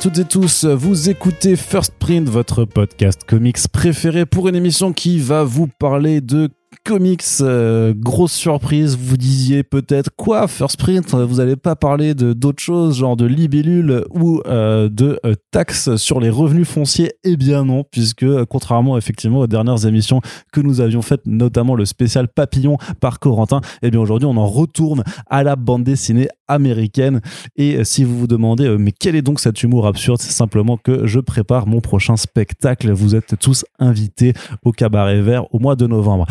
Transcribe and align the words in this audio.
Toutes 0.00 0.18
et 0.18 0.24
tous, 0.24 0.64
vous 0.64 1.10
écoutez 1.10 1.56
First 1.56 1.94
Print, 1.98 2.28
votre 2.28 2.64
podcast 2.64 3.24
comics 3.24 3.58
préféré 3.72 4.26
pour 4.26 4.46
une 4.46 4.54
émission 4.54 4.92
qui 4.92 5.18
va 5.18 5.42
vous 5.42 5.66
parler 5.66 6.20
de 6.20 6.50
comics, 6.84 7.22
euh, 7.40 7.94
grosse 7.96 8.32
surprise, 8.32 8.96
vous 8.96 9.16
disiez 9.16 9.62
peut-être 9.62 10.10
quoi 10.16 10.48
First 10.48 10.78
Print, 10.78 11.14
vous 11.14 11.36
n'allez 11.36 11.56
pas 11.56 11.76
parler 11.76 12.14
de 12.14 12.32
d'autres 12.32 12.62
choses, 12.62 12.98
genre 12.98 13.16
de 13.16 13.26
libellule 13.26 14.04
ou 14.10 14.40
euh, 14.46 14.88
de 14.88 15.20
euh, 15.24 15.34
taxes 15.50 15.96
sur 15.96 16.20
les 16.20 16.30
revenus 16.30 16.68
fonciers? 16.68 17.12
Eh 17.24 17.36
bien 17.36 17.64
non, 17.64 17.84
puisque 17.90 18.26
contrairement 18.44 18.96
effectivement 18.96 19.40
aux 19.40 19.46
dernières 19.46 19.86
émissions 19.86 20.20
que 20.52 20.60
nous 20.60 20.80
avions 20.80 21.02
faites, 21.02 21.26
notamment 21.26 21.74
le 21.74 21.84
spécial 21.84 22.28
Papillon 22.28 22.78
par 23.00 23.20
Corentin, 23.20 23.60
eh 23.82 23.90
bien 23.90 24.00
aujourd'hui 24.00 24.26
on 24.26 24.36
en 24.36 24.46
retourne 24.46 25.04
à 25.28 25.42
la 25.42 25.56
bande 25.56 25.84
dessinée 25.84 26.28
américaine. 26.48 27.20
Et 27.56 27.84
si 27.84 28.04
vous 28.04 28.18
vous 28.18 28.26
demandez, 28.26 28.76
mais 28.78 28.92
quel 28.92 29.14
est 29.14 29.22
donc 29.22 29.40
cet 29.40 29.62
humour 29.62 29.86
absurde? 29.86 30.20
C'est 30.20 30.32
simplement 30.32 30.76
que 30.76 31.06
je 31.06 31.20
prépare 31.20 31.66
mon 31.66 31.80
prochain 31.80 32.16
spectacle. 32.16 32.90
Vous 32.90 33.14
êtes 33.14 33.38
tous 33.38 33.64
invités 33.78 34.32
au 34.64 34.72
Cabaret 34.72 35.20
Vert 35.20 35.52
au 35.54 35.58
mois 35.58 35.76
de 35.76 35.86
novembre. 35.86 36.26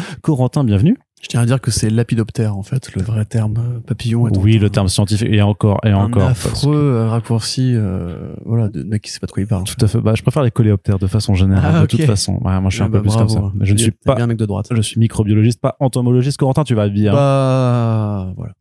Bienvenue. 0.65 0.97
Je 1.21 1.27
tiens 1.29 1.41
à 1.41 1.45
dire 1.47 1.59
que 1.59 1.71
c'est 1.71 1.89
lapidoptère 1.89 2.55
en 2.55 2.61
fait, 2.61 2.93
le 2.95 3.01
vrai 3.01 3.25
terme 3.25 3.55
euh, 3.57 3.79
papillon. 3.79 4.27
Est 4.27 4.37
oui, 4.37 4.59
le 4.59 4.69
terme 4.69 4.87
scientifique 4.87 5.27
et 5.31 5.41
encore 5.41 5.79
et 5.83 5.89
un 5.89 5.97
encore. 5.97 6.27
affreux 6.27 6.75
euh, 6.75 7.07
raccourci, 7.09 7.73
euh, 7.75 8.33
voilà, 8.45 8.69
de 8.69 8.83
mec 8.83 9.01
qui 9.01 9.11
sait 9.11 9.19
pas 9.19 9.25
de 9.25 9.31
quoi 9.31 9.41
il 9.41 9.47
parle. 9.47 9.63
Tout 9.63 9.83
à 9.83 9.87
fait. 9.87 9.99
Bah, 9.99 10.13
je 10.15 10.21
préfère 10.21 10.43
les 10.43 10.51
coléoptères 10.51 10.99
de 10.99 11.07
façon 11.07 11.33
générale. 11.33 11.73
Ah, 11.75 11.81
de 11.81 11.85
toute 11.87 12.03
façon, 12.03 12.33
Ouais, 12.43 12.59
moi 12.61 12.69
je 12.69 12.75
suis 12.75 12.83
Ah, 12.83 12.85
un 12.85 12.89
peu 12.89 12.97
bah, 12.99 13.01
plus 13.01 13.13
bravo. 13.15 13.33
comme 13.33 13.43
ça. 13.49 13.51
Mais 13.55 13.65
je 13.65 13.73
ne 13.73 13.77
suis 13.79 13.91
pas. 13.91 14.13
bien 14.13 14.25
un 14.25 14.27
mec 14.27 14.37
de 14.37 14.45
droite. 14.45 14.67
Je 14.69 14.81
suis 14.81 14.99
microbiologiste, 14.99 15.59
pas 15.59 15.75
entomologiste. 15.79 16.37
Corentin, 16.37 16.63
tu 16.63 16.75
vas 16.75 16.87
bien? 16.87 17.13
Bah 17.13 18.31
voilà. 18.37 18.53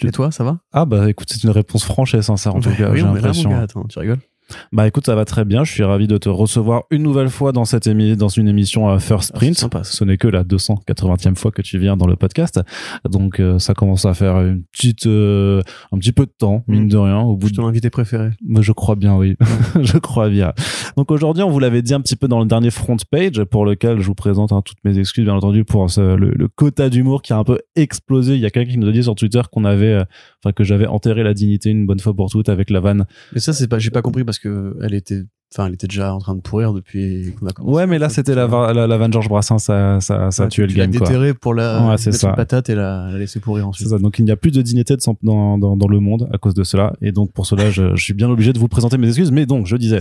Et 0.00 0.12
toi, 0.12 0.30
ça 0.30 0.44
va? 0.44 0.58
Ah 0.72 0.84
bah 0.84 1.10
écoute, 1.10 1.26
c'est 1.32 1.42
une 1.42 1.50
réponse 1.50 1.82
franche 1.84 2.14
et 2.14 2.22
sincère 2.22 2.54
en 2.54 2.60
tout 2.60 2.68
Ouais, 2.68 2.76
cas. 2.76 2.90
oui, 2.92 2.98
J'ai 3.00 3.04
l'impression. 3.04 3.58
attends, 3.58 3.84
tu 3.88 3.98
rigoles? 3.98 4.20
Bah 4.72 4.86
écoute, 4.86 5.06
ça 5.06 5.14
va 5.14 5.24
très 5.24 5.44
bien. 5.44 5.64
Je 5.64 5.72
suis 5.72 5.82
ravi 5.84 6.06
de 6.06 6.16
te 6.18 6.28
recevoir 6.28 6.84
une 6.90 7.02
nouvelle 7.02 7.28
fois 7.28 7.52
dans 7.52 7.64
cette 7.64 7.86
émi 7.86 8.16
dans 8.16 8.28
une 8.28 8.48
émission 8.48 8.98
First 8.98 9.32
Ah, 9.34 9.38
Print. 9.38 9.64
Ce 9.84 10.04
n'est 10.04 10.16
que 10.16 10.28
la 10.28 10.44
280e 10.44 11.36
fois 11.36 11.50
que 11.50 11.62
tu 11.62 11.78
viens 11.78 11.96
dans 11.96 12.06
le 12.06 12.16
podcast. 12.16 12.60
Donc 13.08 13.40
euh, 13.40 13.58
ça 13.58 13.74
commence 13.74 14.04
à 14.04 14.14
faire 14.14 14.40
une 14.40 14.62
petite 14.72 15.06
euh, 15.06 15.60
un 15.92 15.98
petit 15.98 16.12
peu 16.12 16.26
de 16.26 16.32
temps, 16.36 16.64
mine 16.66 16.84
Mm. 16.84 16.88
de 16.88 16.96
rien, 16.96 17.20
au 17.20 17.36
bout 17.36 17.48
Je 17.48 17.52
de 17.52 17.56
ton 17.56 17.66
invité 17.66 17.90
préféré. 17.90 18.30
mais 18.46 18.62
je 18.62 18.72
crois 18.72 18.94
bien, 18.96 19.16
oui. 19.16 19.36
je 19.80 19.98
crois 19.98 20.28
bien. 20.28 20.52
Donc 20.96 21.10
aujourd'hui, 21.10 21.42
on 21.42 21.50
vous 21.50 21.58
l'avait 21.58 21.82
dit 21.82 21.94
un 21.94 22.00
petit 22.00 22.16
peu 22.16 22.28
dans 22.28 22.40
le 22.40 22.46
dernier 22.46 22.70
front 22.70 22.96
page, 23.10 23.42
pour 23.44 23.66
lequel 23.66 24.00
je 24.00 24.06
vous 24.06 24.14
présente 24.14 24.52
hein, 24.52 24.62
toutes 24.64 24.78
mes 24.84 24.98
excuses, 24.98 25.24
bien 25.24 25.34
entendu, 25.34 25.64
pour 25.64 25.90
ce- 25.90 26.16
le, 26.16 26.30
le 26.30 26.48
quota 26.48 26.88
d'humour 26.88 27.22
qui 27.22 27.32
a 27.32 27.36
un 27.36 27.44
peu 27.44 27.58
explosé. 27.76 28.34
Il 28.34 28.40
y 28.40 28.46
a 28.46 28.50
quelqu'un 28.50 28.70
qui 28.72 28.78
nous 28.78 28.88
a 28.88 28.92
dit 28.92 29.02
sur 29.02 29.14
Twitter 29.14 29.40
qu'on 29.52 29.64
avait, 29.64 29.92
euh, 29.92 30.04
enfin 30.42 30.52
que 30.52 30.64
j'avais 30.64 30.86
enterré 30.86 31.22
la 31.22 31.34
dignité 31.34 31.70
une 31.70 31.86
bonne 31.86 32.00
fois 32.00 32.14
pour 32.14 32.30
toutes 32.30 32.48
avec 32.48 32.70
la 32.70 32.80
vanne. 32.80 33.06
Mais 33.32 33.40
ça, 33.40 33.52
c'est 33.52 33.68
pas, 33.68 33.78
j'ai 33.78 33.90
pas 33.90 34.02
compris 34.02 34.24
parce 34.24 34.37
que 34.38 34.76
elle 34.82 34.94
était, 34.94 35.22
enfin, 35.54 35.66
elle 35.66 35.74
était 35.74 35.86
déjà 35.86 36.14
en 36.14 36.18
train 36.18 36.34
de 36.34 36.40
pourrir 36.40 36.72
depuis 36.72 37.32
qu'on 37.38 37.46
a 37.46 37.52
commencé. 37.52 37.74
Ouais, 37.76 37.86
mais 37.86 37.98
là, 37.98 38.08
c'était 38.08 38.34
la, 38.34 38.46
va- 38.46 38.72
la, 38.72 38.86
la 38.86 38.96
vanne 38.98 39.12
Georges 39.12 39.28
Brassens, 39.28 39.58
ça, 39.58 40.00
ça, 40.00 40.30
ça 40.30 40.44
a 40.44 40.46
tué 40.48 40.66
tu 40.66 40.74
le 40.74 40.78
game, 40.78 40.92
l'as 40.92 40.98
quoi. 40.98 41.06
déterré 41.08 41.34
pour 41.34 41.54
la 41.54 41.80
Ouais, 41.82 41.90
mettre 42.06 42.24
une 42.26 42.34
patate 42.34 42.68
et 42.70 42.74
la, 42.74 43.08
la 43.10 43.18
laisser 43.18 43.40
pourrir 43.40 43.64
C'est 43.64 43.68
ensuite. 43.68 43.88
ça. 43.88 43.98
Donc 43.98 44.18
il 44.18 44.24
n'y 44.24 44.30
a 44.30 44.36
plus 44.36 44.50
de 44.50 44.60
dignité 44.62 44.94
de, 44.96 45.02
dans, 45.22 45.58
dans, 45.58 45.76
dans 45.76 45.88
le 45.88 46.00
monde 46.00 46.28
à 46.32 46.38
cause 46.38 46.54
de 46.54 46.64
cela. 46.64 46.92
Et 47.02 47.12
donc 47.12 47.32
pour 47.32 47.46
cela, 47.46 47.70
je, 47.70 47.94
je 47.96 48.04
suis 48.04 48.14
bien 48.14 48.28
obligé 48.28 48.52
de 48.52 48.58
vous 48.58 48.68
présenter 48.68 48.98
mes 48.98 49.08
excuses. 49.08 49.32
Mais 49.32 49.46
donc, 49.46 49.66
je 49.66 49.76
disais, 49.76 50.00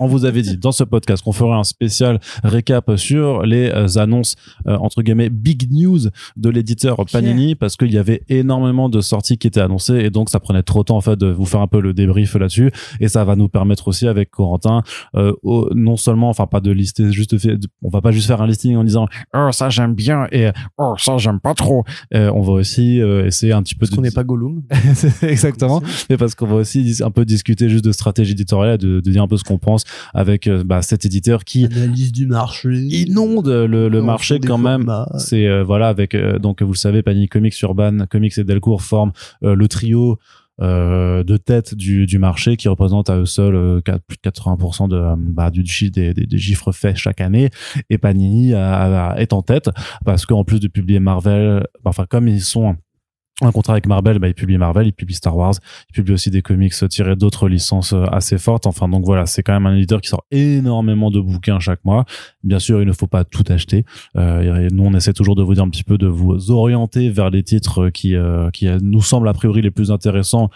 on 0.00 0.06
vous 0.06 0.24
avait 0.24 0.42
dit 0.42 0.56
dans 0.56 0.72
ce 0.72 0.84
podcast 0.84 1.22
qu'on 1.22 1.32
ferait 1.32 1.52
un 1.56 1.64
spécial 1.64 2.18
récap 2.44 2.90
sur 2.96 3.42
les 3.42 3.70
euh, 3.70 3.86
annonces 3.98 4.36
euh, 4.66 4.76
entre 4.78 5.02
guillemets 5.02 5.28
big 5.30 5.70
news 5.70 5.98
de 6.36 6.48
l'éditeur 6.50 6.96
Panini 7.12 7.54
parce 7.54 7.76
qu'il 7.76 7.92
y 7.92 7.98
avait 7.98 8.22
énormément 8.28 8.88
de 8.88 9.00
sorties 9.00 9.38
qui 9.38 9.46
étaient 9.46 9.60
annoncées 9.60 9.96
et 9.96 10.10
donc 10.10 10.30
ça 10.30 10.40
prenait 10.40 10.62
trop 10.62 10.80
de 10.80 10.84
temps 10.86 10.96
en 10.96 11.00
fait 11.00 11.16
de 11.16 11.26
vous 11.30 11.44
faire 11.44 11.60
un 11.60 11.66
peu 11.66 11.80
le 11.80 11.92
débrief 11.94 12.34
là-dessus 12.34 12.70
et 13.00 13.08
ça 13.08 13.24
va 13.24 13.36
nous 13.36 13.48
permettre 13.48 13.88
aussi 13.88 14.06
avec 14.08 14.30
Corentin 14.30 14.77
euh, 15.14 15.32
au- 15.42 15.68
non 15.74 15.96
seulement 15.96 16.28
enfin 16.28 16.46
pas 16.46 16.60
de 16.60 16.70
lister 16.70 17.10
juste 17.12 17.38
fait, 17.38 17.56
on 17.82 17.88
va 17.88 18.00
pas 18.00 18.10
juste 18.12 18.26
faire 18.26 18.40
un 18.42 18.46
listing 18.46 18.76
en 18.76 18.84
disant 18.84 19.06
oh 19.34 19.48
ça 19.52 19.68
j'aime 19.70 19.94
bien 19.94 20.26
et 20.32 20.50
oh 20.78 20.94
ça 20.98 21.18
j'aime 21.18 21.40
pas 21.40 21.54
trop 21.54 21.84
Euh, 22.14 22.30
on 22.34 22.42
va 22.42 22.52
aussi 22.52 23.00
euh, 23.00 23.26
essayer 23.26 23.52
un 23.52 23.62
petit 23.62 23.74
peu 23.74 23.80
Parce 23.80 23.90
de 23.90 23.96
qu'on 23.96 24.02
n'est 24.02 24.10
pas 24.10 24.24
Gollum. 24.24 24.62
exactement 25.22 25.82
mais 26.10 26.16
parce 26.16 26.34
qu'on 26.34 26.46
va 26.46 26.56
aussi 26.56 27.00
un 27.04 27.10
peu 27.10 27.24
discuter 27.24 27.68
juste 27.68 27.84
de 27.84 27.92
stratégie 27.92 28.32
éditoriale, 28.32 28.78
de, 28.78 29.00
de 29.00 29.10
dire 29.10 29.22
un 29.22 29.28
peu 29.28 29.36
ce 29.36 29.44
qu'on 29.44 29.58
pense 29.58 29.84
avec 30.14 30.46
euh, 30.46 30.62
bah, 30.64 30.82
cet 30.82 31.04
éditeur 31.04 31.44
qui 31.44 31.64
Analyse 31.66 32.12
du 32.12 32.26
marché. 32.26 32.68
inonde 32.70 33.48
le, 33.48 33.88
le 33.88 34.02
marché 34.02 34.38
quand 34.40 34.58
même. 34.58 34.90
C'est 35.18 35.46
euh, 35.46 35.62
voilà 35.64 35.88
avec 35.88 36.14
euh, 36.14 36.38
donc 36.38 36.62
vous 36.62 36.72
le 36.72 36.76
savez, 36.76 37.02
Panini 37.02 37.28
Comics, 37.28 37.60
Urban 37.62 38.06
Comics 38.10 38.36
et 38.38 38.44
Delcourt 38.44 38.82
forment 38.82 39.12
euh, 39.42 39.54
le 39.54 39.68
trio. 39.68 40.18
Euh, 40.60 41.22
de 41.22 41.36
tête 41.36 41.74
du, 41.74 42.06
du 42.06 42.18
marché 42.18 42.56
qui 42.56 42.68
représente 42.68 43.10
à 43.10 43.16
eux 43.16 43.26
seuls 43.26 43.54
euh, 43.54 43.80
plus 43.80 44.16
de 44.22 44.30
80% 44.30 44.88
de, 44.88 44.96
euh, 44.96 45.14
bah, 45.16 45.50
du 45.50 45.62
des, 45.62 46.14
des, 46.14 46.26
des 46.26 46.38
chiffres 46.38 46.72
faits 46.72 46.96
chaque 46.96 47.20
année. 47.20 47.50
Et 47.90 47.98
Panini 47.98 48.52
est 48.52 49.32
en 49.32 49.42
tête 49.42 49.70
parce 50.04 50.26
qu'en 50.26 50.44
plus 50.44 50.60
de 50.60 50.68
publier 50.68 51.00
Marvel 51.00 51.64
enfin 51.84 52.06
comme 52.08 52.28
ils 52.28 52.40
sont 52.40 52.76
un 53.40 53.52
contrat 53.52 53.74
avec 53.74 53.86
Marvel, 53.86 54.18
bah, 54.18 54.28
ils 54.28 54.34
publient 54.34 54.58
Marvel, 54.58 54.86
ils 54.86 54.92
publient 54.92 55.14
Star 55.14 55.36
Wars, 55.36 55.54
ils 55.90 55.92
publient 55.92 56.14
aussi 56.14 56.30
des 56.30 56.42
comics 56.42 56.74
tirés 56.88 57.16
d'autres 57.16 57.48
licences 57.48 57.92
euh, 57.92 58.04
assez 58.10 58.38
fortes. 58.38 58.66
Enfin, 58.66 58.88
donc 58.88 59.04
voilà, 59.04 59.26
c'est 59.26 59.42
quand 59.42 59.52
même 59.52 59.66
un 59.66 59.76
éditeur 59.76 60.00
qui 60.00 60.08
sort 60.08 60.24
énormément 60.30 61.10
de 61.10 61.20
bouquins 61.20 61.60
chaque 61.60 61.84
mois. 61.84 62.04
Bien 62.42 62.58
sûr, 62.58 62.80
il 62.80 62.86
ne 62.86 62.92
faut 62.92 63.06
pas 63.06 63.24
tout 63.24 63.44
acheter. 63.48 63.84
Euh, 64.16 64.68
nous, 64.72 64.84
on 64.84 64.94
essaie 64.94 65.12
toujours 65.12 65.36
de 65.36 65.42
vous 65.42 65.54
dire 65.54 65.62
un 65.62 65.70
petit 65.70 65.84
peu 65.84 65.98
de 65.98 66.06
vous 66.06 66.50
orienter 66.50 67.10
vers 67.10 67.30
les 67.30 67.42
titres 67.42 67.90
qui, 67.90 68.14
euh, 68.16 68.50
qui 68.50 68.66
euh, 68.66 68.78
nous 68.82 69.02
semblent 69.02 69.28
a 69.28 69.34
priori 69.34 69.62
les 69.62 69.70
plus 69.70 69.90
intéressants 69.90 70.50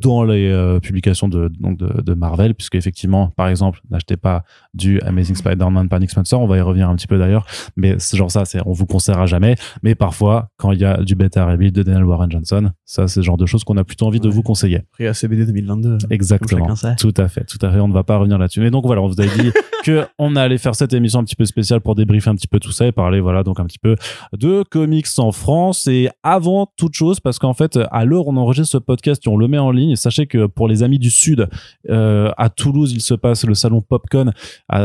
dans 0.00 0.24
les 0.24 0.50
euh, 0.50 0.78
publications 0.80 1.28
de, 1.28 1.48
donc 1.60 1.78
de, 1.78 2.02
de 2.02 2.14
Marvel, 2.14 2.54
puisque 2.54 2.74
effectivement, 2.74 3.30
par 3.36 3.48
exemple, 3.48 3.80
n'achetez 3.90 4.16
pas 4.16 4.44
du 4.74 5.00
Amazing 5.00 5.36
Spider-Man 5.36 5.88
Panic 5.88 6.10
Spencer, 6.10 6.40
on 6.40 6.46
va 6.46 6.58
y 6.58 6.60
revenir 6.60 6.88
un 6.88 6.96
petit 6.96 7.06
peu 7.06 7.18
d'ailleurs, 7.18 7.46
mais 7.76 7.96
c'est 7.98 8.16
genre 8.16 8.30
ça, 8.30 8.44
c'est 8.44 8.60
on 8.66 8.72
vous 8.72 8.86
conseillera 8.86 9.26
jamais. 9.26 9.56
Mais 9.82 9.94
parfois, 9.94 10.48
quand 10.56 10.72
il 10.72 10.80
y 10.80 10.84
a 10.84 11.02
du 11.02 11.14
bêta 11.14 11.44
rebuild 11.46 11.74
de 11.74 11.82
Daniel 11.82 12.04
Warren 12.04 12.30
Johnson, 12.30 12.70
ça, 12.84 13.08
c'est 13.08 13.20
le 13.20 13.24
genre 13.24 13.36
de 13.36 13.46
choses 13.46 13.64
qu'on 13.64 13.76
a 13.76 13.84
plutôt 13.84 14.06
envie 14.06 14.20
de 14.20 14.28
vous 14.28 14.42
conseiller. 14.42 14.82
Après, 14.92 15.06
ACBD 15.06 15.46
2022. 15.46 15.98
Exactement. 16.10 16.74
Tout 16.98 17.14
à 17.16 17.28
fait, 17.28 17.44
tout 17.44 17.58
à 17.62 17.70
fait. 17.70 17.80
On 17.80 17.88
ne 17.88 17.94
va 17.94 18.04
pas 18.04 18.16
revenir 18.16 18.38
là-dessus. 18.38 18.60
Mais 18.60 18.70
donc 18.70 18.86
voilà, 18.86 19.02
on 19.02 19.08
vous 19.08 19.20
avait 19.20 19.42
dit 19.42 19.52
que 19.84 20.04
on 20.18 20.36
allait 20.36 20.58
faire 20.58 20.74
cette 20.74 20.92
émission 20.92 21.20
un 21.20 21.24
petit 21.24 21.36
peu 21.36 21.44
spéciale 21.44 21.80
pour 21.80 21.94
débriefer 21.94 22.30
un 22.30 22.34
petit 22.34 22.48
peu 22.48 22.58
tout 22.58 22.72
ça 22.72 22.86
et 22.86 22.92
parler, 22.92 23.20
voilà, 23.20 23.42
donc 23.42 23.60
un 23.60 23.64
petit 23.66 23.78
peu 23.78 23.96
de 24.32 24.64
comics 24.70 25.06
en 25.18 25.32
France. 25.32 25.86
Et 25.86 26.08
avant 26.22 26.66
toute 26.76 26.94
chose, 26.94 27.20
parce 27.20 27.38
qu'en 27.38 27.54
fait, 27.54 27.78
à 27.90 28.04
l'heure 28.04 28.26
on 28.26 28.36
enregistre 28.36 28.72
ce 28.72 28.78
podcast 28.78 29.26
et 29.26 29.28
on 29.28 29.36
le 29.36 29.48
met 29.48 29.58
en 29.58 29.70
ligne, 29.70 29.85
sachez 29.94 30.26
que 30.26 30.46
pour 30.46 30.68
les 30.68 30.82
amis 30.82 30.98
du 30.98 31.10
Sud, 31.10 31.48
euh, 31.88 32.30
à 32.36 32.48
Toulouse, 32.48 32.92
il 32.92 33.00
se 33.00 33.14
passe 33.14 33.44
le 33.44 33.54
salon 33.54 33.82
Popcorn. 33.82 34.28
Euh, 34.28 34.32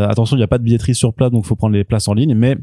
attention, 0.08 0.36
il 0.36 0.40
n'y 0.40 0.44
a 0.44 0.48
pas 0.48 0.58
de 0.58 0.64
billetterie 0.64 0.96
sur 0.96 1.14
place, 1.14 1.32
donc 1.32 1.44
il 1.46 1.48
faut 1.48 1.56
prendre 1.56 1.74
les 1.74 1.84
places 1.84 2.08
en 2.08 2.14
ligne. 2.14 2.36
Mais 2.36 2.58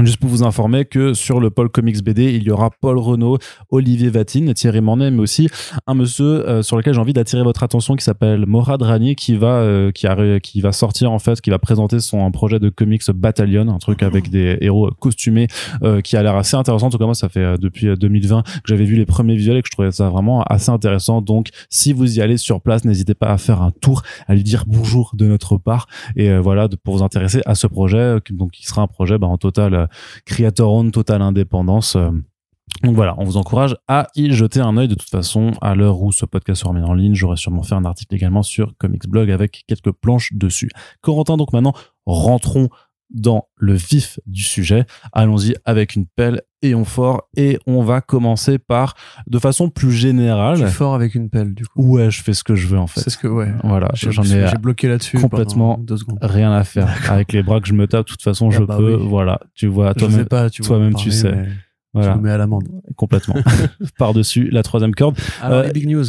Juste 0.00 0.16
pour 0.16 0.28
vous 0.28 0.42
informer 0.42 0.84
que 0.84 1.14
sur 1.14 1.38
le 1.38 1.50
pôle 1.50 1.68
Comics 1.68 2.02
BD, 2.02 2.34
il 2.34 2.42
y 2.42 2.50
aura 2.50 2.70
Paul 2.70 2.98
Renault, 2.98 3.38
Olivier 3.70 4.10
Vatine, 4.10 4.52
Thierry 4.52 4.80
Mornay, 4.80 5.12
mais 5.12 5.20
aussi 5.20 5.48
un 5.86 5.94
monsieur 5.94 6.48
euh, 6.48 6.62
sur 6.62 6.76
lequel 6.76 6.94
j'ai 6.94 7.00
envie 7.00 7.12
d'attirer 7.12 7.44
votre 7.44 7.62
attention 7.62 7.94
qui 7.94 8.02
s'appelle 8.02 8.44
Morad 8.44 8.82
Rani, 8.82 9.14
qui 9.14 9.36
va 9.36 9.58
euh, 9.58 9.92
qui, 9.92 10.08
a, 10.08 10.40
qui 10.40 10.60
va 10.60 10.72
sortir 10.72 11.12
en 11.12 11.20
fait, 11.20 11.40
qui 11.40 11.50
va 11.50 11.60
présenter 11.60 12.00
son 12.00 12.26
un 12.26 12.32
projet 12.32 12.58
de 12.58 12.70
comics 12.70 13.08
Battalion, 13.12 13.68
un 13.68 13.78
truc 13.78 14.02
avec 14.02 14.30
des 14.30 14.58
héros 14.60 14.90
costumés 14.98 15.46
euh, 15.84 16.00
qui 16.00 16.16
a 16.16 16.24
l'air 16.24 16.34
assez 16.34 16.56
intéressant. 16.56 16.88
En 16.88 16.90
tout 16.90 16.98
cas, 16.98 17.04
moi, 17.04 17.14
ça 17.14 17.28
fait 17.28 17.56
depuis 17.58 17.86
euh, 17.86 17.94
2020 17.94 18.42
que 18.42 18.50
j'avais 18.64 18.84
vu 18.84 18.96
les 18.96 19.06
premiers 19.06 19.36
visuels 19.36 19.58
et 19.58 19.62
que 19.62 19.68
je 19.68 19.72
trouvais 19.72 19.92
ça 19.92 20.08
vraiment 20.08 20.42
assez 20.42 20.70
intéressant. 20.70 21.22
Donc, 21.22 21.50
si 21.70 21.92
vous 21.92 22.18
y 22.18 22.20
allez 22.20 22.36
sur 22.36 22.60
place, 22.60 22.84
n'hésitez 22.84 23.14
pas 23.14 23.28
à 23.28 23.38
faire 23.38 23.62
un 23.62 23.70
tour, 23.70 24.02
à 24.26 24.34
lui 24.34 24.42
dire 24.42 24.64
bonjour 24.66 25.12
de 25.14 25.26
notre 25.28 25.56
part 25.56 25.86
et 26.16 26.36
voilà 26.38 26.68
pour 26.82 26.96
vous 26.96 27.04
intéresser 27.04 27.42
à 27.46 27.54
ce 27.54 27.68
projet, 27.68 28.16
donc 28.30 28.50
qui 28.50 28.66
sera 28.66 28.82
un 28.82 28.88
projet 28.88 29.18
bah, 29.18 29.28
en 29.28 29.38
total 29.38 29.83
euh, 29.84 29.86
creator 30.24 30.72
own, 30.72 30.90
totale 30.90 31.22
indépendance. 31.22 31.96
euh, 31.96 32.10
donc 32.82 32.96
voilà, 32.96 33.14
on 33.18 33.24
vous 33.24 33.36
encourage 33.36 33.76
à 33.88 34.08
y 34.16 34.32
jeter 34.32 34.60
un 34.60 34.76
œil. 34.76 34.88
De 34.88 34.94
toute 34.94 35.08
façon, 35.08 35.52
à 35.60 35.74
l'heure 35.74 36.02
où 36.02 36.12
ce 36.12 36.26
podcast 36.26 36.62
sera 36.62 36.72
mis 36.72 36.82
en 36.82 36.94
ligne, 36.94 37.14
j'aurai 37.14 37.36
sûrement 37.36 37.62
fait 37.62 37.74
un 37.74 37.84
article 37.84 38.14
également 38.14 38.42
sur 38.42 38.76
Comics 38.78 39.06
Blog 39.06 39.30
avec 39.30 39.64
quelques 39.66 39.92
planches 39.92 40.32
dessus. 40.32 40.70
Corentin, 41.00 41.36
donc 41.36 41.52
maintenant, 41.52 41.72
rentrons 42.04 42.68
dans 43.10 43.48
le 43.56 43.74
vif 43.74 44.18
du 44.26 44.42
sujet. 44.42 44.86
Allons-y 45.12 45.54
avec 45.64 45.94
une 45.94 46.06
pelle 46.06 46.42
et 46.64 46.74
on 46.74 46.84
fort. 46.84 47.28
Et 47.36 47.58
on 47.66 47.82
va 47.82 48.00
commencer 48.00 48.58
par, 48.58 48.94
de 49.26 49.38
façon 49.38 49.68
plus 49.70 49.90
Je 49.92 49.96
générale. 49.98 50.56
suis 50.56 50.66
fort 50.66 50.94
avec 50.94 51.14
une 51.14 51.28
pelle, 51.30 51.54
du 51.54 51.64
coup. 51.66 51.82
Ouais, 51.96 52.10
je 52.10 52.22
fais 52.22 52.32
ce 52.34 52.42
que 52.42 52.54
je 52.54 52.66
veux 52.66 52.78
en 52.78 52.86
fait. 52.86 53.00
C'est 53.00 53.10
ce 53.10 53.18
que, 53.18 53.28
ouais. 53.28 53.52
Voilà, 53.62 53.88
j'en 53.94 54.22
ai 54.22 54.46
j'ai 54.48 54.58
bloqué 54.60 54.88
là-dessus. 54.88 55.18
complètement 55.20 55.78
rien 56.22 56.52
à 56.52 56.64
faire. 56.64 56.88
Avec 57.10 57.32
les 57.32 57.42
bras 57.42 57.60
que 57.60 57.68
je 57.68 57.74
me 57.74 57.86
tape, 57.86 58.06
de 58.06 58.10
toute 58.10 58.22
façon, 58.22 58.48
Ah 58.52 58.56
je 58.58 58.62
bah 58.64 58.76
peux. 58.76 58.96
oui. 58.96 59.06
Voilà, 59.08 59.40
tu 59.54 59.66
vois, 59.66 59.94
toi-même, 59.94 60.20
tu 60.20 60.24
parler, 60.26 60.50
tu 60.50 61.10
sais. 61.10 61.34
voilà, 61.92 62.12
Je 62.12 62.16
me 62.18 62.22
mets 62.22 62.30
à 62.30 62.38
l'amende. 62.38 62.64
complètement. 62.96 63.34
Par-dessus 63.98 64.48
la 64.50 64.62
troisième 64.62 64.94
corde. 64.94 65.16
Alors, 65.42 65.58
Euh, 65.58 65.66
les 65.66 65.72
big 65.72 65.88
news. 65.88 66.04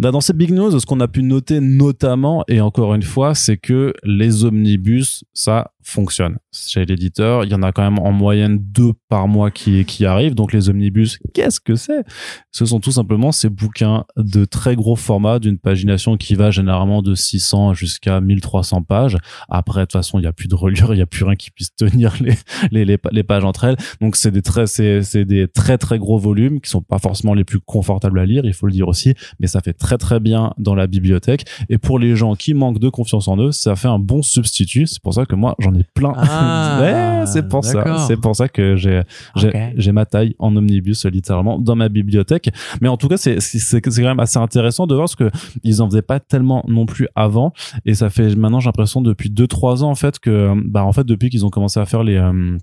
Là, 0.00 0.10
dans 0.10 0.20
ces 0.20 0.32
big 0.32 0.50
news, 0.52 0.78
ce 0.78 0.84
qu'on 0.84 1.00
a 1.00 1.08
pu 1.08 1.22
noter 1.22 1.60
notamment, 1.60 2.44
et 2.48 2.60
encore 2.60 2.94
une 2.94 3.02
fois, 3.02 3.34
c'est 3.34 3.56
que 3.56 3.94
les 4.02 4.44
omnibus, 4.44 5.24
ça, 5.32 5.70
fonctionne 5.86 6.38
chez 6.52 6.84
l'éditeur. 6.84 7.44
Il 7.44 7.50
y 7.50 7.54
en 7.54 7.62
a 7.62 7.70
quand 7.70 7.82
même 7.82 7.98
en 8.00 8.10
moyenne 8.10 8.58
deux 8.60 8.92
par 9.08 9.28
mois 9.28 9.50
qui, 9.50 9.84
qui 9.84 10.04
arrivent. 10.04 10.34
Donc 10.34 10.52
les 10.52 10.68
omnibus, 10.68 11.18
qu'est-ce 11.32 11.60
que 11.60 11.76
c'est? 11.76 12.04
Ce 12.50 12.66
sont 12.66 12.80
tout 12.80 12.90
simplement 12.90 13.30
ces 13.30 13.48
bouquins 13.48 14.04
de 14.16 14.44
très 14.44 14.74
gros 14.74 14.96
format 14.96 15.38
d'une 15.38 15.58
pagination 15.58 16.16
qui 16.16 16.34
va 16.34 16.50
généralement 16.50 17.02
de 17.02 17.14
600 17.14 17.74
jusqu'à 17.74 18.20
1300 18.20 18.82
pages. 18.82 19.16
Après, 19.48 19.80
de 19.80 19.84
toute 19.84 19.92
façon, 19.92 20.18
il 20.18 20.22
n'y 20.22 20.28
a 20.28 20.32
plus 20.32 20.48
de 20.48 20.56
reliure, 20.56 20.92
il 20.92 20.96
n'y 20.96 21.02
a 21.02 21.06
plus 21.06 21.24
rien 21.24 21.36
qui 21.36 21.52
puisse 21.52 21.74
tenir 21.74 22.14
les, 22.20 22.84
les, 22.84 22.98
les, 23.12 23.22
pages 23.22 23.44
entre 23.44 23.64
elles. 23.64 23.76
Donc 24.00 24.16
c'est 24.16 24.32
des 24.32 24.42
très, 24.42 24.66
c'est, 24.66 25.02
c'est 25.02 25.24
des 25.24 25.46
très 25.46 25.78
très 25.78 25.98
gros 25.98 26.18
volumes 26.18 26.60
qui 26.60 26.68
sont 26.68 26.82
pas 26.82 26.98
forcément 26.98 27.34
les 27.34 27.44
plus 27.44 27.60
confortables 27.60 28.18
à 28.18 28.26
lire, 28.26 28.44
il 28.44 28.54
faut 28.54 28.66
le 28.66 28.72
dire 28.72 28.88
aussi, 28.88 29.14
mais 29.38 29.46
ça 29.46 29.60
fait 29.60 29.72
très 29.72 29.98
très 29.98 30.18
bien 30.18 30.52
dans 30.58 30.74
la 30.74 30.86
bibliothèque. 30.86 31.44
Et 31.68 31.78
pour 31.78 31.98
les 31.98 32.16
gens 32.16 32.34
qui 32.34 32.54
manquent 32.54 32.80
de 32.80 32.88
confiance 32.88 33.28
en 33.28 33.38
eux, 33.38 33.52
ça 33.52 33.76
fait 33.76 33.88
un 33.88 33.98
bon 33.98 34.22
substitut. 34.22 34.86
C'est 34.86 35.02
pour 35.02 35.14
ça 35.14 35.26
que 35.26 35.36
moi 35.36 35.54
j'en 35.58 35.75
ai 35.76 35.84
plein. 35.94 36.12
Ah, 36.16 36.78
Ouais, 36.80 37.26
c'est 37.26 37.48
pour 37.48 37.64
ça. 37.64 37.98
C'est 38.06 38.16
pour 38.16 38.34
ça 38.36 38.48
que 38.48 38.76
j'ai 38.76 39.92
ma 39.92 40.06
taille 40.06 40.34
en 40.38 40.54
omnibus 40.56 41.06
littéralement 41.06 41.58
dans 41.58 41.76
ma 41.76 41.88
bibliothèque. 41.88 42.50
Mais 42.80 42.88
en 42.88 42.96
tout 42.96 43.08
cas, 43.08 43.16
c'est 43.16 43.40
c'est 43.40 43.80
quand 43.80 43.96
même 43.98 44.20
assez 44.20 44.38
intéressant 44.38 44.86
de 44.86 44.94
voir 44.94 45.08
ce 45.08 45.16
que 45.16 45.30
ils 45.62 45.82
en 45.82 45.88
faisaient 45.88 46.02
pas 46.02 46.20
tellement 46.20 46.64
non 46.68 46.86
plus 46.86 47.08
avant. 47.14 47.52
Et 47.84 47.94
ça 47.94 48.10
fait 48.10 48.34
maintenant 48.36 48.60
j'ai 48.60 48.68
l'impression 48.68 49.00
depuis 49.00 49.30
deux 49.30 49.46
trois 49.46 49.84
ans 49.84 49.90
en 49.90 49.94
fait 49.94 50.18
que 50.18 50.52
bah 50.64 50.84
en 50.84 50.92
fait 50.92 51.04
depuis 51.04 51.30
qu'ils 51.30 51.44
ont 51.44 51.50
commencé 51.50 51.80
à 51.80 51.86
faire 51.86 52.02
les 52.02 52.16
euh, 52.16 52.56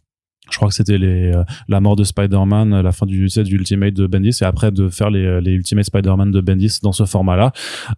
je 0.54 0.58
crois 0.58 0.70
que 0.70 0.76
c'était 0.76 0.98
les 0.98 1.32
euh, 1.36 1.44
la 1.68 1.82
mort 1.82 1.96
de 1.96 2.04
Spider-Man, 2.04 2.80
la 2.82 2.92
fin 2.92 3.06
du 3.06 3.28
du 3.28 3.56
Ultimate 3.56 3.94
de 3.94 4.08
Bendis 4.08 4.38
et 4.42 4.46
après 4.46 4.72
de 4.72 4.88
faire 4.90 5.10
les, 5.10 5.42
les 5.42 5.52
Ultimate 5.52 5.86
Spider-Man 5.86 6.32
de 6.32 6.42
Bendis 6.42 6.80
dans 6.84 6.92
ce 6.92 7.06
format-là, 7.06 7.52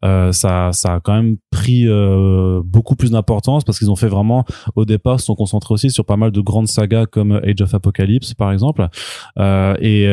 euh, 0.04 0.32
ça 0.32 0.70
ça 0.72 0.96
a 0.96 1.00
quand 1.02 1.14
même 1.14 1.38
pris 1.52 1.88
euh, 1.88 2.62
beaucoup 2.66 2.96
plus 2.96 3.12
d'importance 3.12 3.64
parce 3.64 3.78
qu'ils 3.80 3.92
ont 3.92 3.96
fait 3.96 4.08
vraiment 4.08 4.46
au 4.76 4.86
départ 4.86 5.20
se 5.20 5.26
sont 5.28 5.36
concentrés 5.36 5.74
aussi 5.74 5.92
sur 5.92 6.06
pas 6.06 6.18
mal 6.18 6.32
de 6.32 6.42
grandes 6.42 6.68
sagas 6.68 7.06
comme 7.06 7.34
Age 7.44 7.62
of 7.62 7.74
Apocalypse 7.74 8.34
par 8.34 8.52
exemple. 8.52 8.88
Euh, 9.38 9.76
et 9.80 10.06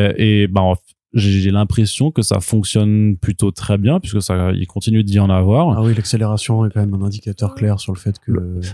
et 0.43 0.47
bah 0.49 0.63
en- 0.63 0.77
j'ai 1.15 1.41
j'ai 1.41 1.51
l'impression 1.51 2.11
que 2.11 2.23
ça 2.23 2.41
fonctionne 2.41 3.17
plutôt 3.17 3.51
très 3.51 3.79
bien 3.79 4.01
puisque 4.01 4.23
ça 4.23 4.53
il 4.53 4.67
continue 4.67 5.05
d'y 5.05 5.19
en 5.21 5.31
avoir 5.31 5.77
Ah 5.77 5.83
oui, 5.83 5.95
l'accélération 5.95 6.65
est 6.67 6.71
quand 6.71 6.81
même 6.81 6.95
un 6.95 7.05
indicateur 7.05 7.55
clair 7.55 7.81
sur 7.81 7.93
le 7.93 7.99
fait 7.99 8.19
que. 8.19 8.33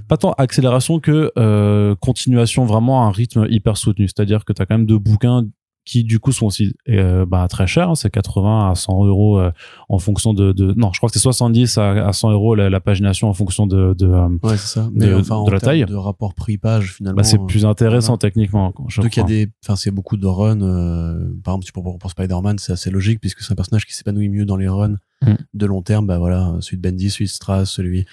pas 0.09 0.17
tant 0.17 0.33
accélération 0.33 1.01
que 1.01 1.33
euh, 1.39 1.95
continuation 1.97 2.65
vraiment 2.65 3.05
à 3.05 3.07
un 3.07 3.11
rythme 3.11 3.47
hyper 3.51 3.77
soutenu 3.77 4.07
c'est-à-dire 4.09 4.45
que 4.45 4.53
tu 4.53 4.63
as 4.63 4.67
quand 4.67 4.77
même 4.77 4.87
deux 4.87 4.99
bouquins 4.99 5.47
qui 5.89 6.05
du 6.05 6.19
coup 6.21 6.33
sont 6.33 6.47
aussi 6.47 6.75
euh, 6.91 7.25
bah, 7.25 7.47
très 7.49 7.67
chers 7.67 7.89
hein, 7.91 7.95
c'est 7.95 8.11
80 8.11 8.71
à 8.71 8.75
100 8.75 9.07
euros 9.07 9.39
euh, 9.39 9.51
en 9.89 9.99
fonction 9.99 10.35
de, 10.35 10.53
de 10.53 10.75
non 10.77 10.91
je 10.93 10.99
crois 10.99 11.09
que 11.09 11.15
c'est 11.15 11.19
70 11.19 11.79
à, 11.79 12.07
à 12.09 12.13
100 12.13 12.31
euros 12.33 12.55
la, 12.55 12.69
la 12.69 12.81
pagination 12.81 13.29
en 13.29 13.33
fonction 13.33 13.67
de, 13.67 13.95
de 13.95 14.07
euh, 14.07 14.29
Ouais, 14.43 14.57
c'est 14.59 14.75
ça. 14.79 14.91
Mais 14.93 15.07
de- 15.07 15.15
enfin, 15.15 15.37
en 15.37 15.45
de 15.45 15.51
la 15.51 15.61
taille. 15.61 15.85
de 15.87 15.95
rapport 15.95 16.35
prix-page, 16.35 16.93
finalement. 16.95 17.17
bah, 17.17 17.23
c'est 17.25 17.39
plus 17.47 17.65
intéressant 17.65 18.13
voilà. 18.13 18.19
techniquement 18.19 18.75
je 18.89 19.01
Donc 19.01 19.17
il 19.17 19.21
y 19.21 19.23
a 19.23 19.27
des, 19.27 19.49
enfin 19.65 19.77
c'est 19.77 19.91
beaucoup 19.91 20.17
de 20.19 20.27
runs. 20.27 20.61
euh, 20.63 21.31
par 21.43 21.55
exemple, 21.55 21.73
pour, 21.73 21.83
pour, 21.85 21.99
pour 21.99 22.11
Spider-Man, 22.11 22.59
c'est 22.59 22.73
assez 22.73 22.91
logique 22.91 23.21
puisque 23.21 23.41
c'est 23.41 23.53
un 23.53 23.57
personnage 23.57 23.87
qui 23.87 23.95
s'épanouit 23.95 24.29
mieux 24.29 24.45
dans 24.45 24.57
les 24.57 24.69
runs 24.69 24.97
Mm. 25.23 25.33
de 25.55 25.67
long 25.67 25.83
terme. 25.83 26.07
Bah 26.07 26.19
voilà, 26.19 26.55
celui 26.61 26.77
de 26.77 26.83
Bendy, 26.83 27.11
celui 27.11 27.25
de 27.25 27.31
Strass, 27.31 27.71
celui 27.73 28.05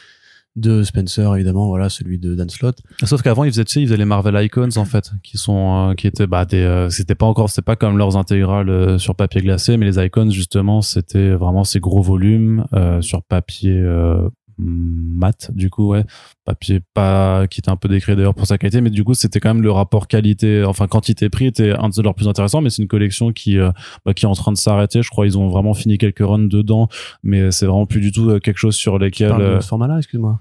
de 0.55 0.83
Spencer 0.83 1.35
évidemment, 1.35 1.67
voilà, 1.67 1.89
celui 1.89 2.17
de 2.17 2.33
Dan 2.33 2.49
Slott. 2.49 2.77
Sauf 3.03 3.21
qu'avant 3.21 3.43
ils 3.43 3.51
faisaient 3.51 3.65
tu 3.65 3.73
sais, 3.73 3.81
ils 3.81 3.87
faisaient 3.87 3.97
les 3.97 4.05
Marvel 4.05 4.41
Icons 4.45 4.69
en 4.77 4.85
fait 4.85 5.11
qui 5.23 5.37
sont 5.37 5.89
euh, 5.91 5.93
qui 5.95 6.07
étaient 6.07 6.27
bah 6.27 6.45
des 6.45 6.57
euh, 6.57 6.89
c'était 6.89 7.15
pas 7.15 7.25
encore 7.25 7.49
c'était 7.49 7.61
pas 7.61 7.75
comme 7.75 7.97
leurs 7.97 8.15
intégrales 8.15 8.69
euh, 8.69 8.97
sur 8.97 9.15
papier 9.15 9.41
glacé 9.41 9.75
mais 9.77 9.85
les 9.85 10.03
Icons 10.03 10.29
justement 10.29 10.81
c'était 10.81 11.31
vraiment 11.31 11.63
ces 11.63 11.79
gros 11.79 12.01
volumes 12.01 12.65
euh, 12.73 13.01
sur 13.01 13.21
papier 13.23 13.77
euh, 13.77 14.29
mat 14.57 15.51
du 15.53 15.69
coup 15.69 15.89
ouais 15.89 16.05
papier 16.45 16.79
pas 16.93 17.45
qui 17.47 17.59
était 17.59 17.69
un 17.69 17.75
peu 17.75 17.89
décrit 17.89 18.15
d'ailleurs 18.15 18.33
pour 18.33 18.47
sa 18.47 18.57
qualité 18.57 18.79
mais 18.79 18.89
du 18.89 19.03
coup 19.03 19.13
c'était 19.13 19.41
quand 19.41 19.53
même 19.53 19.63
le 19.63 19.71
rapport 19.71 20.07
qualité 20.07 20.63
enfin 20.63 20.87
quantité 20.87 21.27
prix 21.27 21.47
était 21.47 21.71
un 21.71 21.89
de 21.89 22.01
leurs 22.01 22.15
plus 22.15 22.29
intéressants 22.29 22.61
mais 22.61 22.69
c'est 22.69 22.81
une 22.81 22.87
collection 22.87 23.33
qui 23.33 23.57
euh, 23.59 23.71
bah, 24.05 24.13
qui 24.13 24.23
est 24.23 24.29
en 24.29 24.33
train 24.33 24.53
de 24.53 24.57
s'arrêter 24.57 25.01
je 25.01 25.09
crois 25.09 25.25
ils 25.25 25.37
ont 25.37 25.49
vraiment 25.49 25.73
fini 25.73 25.97
quelques 25.97 26.25
runs 26.25 26.47
dedans 26.47 26.87
mais 27.23 27.51
c'est 27.51 27.65
vraiment 27.65 27.85
plus 27.85 27.99
du 27.99 28.13
tout 28.13 28.39
quelque 28.39 28.57
chose 28.57 28.75
sur 28.75 28.97
Tu 28.97 29.03
lesquels 29.03 29.29
parles 29.29 29.55
de 29.55 29.59
ce 29.59 29.67
format-là, 29.67 29.97
excuse-moi. 29.97 30.39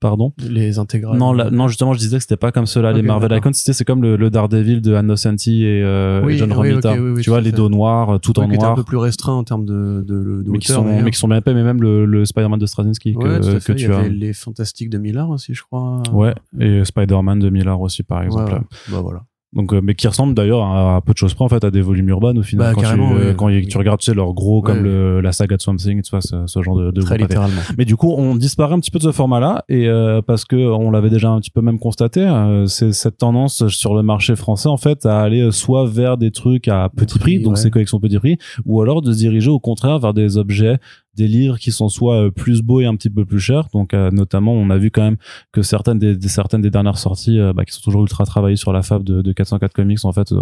Pardon 0.00 0.32
Les 0.38 0.78
intégrales. 0.78 1.18
non, 1.18 1.32
là- 1.32 1.50
non, 1.50 1.68
justement, 1.68 1.92
je 1.92 1.98
disais 1.98 2.16
que 2.16 2.22
c'était 2.22 2.36
pas 2.36 2.52
comme 2.52 2.66
cela. 2.66 2.92
les 2.92 3.00
Ok, 3.00 3.06
Marvel. 3.06 3.32
Icons, 3.36 3.52
c'était 3.52 3.72
c'est 3.72 3.84
comme 3.84 4.02
le, 4.02 4.16
le 4.16 4.30
Daredevil 4.30 4.80
de 4.80 4.94
Anne 4.94 5.06
Nocenti 5.06 5.64
et, 5.64 5.82
euh, 5.82 6.22
Oui, 6.24 6.34
et 6.34 6.36
John 6.38 6.50
oui, 6.52 6.70
Romita. 6.72 6.92
oui, 6.94 7.10
oui, 7.16 7.22
tu 7.22 7.30
vois, 7.30 7.40
les 7.40 7.52
dos 7.52 7.68
noirs, 7.68 8.10
euh, 8.10 8.18
tout 8.18 8.38
en 8.38 8.46
qui 8.48 8.54
était 8.54 8.62
un 8.62 8.66
noir, 8.66 8.74
peu 8.76 8.84
plus 8.84 8.96
restreint 8.96 9.34
en 9.34 9.44
termes 9.44 9.64
de, 9.64 10.04
de, 10.06 10.42
de 10.42 10.50
mais 10.50 10.58
qui 10.58 10.68
sont, 10.68 10.84
mais 10.84 11.10
qui 11.10 11.18
sont 11.18 11.28
bien 11.28 11.40
mais 11.46 11.54
même 11.64 11.80
le, 11.82 12.04
le 12.04 12.24
Spider-Man 12.24 12.58
de 12.58 12.66
Straczynski 12.66 13.14
que, 13.14 13.18
Ouais, 13.18 13.40
tout 13.40 13.48
à 13.48 13.60
fait. 13.60 13.72
que 13.74 13.78
Il 13.78 13.82
y 13.82 13.86
tu 13.86 13.92
as. 13.92 13.98
avait 13.98 14.08
les 14.10 14.32
Fantastiques 14.32 14.90
de 14.90 14.98
Miller 14.98 15.28
aussi, 15.30 15.54
je 15.54 15.62
crois. 15.62 16.02
Ouais, 16.12 16.34
et 16.60 16.84
Spider-Man 16.84 17.38
de 17.38 17.50
Miller 17.50 17.80
aussi, 17.80 18.02
par 18.02 18.22
exemple. 18.22 18.52
ouais. 18.52 18.58
Bah 18.90 19.00
voilà. 19.02 19.22
Donc, 19.54 19.72
euh, 19.72 19.80
mais 19.82 19.94
qui 19.94 20.06
ressemblent 20.06 20.34
d'ailleurs 20.34 20.62
à, 20.62 20.96
à 20.96 21.00
peu 21.00 21.12
de 21.14 21.16
choses 21.16 21.32
près, 21.32 21.42
en 21.44 21.48
fait, 21.48 21.64
à 21.64 21.70
des 21.70 21.80
volumes 21.80 22.10
urbains 22.10 22.36
au 22.36 22.42
final. 22.42 22.74
Bah, 22.74 22.82
quand 22.82 22.94
tu, 22.94 23.00
euh, 23.00 23.30
oui, 23.30 23.34
quand 23.36 23.46
oui. 23.46 23.66
tu 23.66 23.78
regardes, 23.78 23.98
tu 23.98 24.04
sais, 24.10 24.14
leurs 24.14 24.34
gros, 24.34 24.60
comme 24.60 24.78
Ouais. 24.78 24.82
le, 24.84 25.20
la 25.22 25.32
saga 25.32 25.56
de 25.56 25.62
Swamp 25.62 25.76
Thing, 25.76 26.02
tu 26.02 26.10
vois, 26.10 26.20
ce, 26.20 26.46
ce 26.46 26.62
genre 26.62 26.76
de, 26.76 26.90
de 26.90 27.00
Très 27.00 27.16
littéralement. 27.16 27.62
Mais 27.78 27.86
du 27.86 27.96
coup, 27.96 28.12
on 28.16 28.34
disparaît 28.36 28.74
un 28.74 28.78
petit 28.78 28.90
peu 28.90 28.98
de 28.98 29.04
ce 29.04 29.12
format-là 29.12 29.64
et 29.70 29.88
euh, 29.88 30.20
parce 30.20 30.44
que 30.44 30.56
on 30.56 30.90
l'avait 30.90 31.08
déjà 31.08 31.30
un 31.30 31.40
petit 31.40 31.50
peu 31.50 31.62
même 31.62 31.78
constaté, 31.78 32.20
euh, 32.20 32.66
c'est 32.66 32.92
cette 32.92 33.16
tendance 33.16 33.66
sur 33.68 33.94
le 33.94 34.02
marché 34.02 34.36
français 34.36 34.68
en 34.68 34.76
fait 34.76 35.06
à 35.06 35.20
aller 35.22 35.50
soit 35.50 35.86
vers 35.86 36.18
des 36.18 36.30
trucs 36.30 36.68
à 36.68 36.90
petit 36.94 37.18
prix, 37.18 37.36
Prix, 37.38 37.42
donc 37.42 37.54
ouais. 37.56 37.60
ces 37.62 37.70
collections 37.70 38.00
petit 38.00 38.18
prix, 38.18 38.36
ou 38.66 38.82
alors 38.82 39.00
de 39.00 39.12
se 39.12 39.16
diriger 39.18 39.48
au 39.50 39.60
contraire 39.60 39.98
vers 39.98 40.12
des 40.12 40.36
objets, 40.36 40.76
des 41.18 41.28
livres 41.28 41.58
qui 41.58 41.70
sont 41.72 41.88
soit 41.90 42.14
euh, 42.26 42.30
plus 42.30 42.62
beaux 42.62 42.80
et 42.80 42.86
un 42.86 42.96
petit 42.96 43.10
peu 43.10 43.26
plus 43.26 43.40
chers. 43.40 43.68
Donc 43.74 43.92
euh, 43.92 44.10
notamment, 44.10 44.52
on 44.54 44.70
a 44.70 44.78
vu 44.78 44.90
quand 44.90 45.02
même 45.02 45.16
que 45.52 45.60
certaines 45.62 45.98
des, 45.98 46.16
des- 46.16 46.28
certaines 46.28 46.62
des 46.62 46.70
dernières 46.70 46.96
sorties, 46.96 47.38
euh, 47.38 47.52
bah, 47.52 47.64
qui 47.66 47.74
sont 47.74 47.82
toujours 47.82 48.02
ultra 48.02 48.24
travaillées 48.24 48.56
sur 48.56 48.72
la 48.72 48.82
fab 48.82 49.02
de, 49.04 49.20
de 49.20 49.32
404 49.32 49.72
Comics, 49.74 50.04
en 50.04 50.12
fait, 50.12 50.32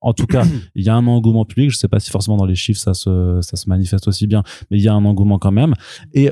en 0.00 0.12
tout 0.12 0.26
cas, 0.26 0.42
il 0.74 0.84
y 0.84 0.90
a 0.90 0.94
un 0.94 1.06
engouement 1.06 1.44
public. 1.46 1.70
Je 1.70 1.76
sais 1.78 1.88
pas 1.88 2.00
si 2.00 2.10
forcément 2.10 2.36
dans 2.36 2.44
les 2.46 2.54
chiffres 2.56 2.80
ça 2.80 2.92
se 2.92 3.38
ça 3.40 3.56
se 3.56 3.68
manifeste 3.68 4.06
aussi 4.08 4.26
bien, 4.26 4.42
mais 4.70 4.76
il 4.78 4.82
y 4.82 4.88
a 4.88 4.92
un 4.94 5.04
engouement 5.04 5.38
quand 5.38 5.52
même. 5.52 5.74
Et 6.12 6.30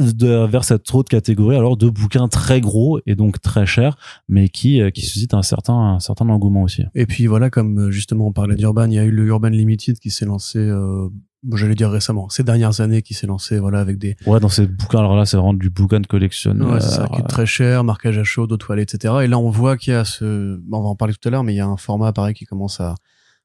de, 0.00 0.46
vers 0.46 0.62
cette 0.62 0.94
autre 0.94 1.08
catégorie 1.08 1.56
alors 1.56 1.76
de 1.76 1.88
bouquins 1.88 2.28
très 2.28 2.60
gros 2.60 3.00
et 3.04 3.16
donc 3.16 3.40
très 3.40 3.66
chers 3.66 3.96
mais 4.28 4.48
qui 4.48 4.80
qui 4.92 5.00
suscitent 5.00 5.34
un 5.34 5.42
certain 5.42 5.74
un 5.74 5.98
certain 5.98 6.28
engouement 6.28 6.62
aussi 6.62 6.84
Et 6.94 7.04
puis 7.04 7.26
voilà, 7.26 7.50
comme 7.50 7.90
justement 7.90 8.28
on 8.28 8.32
parlait 8.32 8.54
d'Urban, 8.54 8.84
il 8.86 8.94
y 8.94 8.98
a 9.00 9.04
eu 9.04 9.10
le 9.10 9.26
Urban 9.26 9.48
Limited 9.48 9.98
qui 9.98 10.10
s'est 10.10 10.24
lancé, 10.24 10.60
euh, 10.60 11.08
bon, 11.42 11.56
j'allais 11.56 11.74
dire 11.74 11.90
récemment, 11.90 12.28
ces 12.28 12.42
dernières 12.42 12.80
années 12.80 13.02
qui 13.02 13.14
s'est 13.14 13.26
lancé, 13.26 13.58
voilà, 13.58 13.80
avec 13.80 13.98
des, 13.98 14.16
ouais 14.26 14.40
dans 14.40 14.48
ces 14.48 14.66
bouquins 14.66 14.98
alors 15.00 15.16
là 15.16 15.24
c'est 15.26 15.36
vraiment 15.36 15.54
du 15.54 15.70
bouquin 15.70 16.00
de 16.00 16.06
collection 16.06 16.52
ouais, 16.60 16.80
c'est 16.80 16.88
ça, 16.88 17.08
qui 17.14 17.20
est 17.20 17.24
très 17.28 17.46
cher, 17.46 17.84
marquage 17.84 18.18
à 18.18 18.24
chaud, 18.24 18.46
d'eau 18.46 18.56
toilette, 18.56 18.94
etc. 18.94 19.14
Et 19.22 19.26
là 19.28 19.38
on 19.38 19.50
voit 19.50 19.76
qu'il 19.76 19.92
y 19.92 19.96
a 19.96 20.04
ce, 20.04 20.60
on 20.70 20.80
va 20.82 20.88
en 20.88 20.96
parler 20.96 21.14
tout 21.14 21.28
à 21.28 21.30
l'heure, 21.30 21.44
mais 21.44 21.54
il 21.54 21.56
y 21.56 21.60
a 21.60 21.66
un 21.66 21.76
format 21.76 22.12
pareil 22.12 22.34
qui 22.34 22.44
commence 22.44 22.80
à, 22.80 22.94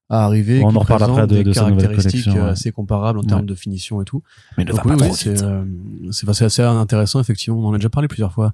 à 0.09 0.25
arriver, 0.25 0.61
On 0.63 0.69
qui 0.69 0.75
en 0.75 0.79
reparle 0.79 1.03
après 1.03 1.27
de- 1.27 1.35
des 1.37 1.43
de 1.43 1.53
caractéristiques 1.53 2.11
collection, 2.25 2.35
euh, 2.37 2.45
ouais. 2.45 2.49
assez 2.51 2.71
comparables 2.71 3.19
en 3.19 3.21
Ouais. 3.21 3.27
termes 3.27 3.45
de 3.45 3.55
finition 3.55 4.01
et 4.01 4.05
tout. 4.05 4.21
mais 4.57 4.65
Donc 4.65 4.83
oui, 4.85 4.97
c'est 5.13 5.41
euh, 5.43 5.63
assez 6.45 6.61
intéressant 6.61 7.19
effectivement. 7.19 7.59
On 7.59 7.67
en 7.67 7.73
a 7.73 7.77
déjà 7.77 7.89
parlé 7.89 8.07
plusieurs 8.07 8.31
fois 8.33 8.51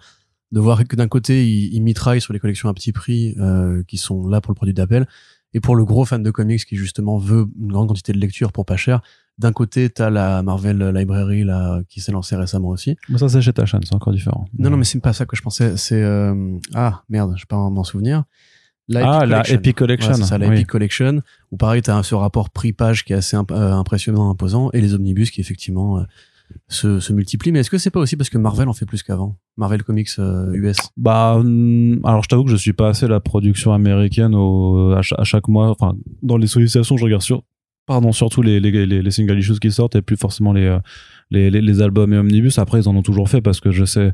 de 0.51 0.60
voir 0.60 0.84
que 0.88 0.96
d'un 0.96 1.08
côté 1.08 1.48
ils, 1.48 1.74
ils 1.74 1.81
mitraillent 1.81 2.22
sur 2.22 2.34
les 2.34 2.39
collections 2.39 2.69
à 2.69 2.74
petit 2.74 2.91
prix 2.91 3.36
euh, 3.39 3.84
qui 3.88 3.98
sont 3.98 4.27
là 4.27 4.41
pour 4.41 4.51
le 4.51 4.55
produit 4.55 4.74
d'appel 4.74 5.08
et 5.53 5.60
pour 5.60 5.75
le 5.75 5.86
gros 5.86 6.05
fan 6.05 6.22
de 6.24 6.31
comics 6.31 6.65
qui 6.65 6.75
justement 6.75 7.17
veut 7.17 7.48
une 7.60 7.72
grande 7.72 7.88
quantité 7.88 8.13
de 8.13 8.19
lecture 8.19 8.51
pour 8.51 8.65
pas 8.65 8.77
cher. 8.77 9.01
D'un 9.39 9.53
côté, 9.53 9.89
t'as 9.89 10.10
la 10.10 10.43
Marvel 10.43 10.77
Library 10.93 11.43
là 11.46 11.79
qui 11.89 12.01
s'est 12.01 12.12
lancée 12.12 12.36
récemment 12.36 12.67
aussi. 12.69 12.96
mais 13.10 13.17
ça 13.17 13.29
c'est 13.29 13.41
chez 13.41 13.53
Tachan 13.53 13.79
c'est 13.84 13.96
encore 13.96 14.13
différent 14.13 14.46
Non, 14.58 14.69
non, 14.69 14.77
mais 14.77 14.84
c'est 14.84 15.00
pas 15.00 15.13
ça 15.13 15.25
que 15.25 15.36
je 15.36 15.41
pensais. 15.41 15.77
C'est 15.77 16.03
euh, 16.03 16.58
ah 16.75 17.03
merde, 17.10 17.34
je 17.38 17.43
peux 17.43 17.55
pas 17.55 17.69
m'en 17.69 17.84
souvenir. 17.86 18.24
ah 18.96 19.25
la. 19.25 19.50
Epic 19.50 19.77
Collection 19.77 20.13
c'est 20.13 20.24
ça, 20.24 20.38
la 20.38 20.48
oui. 20.50 20.55
Epic 20.55 20.67
Collection, 20.67 21.22
où 21.51 21.58
pareil, 21.58 21.81
tu 21.81 21.89
as 21.89 22.03
ce 22.03 22.15
rapport 22.15 22.50
prix-page 22.50 23.05
qui 23.05 23.13
est 23.13 23.17
assez 23.17 23.38
imp- 23.38 23.51
euh, 23.51 23.74
impressionnant, 23.74 24.29
imposant, 24.29 24.72
et 24.74 24.81
les 24.81 24.93
omnibus 24.93 25.31
qui 25.31 25.39
effectivement 25.41 26.00
euh, 26.00 26.03
se, 26.67 27.00
se 27.00 27.13
multiplient. 27.13 27.51
Mais 27.51 27.60
est-ce 27.60 27.69
que 27.69 27.77
c'est 27.77 27.91
pas 27.91 28.00
aussi 28.01 28.17
parce 28.17 28.29
que 28.29 28.38
Marvel 28.38 28.67
en 28.67 28.74
fait 28.74 28.86
plus 28.86 29.03
qu'avant? 29.03 29.38
Marvel 29.58 29.84
Comics 29.84 30.10
euh, 30.19 30.51
US 30.53 30.77
Bah, 30.98 31.36
hum, 31.38 32.00
alors 32.03 32.24
je 32.24 32.27
t'avoue 32.29 32.43
que 32.43 32.51
je 32.51 32.55
suis 32.58 32.74
pas 32.74 32.89
assez 32.89 33.08
la 33.08 33.19
production 33.19 33.72
américaine 33.74 34.34
au, 34.36 34.91
à, 34.93 35.01
à 35.17 35.24
chaque 35.24 35.48
mois. 35.48 35.69
Enfin, 35.69 35.93
dans 36.24 36.38
les 36.38 36.48
sollicitations, 36.48 36.98
je 36.98 37.03
regarde 37.05 37.22
sur, 37.22 37.43
pardon, 37.89 38.12
surtout 38.13 38.41
les, 38.43 38.60
les, 38.60 38.72
les, 38.86 39.01
les 39.01 39.12
single 39.12 39.38
issues 39.39 39.60
qui 39.60 39.72
sortent 39.72 39.96
et 39.96 40.01
plus 40.03 40.15
forcément 40.15 40.53
les, 40.53 40.65
euh, 40.65 40.79
les, 41.31 41.50
les, 41.50 41.60
les 41.62 41.81
albums 41.81 42.13
et 42.13 42.17
omnibus. 42.17 42.58
Après, 42.60 42.79
ils 42.79 42.88
en 42.88 42.96
ont 42.96 43.01
toujours 43.01 43.27
fait 43.29 43.41
parce 43.41 43.60
que 43.60 43.72
je 43.72 43.84
sais 43.84 44.13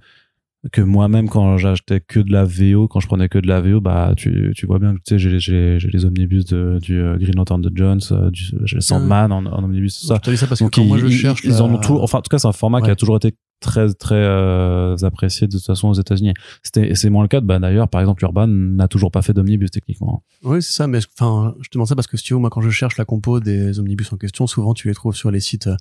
que 0.71 0.81
moi-même, 0.81 1.27
quand 1.29 1.57
j'achetais 1.57 1.99
que 1.99 2.19
de 2.19 2.31
la 2.31 2.43
VO, 2.45 2.87
quand 2.87 2.99
je 2.99 3.05
prenais 3.07 3.29
que 3.29 3.37
de 3.37 3.47
la 3.47 3.61
VO, 3.61 3.81
bah, 3.81 4.13
tu, 4.17 4.51
tu 4.55 4.65
vois 4.65 4.79
bien 4.79 4.93
que 4.95 4.99
tu 5.05 5.09
sais, 5.09 5.19
j'ai, 5.19 5.39
j'ai, 5.39 5.77
j'ai 5.79 5.89
les 5.89 6.05
omnibus 6.05 6.45
de, 6.45 6.79
du 6.81 6.97
euh, 6.99 7.17
Green 7.17 7.35
Lantern 7.35 7.61
de 7.61 7.69
Jones, 7.75 7.99
euh, 8.11 8.31
du, 8.31 8.45
j'ai 8.63 8.77
le 8.77 8.81
Sandman 8.81 9.31
en, 9.31 9.45
en 9.45 9.63
omnibus, 9.63 9.99
tout 9.99 10.07
ça. 10.07 10.15
Je 10.15 10.21
te 10.21 10.31
dis 10.31 10.37
ça 10.37 10.47
parce 10.47 10.59
que 10.61 10.65
Donc 10.65 10.73
quand 10.73 10.81
ils, 10.81 10.87
moi 10.87 10.97
je 10.97 11.05
ils- 11.07 11.11
cherche, 11.11 11.41
ils 11.43 11.61
en 11.61 11.71
ont 11.71 11.77
tout. 11.77 11.99
Enfin, 12.01 12.17
en 12.17 12.21
tout 12.21 12.29
cas, 12.29 12.39
c'est 12.39 12.47
un 12.47 12.51
format 12.53 12.79
qui 12.81 12.89
a 12.89 12.95
toujours 12.95 13.17
été 13.17 13.35
très 13.59 13.93
très 13.93 14.15
euh, 14.15 14.95
apprécié 15.03 15.47
de 15.47 15.51
toute 15.53 15.65
façon 15.65 15.87
aux 15.89 15.93
États-Unis. 15.93 16.33
C'était 16.63 16.93
c'est 16.95 17.09
moins 17.09 17.23
le 17.23 17.27
cas. 17.27 17.41
Bah 17.41 17.59
d'ailleurs, 17.59 17.87
par 17.89 18.01
exemple, 18.01 18.23
Urban 18.23 18.47
n'a 18.47 18.87
toujours 18.87 19.11
pas 19.11 19.21
fait 19.21 19.33
d'omnibus 19.33 19.71
techniquement. 19.71 20.23
Oui, 20.43 20.61
c'est 20.61 20.73
ça, 20.73 20.87
mais 20.87 20.99
enfin, 21.17 21.55
je 21.61 21.69
te 21.69 21.73
demande 21.77 21.87
ça 21.87 21.95
parce 21.95 22.07
que 22.07 22.17
si 22.17 22.23
tu 22.23 22.33
veux, 22.33 22.39
moi, 22.39 22.49
quand 22.49 22.61
je 22.61 22.69
cherche 22.69 22.97
la 22.97 23.05
compo 23.05 23.39
des 23.39 23.79
omnibus 23.79 24.11
en 24.13 24.17
question, 24.17 24.45
souvent 24.47 24.73
tu 24.73 24.87
les 24.87 24.93
trouves 24.93 25.15
sur 25.15 25.31
les 25.31 25.39
sites 25.39 25.67
euh, 25.67 25.75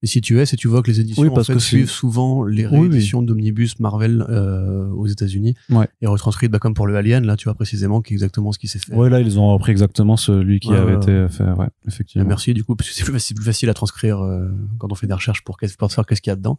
Et 0.00 0.06
si 0.06 0.20
tu 0.20 0.38
es, 0.38 0.46
c'est 0.46 0.56
tu 0.56 0.68
vois 0.68 0.80
que 0.80 0.90
les 0.92 1.00
éditions 1.00 1.22
Oui, 1.24 1.28
en 1.28 1.34
parce 1.34 1.48
fait, 1.48 1.54
que 1.54 1.58
c'est- 1.58 1.70
suivent 1.70 1.90
souvent 1.90 2.44
les 2.44 2.66
Oui, 2.66 2.72
oui. 2.72 2.78
rééditions 2.88 3.20
d'Omnibus 3.20 3.80
Marvel 3.80 4.24
euh, 4.28 4.88
aux 4.90 5.08
États-Unis 5.08 5.54
Ouais. 5.70 5.88
et 6.00 6.06
retranscrites 6.06 6.52
bah, 6.52 6.60
comme 6.60 6.72
pour 6.74 6.86
le 6.86 6.94
Alien 6.94 7.26
là, 7.26 7.36
tu 7.36 7.44
vois 7.46 7.54
précisément 7.54 8.00
qui 8.00 8.12
est 8.12 8.16
exactement 8.16 8.52
ce 8.52 8.60
qui 8.60 8.68
s'est 8.68 8.78
fait. 8.78 8.94
Ouais, 8.94 9.10
là, 9.10 9.20
ils 9.20 9.40
ont 9.40 9.52
repris 9.52 9.72
exactement 9.72 10.16
celui 10.16 10.60
qui 10.60 10.68
Ouais, 10.68 10.76
avait 10.78 10.94
été 10.94 11.26
fait, 11.28 11.42
ouais, 11.50 11.66
Et 11.84 11.88
effectivement. 11.88 12.28
merci 12.28 12.54
du 12.54 12.62
coup 12.62 12.76
parce 12.76 12.88
que 12.90 12.94
c'est 12.94 13.02
plus 13.02 13.12
facile, 13.12 13.34
plus 13.34 13.44
facile 13.44 13.68
à 13.70 13.74
transcrire 13.74 14.20
euh, 14.20 14.48
quand 14.78 14.92
on 14.92 14.94
fait 14.94 15.08
des 15.08 15.14
recherches 15.14 15.42
pour, 15.42 15.56
pour 15.78 15.90
savoir 15.90 16.06
qu'est-ce 16.06 16.22
qu'il 16.22 16.30
y 16.30 16.32
a 16.32 16.36
dedans. 16.36 16.58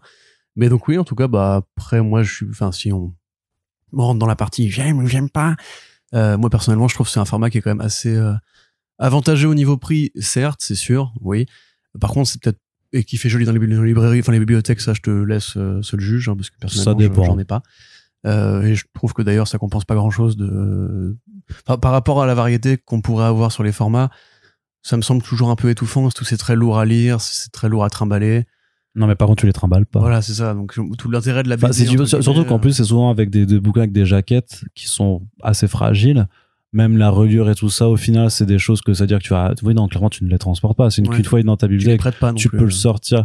Mais 0.59 0.69
donc 0.69 0.87
oui, 0.87 0.97
en 0.97 1.03
tout 1.05 1.15
cas, 1.15 1.27
bah 1.27 1.63
après 1.77 2.01
moi 2.01 2.21
je 2.21 2.33
suis, 2.33 2.45
enfin 2.49 2.71
si 2.71 2.91
on, 2.91 3.13
on 3.93 4.03
rentre 4.03 4.19
dans 4.19 4.27
la 4.27 4.35
partie 4.35 4.69
j'aime 4.69 4.97
ou 4.99 5.07
j'aime 5.07 5.29
pas, 5.29 5.55
euh, 6.13 6.37
moi 6.37 6.49
personnellement 6.49 6.87
je 6.87 6.95
trouve 6.95 7.07
que 7.07 7.13
c'est 7.13 7.19
un 7.19 7.25
format 7.25 7.49
qui 7.49 7.57
est 7.57 7.61
quand 7.61 7.69
même 7.71 7.81
assez 7.81 8.13
euh, 8.15 8.33
avantageux 8.97 9.47
au 9.47 9.55
niveau 9.55 9.77
prix, 9.77 10.11
certes, 10.19 10.59
c'est 10.61 10.75
sûr, 10.75 11.13
oui. 11.21 11.45
Par 11.99 12.11
contre, 12.11 12.29
c'est 12.29 12.41
peut-être 12.41 12.59
et 12.91 13.03
qui 13.03 13.17
fait 13.17 13.29
joli 13.29 13.45
dans 13.45 13.51
les, 13.51 13.59
bibli- 13.59 13.75
dans 13.75 13.83
les 13.83 13.89
librairies, 13.89 14.19
enfin 14.19 14.31
les 14.31 14.39
bibliothèques, 14.39 14.81
ça 14.81 14.93
je 14.93 15.01
te 15.01 15.09
laisse 15.11 15.55
euh, 15.57 15.81
seul 15.83 15.99
juge 16.01 16.27
hein, 16.27 16.35
parce 16.35 16.49
que 16.49 16.55
personnellement 16.59 16.99
j'en 17.25 17.39
ai 17.39 17.45
pas. 17.45 17.61
Euh, 18.25 18.63
et 18.63 18.75
je 18.75 18.83
trouve 18.93 19.13
que 19.13 19.21
d'ailleurs 19.21 19.47
ça 19.47 19.57
compense 19.59 19.85
pas 19.85 19.95
grand 19.95 20.09
chose 20.11 20.35
de 20.35 21.15
enfin, 21.65 21.77
par 21.77 21.91
rapport 21.93 22.21
à 22.21 22.25
la 22.25 22.33
variété 22.35 22.77
qu'on 22.77 22.99
pourrait 22.99 23.25
avoir 23.25 23.51
sur 23.53 23.63
les 23.63 23.71
formats 23.71 24.09
ça 24.81 24.97
me 24.97 25.01
semble 25.01 25.21
toujours 25.21 25.49
un 25.51 25.55
peu 25.55 25.69
étouffant 25.69 26.09
tout 26.09 26.25
c'est 26.25 26.35
très 26.35 26.55
lourd 26.57 26.79
à 26.79 26.83
lire 26.85 27.21
c'est 27.21 27.49
très 27.51 27.69
lourd 27.69 27.85
à 27.85 27.89
trimballer 27.89 28.45
Non, 28.99 29.07
mais 29.07 29.15
par 29.15 29.27
contre, 29.27 29.39
tu 29.41 29.47
les 29.47 29.53
trimbales 29.53 29.85
pas. 29.87 29.99
voilà 29.99 30.21
c'est 30.21 30.33
ça 30.33 30.53
donc 30.53 30.75
tout 30.97 31.09
l'intérêt 31.09 31.41
de 31.41 31.49
la 31.49 31.55
Enfin, 31.55 31.67
BD 31.69 31.77
si 31.79 31.85
tu 31.87 31.95
veux, 31.97 32.03
entre 32.03 32.21
surtout 32.21 32.43
qu'en 32.45 32.59
plus, 32.59 32.73
c'est 32.73 32.83
souvent 32.83 33.09
avec 33.09 33.29
des, 33.31 33.45
des 33.47 33.59
bouquins 33.59 33.81
avec 33.81 33.93
des 33.93 34.05
jaquettes 34.05 34.63
qui 34.75 34.87
sont 34.87 35.21
assez 35.41 35.67
fragiles. 35.67 36.27
Même 36.71 36.97
la 36.97 37.09
reliure 37.09 37.49
et 37.49 37.55
tout 37.55 37.69
ça, 37.71 37.89
au 37.89 37.95
final, 37.97 38.29
c'est 38.29 38.45
des 38.45 38.59
choses 38.59 38.81
que 38.81 38.93
ça 38.93 39.05
veut 39.05 39.07
dire 39.07 39.17
que 39.17 39.23
tu 39.23 39.31
vas. 39.33 39.55
Oui, 39.63 39.73
non, 39.73 39.87
clairement, 39.87 40.11
tu 40.11 40.23
ne 40.23 40.29
les 40.29 40.37
transportes 40.37 40.77
pas. 40.77 40.91
C'est 40.91 41.01
une 41.01 41.07
Ouais. 41.09 41.23
fois 41.23 41.41
dans 41.41 41.57
ta 41.57 41.65
tu 41.65 41.71
bibliothèque. 41.71 41.99
prêtes 41.99 42.19
pas 42.19 42.29
non 42.31 42.35
Tu 42.35 42.47
plus, 42.47 42.59
peux 42.59 42.63
le 42.65 42.69
euh. 42.69 42.73
sortir. 42.75 43.23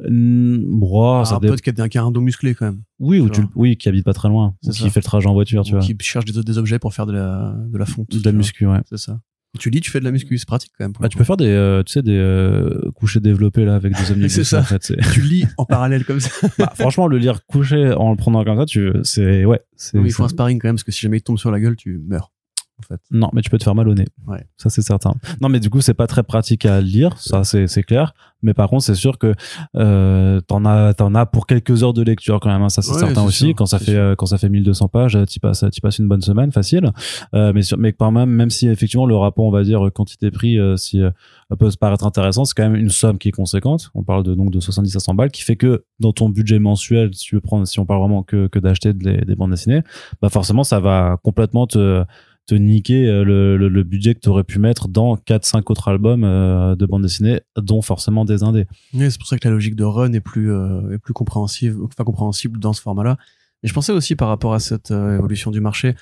Ah, 0.00 1.22
ça 1.26 1.36
un 1.36 1.38
dé- 1.40 1.48
pote 1.48 1.60
qui 1.60 1.68
a, 1.78 1.88
qui 1.88 1.98
a 1.98 2.02
un 2.02 2.10
dos 2.10 2.20
musclé 2.22 2.54
quand 2.54 2.64
même 2.66 2.80
Oui, 2.98 3.20
ou 3.20 3.28
tu 3.28 3.42
tu, 3.42 3.46
oui, 3.56 3.76
qui 3.76 3.88
habite 3.90 4.04
pas 4.06 4.14
très 4.14 4.28
loin. 4.28 4.54
C'est 4.62 4.70
Ou 4.70 4.72
qui 4.84 4.90
fait 4.90 5.00
le 5.00 5.04
trajet 5.04 5.26
en 5.28 5.34
voiture, 5.34 5.64
tu 5.64 5.74
ou 5.74 5.78
vois. 5.78 5.84
qui 5.86 5.94
cherche 6.00 6.24
des, 6.24 6.42
des 6.42 6.56
objets 6.58 6.78
pour 6.78 6.94
faire 6.94 7.04
de 7.06 7.12
la, 7.12 7.54
de 7.68 7.76
la 7.76 7.84
fonte 7.84 8.10
De 8.10 8.18
tu 8.18 8.24
la 8.24 8.32
muscu, 8.32 8.66
ouais. 8.66 8.80
c'est 8.88 8.96
ça 8.98 9.20
tu 9.58 9.70
lis 9.70 9.80
tu 9.80 9.90
fais 9.90 9.98
de 10.00 10.04
la 10.04 10.10
muscu 10.10 10.36
c'est 10.38 10.46
pratique 10.46 10.72
quand 10.76 10.84
même 10.84 10.92
pour 10.92 11.02
Bah, 11.02 11.08
tu 11.08 11.16
peux 11.16 11.24
faire 11.24 11.36
des, 11.36 11.46
euh, 11.48 11.82
tu 11.82 11.92
sais, 11.94 12.02
des 12.02 12.16
euh, 12.16 12.90
couchers 12.94 13.20
développés 13.20 13.64
là 13.64 13.74
avec 13.76 13.94
des 13.94 14.10
omnibus. 14.10 14.32
C'est 14.32 14.44
ça. 14.44 14.60
En 14.60 14.62
fait, 14.64 14.82
c'est- 14.84 14.96
tu 15.12 15.20
lis 15.22 15.44
en 15.56 15.64
parallèle 15.64 16.04
comme 16.04 16.20
ça 16.20 16.30
Bah, 16.58 16.72
franchement, 16.78 17.06
le 17.06 17.18
lire 17.18 17.44
couché 17.46 17.92
en 17.92 18.10
le 18.10 18.16
prenant 18.16 18.44
comme 18.44 18.58
ça, 18.58 18.66
tu, 18.66 18.92
c'est, 19.02 19.44
ouais, 19.44 19.60
c'est, 19.76 19.98
il 19.98 20.12
faut 20.12 20.24
un 20.24 20.28
sparring 20.28 20.58
quand 20.60 20.68
même 20.68 20.76
parce 20.76 20.84
que 20.84 20.92
si 20.92 21.00
jamais 21.00 21.16
il 21.18 21.22
tombe 21.22 21.38
sur 21.38 21.50
la 21.50 21.60
gueule 21.60 21.76
tu 21.76 21.98
meurs 22.06 22.30
en 22.80 22.82
fait 22.86 23.00
non, 23.10 23.30
mais 23.32 23.40
tu 23.42 23.50
peux 23.50 23.58
te 23.58 23.64
faire 23.64 23.74
mal 23.74 23.88
au 23.88 23.94
nez. 23.94 24.06
Ouais. 24.26 24.44
Ça, 24.56 24.70
c'est 24.70 24.82
certain. 24.82 25.14
Non, 25.40 25.48
mais 25.48 25.60
du 25.60 25.70
coup, 25.70 25.80
c'est 25.80 25.94
pas 25.94 26.06
très 26.06 26.22
pratique 26.22 26.64
à 26.66 26.80
lire. 26.80 27.16
Ça, 27.18 27.42
c'est, 27.44 27.66
clair. 27.82 28.14
Mais 28.42 28.54
par 28.54 28.68
contre, 28.68 28.84
c'est 28.84 28.94
sûr 28.94 29.18
que, 29.18 29.34
euh, 29.76 30.40
t'en 30.42 30.64
as, 30.64 30.94
t'en 30.94 31.14
as 31.14 31.26
pour 31.26 31.46
quelques 31.46 31.82
heures 31.82 31.92
de 31.92 32.02
lecture 32.02 32.38
quand 32.40 32.50
même. 32.50 32.62
hein. 32.62 32.68
Ça, 32.68 32.82
c'est 32.82 32.92
Ouais, 32.92 32.98
certain 33.00 33.24
aussi. 33.24 33.46
sûr, 33.46 33.54
quand 33.56 33.66
ça 33.66 33.78
fait, 33.78 33.94
euh, 33.96 34.14
quand 34.14 34.26
ça 34.26 34.38
fait 34.38 34.48
1200 34.48 34.88
pages, 34.88 35.18
t'y 35.26 35.40
passes, 35.40 35.64
t'y 35.72 35.80
passes 35.80 35.98
une 35.98 36.08
bonne 36.08 36.20
semaine, 36.22 36.52
facile. 36.52 36.90
Euh, 37.34 37.52
mais 37.54 37.62
sur, 37.62 37.78
mais 37.78 37.92
quand 37.92 38.10
même, 38.12 38.30
même 38.30 38.50
si 38.50 38.68
effectivement 38.68 39.06
le 39.06 39.16
rapport, 39.16 39.44
on 39.46 39.50
va 39.50 39.64
dire, 39.64 39.80
quantité-prix, 39.92 40.58
euh, 40.58 40.76
si, 40.76 41.02
euh, 41.02 41.10
peut 41.58 41.70
se 41.70 41.76
paraître 41.78 42.06
intéressant, 42.06 42.44
c'est 42.44 42.54
quand 42.54 42.62
même 42.68 42.76
une 42.76 42.90
somme 42.90 43.18
qui 43.18 43.28
est 43.28 43.32
conséquente. 43.32 43.90
On 43.94 44.02
parle 44.04 44.22
de, 44.22 44.34
donc, 44.34 44.50
de 44.50 44.60
70 44.60 44.94
à 44.96 45.00
100 45.00 45.14
balles, 45.14 45.30
qui 45.30 45.42
fait 45.42 45.56
que 45.56 45.84
dans 45.98 46.12
ton 46.12 46.28
budget 46.28 46.58
mensuel, 46.58 47.10
si 47.14 47.24
tu 47.24 47.34
veux 47.34 47.40
prendre, 47.40 47.66
si 47.66 47.80
on 47.80 47.86
parle 47.86 48.00
vraiment 48.00 48.22
que, 48.22 48.46
que 48.48 48.58
d'acheter 48.58 48.92
des, 48.92 49.18
des 49.22 49.34
bandes 49.34 49.50
dessinées, 49.50 49.82
bah, 50.22 50.28
forcément, 50.28 50.62
ça 50.62 50.78
va 50.78 51.16
complètement 51.24 51.66
te, 51.66 52.04
te 52.48 52.54
niquer 52.54 53.06
euh, 53.06 53.24
le, 53.24 53.82
budget 53.82 54.14
que 54.14 54.20
tu 54.20 54.28
aurais 54.30 54.42
pu 54.42 54.58
mettre 54.58 54.88
dans 54.88 55.16
4-5 55.16 55.64
autres 55.66 55.88
albums 55.88 56.24
euh, 56.24 56.74
de 56.74 56.86
bande 56.86 57.02
dessinée, 57.02 57.42
dont 57.56 57.82
forcément 57.82 58.24
des 58.24 58.42
indés. 58.42 58.66
Oui, 58.94 59.10
c'est 59.10 59.18
pour 59.18 59.28
ça 59.28 59.38
que 59.38 59.46
la 59.46 59.52
logique 59.52 59.76
de 59.76 59.84
run 59.84 60.12
est 60.14 60.20
plus 60.20 60.50
euh, 60.50 60.94
est 60.94 60.98
plus 60.98 61.12
compréhensive, 61.12 61.78
enfin 61.84 62.04
compréhensible 62.04 62.58
dans 62.58 62.72
ce 62.72 62.80
format-là. 62.80 63.18
Mais 63.62 63.68
je 63.68 63.74
pensais 63.74 63.92
aussi 63.92 64.16
par 64.16 64.28
rapport 64.28 64.54
à 64.54 64.60
cette 64.60 64.90
évolution 64.90 65.50
du 65.50 65.60
marché, 65.60 65.94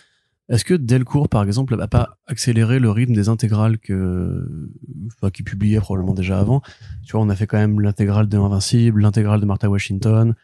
est-ce 0.48 0.64
que 0.64 0.74
Delcourt, 0.74 1.28
par 1.28 1.42
exemple, 1.42 1.74
n'a 1.74 1.88
pas 1.88 2.18
accéléré 2.26 2.78
le 2.78 2.90
rythme 2.90 3.14
des 3.14 3.28
intégrales 3.28 3.78
que, 3.78 4.70
enfin, 5.06 5.30
qui 5.30 5.42
publiait 5.42 5.80
probablement 5.80 6.12
déjà 6.12 6.38
avant? 6.38 6.60
Tu 7.04 7.12
vois, 7.12 7.22
on 7.22 7.30
a 7.30 7.34
fait 7.34 7.46
quand 7.46 7.56
même 7.56 7.80
l'intégrale 7.80 8.28
de 8.28 8.36
Invincible, 8.36 9.00
l'intégrale 9.00 9.40
de 9.40 9.46
Martha 9.46 9.70
Washington, 9.70 10.34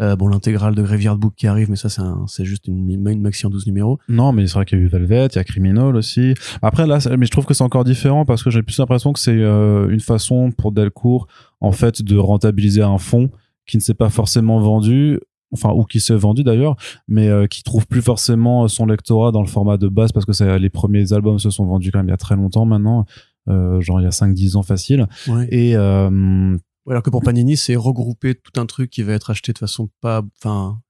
euh, 0.00 0.16
bon, 0.16 0.28
l'intégrale 0.28 0.74
de 0.74 0.82
Graveyard 0.82 1.16
Book 1.18 1.34
qui 1.36 1.46
arrive, 1.46 1.68
mais 1.70 1.76
ça, 1.76 1.88
c'est 1.88 2.00
un- 2.02 2.24
juste 2.40 2.66
une, 2.68 2.88
une 2.90 3.20
maxi 3.22 3.46
en 3.46 3.50
12 3.50 3.66
numéros. 3.66 3.98
Non, 4.08 4.32
mais 4.32 4.46
c'est 4.46 4.54
vrai 4.54 4.64
qu'il 4.64 4.78
y 4.78 4.80
a 4.80 4.84
eu 4.84 4.88
Velvet, 4.88 5.26
il 5.26 5.36
y 5.36 5.38
a 5.38 5.44
Criminal 5.44 5.94
aussi. 5.96 6.34
Après, 6.62 6.86
là, 6.86 6.98
mais 7.18 7.26
je 7.26 7.30
trouve 7.30 7.44
que 7.46 7.54
c'est 7.54 7.64
encore 7.64 7.84
différent 7.84 8.24
parce 8.24 8.42
que 8.42 8.50
j'ai 8.50 8.62
plus 8.62 8.78
l'impression 8.78 9.12
que 9.12 9.18
c'est 9.20 9.36
euh, 9.36 9.88
une 9.90 10.00
façon 10.00 10.50
pour 10.52 10.72
Delcourt, 10.72 11.26
en 11.60 11.72
fait, 11.72 12.02
de 12.02 12.16
rentabiliser 12.16 12.82
un 12.82 12.98
fonds 12.98 13.30
qui 13.66 13.76
ne 13.76 13.82
s'est 13.82 13.94
pas 13.94 14.08
forcément 14.10 14.58
vendu 14.60 15.20
enfin 15.52 15.70
ou 15.74 15.82
qui 15.84 15.98
s'est 15.98 16.14
vendu 16.14 16.44
d'ailleurs 16.44 16.76
mais 17.08 17.28
euh, 17.28 17.48
qui 17.48 17.64
trouve 17.64 17.84
plus 17.88 18.02
forcément 18.02 18.68
son 18.68 18.86
lectorat 18.86 19.32
dans 19.32 19.40
le 19.42 19.48
format 19.48 19.78
de 19.78 19.88
base 19.88 20.12
parce 20.12 20.24
que 20.24 20.56
les 20.58 20.70
premiers 20.70 21.12
albums 21.12 21.40
se 21.40 21.50
sont 21.50 21.64
vendus 21.66 21.90
quand 21.90 21.98
même 21.98 22.06
il 22.06 22.10
y 22.10 22.14
a 22.14 22.16
très 22.16 22.36
longtemps 22.36 22.64
maintenant 22.66 23.04
euh, 23.48 23.80
genre 23.80 24.00
il 24.00 24.04
y 24.04 24.06
a 24.06 24.10
5-10 24.10 24.56
ans 24.56 24.62
facile 24.62 25.08
Ouais. 25.26 25.48
et 25.50 25.74
euh, 25.74 26.56
Alors 26.88 27.02
que 27.02 27.10
pour 27.10 27.22
Panini, 27.22 27.56
c'est 27.56 27.76
regrouper 27.76 28.34
tout 28.34 28.58
un 28.60 28.66
truc 28.66 28.90
qui 28.90 29.02
va 29.02 29.12
être 29.12 29.30
acheté 29.30 29.52
de 29.52 29.58
façon 29.58 29.90
pas, 30.00 30.22
enfin, 30.38 30.80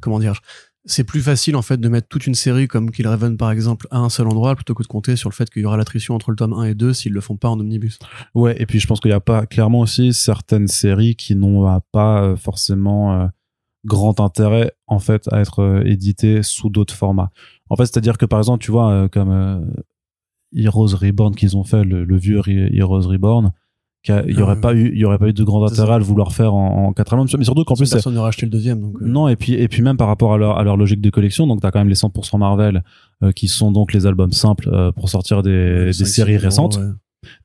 comment 0.00 0.18
dire, 0.18 0.40
c'est 0.88 1.04
plus 1.04 1.20
facile 1.20 1.54
en 1.56 1.62
fait 1.62 1.78
de 1.78 1.88
mettre 1.88 2.08
toute 2.08 2.26
une 2.26 2.34
série 2.34 2.66
comme 2.66 2.90
Killraven 2.90 3.36
par 3.36 3.50
exemple 3.50 3.86
à 3.90 3.98
un 3.98 4.08
seul 4.08 4.26
endroit 4.26 4.54
plutôt 4.54 4.74
que 4.74 4.82
de 4.82 4.88
compter 4.88 5.16
sur 5.16 5.28
le 5.28 5.34
fait 5.34 5.50
qu'il 5.50 5.62
y 5.62 5.64
aura 5.66 5.76
l'attrition 5.76 6.14
entre 6.14 6.30
le 6.30 6.36
tome 6.36 6.54
1 6.54 6.64
et 6.64 6.74
2 6.74 6.92
s'ils 6.94 7.12
le 7.12 7.20
font 7.20 7.36
pas 7.36 7.48
en 7.48 7.60
omnibus. 7.60 7.98
Ouais, 8.34 8.60
et 8.60 8.66
puis 8.66 8.80
je 8.80 8.86
pense 8.86 9.00
qu'il 9.00 9.10
n'y 9.10 9.14
a 9.14 9.20
pas 9.20 9.46
clairement 9.46 9.80
aussi 9.80 10.12
certaines 10.12 10.68
séries 10.68 11.14
qui 11.14 11.36
n'ont 11.36 11.80
pas 11.92 12.22
euh, 12.22 12.36
forcément 12.36 13.20
euh, 13.20 13.26
grand 13.84 14.18
intérêt 14.20 14.72
en 14.86 14.98
fait 14.98 15.28
à 15.32 15.40
être 15.40 15.60
euh, 15.60 15.84
éditées 15.84 16.42
sous 16.42 16.70
d'autres 16.70 16.94
formats. 16.94 17.30
En 17.68 17.76
fait, 17.76 17.84
c'est-à-dire 17.84 18.16
que 18.16 18.24
par 18.24 18.38
exemple, 18.38 18.64
tu 18.64 18.70
vois, 18.70 19.10
comme 19.10 19.70
Heroes 20.54 20.96
Reborn 20.96 21.34
qu'ils 21.34 21.54
ont 21.54 21.64
fait, 21.64 21.84
le, 21.84 22.04
le 22.04 22.16
vieux 22.16 22.40
Heroes 22.46 23.06
Reborn, 23.06 23.52
il 24.06 24.10
y 24.10 24.38
Ah, 24.38 24.42
aurait 24.42 24.54
ouais. 24.54 24.60
pas 24.60 24.74
eu, 24.74 24.90
il 24.92 24.98
y 24.98 25.04
aurait 25.04 25.18
pas 25.18 25.28
eu 25.28 25.32
de 25.32 25.42
grand 25.44 25.64
intérêt 25.66 25.94
à 25.94 25.98
le 25.98 26.04
vouloir 26.04 26.32
faire 26.32 26.54
en, 26.54 26.86
en 26.86 26.92
quatre 26.92 27.12
albums. 27.14 27.26
Mais 27.36 27.44
surtout 27.44 27.64
qu'en 27.64 27.74
plus, 27.74 27.90
personne 27.90 28.14
n'aura 28.14 28.28
acheté 28.28 28.46
le 28.46 28.50
deuxième 28.52 28.80
donc. 28.80 28.96
euh, 29.02 29.06
non, 29.06 29.28
et 29.28 29.36
puis, 29.36 29.54
et 29.54 29.68
puis 29.68 29.82
même 29.82 29.96
par 29.96 30.06
rapport 30.08 30.32
à 30.32 30.38
leur, 30.38 30.58
à 30.58 30.62
leur 30.62 30.76
logique 30.76 31.00
de 31.00 31.10
collection, 31.10 31.46
donc 31.46 31.60
t'as 31.60 31.70
quand 31.70 31.80
même 31.80 31.88
les 31.88 31.94
100% 31.96 32.38
Marvel, 32.38 32.82
euh, 33.22 33.32
qui 33.32 33.48
sont 33.48 33.72
donc 33.72 33.92
les 33.92 34.06
albums 34.06 34.32
simples 34.32 34.68
euh, 34.72 34.92
pour 34.92 35.08
sortir 35.08 35.42
des, 35.42 35.86
des 35.86 35.92
séries 35.92 36.36
récentes. 36.36 36.76
ouais. 36.76 36.84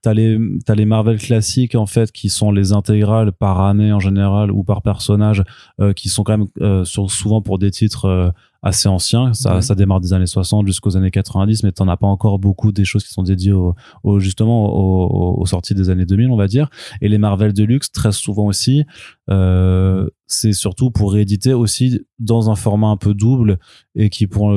T'as 0.03 0.13
les, 0.13 0.37
t'as 0.67 0.75
les 0.75 0.85
Marvel 0.85 1.17
classiques, 1.17 1.73
en 1.73 1.87
fait, 1.87 2.11
qui 2.11 2.29
sont 2.29 2.51
les 2.51 2.73
intégrales 2.73 3.31
par 3.31 3.59
année 3.61 3.91
en 3.91 3.99
général 3.99 4.51
ou 4.51 4.63
par 4.63 4.83
personnage, 4.83 5.43
euh, 5.81 5.93
qui 5.93 6.09
sont 6.09 6.23
quand 6.23 6.37
même 6.37 6.47
euh, 6.61 6.85
sur, 6.85 7.09
souvent 7.09 7.41
pour 7.41 7.57
des 7.57 7.71
titres 7.71 8.05
euh, 8.05 8.29
assez 8.63 8.87
anciens. 8.89 9.33
Ça, 9.33 9.55
Ouais. 9.55 9.61
ça 9.61 9.75
démarre 9.75 9.99
des 10.01 10.13
années 10.13 10.25
60 10.25 10.65
jusqu'aux 10.65 10.97
années 10.97 11.11
90, 11.11 11.63
mais 11.63 11.71
t'en 11.71 11.87
as 11.87 11.97
pas 11.97 12.07
encore 12.07 12.39
beaucoup 12.39 12.71
des 12.71 12.85
choses 12.85 13.03
qui 13.03 13.11
sont 13.13 13.23
dédiées 13.23 13.51
au, 13.51 13.75
au- 14.03 14.19
justement 14.19 14.73
aux, 14.73 15.39
aux 15.41 15.45
sorties 15.45 15.75
des 15.75 15.89
années 15.89 16.05
2000, 16.05 16.29
on 16.31 16.37
va 16.37 16.47
dire. 16.47 16.69
Et 17.01 17.09
les 17.09 17.17
Marvel 17.17 17.53
Deluxe, 17.53 17.91
très 17.91 18.11
souvent 18.11 18.45
aussi, 18.45 18.85
euh, 19.29 20.07
c'est 20.27 20.53
surtout 20.53 20.91
pour 20.91 21.13
rééditer 21.13 21.53
aussi 21.53 22.01
dans 22.19 22.49
un 22.49 22.55
format 22.55 22.87
un 22.87 22.97
peu 22.97 23.13
double 23.13 23.59
et 23.95 24.09
qui 24.09 24.27
pour 24.27 24.49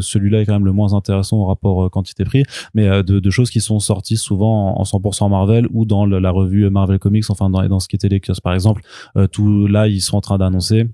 celui-là 0.00 0.42
est 0.42 0.46
quand 0.46 0.52
même 0.52 0.64
le 0.64 0.72
moins 0.72 0.92
intéressant 0.94 1.38
au 1.38 1.44
rapport 1.46 1.84
euh, 1.84 1.88
quantité-prix 1.88 2.42
mais 2.74 2.86
euh, 2.88 3.02
de, 3.02 3.18
de 3.18 3.30
choses 3.30 3.50
qui 3.50 3.60
sont 3.60 3.78
sorties 3.80 4.16
souvent 4.16 4.76
en, 4.76 4.80
en 4.80 4.84
100% 4.84 5.30
Marvel 5.30 5.66
ou 5.72 5.84
dans 5.86 6.04
la 6.06 6.30
revue 6.30 6.68
Marvel 6.70 6.98
Comics 6.98 7.24
enfin 7.30 7.48
dans, 7.50 7.66
dans 7.66 7.80
ce 7.80 7.88
qui 7.88 7.96
était 7.96 8.08
les 8.08 8.20
kiosques 8.20 8.42
par 8.42 8.54
exemple 8.54 8.82
euh, 9.16 9.26
tout 9.26 9.66
là 9.66 9.88
ils 9.88 10.00
sont 10.02 10.16
en 10.16 10.20
train 10.20 10.38
d'annoncer 10.38 10.88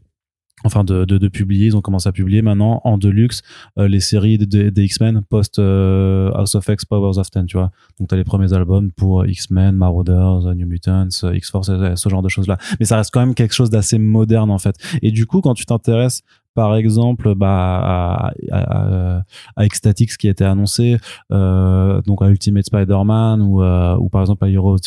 enfin 0.64 0.84
de, 0.84 1.04
de, 1.04 1.18
de 1.18 1.28
publier. 1.28 1.66
Ils 1.66 1.76
ont 1.76 1.80
commencé 1.80 2.08
à 2.08 2.12
publier 2.12 2.42
maintenant 2.42 2.80
en 2.84 2.98
deluxe 2.98 3.42
euh, 3.78 3.88
les 3.88 4.00
séries 4.00 4.38
des 4.38 4.70
des 4.70 4.84
X-Men 4.84 5.22
post 5.28 5.58
euh, 5.58 6.30
House 6.34 6.54
of 6.54 6.68
X 6.68 6.84
Powers 6.84 7.18
of 7.18 7.30
Ten 7.30 7.46
tu 7.46 7.56
vois. 7.56 7.70
Donc 7.98 8.08
t'as 8.08 8.16
les 8.16 8.24
premiers 8.24 8.52
albums 8.52 8.90
pour 8.92 9.26
X-Men 9.26 9.76
Marauders 9.76 10.54
New 10.54 10.66
Mutants 10.66 11.08
euh, 11.24 11.36
X-Force 11.36 11.68
euh, 11.70 11.94
ce 11.96 12.08
genre 12.08 12.22
de 12.22 12.28
choses 12.28 12.46
là 12.46 12.58
mais 12.78 12.86
ça 12.86 12.96
reste 12.96 13.10
quand 13.12 13.20
même 13.20 13.34
quelque 13.34 13.54
chose 13.54 13.70
d'assez 13.70 13.98
moderne 13.98 14.50
en 14.50 14.58
fait. 14.58 14.76
Et 15.02 15.10
du 15.10 15.26
coup 15.26 15.40
quand 15.40 15.54
tu 15.54 15.66
t'intéresses 15.66 16.22
par 16.58 16.74
exemple 16.74 17.36
bah, 17.36 17.78
à, 17.78 18.32
à, 18.50 19.22
à, 19.54 19.64
Ecstatix 19.64 20.16
qui 20.16 20.26
a 20.26 20.32
été 20.32 20.44
annoncé 20.44 20.96
euh, 21.30 22.02
donc 22.02 22.20
à 22.20 22.26
Ultimate 22.26 22.64
Spider-Man 22.64 23.42
ou, 23.42 23.62
euh, 23.62 23.96
ou 23.96 24.08
par 24.08 24.22
exemple 24.22 24.44
à 24.44 24.48
Heroes 24.48 24.78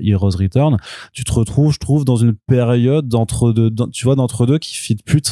Heroes 0.00 0.36
Return 0.38 0.76
tu 1.12 1.24
te 1.24 1.32
retrouves 1.32 1.72
je 1.72 1.80
trouve 1.80 2.04
dans 2.04 2.14
une 2.14 2.34
période 2.46 3.08
d'entre 3.08 3.50
deux 3.50 3.68
tu 3.92 4.04
vois 4.04 4.14
d'entre 4.14 4.46
deux 4.46 4.58
qui 4.58 4.76
fit 4.76 4.94
plus 4.94 5.22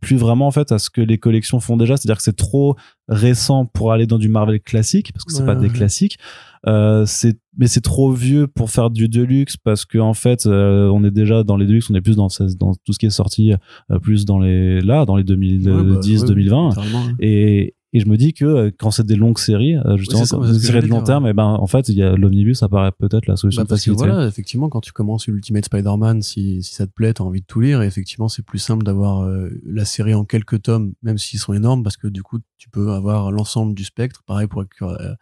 plus 0.00 0.16
vraiment 0.16 0.46
en 0.46 0.50
fait 0.50 0.72
à 0.72 0.78
ce 0.78 0.90
que 0.90 1.00
les 1.00 1.18
collections 1.18 1.60
font 1.60 1.76
déjà. 1.76 1.96
C'est-à-dire 1.96 2.18
que 2.18 2.22
c'est 2.22 2.36
trop 2.36 2.76
récent 3.08 3.66
pour 3.66 3.92
aller 3.92 4.06
dans 4.06 4.18
du 4.18 4.28
Marvel 4.28 4.60
classique 4.60 5.12
parce 5.12 5.24
que 5.24 5.32
c'est 5.32 5.40
Ouais, 5.40 5.46
pas 5.46 5.54
des 5.56 5.68
classiques. 5.70 6.18
Euh, 6.66 7.04
c'est 7.06 7.38
mais 7.56 7.68
c'est 7.68 7.80
trop 7.80 8.10
vieux 8.12 8.48
pour 8.48 8.70
faire 8.70 8.90
du 8.90 9.08
deluxe 9.08 9.56
parce 9.56 9.84
que 9.84 9.98
en 9.98 10.12
fait 10.14 10.44
euh, 10.46 10.88
on 10.92 11.04
est 11.04 11.12
déjà 11.12 11.44
dans 11.44 11.56
les 11.56 11.66
deluxe 11.66 11.88
on 11.88 11.94
est 11.94 12.00
plus 12.00 12.16
dans, 12.16 12.26
dans 12.58 12.74
tout 12.74 12.92
ce 12.92 12.98
qui 12.98 13.06
est 13.06 13.10
sorti 13.10 13.52
euh, 13.92 13.98
plus 14.00 14.24
dans 14.24 14.40
les 14.40 14.80
là 14.80 15.04
dans 15.04 15.14
les 15.16 15.22
2010 15.22 15.68
Ouais, 15.68 15.72
bah, 15.74 15.82
ouais, 16.00 16.26
2020 16.26 16.68
littéralement, 16.70 17.04
ouais. 17.06 17.12
et 17.20 17.74
Et 17.94 18.00
je 18.00 18.06
me 18.06 18.18
dis 18.18 18.34
que 18.34 18.44
euh, 18.44 18.70
quand 18.78 18.90
c'est 18.90 19.06
des 19.06 19.16
longues 19.16 19.38
séries, 19.38 19.76
euh, 19.76 19.96
justement, 19.96 20.24
c'est 20.24 20.36
ça, 20.36 20.38
des 20.38 20.58
séries 20.58 20.82
de 20.82 20.86
long 20.88 20.96
dire, 20.96 21.04
terme, 21.04 21.26
et 21.26 21.32
ben 21.32 21.56
en 21.58 21.66
fait, 21.66 21.88
il 21.88 21.96
y 21.96 22.02
a 22.02 22.14
l'omnibus 22.16 22.62
apparaît 22.62 22.92
peut-être 22.92 23.26
la 23.26 23.36
solution 23.36 23.62
Bah, 23.62 23.66
parce 23.66 23.82
que 23.82 23.90
voilà, 23.92 24.26
effectivement, 24.26 24.68
quand 24.68 24.82
tu 24.82 24.92
commences 24.92 25.26
Ultimate 25.26 25.64
Spider-Man, 25.64 26.20
si, 26.20 26.62
si 26.62 26.74
ça 26.74 26.86
te 26.86 26.92
plaît, 26.92 27.14
t'as 27.14 27.24
envie 27.24 27.40
de 27.40 27.46
tout 27.46 27.60
lire, 27.60 27.80
et 27.80 27.86
effectivement, 27.86 28.28
c'est 28.28 28.44
plus 28.44 28.58
simple 28.58 28.84
d'avoir 28.84 29.22
euh, 29.22 29.48
la 29.64 29.86
série 29.86 30.12
en 30.12 30.26
quelques 30.26 30.60
tomes, 30.62 30.92
même 31.02 31.16
s'ils 31.16 31.40
sont 31.40 31.54
énormes, 31.54 31.82
parce 31.82 31.96
que 31.96 32.08
du 32.08 32.22
coup, 32.22 32.40
tu 32.58 32.68
peux 32.68 32.92
avoir 32.92 33.32
l'ensemble 33.32 33.74
du 33.74 33.84
spectre. 33.84 34.22
Pareil 34.26 34.48
pour 34.48 34.60
euh, 34.60 35.14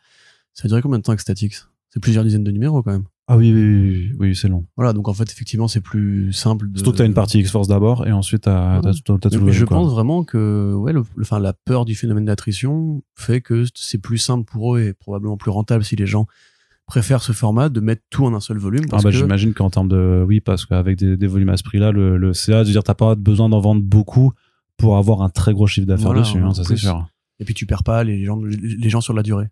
ça 0.52 0.64
a 0.64 0.68
duré 0.68 0.82
combien 0.82 0.98
de 0.98 1.04
temps 1.04 1.12
avec 1.12 1.20
Statix? 1.20 1.68
C'est 1.90 2.00
plusieurs 2.00 2.24
dizaines 2.24 2.44
de 2.44 2.50
numéros 2.50 2.82
quand 2.82 2.92
même. 2.92 3.04
Ah 3.28 3.36
oui, 3.36 3.52
oui, 3.52 3.60
oui, 3.62 3.80
oui, 3.90 4.16
oui, 4.20 4.36
c'est 4.36 4.46
long. 4.48 4.66
Voilà, 4.76 4.92
donc 4.92 5.08
en 5.08 5.12
fait, 5.14 5.30
effectivement, 5.30 5.66
c'est 5.66 5.80
plus 5.80 6.32
simple. 6.32 6.70
De... 6.70 6.78
Surtout 6.78 6.92
que 6.92 6.98
t'as 6.98 7.06
une 7.06 7.14
partie 7.14 7.40
X-Force 7.40 7.66
d'abord, 7.66 8.06
et 8.06 8.12
ensuite 8.12 8.42
t'as, 8.42 8.80
t'as, 8.80 8.92
tout- 8.92 9.18
t'as 9.18 9.30
tout 9.30 9.44
le 9.44 9.50
je 9.52 9.64
quoi. 9.64 9.78
pense 9.78 9.90
vraiment 9.92 10.22
que 10.22 10.72
ouais, 10.74 10.92
le, 10.92 11.02
le- 11.16 11.22
enfin, 11.22 11.40
la 11.40 11.52
peur 11.52 11.84
du 11.84 11.96
phénomène 11.96 12.24
d'attrition 12.26 13.02
fait 13.16 13.40
que 13.40 13.64
c'est 13.74 13.98
plus 13.98 14.18
simple 14.18 14.44
pour 14.44 14.76
eux 14.76 14.80
et 14.80 14.92
probablement 14.94 15.36
plus 15.36 15.50
rentable 15.50 15.82
si 15.82 15.96
les 15.96 16.06
gens 16.06 16.26
préfèrent 16.86 17.22
ce 17.22 17.32
format 17.32 17.68
de 17.68 17.80
mettre 17.80 18.02
tout 18.10 18.24
en 18.24 18.32
un 18.32 18.38
seul 18.38 18.58
volume. 18.58 18.84
Ah 18.92 18.98
bah, 18.98 19.10
que, 19.10 19.16
j'imagine 19.16 19.54
qu'en 19.54 19.70
termes 19.70 19.88
de 19.88 20.24
oui 20.24 20.40
parce 20.40 20.64
qu'avec 20.64 20.96
des, 20.96 21.16
des 21.16 21.26
volumes 21.26 21.48
à 21.48 21.56
ce 21.56 21.64
prix-là, 21.64 21.90
le, 21.90 22.16
le 22.16 22.32
CA, 22.32 22.62
je 22.62 22.68
veux 22.68 22.72
dire, 22.72 22.84
t'as 22.84 22.94
pas 22.94 23.16
besoin 23.16 23.48
d'en 23.48 23.58
vendre 23.58 23.82
beaucoup 23.82 24.32
pour 24.76 24.96
avoir 24.98 25.22
un 25.22 25.30
très 25.30 25.52
gros 25.52 25.66
chiffre 25.66 25.88
d'affaires 25.88 26.06
Voilà, 26.06 26.20
dessus, 26.20 26.38
hein, 26.38 26.54
ça 26.54 26.62
c'est 26.62 26.76
sûr. 26.76 27.08
Et 27.40 27.44
puis 27.44 27.54
tu 27.54 27.66
perds 27.66 27.82
pas 27.82 28.04
les 28.04 28.24
gens, 28.24 28.40
les 28.40 28.88
gens 28.88 29.00
sur 29.00 29.14
la 29.14 29.24
durée. 29.24 29.48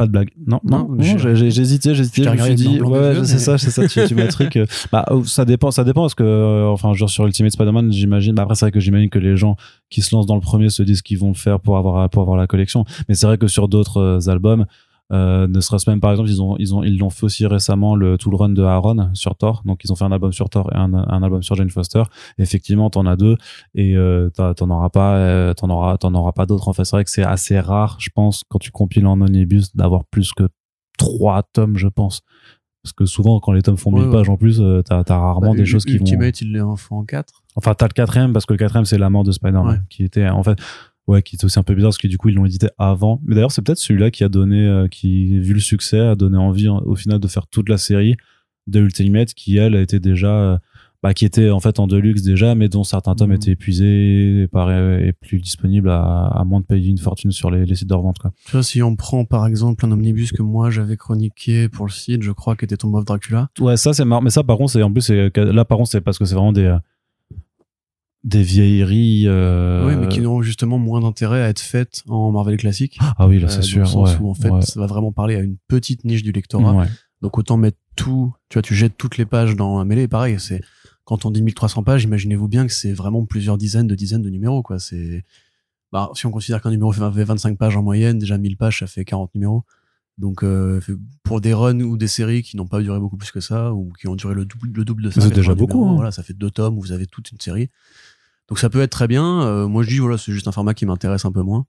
Pas 0.00 0.06
de 0.06 0.12
blague. 0.12 0.30
Non, 0.46 0.60
non, 0.64 0.88
Non, 0.88 0.96
j'ai 0.98 1.46
hésité, 1.60 1.94
Je 1.94 2.00
me 2.04 2.38
suis 2.38 2.54
dit, 2.54 2.80
ouais, 2.80 3.16
c'est 3.24 3.38
ça, 3.38 3.58
c'est 3.58 3.68
ça, 3.68 3.86
tu, 3.86 4.00
tu 4.08 4.14
m'as 4.14 4.28
truc. 4.28 4.56
euh, 4.56 4.64
Bah, 4.92 5.04
oh, 5.10 5.24
ça 5.24 5.44
dépend, 5.44 5.70
ça 5.70 5.84
dépend 5.84 6.00
parce 6.00 6.14
que, 6.14 6.22
euh, 6.22 6.68
enfin, 6.68 6.94
genre 6.94 7.10
sur 7.10 7.26
Ultimate 7.26 7.52
Spider-Man, 7.52 7.92
j'imagine, 7.92 8.34
bah, 8.34 8.44
après, 8.44 8.54
c'est 8.54 8.64
vrai 8.64 8.72
que 8.72 8.80
j'imagine 8.80 9.10
que 9.10 9.18
les 9.18 9.36
gens 9.36 9.56
qui 9.90 10.00
se 10.00 10.14
lancent 10.16 10.24
dans 10.24 10.36
le 10.36 10.40
premier 10.40 10.70
se 10.70 10.82
disent 10.82 11.02
qu'ils 11.02 11.18
vont 11.18 11.28
le 11.28 11.34
faire 11.34 11.60
pour 11.60 11.76
avoir, 11.76 12.08
pour 12.08 12.22
avoir 12.22 12.38
la 12.38 12.46
collection. 12.46 12.86
Mais 13.10 13.14
c'est 13.14 13.26
vrai 13.26 13.36
que 13.36 13.46
sur 13.46 13.68
d'autres 13.68 13.98
euh, 14.00 14.30
albums, 14.30 14.64
euh, 15.12 15.48
ne 15.48 15.60
serait-ce 15.60 15.90
même 15.90 16.00
par 16.00 16.10
exemple 16.12 16.28
ils 16.28 16.40
ont 16.42 16.56
ils 16.58 16.74
ont 16.74 16.82
ils 16.84 16.96
l'ont 16.98 17.10
fait 17.10 17.24
aussi 17.24 17.46
récemment 17.46 17.96
le 17.96 18.16
tout 18.16 18.30
le 18.30 18.36
run 18.36 18.50
de 18.50 18.62
Aaron 18.62 19.10
sur 19.14 19.34
Thor 19.36 19.62
donc 19.64 19.80
ils 19.84 19.90
ont 19.92 19.96
fait 19.96 20.04
un 20.04 20.12
album 20.12 20.32
sur 20.32 20.48
Thor 20.48 20.70
et 20.72 20.76
un, 20.76 20.92
un 20.94 21.22
album 21.22 21.42
sur 21.42 21.56
Jane 21.56 21.70
Foster 21.70 22.02
effectivement 22.38 22.90
t'en 22.90 23.06
as 23.06 23.16
deux 23.16 23.36
et 23.74 23.96
euh, 23.96 24.30
t'en 24.30 24.70
auras 24.70 24.88
pas 24.90 25.16
euh, 25.16 25.52
t'en 25.54 25.68
auras 25.70 25.96
t'en 25.98 26.14
auras 26.14 26.32
pas 26.32 26.46
d'autres 26.46 26.68
en 26.68 26.72
fait 26.72 26.84
c'est 26.84 26.96
vrai 26.96 27.04
que 27.04 27.10
c'est 27.10 27.24
assez 27.24 27.58
rare 27.58 27.96
je 27.98 28.10
pense 28.14 28.44
quand 28.48 28.58
tu 28.58 28.70
compiles 28.70 29.06
en 29.06 29.20
omnibus 29.20 29.74
d'avoir 29.74 30.04
plus 30.04 30.32
que 30.32 30.48
trois 30.98 31.42
tomes 31.42 31.76
je 31.76 31.88
pense 31.88 32.20
parce 32.82 32.92
que 32.94 33.04
souvent 33.04 33.40
quand 33.40 33.52
les 33.52 33.62
tomes 33.62 33.76
font 33.76 33.90
Ouais, 33.92 34.00
1000 34.00 34.08
ouais. 34.08 34.12
pages 34.16 34.28
en 34.30 34.36
plus 34.36 34.60
euh, 34.60 34.82
t'as 34.82 35.02
as 35.06 35.18
rarement 35.18 35.50
Bah, 35.50 35.56
des 35.56 35.66
choses 35.66 35.84
qui 35.84 35.98
vont 35.98 36.04
Ultimate, 36.04 36.40
il 36.40 36.56
est 36.56 36.60
en 36.62 36.76
en 36.90 37.04
4. 37.04 37.42
Enfin, 37.56 37.74
t'as 37.74 37.86
le 37.86 37.92
quatrième 37.92 38.32
parce 38.32 38.46
que 38.46 38.54
le 38.54 38.58
quatrième 38.58 38.84
c'est 38.86 38.96
la 38.96 39.10
mort 39.10 39.22
de 39.24 39.32
Spider-Man 39.32 39.66
Ouais. 39.66 39.80
qui 39.90 40.02
était 40.04 40.28
en 40.28 40.42
fait 40.42 40.58
ouais 41.06 41.22
qui 41.22 41.36
était 41.36 41.44
aussi 41.44 41.58
un 41.58 41.62
peu 41.62 41.74
bizarre 41.74 41.88
parce 41.90 41.98
que 41.98 42.08
du 42.08 42.18
coup 42.18 42.28
ils 42.28 42.34
l'ont 42.34 42.46
édité 42.46 42.68
avant. 42.78 43.20
Mais 43.24 43.34
d'ailleurs 43.34 43.52
c'est 43.52 43.62
peut-être 43.62 43.78
celui-là 43.78 44.10
qui 44.10 44.24
a 44.24 44.28
donné 44.28 44.66
euh, 44.66 44.86
qui 44.88 45.38
vu 45.38 45.54
le 45.54 45.60
succès 45.60 45.98
a 46.00 46.14
donné 46.14 46.36
envie 46.38 46.68
hein, 46.68 46.80
au 46.84 46.94
final 46.96 47.18
de 47.18 47.28
faire 47.28 47.46
toute 47.46 47.68
la 47.68 47.78
série 47.78 48.16
de 48.66 48.80
Ultimate 48.80 49.34
qui 49.34 49.56
elle 49.56 49.74
a 49.74 49.80
été 49.80 49.98
déjà 49.98 50.28
euh, 50.32 50.58
bah, 51.02 51.14
qui 51.14 51.24
était 51.24 51.48
en 51.48 51.60
fait 51.60 51.80
en 51.80 51.86
deluxe 51.86 52.22
déjà 52.22 52.54
mais 52.54 52.68
dont 52.68 52.84
certains 52.84 53.14
tomes 53.14 53.30
Mhm. 53.30 53.36
étaient 53.36 53.50
épuisés 53.52 54.42
et, 54.52 55.12
plus 55.20 55.40
disponibles 55.40 55.88
à, 55.88 56.26
à 56.26 56.44
moins 56.44 56.60
de 56.60 56.66
payer 56.66 56.90
une 56.90 56.98
fortune 56.98 57.32
sur 57.32 57.50
les, 57.50 57.64
les 57.64 57.74
sites 57.74 57.88
de 57.88 57.94
revente 57.94 58.18
quoi. 58.18 58.32
Tu 58.44 58.52
vois, 58.52 58.62
si 58.62 58.82
on 58.82 58.96
prend 58.96 59.24
par 59.24 59.46
exemple 59.46 59.86
un 59.86 59.92
omnibus 59.92 60.30
que 60.32 60.42
moi 60.42 60.68
j'avais 60.70 60.96
chroniqué 60.98 61.68
pour 61.70 61.86
le 61.86 61.90
site, 61.90 62.22
je 62.22 62.32
crois, 62.32 62.54
qui 62.54 62.66
était 62.66 62.76
Tomb 62.76 62.94
of 62.94 63.04
Dracula. 63.06 63.48
Ouais 63.60 63.76
ça 63.78 63.94
c'est 63.94 64.04
marrant 64.04 64.20
mais 64.22 64.30
ça 64.30 64.44
par 64.44 64.58
contre 64.58 64.72
c'est 64.72 64.82
en 64.82 64.92
plus 64.92 65.08
là 65.10 65.64
par 65.64 65.78
contre 65.78 65.90
c'est 65.90 66.02
parce 66.02 66.18
que 66.18 66.24
c'est 66.26 66.34
vraiment 66.34 66.52
des 66.52 66.64
euh, 66.66 66.78
des 68.22 68.42
vieilleries 68.42 69.24
euh, 69.26 69.86
Oui, 69.86 69.96
mais 69.96 70.08
qui 70.08 70.26
ont 70.26 70.42
justement 70.42 70.78
moins 70.78 71.00
d'intérêt 71.00 71.42
à 71.42 71.48
être 71.48 71.60
faites 71.60 72.02
en 72.08 72.30
Marvel 72.32 72.56
classique. 72.56 72.98
ah 73.00 73.26
oui 73.26 73.38
là 73.38 73.46
Euh, 73.46 73.50
c'est 73.50 73.56
dans 73.58 73.62
sûr 73.62 73.80
le 73.80 73.86
sens 73.86 74.10
ouais, 74.14 74.18
où 74.20 74.30
en 74.30 74.34
fait, 74.34 74.50
ouais. 74.50 74.62
ça 74.62 74.78
va 74.78 74.86
vraiment 74.86 75.12
parler 75.12 75.36
à 75.36 75.40
une 75.40 75.56
petite 75.68 76.04
niche 76.04 76.22
du 76.22 76.32
lectorat. 76.32 76.74
Ouais. 76.74 76.86
Donc 77.22 77.38
autant 77.38 77.56
mettre 77.56 77.78
tout, 77.96 78.34
tu 78.48 78.54
vois, 78.54 78.62
tu 78.62 78.74
jettes 78.74 78.96
toutes 78.96 79.16
les 79.16 79.26
pages 79.26 79.56
dans 79.56 79.78
un 79.78 79.84
mêlée. 79.84 80.08
Pareil, 80.08 80.36
c'est 80.38 80.60
quand 81.04 81.24
on 81.24 81.30
dit 81.30 81.42
1300 81.42 81.82
pages, 81.82 82.04
imaginez-vous 82.04 82.46
bien 82.48 82.66
que 82.66 82.72
c'est 82.72 82.92
vraiment 82.92 83.24
plusieurs 83.24 83.58
dizaines 83.58 83.86
de 83.86 83.94
dizaines 83.94 84.22
de 84.22 84.30
numéros, 84.30 84.62
quoi. 84.62 84.78
C'est, 84.78 85.24
bah, 85.92 86.10
si 86.14 86.26
on 86.26 86.30
considère 86.30 86.62
qu'un 86.62 86.70
numéro 86.70 86.92
fait 86.92 87.24
25 87.24 87.58
pages 87.58 87.76
en 87.76 87.82
moyenne, 87.82 88.18
déjà 88.18 88.38
1000 88.38 88.56
pages, 88.56 88.78
ça 88.78 88.86
fait 88.86 89.04
40 89.04 89.34
numéros. 89.34 89.64
Donc, 90.18 90.44
euh, 90.44 90.80
pour 91.22 91.40
des 91.40 91.52
runs 91.54 91.80
ou 91.80 91.96
des 91.96 92.06
séries 92.06 92.42
qui 92.42 92.56
n'ont 92.56 92.66
pas 92.66 92.80
duré 92.80 93.00
beaucoup 93.00 93.16
plus 93.16 93.32
que 93.32 93.40
ça, 93.40 93.72
ou 93.72 93.90
qui 93.98 94.06
ont 94.06 94.14
duré 94.14 94.34
le 94.34 94.44
double, 94.44 94.70
le 94.72 94.84
double 94.84 95.02
de 95.04 95.10
ça, 95.10 95.22
C'est 95.22 95.30
déjà 95.30 95.52
80 95.52 95.54
beaucoup, 95.56 95.78
numéros, 95.78 95.90
hein. 95.90 95.94
Voilà, 95.96 96.12
ça 96.12 96.22
fait 96.22 96.34
deux 96.34 96.50
tomes 96.50 96.76
où 96.78 96.80
vous 96.80 96.92
avez 96.92 97.06
toute 97.06 97.32
une 97.32 97.40
série. 97.40 97.70
Donc 98.50 98.58
ça 98.58 98.68
peut 98.68 98.80
être 98.80 98.90
très 98.90 99.08
bien. 99.08 99.42
Euh, 99.42 99.68
moi, 99.68 99.82
je 99.82 99.88
dis, 99.88 99.98
voilà, 99.98 100.18
c'est 100.18 100.32
juste 100.32 100.48
un 100.48 100.52
format 100.52 100.74
qui 100.74 100.84
m'intéresse 100.84 101.24
un 101.24 101.32
peu 101.32 101.42
moins. 101.42 101.64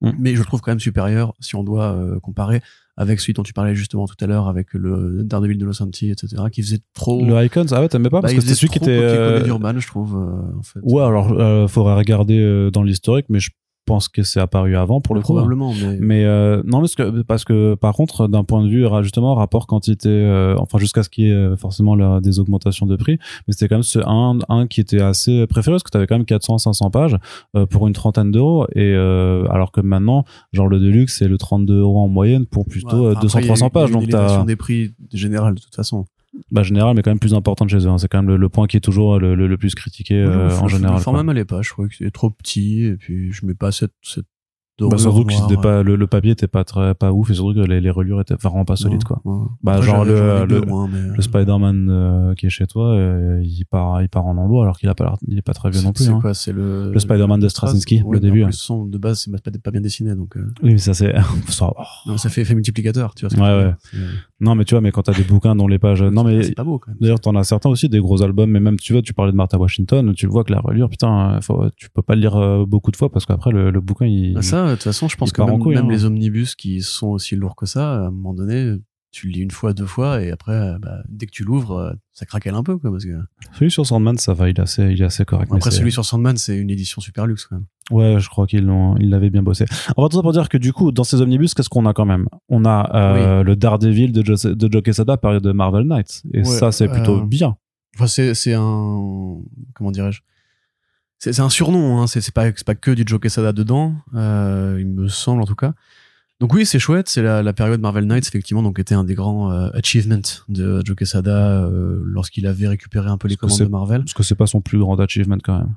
Mm. 0.00 0.10
Mais 0.18 0.34
je 0.34 0.40
le 0.40 0.44
trouve 0.44 0.60
quand 0.60 0.70
même 0.70 0.80
supérieur 0.80 1.34
si 1.40 1.56
on 1.56 1.64
doit 1.64 1.92
euh, 1.92 2.20
comparer 2.20 2.60
avec 2.98 3.20
celui 3.20 3.32
dont 3.32 3.44
tu 3.44 3.52
parlais 3.52 3.76
justement 3.76 4.06
tout 4.06 4.16
à 4.20 4.26
l'heure, 4.26 4.48
avec 4.48 4.74
le 4.74 5.22
Daredevil 5.22 5.56
de 5.56 5.64
Los 5.64 5.80
Angeles, 5.80 6.10
etc., 6.10 6.42
qui 6.50 6.62
faisait 6.62 6.80
trop. 6.94 7.24
Le 7.24 7.44
Icons, 7.44 7.66
ah 7.70 7.80
ouais, 7.80 7.88
t'aimais 7.88 8.10
pas? 8.10 8.16
Bah, 8.16 8.22
parce 8.22 8.34
que 8.34 8.40
c'était 8.40 8.54
celui 8.54 8.70
qui 8.70 8.78
était. 8.78 8.90
euh, 8.90 9.40
d'Urban, 9.40 9.78
je 9.78 9.86
trouve, 9.86 10.16
euh, 10.16 10.58
en 10.58 10.62
fait. 10.62 10.80
Ouais, 10.82 11.04
alors 11.04 11.30
euh, 11.32 11.68
faudrait 11.68 11.94
regarder 11.94 12.40
euh, 12.40 12.72
dans 12.72 12.82
l'historique, 12.82 13.26
mais 13.28 13.38
je 13.38 13.50
pense 13.88 14.08
que 14.08 14.22
c'est 14.22 14.38
apparu 14.40 14.76
avant 14.76 15.00
pour 15.00 15.14
le 15.14 15.20
coup. 15.22 15.32
hein. 15.32 15.42
Probablement, 15.42 15.72
mais. 15.74 15.96
Mais 16.00 16.24
euh, 16.24 16.62
non, 16.64 16.78
parce 16.80 16.94
que 16.94 17.22
parce 17.22 17.44
que 17.44 17.74
par 17.74 17.94
contre, 17.94 18.28
d'un 18.28 18.44
point 18.44 18.62
de 18.62 18.68
vue 18.68 18.86
justement 19.02 19.34
rapport 19.34 19.66
quantité, 19.66 20.08
euh, 20.08 20.54
enfin 20.58 20.78
jusqu'à 20.78 21.02
ce 21.02 21.08
qu'il 21.08 21.24
y 21.26 21.30
ait 21.30 21.34
euh, 21.34 21.56
forcément 21.56 21.94
la- 21.96 22.20
des 22.20 22.38
augmentations 22.38 22.86
de 22.86 22.94
prix, 22.96 23.18
mais 23.46 23.52
c'était 23.54 23.68
quand 23.68 23.76
même 23.76 23.82
ce 23.82 23.98
un 24.06 24.38
un 24.48 24.66
qui 24.66 24.80
était 24.80 25.00
assez 25.00 25.46
préféré 25.46 25.74
parce 25.74 25.82
que 25.82 25.90
t'avais 25.90 26.06
quand 26.06 26.16
même 26.16 26.24
400 26.26 26.58
500 26.58 26.90
pages 26.90 27.16
euh, 27.56 27.66
pour 27.66 27.86
une 27.86 27.92
trentaine 27.94 28.30
d'euros 28.30 28.66
et 28.74 28.92
alors 29.50 29.72
que 29.72 29.80
maintenant, 29.80 30.24
genre 30.52 30.68
le 30.68 30.78
deluxe 30.78 31.16
c'est 31.18 31.28
le 31.28 31.38
32 31.38 31.80
euros 31.80 32.00
en 32.00 32.08
moyenne 32.08 32.46
pour 32.46 32.64
plutôt 32.66 33.04
Ouais, 33.06 33.06
euh, 33.08 33.12
enfin, 33.12 33.20
200 33.22 33.38
après, 33.38 33.42
il 33.42 33.48
y 33.48 33.50
a 33.50 33.54
300 33.54 33.66
eu- 33.66 33.70
pages 33.70 33.88
il 33.88 33.92
y 33.92 33.96
a 33.96 33.98
eu 33.98 34.00
donc 34.02 34.10
t'as 34.10 34.44
des 34.44 34.56
prix 34.56 34.94
générales 35.12 35.54
de 35.54 35.60
toute 35.60 35.74
façon. 35.74 36.04
Bah 36.50 36.62
général 36.62 36.94
mais 36.94 37.02
quand 37.02 37.10
même 37.10 37.18
plus 37.18 37.34
importante 37.34 37.68
chez 37.70 37.78
eux. 37.86 37.88
hein. 37.88 37.98
C'est 37.98 38.08
quand 38.08 38.18
même 38.18 38.28
le, 38.28 38.36
le 38.36 38.48
point 38.48 38.66
qui 38.66 38.76
est 38.76 38.80
toujours 38.80 39.18
le, 39.18 39.34
le, 39.34 39.46
le 39.46 39.56
plus 39.58 39.74
critiqué 39.74 40.14
euh, 40.22 40.48
Le- 40.48 40.54
en 40.56 40.62
le- 40.64 40.68
général. 40.68 40.96
Le 40.96 41.02
format 41.02 41.22
m'allait 41.22 41.44
pas, 41.44 41.62
je 41.62 41.70
trouvais 41.70 41.88
que 41.88 41.94
c'était 41.94 42.10
trop 42.10 42.30
petit, 42.30 42.84
et 42.84 42.96
puis 42.96 43.32
je 43.32 43.46
mets 43.46 43.54
pas 43.54 43.72
cette. 43.72 43.94
cette 44.02 44.26
Bah, 44.80 44.96
surtout 44.96 45.24
que 45.24 45.32
c'était 45.32 45.56
pas 45.60 45.82
le, 45.82 45.96
le 45.96 46.06
papier 46.06 46.30
était 46.32 46.46
pas 46.46 46.62
très 46.62 46.94
pas 46.94 47.10
ouf 47.12 47.30
et 47.30 47.34
surtout 47.34 47.54
que 47.54 47.66
les, 47.66 47.80
les 47.80 47.90
reliures 47.90 48.20
étaient 48.20 48.36
vraiment 48.36 48.64
pas 48.64 48.76
solides 48.76 49.02
quoi. 49.02 49.20
Ouais. 49.24 49.46
Bah, 49.64 49.72
Après, 49.72 49.86
genre 49.86 50.04
le- 50.04 50.44
le- 50.46 50.60
mais, 50.60 51.16
Le 51.16 51.20
Spider-Man 51.22 51.88
euh, 51.90 52.34
qui 52.34 52.46
est 52.46 52.50
chez 52.50 52.66
toi, 52.68 52.94
euh, 52.94 53.40
il 53.42 53.64
part 53.64 54.02
il 54.02 54.08
part 54.08 54.24
en 54.26 54.34
lambeau 54.34 54.62
alors 54.62 54.78
qu'il 54.78 54.88
a 54.88 54.94
pas 54.94 55.02
l'air- 55.04 55.16
il 55.26 55.36
est 55.36 55.42
pas 55.42 55.52
très 55.54 55.70
vieux 55.70 55.82
non 55.82 55.92
plus. 55.92 56.04
C'est 56.04 56.10
hein. 56.10 56.20
quoi 56.20 56.32
C'est 56.32 56.52
le. 56.52 56.92
Le 56.92 56.98
Spider-Man 57.00 57.40
de 57.40 57.48
Straczynski, 57.48 58.02
Ouais, 58.02 58.14
le 58.14 58.20
début. 58.20 58.42
Hein. 58.42 58.48
plus, 58.50 58.56
son 58.56 58.84
de 58.84 58.98
base, 58.98 59.18
c'est 59.22 59.32
pas, 59.42 59.50
pas 59.50 59.70
bien 59.72 59.80
dessiné, 59.80 60.14
donc. 60.14 60.36
euh, 60.36 60.46
Oui, 60.62 60.72
mais 60.74 60.78
ça 60.78 60.94
c'est 60.94 61.12
ça- 61.48 61.72
oh. 62.06 62.16
ça 62.16 62.28
fait 62.28 62.42
effet 62.42 62.54
multiplicateur, 62.54 63.16
tu 63.16 63.26
vois. 63.26 63.36
Ouais, 63.36 63.64
ouais. 63.64 63.74
Non, 64.40 64.54
mais 64.54 64.64
tu 64.64 64.74
vois, 64.74 64.80
mais 64.80 64.92
quand 64.92 65.02
t'as 65.02 65.14
des 65.14 65.24
bouquins 65.24 65.56
dont 65.56 65.66
les 65.66 65.78
pages 65.80 66.02
non 66.02 66.22
mais 66.22 66.42
C'est 66.44 66.54
pas 66.54 66.64
beau 66.64 66.78
quand 66.78 66.90
même. 66.90 66.98
D'ailleurs, 67.00 67.20
t'en 67.20 67.34
as 67.34 67.44
certains 67.44 67.70
aussi, 67.70 67.88
des 67.88 67.98
gros 67.98 68.22
albums, 68.22 68.50
mais 68.50 68.60
même, 68.60 68.78
tu 68.78 68.92
vois, 68.92 69.02
tu 69.02 69.12
parlais 69.12 69.32
de 69.32 69.36
Martha 69.36 69.58
Washington, 69.58 70.14
tu 70.14 70.26
le 70.26 70.32
vois 70.32 70.44
que 70.44 70.52
la 70.52 70.60
reliure, 70.60 70.88
putain, 70.88 71.36
euh, 71.36 71.40
faut, 71.40 71.68
tu 71.76 71.90
peux 71.90 72.02
pas 72.02 72.14
le 72.14 72.20
lire 72.20 72.36
euh, 72.36 72.64
beaucoup 72.64 72.90
de 72.90 72.96
fois 72.96 73.10
parce 73.10 73.26
qu'après, 73.26 73.50
le, 73.50 73.70
le 73.70 73.80
bouquin, 73.80 74.06
il. 74.06 74.34
Bah 74.34 74.42
ça, 74.42 74.66
de 74.66 74.74
toute 74.74 74.84
façon, 74.84 75.08
je 75.08 75.16
pense 75.16 75.32
que 75.32 75.42
couille, 75.58 75.74
même 75.74 75.86
hein. 75.86 75.90
les 75.90 76.04
omnibus 76.04 76.54
qui 76.54 76.82
sont 76.82 77.08
aussi 77.08 77.34
lourds 77.34 77.56
que 77.56 77.66
ça, 77.66 77.94
à 77.94 78.06
un 78.06 78.10
moment 78.10 78.34
donné, 78.34 78.76
tu 79.10 79.28
le 79.28 79.32
lis 79.32 79.40
une 79.40 79.50
fois, 79.50 79.72
deux 79.72 79.86
fois, 79.86 80.22
et 80.22 80.30
après, 80.30 80.52
euh, 80.52 80.78
bah, 80.78 81.02
dès 81.08 81.26
que 81.26 81.32
tu 81.32 81.44
l'ouvres, 81.44 81.76
euh, 81.76 81.92
ça 82.12 82.26
craquelle 82.26 82.54
un 82.54 82.62
peu, 82.62 82.76
quoi, 82.78 82.90
parce 82.90 83.04
que. 83.04 83.18
Celui 83.54 83.70
sur 83.70 83.86
Sandman, 83.86 84.18
ça 84.18 84.34
va, 84.34 84.48
il 84.48 84.56
est 84.56 84.60
assez, 84.60 84.84
il 84.90 85.00
est 85.00 85.04
assez 85.04 85.24
correct. 85.24 85.50
Après, 85.54 85.70
celui 85.70 85.92
sur 85.92 86.04
Sandman, 86.04 86.36
c'est 86.36 86.56
une 86.56 86.70
édition 86.70 87.00
super 87.00 87.26
luxe, 87.26 87.46
quand 87.46 87.56
même. 87.56 87.66
Ouais, 87.90 88.16
je 88.18 88.28
crois 88.28 88.46
qu'ils 88.46 88.64
l'ont, 88.64 88.96
ils 88.98 89.08
l'avaient 89.08 89.30
bien 89.30 89.42
bossé. 89.42 89.64
On 89.96 90.02
va 90.02 90.08
tout 90.08 90.16
ça 90.16 90.22
pour 90.22 90.32
dire 90.32 90.48
que 90.48 90.58
du 90.58 90.72
coup, 90.72 90.92
dans 90.92 91.04
ces 91.04 91.20
omnibus, 91.22 91.54
qu'est-ce 91.54 91.70
qu'on 91.70 91.86
a 91.86 91.94
quand 91.94 92.04
même? 92.04 92.28
On 92.48 92.64
a 92.64 92.90
euh, 92.94 93.42
le 93.42 93.56
Daredevil 93.56 94.12
de, 94.12 94.24
Joe, 94.24 94.44
de 94.44 94.68
Joe 94.70 94.82
Quesada, 94.82 95.16
période 95.16 95.42
de 95.42 95.52
Marvel 95.52 95.86
Knights. 95.86 96.22
Et 96.34 96.40
Ouais, 96.40 96.44
ça, 96.44 96.70
c'est 96.70 96.88
plutôt 96.88 97.22
euh, 97.22 97.26
bien. 97.26 97.56
Enfin, 97.96 98.06
c'est, 98.06 98.54
un, 98.54 99.38
comment 99.74 99.90
dirais-je? 99.90 100.20
C'est, 101.18 101.40
un 101.40 101.48
surnom, 101.48 102.00
hein. 102.00 102.06
C'est, 102.06 102.30
pas, 102.32 102.52
pas 102.52 102.74
que 102.74 102.90
du 102.90 103.04
Joe 103.06 103.18
Quesada 103.18 103.52
dedans, 103.52 103.94
euh, 104.14 104.76
il 104.78 104.86
me 104.86 105.08
semble, 105.08 105.42
en 105.42 105.46
tout 105.46 105.56
cas. 105.56 105.74
Donc 106.40 106.54
oui, 106.54 106.64
c'est 106.64 106.78
chouette. 106.78 107.08
C'est 107.08 107.22
la, 107.22 107.42
la 107.42 107.52
période 107.52 107.80
Marvel 107.80 108.04
Knights, 108.04 108.28
effectivement, 108.28 108.62
donc 108.62 108.78
était 108.78 108.94
un 108.94 109.04
des 109.04 109.14
grands 109.14 109.50
euh, 109.50 109.70
achievements 109.74 110.44
de 110.48 110.82
Joe 110.84 110.96
Quesada 110.96 111.64
euh, 111.64 112.00
lorsqu'il 112.04 112.46
avait 112.46 112.68
récupéré 112.68 113.08
un 113.08 113.18
peu 113.18 113.28
les 113.28 113.36
commandes 113.36 113.58
de 113.58 113.64
Marvel. 113.64 114.02
Parce 114.02 114.14
que 114.14 114.22
c'est 114.22 114.36
pas 114.36 114.46
son 114.46 114.60
plus 114.60 114.78
grand 114.78 114.98
achievement 115.00 115.38
quand 115.42 115.58
même. 115.58 115.74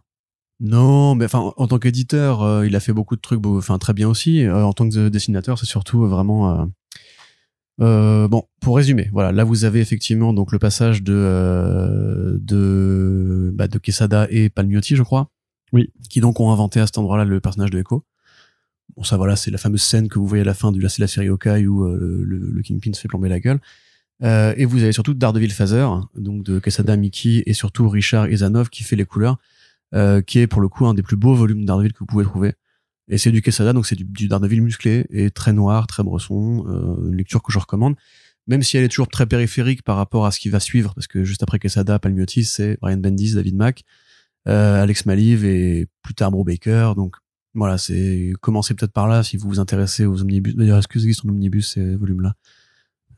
Non, 0.60 1.16
mais 1.16 1.26
enfin, 1.26 1.52
en 1.58 1.68
tant 1.68 1.80
qu'éditeur, 1.80 2.44
euh, 2.44 2.68
il 2.68 2.76
a 2.76 2.80
fait 2.80 2.94
beaucoup 2.94 3.16
de 3.16 3.22
trucs, 3.22 3.44
enfin 3.46 3.80
très 3.80 3.94
bien 3.94 4.08
aussi. 4.08 4.48
En 4.48 4.74
tant 4.74 4.88
que 4.88 5.10
dessinateur, 5.10 5.58
c'est 5.58 5.66
surtout 5.66 6.06
vraiment. 6.06 6.70
bon, 7.80 8.44
pour 8.60 8.76
résumer, 8.76 9.10
voilà, 9.12 9.32
là 9.32 9.44
vous 9.44 9.66
avez 9.66 9.80
effectivement 9.80 10.34
donc 10.34 10.52
le 10.52 10.60
passage 10.60 11.02
de 11.02 12.40
de 12.40 13.52
bah, 13.56 13.68
de 13.68 13.80
Quesada 13.80 14.28
et 14.30 14.50
Palmiotti, 14.50 14.96
je 14.96 15.02
crois. 15.02 15.32
Oui. 15.74 15.92
Qui 16.12 16.20
donc 16.20 16.40
ont 16.40 16.52
inventé 16.52 16.80
à 16.80 16.86
cet 16.86 17.00
endroit-là 17.00 17.26
le 17.26 17.40
personnage 17.40 17.72
de 17.72 17.80
Echo. 17.80 18.04
Bon, 18.96 19.04
ça 19.04 19.18
voilà, 19.18 19.36
c'est 19.36 19.52
la 19.52 19.58
fameuse 19.58 19.82
scène 19.82 20.10
que 20.10 20.20
vous 20.20 20.28
voyez 20.28 20.42
à 20.42 20.46
la 20.46 20.54
fin 20.54 20.72
de 20.72 20.82
la, 20.82 20.90
série 20.90 21.28
Hawkeye 21.28 21.68
où 21.68 21.84
euh, 21.84 22.24
le, 22.26 22.62
Kingpin 22.62 22.94
se 22.94 23.02
fait 23.02 23.08
plomber 23.08 23.30
la 23.30 23.40
gueule. 23.40 23.60
Euh, 24.24 24.54
et 24.58 24.66
vous 24.66 24.84
avez 24.84 24.92
surtout 24.92 25.14
Daredevil 25.14 25.52
Phaser, 25.52 25.88
donc 26.16 26.44
de 26.44 26.60
Quesada, 26.60 26.96
Mickey 26.96 27.44
et 27.46 27.54
surtout 27.54 27.90
Richard 27.90 28.30
Izanov 28.30 28.70
qui 28.70 28.84
fait 28.84 28.96
les 28.96 29.06
couleurs, 29.06 29.38
euh, 29.96 30.22
qui 30.22 30.40
est 30.40 30.48
pour 30.48 30.62
le 30.62 30.68
coup 30.68 30.86
un 30.86 30.94
des 30.94 31.02
plus 31.02 31.16
beaux 31.16 31.34
volumes 31.34 31.62
de 31.62 31.66
Daredevil 31.66 31.94
que 31.94 32.00
vous 32.00 32.06
pouvez 32.06 32.26
trouver. 32.26 32.54
Et 33.08 33.18
c'est 33.18 33.32
du 33.32 33.42
Quesada, 33.42 33.74
donc 33.74 33.86
c'est 33.86 33.96
du, 33.96 34.04
du 34.04 34.28
Daredevil 34.28 34.62
musclé 34.62 35.06
et 35.10 35.32
très 35.32 35.54
noir, 35.54 35.88
très 35.88 36.04
bresson, 36.04 36.66
une 37.04 37.16
lecture 37.16 37.42
que 37.42 37.52
je 37.52 37.60
recommande. 37.60 37.96
Même 38.48 38.64
si 38.64 38.78
elle 38.78 38.84
est 38.84 38.90
toujours 38.90 39.08
très 39.08 39.26
périphérique 39.26 39.84
par 39.84 39.98
rapport 39.98 40.26
à 40.26 40.32
ce 40.32 40.40
qui 40.40 40.50
va 40.50 40.60
suivre, 40.60 40.94
parce 40.94 41.08
que 41.08 41.24
juste 41.24 41.44
après 41.44 41.60
Quesada, 41.60 42.00
Palmiotti, 42.00 42.44
c'est 42.44 42.78
Brian 42.82 42.98
Bendis, 42.98 43.34
David 43.36 43.56
Mack, 43.56 43.84
Alex 44.46 45.06
Maliv 45.06 45.46
et 45.46 45.88
plus 46.04 46.14
tard 46.14 46.32
Bro 46.32 46.44
Baker. 46.44 46.94
Donc 46.96 47.18
voilà, 47.54 47.78
c'est 47.78 48.34
commencez 48.42 48.74
peut-être 48.74 48.94
par 48.94 49.08
là 49.08 49.24
si 49.24 49.38
vous 49.38 49.48
vous 49.50 49.60
intéressez 49.60 50.06
aux 50.06 50.22
omnibus. 50.22 50.56
D'ailleurs, 50.56 50.78
est-ce 50.78 50.88
que 50.88 51.00
omnibus 51.28 51.74
ces 51.74 51.96
volumes-là? 51.96 52.34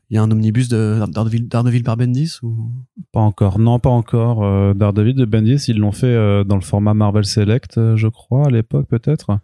Il 0.10 0.15
y 0.15 0.17
a 0.17 0.22
un 0.24 0.30
omnibus 0.30 0.67
de 0.67 1.04
Daredevil, 1.12 1.48
Daredevil 1.48 1.84
par 1.84 1.98
Bendis 1.98 2.38
ou? 2.43 2.72
Pas 3.12 3.22
encore. 3.22 3.58
Non, 3.58 3.80
pas 3.80 3.89
encore. 3.89 4.43
Euh, 4.43 4.74
Daredevil 4.74 5.15
de 5.15 5.26
Bendis, 5.26 5.63
ils 5.67 5.78
l'ont 5.78 5.91
fait 5.91 6.06
euh, 6.08 6.43
dans 6.43 6.56
le 6.56 6.62
format 6.62 6.93
Marvel 6.93 7.26
Select, 7.26 7.78
euh, 7.78 7.96
je 7.96 8.08
crois, 8.08 8.48
à 8.48 8.50
l'époque 8.50 8.88
peut-être. 8.88 9.39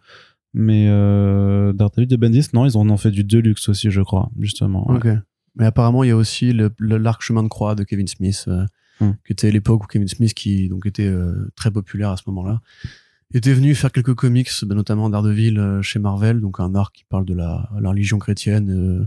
Mais 0.54 0.86
euh, 0.88 1.72
Daredevil 1.72 2.06
de 2.08 2.16
Bendis, 2.16 2.48
non, 2.54 2.66
ils 2.66 2.76
en 2.76 2.88
ont 2.90 2.96
fait 2.96 3.10
du 3.10 3.24
Deluxe 3.24 3.68
aussi, 3.68 3.90
je 3.90 4.00
crois, 4.00 4.30
justement. 4.38 4.88
ouais. 4.90 4.96
Ok. 4.96 5.08
Mais 5.56 5.66
apparemment, 5.66 6.04
il 6.04 6.08
y 6.08 6.12
a 6.12 6.16
aussi 6.16 6.52
le, 6.52 6.70
le- 6.78 6.98
l'arc 6.98 7.22
chemin 7.22 7.42
de 7.42 7.48
croix 7.48 7.74
de 7.74 7.82
Kevin 7.84 8.06
Smith, 8.06 8.44
euh, 8.48 8.64
Hmm. 9.00 9.12
qui 9.26 9.32
était 9.32 9.50
l'époque 9.50 9.82
où 9.82 9.86
Kevin 9.86 10.08
Smith, 10.08 10.34
qui 10.34 10.68
donc 10.68 10.84
était 10.84 11.06
euh, 11.06 11.50
très 11.56 11.70
populaire 11.70 12.10
à 12.10 12.18
ce 12.18 12.24
moment-là, 12.26 12.60
était 13.38 13.52
venu 13.52 13.74
faire 13.74 13.92
quelques 13.92 14.14
comics, 14.14 14.50
ben, 14.64 14.74
notamment 14.74 15.08
Daredevil 15.08 15.58
euh, 15.58 15.82
chez 15.82 15.98
Marvel, 15.98 16.40
donc 16.40 16.60
un 16.60 16.74
arc 16.74 16.94
qui 16.94 17.04
parle 17.04 17.24
de 17.24 17.34
la, 17.34 17.68
la 17.80 17.90
religion 17.90 18.18
chrétienne, 18.18 18.70
euh, 18.70 19.06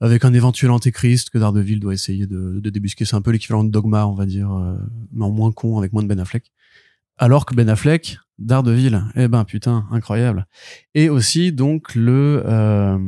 avec 0.00 0.24
un 0.24 0.32
éventuel 0.32 0.70
antéchrist 0.70 1.30
que 1.30 1.38
Daredevil 1.38 1.78
doit 1.78 1.92
essayer 1.94 2.26
de, 2.26 2.58
de 2.60 2.70
débusquer. 2.70 3.04
C'est 3.04 3.16
un 3.16 3.22
peu 3.22 3.30
l'équivalent 3.30 3.64
de 3.64 3.70
Dogma, 3.70 4.06
on 4.06 4.14
va 4.14 4.26
dire, 4.26 4.50
euh, 4.52 4.76
mais 5.12 5.24
en 5.24 5.30
moins 5.30 5.52
con, 5.52 5.78
avec 5.78 5.92
moins 5.92 6.02
de 6.02 6.08
Ben 6.08 6.18
Affleck. 6.18 6.50
Alors 7.18 7.44
que 7.44 7.54
Ben 7.54 7.68
Affleck, 7.68 8.18
Daredevil, 8.38 9.04
eh 9.14 9.28
ben 9.28 9.44
putain, 9.44 9.86
incroyable. 9.90 10.46
Et 10.94 11.10
aussi 11.10 11.52
donc 11.52 11.94
le 11.94 12.42
euh, 12.46 12.98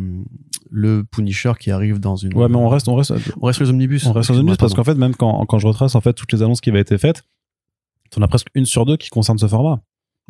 le 0.70 1.02
Punisher 1.04 1.52
qui 1.58 1.70
arrive 1.70 1.98
dans 1.98 2.16
une. 2.16 2.34
Ouais, 2.34 2.48
mais 2.48 2.56
on 2.56 2.68
reste, 2.68 2.88
on 2.88 2.94
reste, 2.94 3.14
On 3.40 3.46
reste 3.46 3.56
sur 3.56 3.64
les 3.64 3.70
omnibus. 3.70 4.04
on 4.04 4.12
reste 4.12 4.16
aux 4.16 4.34
Excuse-moi, 4.34 4.40
omnibus 4.40 4.58
parce 4.58 4.74
qu'en 4.74 4.84
fait, 4.84 4.96
même 4.96 5.14
quand, 5.14 5.46
quand 5.46 5.58
je 5.58 5.66
retrace 5.66 5.94
en 5.94 6.02
fait 6.02 6.12
toutes 6.12 6.32
les 6.32 6.42
annonces 6.42 6.60
qui 6.60 6.68
avaient 6.68 6.80
été 6.80 6.98
faites, 6.98 7.22
on 8.18 8.20
a 8.20 8.28
presque 8.28 8.48
une 8.54 8.66
sur 8.66 8.84
deux 8.84 8.98
qui 8.98 9.08
concerne 9.08 9.38
ce 9.38 9.48
format. 9.48 9.82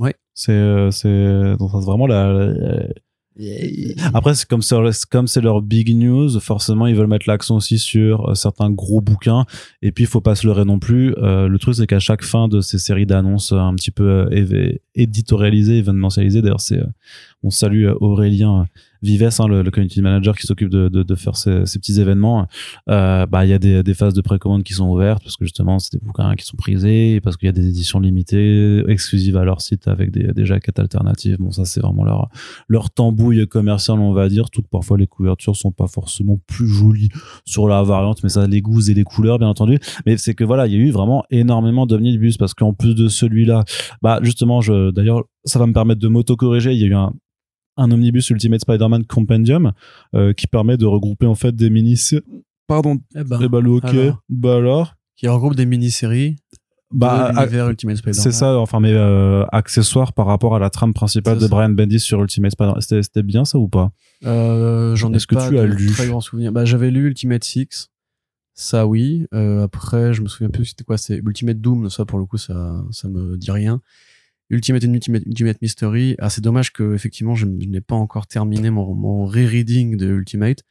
Ouais. 0.03 0.15
C'est, 0.35 0.53
euh, 0.53 0.91
c'est, 0.91 1.55
vraiment 1.59 2.07
la, 2.07 2.33
la- 2.33 2.87
Après, 4.12 4.35
c'est 4.35 4.47
comme 4.47 4.61
c'est 4.62 4.77
comme 5.11 5.27
c'est 5.27 5.41
leur 5.41 5.62
big 5.62 5.97
news, 5.97 6.38
forcément 6.41 6.87
ils 6.87 6.95
veulent 6.95 7.07
mettre 7.07 7.29
l'accent 7.29 7.57
aussi 7.57 7.79
sur 7.79 8.29
euh, 8.29 8.35
certains 8.35 8.71
gros 8.71 9.01
bouquins. 9.01 9.47
Et 9.81 9.91
puis 9.91 10.05
il 10.05 10.07
faut 10.07 10.21
pas 10.21 10.35
se 10.35 10.47
leurrer 10.47 10.65
non 10.67 10.79
plus. 10.79 11.15
Euh, 11.17 11.49
le 11.49 11.59
truc 11.59 11.75
c'est 11.75 11.87
qu'à 11.87 11.99
chaque 11.99 12.25
fin 12.25 12.49
de 12.49 12.61
ces 12.61 12.79
séries 12.79 13.07
d'annonces 13.07 13.53
un 13.53 13.75
petit 13.75 13.91
peu 13.91 14.27
euh, 14.31 14.73
éditorialisées, 14.95 15.79
événementialisées, 15.79 16.43
d'ailleurs 16.43 16.61
c'est 16.61 16.79
euh, 16.79 16.87
on 17.43 17.51
salue 17.51 17.88
Aurélien 18.01 18.61
euh, 18.61 18.65
Vives, 19.03 19.29
hein, 19.38 19.49
le, 19.49 19.62
le 19.62 19.71
community 19.71 20.01
manager 20.01 20.37
qui 20.37 20.47
s'occupe 20.47 20.69
de, 20.69 20.88
de, 20.88 21.03
de 21.03 21.15
faire 21.15 21.37
ces, 21.37 21.67
ces 21.67 21.79
petits 21.79 22.01
événements. 22.01 22.47
Euh, 22.88 23.27
bah 23.27 23.45
il 23.45 23.51
y 23.51 23.53
a 23.53 23.59
des, 23.59 23.83
des 23.83 23.95
phases 23.95 24.15
de 24.15 24.21
précommande 24.21 24.62
qui 24.62 24.75
sont 24.75 24.88
ouvertes 24.88 25.23
parce 25.23 25.37
que 25.37 25.45
justement 25.45 25.79
c'est 25.79 25.93
des 25.99 26.05
bouquins 26.05 26.35
qui 26.35 26.45
sont 26.45 26.57
prisés, 26.57 27.21
parce 27.21 27.37
qu'il 27.37 27.47
y 27.47 27.51
a 27.51 27.53
des 27.53 27.67
éditions 27.69 28.01
limitées, 28.01 28.83
exclusives 28.88 29.37
à 29.37 29.45
leur 29.45 29.61
site 29.61 29.88
avec 29.88 30.11
des, 30.11 30.33
des 30.33 30.47
jaquettes 30.47 30.79
alternatives. 30.79 31.37
Bon 31.38 31.51
ça 31.51 31.65
c'est 31.65 31.81
vraiment 31.81 32.05
leur 32.05 32.29
leur 32.69 32.91
tambouille 32.91 33.47
commerciale, 33.49 33.99
on 33.99 34.12
va 34.12 34.29
dire. 34.29 34.51
Tout 34.51 34.62
parfois 34.62 34.99
les 34.99 35.07
couvertures 35.07 35.57
sont 35.57 35.73
pas 35.73 35.87
forcément 35.87 36.38
plus 36.47 36.69
jolies 36.69 37.11
sur 37.45 37.69
la 37.69 37.83
variante, 37.83 38.23
mais 38.23 38.29
ça 38.29 38.47
les 38.47 38.61
goûts 38.61 38.88
et 38.88 38.95
les 38.95 39.05
couleurs, 39.05 39.38
bien 39.38 39.49
entendu. 39.49 39.79
Mais 40.07 40.17
c'est 40.17 40.35
que 40.35 40.45
voilà, 40.45 40.67
il 40.67 40.73
y 40.73 40.77
a 40.77 40.79
eu 40.79 40.91
vraiment 40.91 41.25
énormément 41.31 41.87
d'omnibus 41.87 42.37
parce 42.37 42.55
qu'en 42.55 42.73
plus 42.73 42.95
de 42.95 43.09
celui-là, 43.09 43.65
bah 44.03 44.21
justement, 44.23 44.61
je 44.61 44.91
d'ailleurs, 44.91 45.25
ça 45.45 45.59
va 45.59 45.67
me 45.67 45.73
permettre 45.73 46.01
de 46.01 46.09
m'auto-corriger. 46.09 46.73
Il 46.73 46.81
y 46.81 46.85
a 46.85 46.87
eu 46.87 46.95
un 46.95 47.12
un 47.77 47.91
omnibus 47.91 48.29
Ultimate 48.31 48.61
Spider-Man 48.61 49.05
Compendium 49.07 49.73
euh, 50.15 50.33
qui 50.33 50.47
permet 50.47 50.77
de 50.77 50.87
regrouper 50.87 51.27
en 51.27 51.35
fait 51.35 51.55
des 51.55 51.71
mini 51.71 51.99
pardon 52.67 52.99
Eh 53.15 53.25
ben, 53.25 53.39
eh 53.43 53.49
le 53.61 53.71
ok 53.71 53.85
alors. 53.85 54.23
bah 54.29 54.57
alors 54.57 54.95
qui 55.17 55.29
regroupe 55.29 55.55
des 55.57 55.67
mini-séries 55.67 56.37
bah 56.91 57.33
l'univers 57.35 57.69
Ultimate 57.71 57.97
Spider-Man. 57.97 58.23
c'est 58.23 58.33
ça 58.33 58.59
enfin 58.59 58.81
mais 58.81 58.93
euh, 58.93 59.45
accessoire 59.53 60.13
par 60.13 60.27
rapport 60.27 60.55
à 60.55 60.59
la 60.59 60.69
trame 60.69 60.93
principale 60.93 61.37
de 61.37 61.41
ça. 61.43 61.49
Brian 61.49 61.71
Bendis 61.71 62.01
sur 62.01 62.21
Ultimate 62.21 62.53
Spider-Man 62.53 62.81
c'était 62.81 63.23
bien 63.23 63.45
ça 63.45 63.59
ou 63.59 63.69
pas? 63.69 63.93
Euh, 64.25 64.95
J'en 64.95 65.13
ai 65.13 65.17
Est-ce 65.17 65.27
que 65.27 65.35
pas 65.35 65.49
tu 65.49 65.59
as 65.59 65.65
lu? 65.65 65.87
très 65.91 66.07
grand 66.07 66.21
souvenir. 66.21 66.53
Bah, 66.53 66.65
j'avais 66.65 66.91
lu 66.91 67.07
Ultimate 67.09 67.43
Six. 67.43 67.89
Ça, 68.55 68.87
oui. 68.87 69.27
Euh, 69.35 69.65
après, 69.65 70.13
je 70.13 70.21
me 70.23 70.29
souviens 70.29 70.51
plus 70.51 70.67
c'était 70.67 70.85
quoi. 70.85 70.99
C'est 70.99 71.17
Ultimate 71.17 71.61
Doom. 71.61 71.89
Ça, 71.91 72.05
pour 72.05 72.19
le 72.19 72.27
coup, 72.27 72.37
ça, 72.37 72.85
ça 72.91 73.09
me 73.09 73.37
dit 73.39 73.51
rien. 73.51 73.81
Ultimate 74.53 74.85
and 74.85 74.93
Ultimate, 74.95 75.23
Ultimate 75.27 75.61
Mystery. 75.62 76.15
Ah, 76.19 76.31
c'est 76.31 76.43
dommage 76.43 76.73
que, 76.73 76.95
effectivement, 76.95 77.35
je, 77.35 77.47
n'ai 77.47 77.81
pas 77.81 77.95
encore 77.97 78.27
terminé 78.27 78.71
mon, 78.71 78.95
mon 78.95 79.27
rereading 79.27 79.97
de 79.97 80.07
Ultimate. 80.07 80.62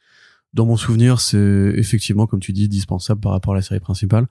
Dans 0.54 0.66
mon 0.66 0.76
souvenir, 0.76 1.20
c'est 1.20 1.72
effectivement, 1.76 2.26
comme 2.26 2.40
tu 2.40 2.52
dis, 2.52 2.68
dispensable 2.68 3.20
par 3.20 3.32
rapport 3.32 3.54
à 3.54 3.56
la 3.56 3.62
série 3.62 3.80
principale. 3.80 4.26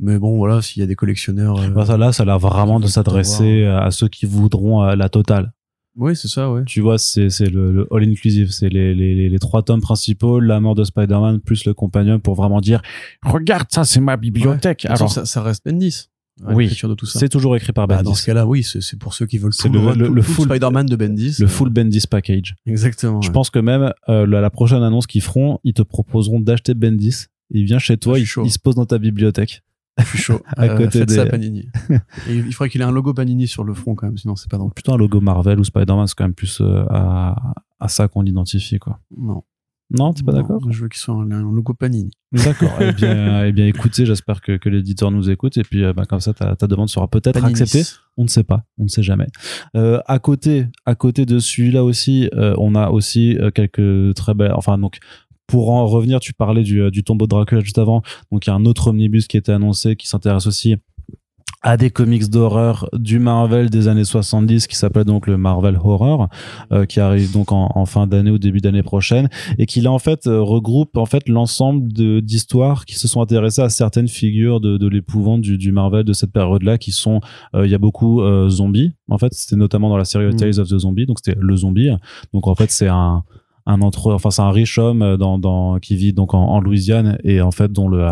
Mais 0.00 0.18
bon, 0.18 0.36
voilà, 0.36 0.62
s'il 0.62 0.80
y 0.80 0.84
a 0.84 0.86
des 0.86 0.94
collectionneurs. 0.94 1.58
euh, 1.60 1.68
Bah, 1.70 1.86
ça, 1.86 1.96
là, 1.96 2.12
ça 2.12 2.22
a 2.22 2.26
l'air 2.26 2.38
vraiment 2.38 2.78
de 2.78 2.86
s'adresser 2.86 3.64
à 3.64 3.90
ceux 3.90 4.08
qui 4.08 4.26
voudront 4.26 4.84
euh, 4.84 4.94
la 4.94 5.08
totale. 5.08 5.52
Oui, 5.96 6.14
c'est 6.14 6.28
ça, 6.28 6.52
ouais. 6.52 6.62
Tu 6.64 6.80
vois, 6.80 6.98
c'est 6.98 7.28
le, 7.40 7.72
le 7.72 7.88
all 7.90 8.04
inclusive, 8.04 8.52
c'est 8.52 8.68
les, 8.68 8.94
les, 8.94 9.16
les, 9.16 9.28
les 9.28 9.38
trois 9.40 9.64
tomes 9.64 9.80
principaux, 9.80 10.38
la 10.38 10.60
mort 10.60 10.76
de 10.76 10.84
Spider-Man 10.84 11.40
plus 11.40 11.64
le 11.64 11.74
compagnon 11.74 12.20
pour 12.20 12.36
vraiment 12.36 12.60
dire 12.60 12.80
regarde 13.24 13.66
ça, 13.70 13.82
c'est 13.82 13.98
ma 13.98 14.16
bibliothèque. 14.16 14.86
Alors, 14.86 15.10
ça, 15.10 15.24
ça 15.24 15.42
reste 15.42 15.64
Bendis. 15.66 16.08
À 16.46 16.54
Oui, 16.54 16.64
l'écriture 16.64 16.88
de 16.88 16.94
tout 16.94 17.06
ça. 17.06 17.18
c'est 17.18 17.28
toujours 17.28 17.56
écrit 17.56 17.72
par 17.72 17.86
Bah, 17.86 17.96
Bendis. 17.96 18.04
dans 18.10 18.14
ce 18.14 18.26
cas-là, 18.26 18.46
oui, 18.46 18.62
c'est 18.62 18.80
c'est 18.80 18.98
pour 18.98 19.14
ceux 19.14 19.26
qui 19.26 19.38
veulent 19.38 19.54
tout 19.54 19.68
le- 19.68 19.80
le, 19.94 20.08
le- 20.08 20.14
le 20.14 20.22
full- 20.22 20.44
Spider-Man 20.46 20.86
de 20.86 20.96
Bendis. 20.96 21.36
le 21.40 21.46
euh, 21.46 21.48
full 21.48 21.70
Bendis 21.70 22.06
package. 22.08 22.54
Exactement. 22.66 23.20
Je 23.22 23.28
ouais. 23.28 23.32
pense 23.32 23.50
que 23.50 23.58
même 23.58 23.92
euh, 24.08 24.26
la, 24.26 24.40
la 24.40 24.50
prochaine 24.50 24.82
annonce 24.82 25.06
qu'ils 25.06 25.22
feront, 25.22 25.58
ils 25.64 25.74
te 25.74 25.82
proposeront 25.82 26.40
d'acheter 26.40 26.74
Bendis. 26.74 27.26
Il 27.50 27.64
vient 27.64 27.78
chez 27.78 27.96
toi, 27.96 28.18
il, 28.18 28.26
se 28.26 28.58
pose 28.58 28.74
dans 28.74 28.84
ta 28.86 28.98
bibliothèque. 28.98 29.62
Je 29.98 30.04
suis 30.04 30.18
chaud. 30.18 30.40
à 30.56 30.64
Euh, 30.64 30.76
côté 30.76 30.98
faites 31.00 31.08
des- 31.08 31.14
ça 31.16 31.22
à 31.22 31.26
Panini. 31.26 31.68
Et 32.28 32.34
il 32.36 32.52
faudrait 32.52 32.68
qu'il 32.70 32.80
ait 32.82 32.84
un 32.84 32.90
logo 32.92 33.14
Panini 33.14 33.48
sur 33.48 33.64
le 33.64 33.74
front 33.74 33.94
quand 33.94 34.06
même, 34.06 34.16
sinon 34.18 34.36
c'est 34.36 34.50
pas 34.50 34.58
drôle. 34.58 34.72
Plutôt 34.72 34.92
un 34.92 34.96
logo 34.98 35.20
Marvel 35.20 35.58
ou 35.58 35.64
Spider-Man, 35.64 36.06
c'est 36.06 36.14
quand 36.16 36.24
même 36.24 36.34
plus 36.34 36.60
euh, 36.60 36.84
à, 36.90 37.54
à 37.80 37.88
ça 37.88 38.06
qu'on 38.06 38.22
l'identifie, 38.22 38.78
quoi. 38.78 39.00
Non. 39.16 39.42
Non, 39.90 40.12
t'es 40.12 40.22
pas 40.22 40.32
d'accord 40.32 40.60
Je 40.70 40.82
veux 40.82 40.88
qu'il 40.88 41.00
soit 41.00 41.14
un, 41.14 41.30
un 41.30 41.42
logo 41.42 41.72
Panini. 41.72 42.10
D'accord. 42.32 42.70
eh 42.80 42.92
bien, 42.92 43.44
eh 43.46 43.52
bien, 43.52 43.66
écoutez, 43.66 44.04
j'espère 44.04 44.42
que, 44.42 44.56
que 44.56 44.68
l'éditeur 44.68 45.10
nous 45.10 45.30
écoute 45.30 45.56
et 45.56 45.62
puis 45.62 45.82
bah, 45.94 46.04
comme 46.04 46.20
ça, 46.20 46.34
ta, 46.34 46.56
ta 46.56 46.66
demande 46.66 46.90
sera 46.90 47.08
peut-être 47.08 47.42
acceptée. 47.42 47.82
On 48.16 48.24
ne 48.24 48.28
sait 48.28 48.44
pas, 48.44 48.64
on 48.78 48.82
ne 48.84 48.88
sait 48.88 49.02
jamais. 49.02 49.28
Euh, 49.76 50.00
à 50.06 50.18
côté, 50.18 50.66
à 50.84 50.94
côté 50.94 51.24
de 51.24 51.38
celui-là 51.38 51.84
aussi, 51.84 52.28
euh, 52.34 52.54
on 52.58 52.74
a 52.74 52.90
aussi 52.90 53.38
quelques 53.54 54.14
très 54.14 54.34
belles. 54.34 54.52
Enfin, 54.54 54.76
donc 54.76 54.98
pour 55.46 55.70
en 55.70 55.86
revenir, 55.86 56.20
tu 56.20 56.34
parlais 56.34 56.62
du, 56.62 56.90
du 56.90 57.02
tombeau 57.02 57.26
de 57.26 57.30
Dracula 57.30 57.62
juste 57.62 57.78
avant. 57.78 58.02
Donc 58.30 58.46
il 58.46 58.50
y 58.50 58.52
a 58.52 58.56
un 58.56 58.66
autre 58.66 58.88
omnibus 58.88 59.26
qui 59.26 59.38
était 59.38 59.52
annoncé 59.52 59.96
qui 59.96 60.06
s'intéresse 60.06 60.46
aussi 60.46 60.76
à 61.62 61.76
des 61.76 61.90
comics 61.90 62.28
d'horreur 62.30 62.88
du 62.92 63.18
Marvel 63.18 63.68
des 63.68 63.88
années 63.88 64.04
70 64.04 64.68
qui 64.68 64.76
s'appelle 64.76 65.04
donc 65.04 65.26
le 65.26 65.36
Marvel 65.36 65.76
Horror 65.82 66.28
euh, 66.72 66.84
qui 66.86 67.00
arrive 67.00 67.32
donc 67.32 67.50
en, 67.50 67.72
en 67.74 67.84
fin 67.84 68.06
d'année 68.06 68.30
ou 68.30 68.38
début 68.38 68.60
d'année 68.60 68.84
prochaine 68.84 69.28
et 69.58 69.66
qui 69.66 69.80
là 69.80 69.90
en 69.90 69.98
fait 69.98 70.28
euh, 70.28 70.40
regroupe 70.40 70.96
en 70.96 71.06
fait 71.06 71.28
l'ensemble 71.28 71.92
de 71.92 72.20
d'histoires 72.20 72.84
qui 72.84 72.94
se 72.94 73.08
sont 73.08 73.20
intéressées 73.20 73.62
à 73.62 73.70
certaines 73.70 74.06
figures 74.08 74.60
de, 74.60 74.76
de 74.76 74.86
l'épouvante 74.88 75.40
du, 75.40 75.58
du 75.58 75.72
Marvel 75.72 76.04
de 76.04 76.12
cette 76.12 76.30
période 76.32 76.62
là 76.62 76.78
qui 76.78 76.92
sont 76.92 77.20
euh, 77.54 77.66
il 77.66 77.70
y 77.72 77.74
a 77.74 77.78
beaucoup 77.78 78.22
euh, 78.22 78.48
zombies 78.48 78.92
en 79.08 79.18
fait 79.18 79.34
c'était 79.34 79.56
notamment 79.56 79.88
dans 79.88 79.96
la 79.96 80.04
série 80.04 80.26
Mm. 80.28 80.36
Tales 80.36 80.60
of 80.60 80.68
the 80.68 80.78
Zombie 80.78 81.06
donc 81.06 81.18
c'était 81.24 81.38
le 81.40 81.56
zombie 81.56 81.90
donc 82.32 82.46
en 82.46 82.54
fait 82.54 82.70
c'est 82.70 82.88
un 82.88 83.24
un 83.66 83.82
entre 83.82 84.12
enfin 84.12 84.30
c'est 84.30 84.42
un 84.42 84.50
riche 84.50 84.78
homme 84.78 85.16
dans, 85.16 85.38
dans 85.38 85.78
qui 85.78 85.96
vit 85.96 86.12
donc 86.12 86.34
en, 86.34 86.42
en 86.42 86.60
Louisiane 86.60 87.18
et 87.24 87.40
en 87.40 87.50
fait 87.50 87.72
dont 87.72 87.88
le 87.88 88.06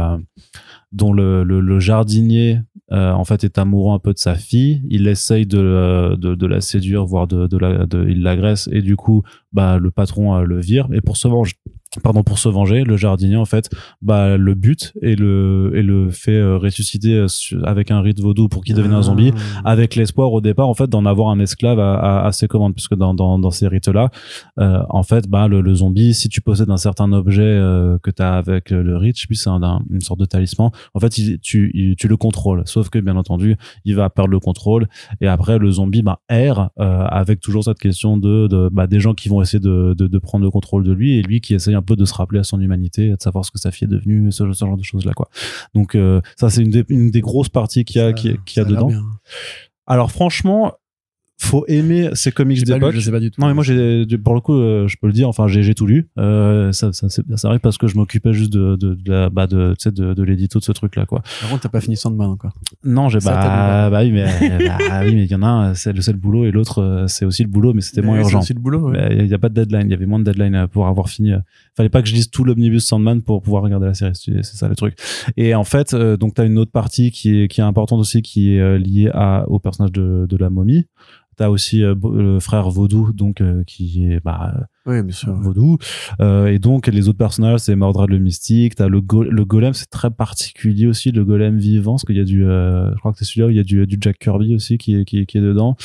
dont 0.92 1.12
le, 1.12 1.44
le, 1.44 1.61
le 1.61 1.80
jardinier 1.80 2.61
euh, 2.92 3.11
en 3.12 3.25
fait 3.25 3.42
est 3.42 3.59
amoureux 3.59 3.94
un 3.94 3.99
peu 3.99 4.12
de 4.12 4.18
sa 4.18 4.35
fille. 4.35 4.83
Il 4.88 5.09
essaye 5.09 5.46
de, 5.46 5.59
euh, 5.59 6.16
de, 6.16 6.35
de 6.35 6.46
la 6.46 6.61
séduire 6.61 7.05
voire 7.05 7.27
de, 7.27 7.46
de 7.46 7.59
la 7.59 7.87
de, 7.87 8.07
il 8.09 8.22
l'agresse. 8.22 8.68
Et 8.72 8.83
du 8.83 8.96
coup 8.96 9.22
bah 9.53 9.79
le 9.79 9.90
patron 9.90 10.37
euh, 10.37 10.42
le 10.42 10.61
vire. 10.61 10.88
Et 10.92 11.01
pour 11.01 11.16
se 11.16 11.29
venger 11.29 11.55
pardon 12.02 12.22
pour 12.22 12.38
se 12.38 12.48
venger 12.48 12.85
le 12.85 12.96
jardinier 12.96 13.37
en 13.37 13.44
fait 13.44 13.70
bah 14.02 14.37
le 14.37 14.54
bute 14.54 14.92
et 15.02 15.16
le 15.16 15.72
et 15.74 15.82
le 15.82 16.11
fait 16.11 16.32
euh, 16.37 16.56
ressusciter 16.59 17.14
euh, 17.16 17.26
avec 17.64 17.90
un 17.90 18.00
rite 18.00 18.20
vaudou 18.20 18.48
pour 18.48 18.64
qu'il 18.64 18.74
devienne 18.74 18.92
un 18.94 19.02
zombie 19.02 19.32
Ah. 19.64 19.70
avec 19.70 19.94
l'espoir 19.96 20.32
au 20.32 20.40
départ 20.40 20.68
en 20.68 20.74
fait 20.74 20.88
d'en 20.88 21.04
avoir 21.06 21.28
un 21.30 21.38
esclave 21.40 21.78
à, 21.80 21.94
à, 21.94 22.26
à 22.26 22.32
ses 22.32 22.48
commandes 22.48 22.74
puisque 22.74 22.94
dans, 22.94 23.14
dans, 23.14 23.38
dans 23.38 23.50
ces 23.50 23.68
rites 23.68 23.88
là 23.88 24.11
en 24.59 25.02
fait 25.02 25.28
bah 25.28 25.48
le, 25.48 25.61
le 25.61 25.74
zombie 25.74 26.14
si 26.14 26.28
tu 26.28 26.40
possèdes 26.40 26.70
un 26.70 26.76
certain 26.76 27.12
objet 27.12 27.42
euh, 27.42 27.98
que 28.02 28.11
tu 28.11 28.22
as 28.22 28.35
avec 28.35 28.72
euh, 28.72 28.82
le 28.82 28.96
rite 28.96 29.16
je 29.16 29.22
sais 29.22 29.26
plus 29.26 29.37
c'est 29.37 29.50
un, 29.50 29.62
un- 29.62 29.82
une 29.90 30.00
sorte 30.00 30.20
de 30.20 30.24
talisman 30.26 30.70
en 30.94 31.00
fait 31.00 31.18
il, 31.18 31.38
tu, 31.40 31.70
il- 31.74 31.96
tu 31.96 32.09
le 32.09 32.16
contrôles 32.16 32.62
sauf 32.66 32.88
que 32.88 32.98
bien 32.98 33.16
entendu 33.16 33.56
il 33.85 33.94
va 33.94 34.09
perdre 34.11 34.30
le 34.30 34.40
contrôle 34.40 34.88
et 35.20 35.26
après 35.26 35.59
le 35.59 35.70
zombie 35.70 36.02
bah 36.02 36.20
erre 36.28 36.70
euh, 36.78 37.04
avec 37.06 37.40
toujours 37.40 37.64
cette 37.64 37.78
question 37.78 38.16
de, 38.16 38.46
de 38.48 38.68
bah, 38.72 38.87
des 38.87 39.00
gens 39.00 39.14
qui 39.14 39.28
vont 39.28 39.40
essayer 39.42 39.61
de, 39.61 39.94
de, 39.96 40.06
de 40.06 40.18
prendre 40.18 40.44
le 40.44 40.50
contrôle 40.50 40.85
de 40.85 40.92
lui 40.92 41.16
et 41.18 41.22
lui 41.22 41.40
qui 41.40 41.54
essaye 41.54 41.74
un 41.74 41.82
peu 41.87 41.96
de 41.96 42.05
se 42.05 42.12
rappeler 42.14 42.40
à 42.40 42.44
son 42.44 42.61
humanité 42.61 43.09
de 43.11 43.16
savoir 43.20 43.44
ce 43.46 43.51
que 43.51 43.59
sa 43.59 43.70
fille 43.70 43.87
est 43.87 43.90
devenue 43.90 44.31
ce, 44.33 44.53
ce 44.53 44.64
genre 44.64 44.77
de 44.77 44.83
choses 44.83 45.05
là 45.07 45.12
quoi 45.14 45.29
donc 45.75 45.94
euh, 45.94 46.20
ça 46.37 46.51
c'est 46.51 46.62
une 46.62 46.70
des, 46.70 46.85
une 46.90 47.11
des 47.11 47.20
grosses 47.22 47.49
parties 47.49 47.85
qu'il 47.87 48.01
y 48.03 48.05
a 48.05 48.09
Ça- 48.09 48.12
qui, 48.12 48.37
qui 48.44 48.61
a 48.61 48.64
dedans 48.64 48.88
bien. 48.88 49.05
alors 49.87 50.11
franchement, 50.11 50.75
faut 51.38 51.64
aimer 51.68 52.09
ces 52.14 52.33
comics 52.33 52.64
d'époque. 52.64 52.94
je 52.94 53.01
sais 53.01 53.11
pas 53.11 53.20
du 53.20 53.31
tout. 53.31 53.40
Non 53.40 53.49
mais 53.49 53.55
moi 53.55 53.62
j'ai 53.62 54.07
pour 54.18 54.35
le 54.35 54.40
coup 54.40 54.55
euh, 54.55 54.88
je 54.88 54.96
peux 54.99 55.07
le 55.07 55.12
dire 55.12 55.29
enfin 55.29 55.46
j'ai 55.49 55.62
j'ai 55.62 55.75
tout 55.75 55.87
lu 55.87 56.09
euh, 56.18 56.72
ça 56.72 56.92
ça 56.94 57.11
c'est- 57.11 57.22
ça 57.37 57.49
arrive 57.49 57.61
parce 57.61 57.77
que 57.77 57.87
je 57.87 57.96
m'occupais 57.96 58.33
juste 58.33 58.51
de 58.53 58.77
de 58.77 58.94
de 58.94 59.12
la 59.12 59.29
bah 59.29 59.46
de 59.46 59.75
tu 59.79 59.83
sais 59.85 59.92
de, 59.92 60.14
de 60.14 60.22
l'édito 60.22 60.59
de 60.59 60.64
ce 60.64 60.72
truc 60.72 60.96
là 60.96 61.05
quoi. 61.05 61.22
Par 61.42 61.51
contre, 61.51 61.62
t'as 61.62 61.68
pas 61.68 61.83
fini 61.83 61.96
Sandman 61.96 62.31
encore. 62.31 62.53
Non 62.85 63.11
j'ai 63.11 63.18
bah, 63.18 63.90
bah 63.90 64.01
oui 64.03 64.12
mais 64.12 64.25
bah 64.66 64.79
oui 65.05 65.14
mais 65.14 65.25
il 65.25 65.31
y 65.31 65.35
en 65.35 65.42
a 65.42 65.46
un 65.46 65.75
c'est 65.75 65.92
le 65.92 66.01
c'est 66.01 66.12
le 66.12 66.18
boulot 66.18 66.46
et 66.46 66.51
l'autre 66.51 66.81
euh, 66.83 67.07
c'est 67.07 67.27
aussi 67.27 67.42
le 67.42 67.51
boulot 67.51 67.75
mais 67.75 67.83
c'était 67.83 68.01
moins 68.03 68.16
urgent. 68.16 68.40
C'est 68.40 68.46
aussi 68.46 68.55
le 68.55 68.61
boulot. 68.61 68.88
ouais. 68.90 69.09
Mais 69.11 69.25
Il 69.25 69.31
y 69.31 69.35
a 69.35 69.38
pas 69.38 69.51
de 69.51 69.55
deadline, 69.55 69.88
il 69.88 69.90
y 69.90 69.94
avait 69.94 70.07
moins 70.07 70.18
de 70.18 70.25
deadline 70.25 70.55
euh, 70.55 70.66
pour 70.66 70.87
avoir 70.87 71.09
fini. 71.11 71.33
euh. 71.33 71.38
Fallait 71.77 71.90
pas 71.90 72.01
que 72.01 72.09
je 72.09 72.14
lise 72.14 72.31
tout 72.31 72.44
l'omnibus 72.44 72.85
Sandman 72.87 73.20
pour 73.20 73.42
pouvoir 73.42 73.62
regarder 73.62 73.85
la 73.87 73.94
série. 73.94 74.12
C'est 74.14 74.42
ça 74.42 74.68
le 74.68 74.75
truc. 74.75 74.96
Et 75.37 75.55
en 75.55 75.64
fait, 75.64 75.92
euh, 75.92 76.16
donc 76.16 76.33
t'as 76.35 76.46
une 76.46 76.57
autre 76.57 76.72
partie 76.72 77.11
qui 77.11 77.42
est 77.42 77.49
qui 77.49 77.61
est 77.61 77.64
importante 77.64 78.01
aussi, 78.01 78.22
qui 78.22 78.55
est 78.55 78.61
euh, 78.61 78.79
liée 78.79 79.11
à 79.12 79.44
au 79.49 79.59
personnage 79.59 79.92
de 79.92 80.27
de 80.27 80.37
la 80.38 80.49
momie. 80.49 80.87
T'as 81.37 81.51
aussi 81.51 81.83
euh, 81.83 81.94
le 82.14 82.40
frère 82.40 82.70
Vaudou, 82.70 83.12
donc 83.12 83.40
euh, 83.42 83.62
qui 83.66 84.05
est 84.11 84.20
bah 84.25 84.55
Oui, 84.87 85.03
bien 85.03 85.14
sûr. 85.14 85.35
Vaudou. 85.35 85.77
Euh, 86.20 86.46
et 86.46 86.59
donc 86.59 86.87
les 86.87 87.09
autres 87.09 87.18
personnages, 87.18 87.61
c'est 87.61 87.77
Mordred 87.77 88.09
le 88.09 88.18
mystique. 88.18 88.75
T'as 88.75 88.88
le, 88.88 89.01
go- 89.03 89.22
le 89.25 89.44
golem, 89.44 89.75
c'est 89.75 89.90
très 89.90 90.11
particulier 90.11 90.87
aussi, 90.87 91.11
le 91.12 91.25
golem 91.27 91.59
vivant, 91.59 91.92
parce 91.92 92.05
qu'il 92.05 92.16
y 92.16 92.20
a 92.20 92.25
du, 92.25 92.46
euh, 92.46 92.90
je 92.94 92.99
crois 92.99 93.12
que 93.12 93.18
c'est 93.18 93.25
celui-là 93.27 93.49
où 93.49 93.51
il 93.51 93.57
y 93.57 93.61
a 93.61 93.64
du, 93.64 93.87
du 93.87 93.99
Jack 94.01 94.18
Kirby 94.18 94.55
aussi 94.55 94.79
qui 94.79 94.94
est, 94.94 95.05
qui, 95.05 95.18
est- 95.18 95.27
qui 95.27 95.37
est 95.38 95.42
dedans. 95.42 95.77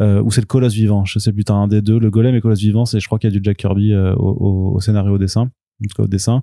Euh, 0.00 0.20
ou 0.22 0.30
c'est 0.30 0.42
le 0.42 0.46
colosse 0.46 0.74
vivant, 0.74 1.04
je 1.06 1.18
sais 1.18 1.32
plus, 1.32 1.44
t'as 1.44 1.54
un 1.54 1.68
des 1.68 1.80
deux. 1.80 1.98
Le 1.98 2.10
golem 2.10 2.34
et 2.34 2.40
colosse 2.42 2.60
vivant, 2.60 2.84
c'est, 2.84 3.00
je 3.00 3.06
crois 3.06 3.18
qu'il 3.18 3.30
y 3.30 3.34
a 3.34 3.38
du 3.38 3.42
Jack 3.42 3.56
Kirby 3.56 3.92
euh, 3.94 4.14
au, 4.16 4.28
au, 4.28 4.74
au 4.76 4.80
scénario 4.80 5.14
au 5.14 5.18
dessin. 5.18 5.50
En 5.80 5.86
tout 5.86 5.94
cas, 5.96 6.02
au 6.02 6.08
dessin. 6.08 6.42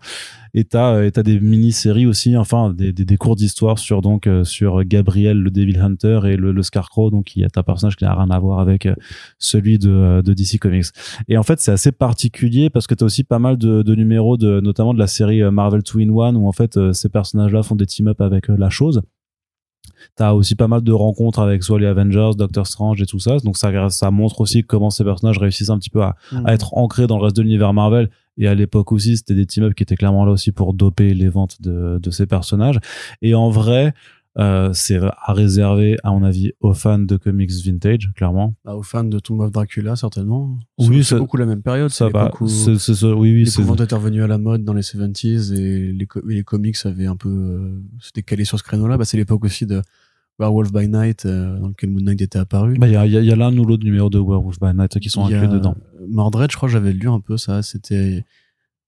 Et 0.53 0.63
t'as, 0.63 0.95
euh, 0.95 1.05
et 1.05 1.11
t'as 1.11 1.23
des 1.23 1.41
mini-séries 1.41 2.05
aussi, 2.05 2.37
enfin, 2.37 2.71
des, 2.71 2.93
des, 2.93 3.03
des 3.03 3.17
cours 3.17 3.35
d'histoire 3.35 3.77
sur, 3.79 4.01
donc, 4.01 4.27
euh, 4.27 4.45
sur 4.45 4.85
Gabriel, 4.85 5.37
le 5.37 5.51
Devil 5.51 5.77
Hunter 5.77 6.21
et 6.25 6.37
le, 6.37 6.53
le 6.53 6.63
Scarecrow. 6.63 7.09
Donc, 7.09 7.35
il 7.35 7.41
y 7.41 7.43
a 7.43 7.49
un 7.53 7.63
personnage 7.63 7.97
qui 7.97 8.05
n'a 8.05 8.15
rien 8.15 8.29
à 8.29 8.39
voir 8.39 8.59
avec 8.59 8.85
euh, 8.85 8.95
celui 9.37 9.77
de, 9.77 10.21
de 10.23 10.33
DC 10.33 10.57
Comics. 10.57 10.85
Et 11.27 11.37
en 11.37 11.43
fait, 11.43 11.59
c'est 11.59 11.73
assez 11.73 11.91
particulier 11.91 12.69
parce 12.69 12.87
que 12.87 12.95
tu 12.95 13.03
as 13.03 13.07
aussi 13.07 13.25
pas 13.25 13.39
mal 13.39 13.57
de, 13.57 13.81
de 13.81 13.95
numéros, 13.95 14.37
de, 14.37 14.61
notamment 14.61 14.93
de 14.93 14.99
la 14.99 15.07
série 15.07 15.43
Marvel 15.51 15.81
2 15.81 15.99
in 15.99 16.09
1, 16.09 16.35
où 16.35 16.47
en 16.47 16.53
fait, 16.53 16.79
ces 16.93 17.09
personnages-là 17.09 17.61
font 17.63 17.75
des 17.75 17.85
team-up 17.85 18.21
avec 18.21 18.47
la 18.47 18.69
chose. 18.69 19.01
T'as 20.15 20.31
aussi 20.31 20.55
pas 20.55 20.67
mal 20.67 20.81
de 20.81 20.91
rencontres 20.91 21.39
avec 21.39 21.63
soit 21.63 21.79
les 21.79 21.85
Avengers, 21.85 22.31
Doctor 22.37 22.65
Strange 22.65 23.01
et 23.01 23.05
tout 23.05 23.19
ça. 23.19 23.37
Donc 23.39 23.57
ça, 23.57 23.89
ça 23.89 24.11
montre 24.11 24.41
aussi 24.41 24.63
comment 24.63 24.89
ces 24.89 25.03
personnages 25.03 25.37
réussissent 25.37 25.69
un 25.69 25.77
petit 25.77 25.89
peu 25.89 26.01
à, 26.01 26.15
à 26.45 26.53
être 26.53 26.77
ancrés 26.77 27.07
dans 27.07 27.17
le 27.17 27.23
reste 27.23 27.35
de 27.35 27.41
l'univers 27.41 27.73
Marvel. 27.73 28.09
Et 28.37 28.47
à 28.47 28.55
l'époque 28.55 28.91
aussi, 28.91 29.17
c'était 29.17 29.35
des 29.35 29.45
team-up 29.45 29.73
qui 29.73 29.83
étaient 29.83 29.95
clairement 29.95 30.25
là 30.25 30.31
aussi 30.31 30.51
pour 30.51 30.73
doper 30.73 31.13
les 31.13 31.29
ventes 31.29 31.61
de, 31.61 31.99
de 32.01 32.11
ces 32.11 32.25
personnages. 32.25 32.79
Et 33.21 33.33
en 33.33 33.49
vrai, 33.49 33.93
euh, 34.37 34.71
c'est 34.73 34.97
à 34.97 35.31
réserver, 35.31 35.95
à 36.03 36.11
mon 36.11 36.21
avis, 36.23 36.51
aux 36.59 36.73
fans 36.73 36.99
de 36.99 37.15
comics 37.15 37.51
vintage, 37.63 38.11
clairement. 38.17 38.53
Bah, 38.65 38.75
aux 38.75 38.83
fans 38.83 39.05
de 39.05 39.17
Tomb 39.19 39.39
of 39.39 39.51
Dracula, 39.51 39.95
certainement. 39.95 40.57
Oui, 40.77 41.05
c'est 41.05 41.17
beaucoup 41.17 41.37
la 41.37 41.45
même 41.45 41.61
période. 41.61 41.89
Ça 41.89 42.09
va. 42.09 42.31
où 42.41 42.47
C'est- 42.49 42.77
c'est 42.77 42.95
ça. 42.95 43.07
Oui, 43.15 43.31
oui, 43.33 43.47
c'est 43.47 43.61
revenu 43.63 44.23
à 44.23 44.27
la 44.27 44.37
mode 44.37 44.65
dans 44.65 44.73
les 44.73 44.81
70s 44.81 45.53
et 45.53 45.93
les 45.93 46.43
comics 46.43 46.75
avaient 46.83 47.05
un 47.05 47.15
peu. 47.15 47.29
euh, 47.29 47.79
C'était 48.01 48.23
calé 48.23 48.43
sur 48.43 48.57
ce 48.59 48.63
créneau-là. 48.63 48.97
Bah, 48.97 49.05
c'est 49.05 49.15
l'époque 49.15 49.45
aussi 49.45 49.65
de 49.65 49.81
Werewolf 50.39 50.71
by 50.73 50.87
Night, 50.89 51.25
euh, 51.25 51.57
dans 51.59 51.69
lequel 51.69 51.89
Moon 51.91 52.01
Knight 52.01 52.21
était 52.21 52.39
apparu. 52.39 52.77
Bah, 52.77 52.87
il 52.87 52.93
y 52.93 52.95
a, 52.97 53.05
y 53.05 53.15
a- 53.17 53.21
il 53.21 53.25
y 53.25 53.31
a 53.31 53.35
l'un 53.35 53.55
ou 53.57 53.63
l'autre 53.65 53.83
numéro 53.85 54.09
de 54.09 54.19
Werewolf 54.19 54.59
by 54.59 54.73
Night 54.75 54.99
qui 54.99 55.09
sont 55.09 55.23
a 55.23 55.27
inclus 55.27 55.47
dedans. 55.47 55.75
Mordred, 56.09 56.51
je 56.51 56.57
crois 56.57 56.67
que 56.67 56.73
j'avais 56.73 56.93
lu 56.93 57.07
un 57.09 57.19
peu 57.19 57.37
ça. 57.37 57.61
C'était. 57.63 58.25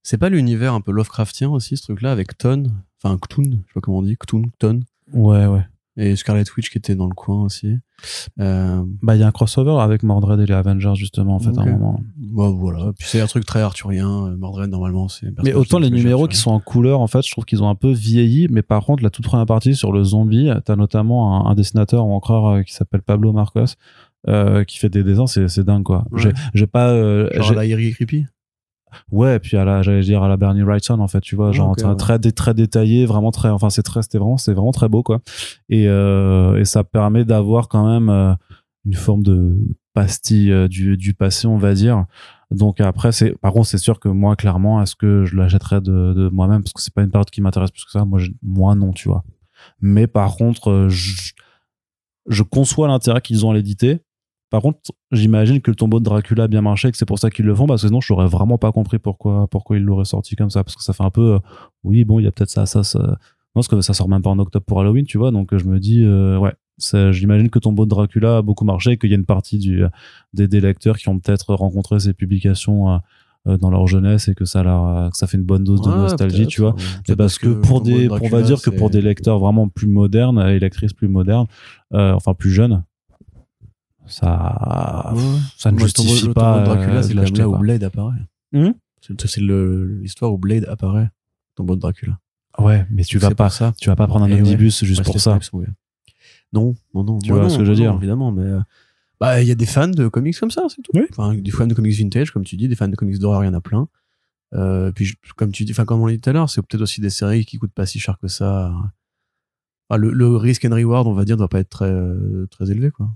C'est 0.03 0.17
pas 0.17 0.29
l'univers 0.29 0.73
un 0.73 0.81
peu 0.81 0.91
Lovecraftien 0.91 1.49
aussi, 1.49 1.75
ce 1.77 1.83
truc-là, 1.83 2.11
avec 2.13 2.37
Ton, 2.37 2.63
enfin 3.03 3.17
Cthulhu, 3.17 3.51
je 3.51 3.55
sais 3.57 3.73
pas 3.73 3.81
comment 3.81 3.97
on 3.97 4.03
dit, 4.03 4.15
Cthulhu, 4.17 4.45
Ton, 4.59 4.79
Ouais, 5.13 5.45
ouais. 5.47 5.65
Et 5.97 6.15
Scarlet 6.15 6.43
Witch 6.55 6.69
qui 6.69 6.77
était 6.77 6.95
dans 6.95 7.07
le 7.07 7.15
coin 7.15 7.43
aussi. 7.43 7.75
Euh, 8.39 8.83
Bah, 9.01 9.15
il 9.15 9.19
y 9.19 9.23
a 9.23 9.27
un 9.27 9.31
crossover 9.31 9.77
avec 9.81 10.03
Mordred 10.03 10.39
et 10.39 10.45
les 10.45 10.53
Avengers, 10.53 10.93
justement, 10.95 11.35
en 11.35 11.39
fait, 11.39 11.57
à 11.57 11.61
un 11.61 11.65
moment. 11.65 11.99
bah, 12.17 12.49
voilà. 12.49 12.93
Puis 12.97 13.07
c'est 13.09 13.19
un 13.19 13.25
truc 13.25 13.45
très 13.45 13.61
arthurien. 13.61 14.27
euh, 14.27 14.37
Mordred, 14.37 14.69
normalement, 14.69 15.07
c'est. 15.07 15.27
Mais 15.43 15.53
autant 15.53 15.79
les 15.79 15.89
numéros 15.89 16.27
qui 16.27 16.37
sont 16.37 16.51
en 16.51 16.59
couleur, 16.59 17.01
en 17.01 17.07
fait, 17.07 17.25
je 17.25 17.31
trouve 17.31 17.45
qu'ils 17.45 17.63
ont 17.63 17.69
un 17.69 17.75
peu 17.75 17.91
vieilli. 17.91 18.47
Mais 18.49 18.61
par 18.61 18.85
contre, 18.85 19.03
la 19.03 19.09
toute 19.09 19.25
première 19.25 19.47
partie 19.47 19.75
sur 19.75 19.91
le 19.91 20.03
zombie, 20.03 20.49
t'as 20.65 20.75
notamment 20.75 21.47
un, 21.47 21.51
un 21.51 21.55
dessinateur 21.55 22.05
ou 22.05 22.13
encreur 22.13 22.45
euh, 22.47 22.61
qui 22.61 22.73
s'appelle 22.73 23.01
Pablo 23.01 23.33
Marcos, 23.33 23.65
euh, 24.27 24.63
qui 24.65 24.77
fait 24.77 24.89
des 24.89 25.03
dessins, 25.03 25.25
c'est, 25.25 25.63
dingue, 25.63 25.83
quoi. 25.83 26.05
Ouais. 26.11 26.31
J'ai, 26.53 26.67
pas, 26.67 26.89
euh, 26.89 27.29
Genre 27.33 27.53
la 27.53 27.65
Creepy? 27.67 28.25
Ouais, 29.11 29.35
et 29.35 29.39
puis 29.39 29.57
à 29.57 29.65
la, 29.65 29.81
j'allais 29.81 30.01
dire 30.01 30.23
à 30.23 30.27
la 30.27 30.37
Bernie 30.37 30.63
Wrightson, 30.63 30.99
en 30.99 31.07
fait, 31.07 31.21
tu 31.21 31.35
vois, 31.35 31.51
genre, 31.51 31.75
très, 31.75 31.85
ouais. 31.89 31.95
très, 31.97 32.19
dé- 32.19 32.31
très 32.31 32.53
détaillé, 32.53 33.05
vraiment 33.05 33.31
très, 33.31 33.49
enfin, 33.49 33.69
c'est 33.69 33.83
très, 33.83 34.01
c'était 34.01 34.17
vraiment, 34.17 34.37
c'est 34.37 34.53
vraiment 34.53 34.71
très 34.71 34.89
beau, 34.89 35.03
quoi. 35.03 35.19
Et, 35.69 35.87
euh, 35.87 36.57
et 36.59 36.65
ça 36.65 36.83
permet 36.83 37.25
d'avoir 37.25 37.67
quand 37.67 37.85
même 37.87 38.09
euh, 38.09 38.33
une 38.85 38.93
forme 38.95 39.23
de 39.23 39.57
pastille 39.93 40.51
euh, 40.51 40.67
du, 40.67 40.97
du 40.97 41.13
passé, 41.13 41.47
on 41.47 41.57
va 41.57 41.73
dire. 41.73 42.05
Donc 42.51 42.79
après, 42.79 43.11
c'est, 43.11 43.37
par 43.39 43.51
contre, 43.51 43.67
c'est 43.67 43.77
sûr 43.77 43.99
que 43.99 44.07
moi, 44.07 44.35
clairement, 44.37 44.81
est-ce 44.81 44.95
que 44.95 45.25
je 45.25 45.35
l'achèterais 45.35 45.81
de, 45.81 46.13
de 46.13 46.29
moi-même? 46.29 46.63
Parce 46.63 46.71
que 46.73 46.81
c'est 46.81 46.93
pas 46.93 47.01
une 47.01 47.11
période 47.11 47.29
qui 47.29 47.41
m'intéresse 47.41 47.71
plus 47.71 47.83
que 47.83 47.91
ça. 47.91 48.05
Moi, 48.05 48.19
je- 48.19 48.31
moi 48.41 48.73
non, 48.75 48.93
tu 48.93 49.09
vois. 49.09 49.23
Mais 49.81 50.07
par 50.07 50.35
contre, 50.37 50.69
euh, 50.71 50.89
je, 50.89 51.33
je 52.29 52.43
conçois 52.43 52.87
l'intérêt 52.87 53.21
qu'ils 53.21 53.45
ont 53.45 53.51
à 53.51 53.53
l'éditer. 53.53 53.99
Par 54.49 54.61
contre, 54.61 54.79
j'imagine 55.11 55.59
que 55.61 55.71
le 55.71 55.75
tombeau 55.75 55.99
de 55.99 56.05
Dracula 56.05 56.43
a 56.45 56.47
bien 56.47 56.61
marché 56.61 56.87
et 56.87 56.91
que 56.91 56.97
c'est 56.97 57.05
pour 57.05 57.19
ça 57.19 57.29
qu'ils 57.29 57.45
le 57.45 57.53
font, 57.53 57.65
parce 57.67 57.81
que 57.81 57.87
sinon, 57.89 57.99
je 58.01 58.13
n'aurais 58.13 58.27
vraiment 58.27 58.57
pas 58.57 58.71
compris 58.71 58.97
pourquoi, 58.97 59.47
pourquoi 59.47 59.75
ils 59.77 59.83
l'auraient 59.83 60.05
sorti 60.05 60.35
comme 60.35 60.49
ça. 60.49 60.63
Parce 60.63 60.75
que 60.75 60.83
ça 60.83 60.93
fait 60.93 61.03
un 61.03 61.09
peu, 61.09 61.33
euh, 61.33 61.39
oui, 61.83 62.05
bon, 62.05 62.19
il 62.19 62.23
y 62.23 62.27
a 62.27 62.31
peut-être 62.31 62.49
ça, 62.49 62.65
ça, 62.65 62.83
ça. 62.83 62.99
Non, 62.99 63.17
parce 63.55 63.67
que 63.67 63.81
ça 63.81 63.93
sort 63.93 64.07
même 64.07 64.21
pas 64.21 64.29
en 64.29 64.39
octobre 64.39 64.65
pour 64.65 64.79
Halloween, 64.79 65.05
tu 65.05 65.17
vois. 65.17 65.31
Donc, 65.31 65.51
euh, 65.53 65.57
je 65.57 65.65
me 65.65 65.79
dis, 65.79 66.03
euh, 66.03 66.37
ouais, 66.37 66.53
j'imagine 67.11 67.49
que 67.49 67.59
tombeau 67.59 67.85
de 67.85 67.89
Dracula 67.89 68.37
a 68.37 68.41
beaucoup 68.41 68.63
marché 68.65 68.91
et 68.91 68.97
qu'il 68.97 69.09
y 69.09 69.13
a 69.13 69.17
une 69.17 69.25
partie 69.25 69.57
du, 69.57 69.83
des, 70.33 70.47
des 70.47 70.61
lecteurs 70.61 70.97
qui 70.97 71.09
ont 71.09 71.19
peut-être 71.19 71.53
rencontré 71.53 71.99
ces 71.99 72.13
publications 72.13 72.91
euh, 72.93 72.97
euh, 73.47 73.57
dans 73.57 73.69
leur 73.69 73.87
jeunesse 73.87 74.27
et 74.27 74.35
que 74.35 74.45
ça, 74.45 74.63
leur, 74.63 74.83
a- 74.85 75.09
que 75.11 75.17
ça 75.17 75.27
fait 75.27 75.37
une 75.37 75.43
bonne 75.43 75.63
dose 75.63 75.81
de 75.81 75.89
Ouais, 75.89 75.95
nostalgie, 75.97 76.45
tu 76.47 76.61
vois. 76.61 76.75
C'est 77.05 77.15
parce 77.15 77.37
que 77.39 77.49
pour 77.53 77.81
des, 77.81 78.07
on 78.09 78.11
va 78.11 78.19
Dracula, 78.19 78.41
dire 78.43 78.61
que 78.61 78.69
pour 78.69 78.89
des 78.89 79.01
lecteurs 79.01 79.39
vraiment 79.39 79.67
plus 79.69 79.87
modernes 79.87 80.39
et 80.47 80.59
lectrices 80.59 80.93
plus 80.93 81.07
modernes, 81.07 81.47
euh, 81.93 82.13
enfin 82.13 82.33
plus 82.33 82.51
jeunes, 82.51 82.83
ça, 84.07 85.11
Ouais. 85.13 85.21
ça 85.57 85.71
ne 85.71 85.79
justifie 85.79 86.29
pas. 86.29 86.63
Dracula, 86.63 86.97
euh, 86.97 87.01
c'est 87.03 87.13
là 87.13 87.49
où. 87.49 87.57
Blade 87.57 87.83
apparaît. 87.83 88.21
Hum 88.53 88.73
C'est 89.01 89.37
l'histoire 89.41 90.33
où 90.33 90.37
Blade 90.37 90.65
apparaît. 90.65 91.09
Tombeau 91.55 91.75
de 91.75 91.81
Dracula. 91.81 92.19
Ouais, 92.59 92.85
mais 92.89 93.03
tu 93.03 93.17
vas 93.19 93.33
pas, 93.35 93.49
ça. 93.49 93.73
tu 93.79 93.89
vas 93.89 93.95
pas 93.95 94.07
prendre 94.07 94.25
un 94.25 94.29
ouais. 94.31 94.41
omnibus 94.41 94.83
juste 94.83 95.03
pour 95.03 95.19
ça. 95.19 95.37
Ouais. 95.53 95.67
Non, 96.53 96.75
non, 96.93 97.03
non. 97.03 97.19
Tu 97.19 97.31
vois 97.31 97.43
non, 97.43 97.49
ce 97.49 97.57
que 97.57 97.65
je 97.65 97.71
veux 97.71 97.75
non, 97.77 97.81
dire? 97.83 97.93
Évidemment, 97.95 98.31
mais 98.31 98.43
euh, 98.43 98.59
bah 99.19 99.41
il 99.41 99.47
y 99.47 99.51
a 99.51 99.55
des 99.55 99.65
fans 99.65 99.87
de 99.87 100.07
comics 100.07 100.37
comme 100.39 100.51
ça, 100.51 100.63
c'est 100.69 100.81
tout. 100.81 100.91
Oui. 100.95 101.03
Enfin, 101.11 101.35
des 101.35 101.51
fans 101.51 101.67
de 101.67 101.73
comics 101.73 101.95
vintage, 101.95 102.31
comme 102.31 102.43
tu 102.43 102.55
dis, 102.57 102.67
des 102.67 102.75
fans 102.75 102.87
de 102.87 102.95
comics 102.95 103.19
d'horreur, 103.19 103.43
il 103.43 103.47
y 103.47 103.49
en 103.49 103.53
a 103.53 103.61
plein. 103.61 103.87
Euh, 104.53 104.91
puis 104.91 105.13
comme 105.35 105.51
tu 105.51 105.65
dis, 105.65 105.71
enfin 105.73 105.85
comme 105.85 105.99
on 106.01 106.05
l'a 106.05 106.13
dit 106.13 106.21
tout 106.21 106.29
à 106.29 106.33
l'heure, 106.33 106.49
c'est 106.49 106.61
peut-être 106.61 106.81
aussi 106.81 107.01
des 107.01 107.09
séries 107.09 107.45
qui 107.45 107.57
coûtent 107.57 107.73
pas 107.73 107.85
si 107.85 107.99
cher 107.99 108.17
que 108.19 108.27
ça. 108.27 108.71
Enfin, 109.89 109.97
le, 109.99 110.11
le 110.11 110.35
risk 110.35 110.65
and 110.65 110.73
reward, 110.73 111.05
on 111.07 111.13
va 111.13 111.25
dire, 111.25 111.37
doit 111.37 111.49
pas 111.49 111.59
être 111.59 111.69
très 111.69 111.93
très 112.49 112.71
élevé, 112.71 112.91
quoi. 112.91 113.09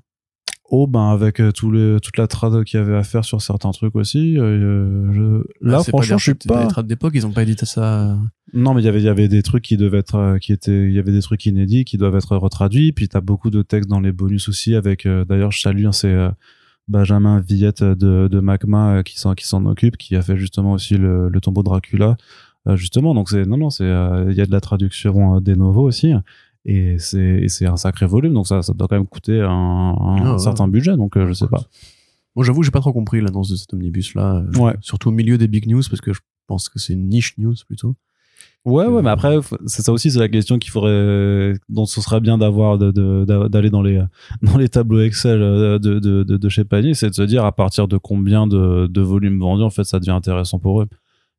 Oh, 0.74 0.88
ben 0.88 1.10
avec 1.10 1.42
euh, 1.42 1.52
tout 1.52 1.70
le, 1.70 2.00
toute 2.00 2.16
la 2.18 2.28
trad 2.28 2.64
qu'il 2.64 2.80
y 2.80 2.82
avait 2.82 2.96
à 2.96 3.04
faire 3.04 3.26
sur 3.26 3.42
certains 3.42 3.72
trucs 3.72 3.94
aussi. 3.98 4.38
euh, 4.40 5.12
je... 5.12 5.44
Là, 5.60 5.80
Ah, 5.80 5.84
franchement, 5.84 6.18
je 6.18 6.24
suis 6.24 6.34
pas. 6.34 6.66
trades 6.68 6.88
d'époque, 6.88 7.12
ils 7.14 7.28
ont 7.28 7.32
pas 7.32 7.44
édité 7.44 7.66
ça. 7.66 8.18
Non, 8.54 8.74
mais 8.74 8.82
il 8.82 8.86
y 8.86 8.88
avait, 8.88 9.02
il 9.02 9.06
y 9.06 9.10
avait 9.10 9.28
des 9.28 9.44
trucs 9.44 9.66
qui 9.66 9.76
devaient 9.76 9.98
être, 9.98 10.16
euh, 10.16 10.38
qui 10.38 10.54
étaient, 10.54 10.86
il 10.88 10.94
y 10.94 11.00
avait 11.00 11.12
des 11.12 11.22
trucs 11.22 11.46
inédits 11.46 11.84
qui 11.84 11.98
doivent 11.98 12.16
être 12.16 12.38
retraduits. 12.38 12.94
Puis 12.94 13.10
t'as 13.10 13.20
beaucoup 13.20 13.50
de 13.50 13.64
textes 13.64 13.90
dans 13.90 14.00
les 14.00 14.14
bonus 14.14 14.48
aussi 14.48 14.74
avec, 14.76 15.06
euh, 15.06 15.26
d'ailleurs, 15.26 15.52
je 15.52 15.60
salue, 15.60 15.86
hein, 15.86 15.92
c'est 15.92 16.08
euh, 16.08 16.30
Benjamin 16.88 17.42
Villette 17.42 17.84
de, 17.84 18.30
de 18.30 18.40
Magma 18.40 19.04
qui 19.04 19.20
s'en, 19.20 19.34
qui 19.36 19.46
s'en 19.46 19.66
occupe, 19.66 19.98
qui 19.98 20.16
a 20.16 20.22
fait 20.22 20.38
justement 20.38 20.72
aussi 20.72 20.96
le, 20.96 21.28
le 21.28 21.42
tombeau 21.42 21.64
de 21.64 21.66
Dracula, 21.66 22.16
justement. 22.76 23.14
Donc 23.14 23.30
c'est, 23.30 23.46
non, 23.46 23.58
non, 23.58 23.70
c'est, 23.70 23.84
il 23.84 24.34
y 24.36 24.42
a 24.42 24.46
de 24.46 24.52
la 24.52 24.62
traduction 24.62 25.42
des 25.42 25.56
nouveaux 25.58 25.84
aussi. 25.84 26.14
Et 26.66 26.98
c'est, 27.00 27.66
un 27.66 27.78
sacré 27.78 28.06
volume, 28.06 28.34
donc 28.34 28.48
ça, 28.48 28.62
ça 28.62 28.74
doit 28.74 28.88
quand 28.88 28.96
même 28.96 29.08
coûter 29.08 29.42
un, 29.42 29.48
un 29.50 30.18
Ah 30.26 30.32
ouais. 30.34 30.40
certain 30.40 30.68
budget, 30.68 30.96
donc 30.96 31.18
euh, 31.18 31.28
je 31.28 31.34
sais 31.34 31.48
pas. 31.48 31.62
Moi, 32.36 32.46
j'avoue, 32.46 32.64
j'ai 32.64 32.72
pas 32.72 32.80
trop 32.82 32.94
compris 32.94 33.20
l'annonce 33.20 33.50
de 33.50 33.56
cet 33.56 33.74
omnibus 33.74 34.14
là. 34.16 34.44
Ouais. 34.58 34.74
Surtout 34.82 35.10
au 35.10 35.12
milieu 35.12 35.38
des 35.38 35.48
big 35.48 35.68
news, 35.68 35.82
parce 35.90 36.02
que 36.02 36.14
je 36.14 36.20
pense 36.48 36.70
que 36.70 36.80
c'est 36.80 36.94
une 36.94 37.08
niche 37.10 37.36
news 37.38 37.56
plutôt. 37.68 37.96
Ouais, 38.64 38.86
ouais, 38.86 39.00
Euh, 39.00 39.02
mais 39.02 39.10
après, 39.10 39.38
c'est 39.66 39.82
ça 39.82 39.92
aussi, 39.92 40.12
c'est 40.12 40.20
la 40.20 40.30
question 40.30 40.60
qu'il 40.60 40.70
faudrait, 40.72 41.54
dont 41.68 41.86
ce 41.86 42.00
serait 42.00 42.20
bien 42.22 42.38
d'avoir, 42.38 42.78
d'aller 42.78 43.70
dans 43.72 43.82
les, 43.82 44.02
dans 44.44 44.58
les 44.58 44.70
tableaux 44.70 45.02
Excel 45.02 45.42
euh, 45.42 45.80
de, 45.80 45.98
de, 46.00 46.22
de, 46.24 46.38
de 46.38 46.50
chez 46.50 46.64
Panini, 46.64 46.94
c'est 46.94 47.10
de 47.10 47.16
se 47.16 47.24
dire 47.24 47.44
à 47.44 47.52
partir 47.52 47.88
de 47.88 47.98
combien 47.98 48.46
de, 48.46 48.86
de 48.88 49.02
volumes 49.02 49.40
vendus, 49.40 49.64
en 49.64 49.72
fait, 49.72 49.84
ça 49.84 50.00
devient 50.00 50.12
intéressant 50.12 50.60
pour 50.60 50.82
eux. 50.84 50.88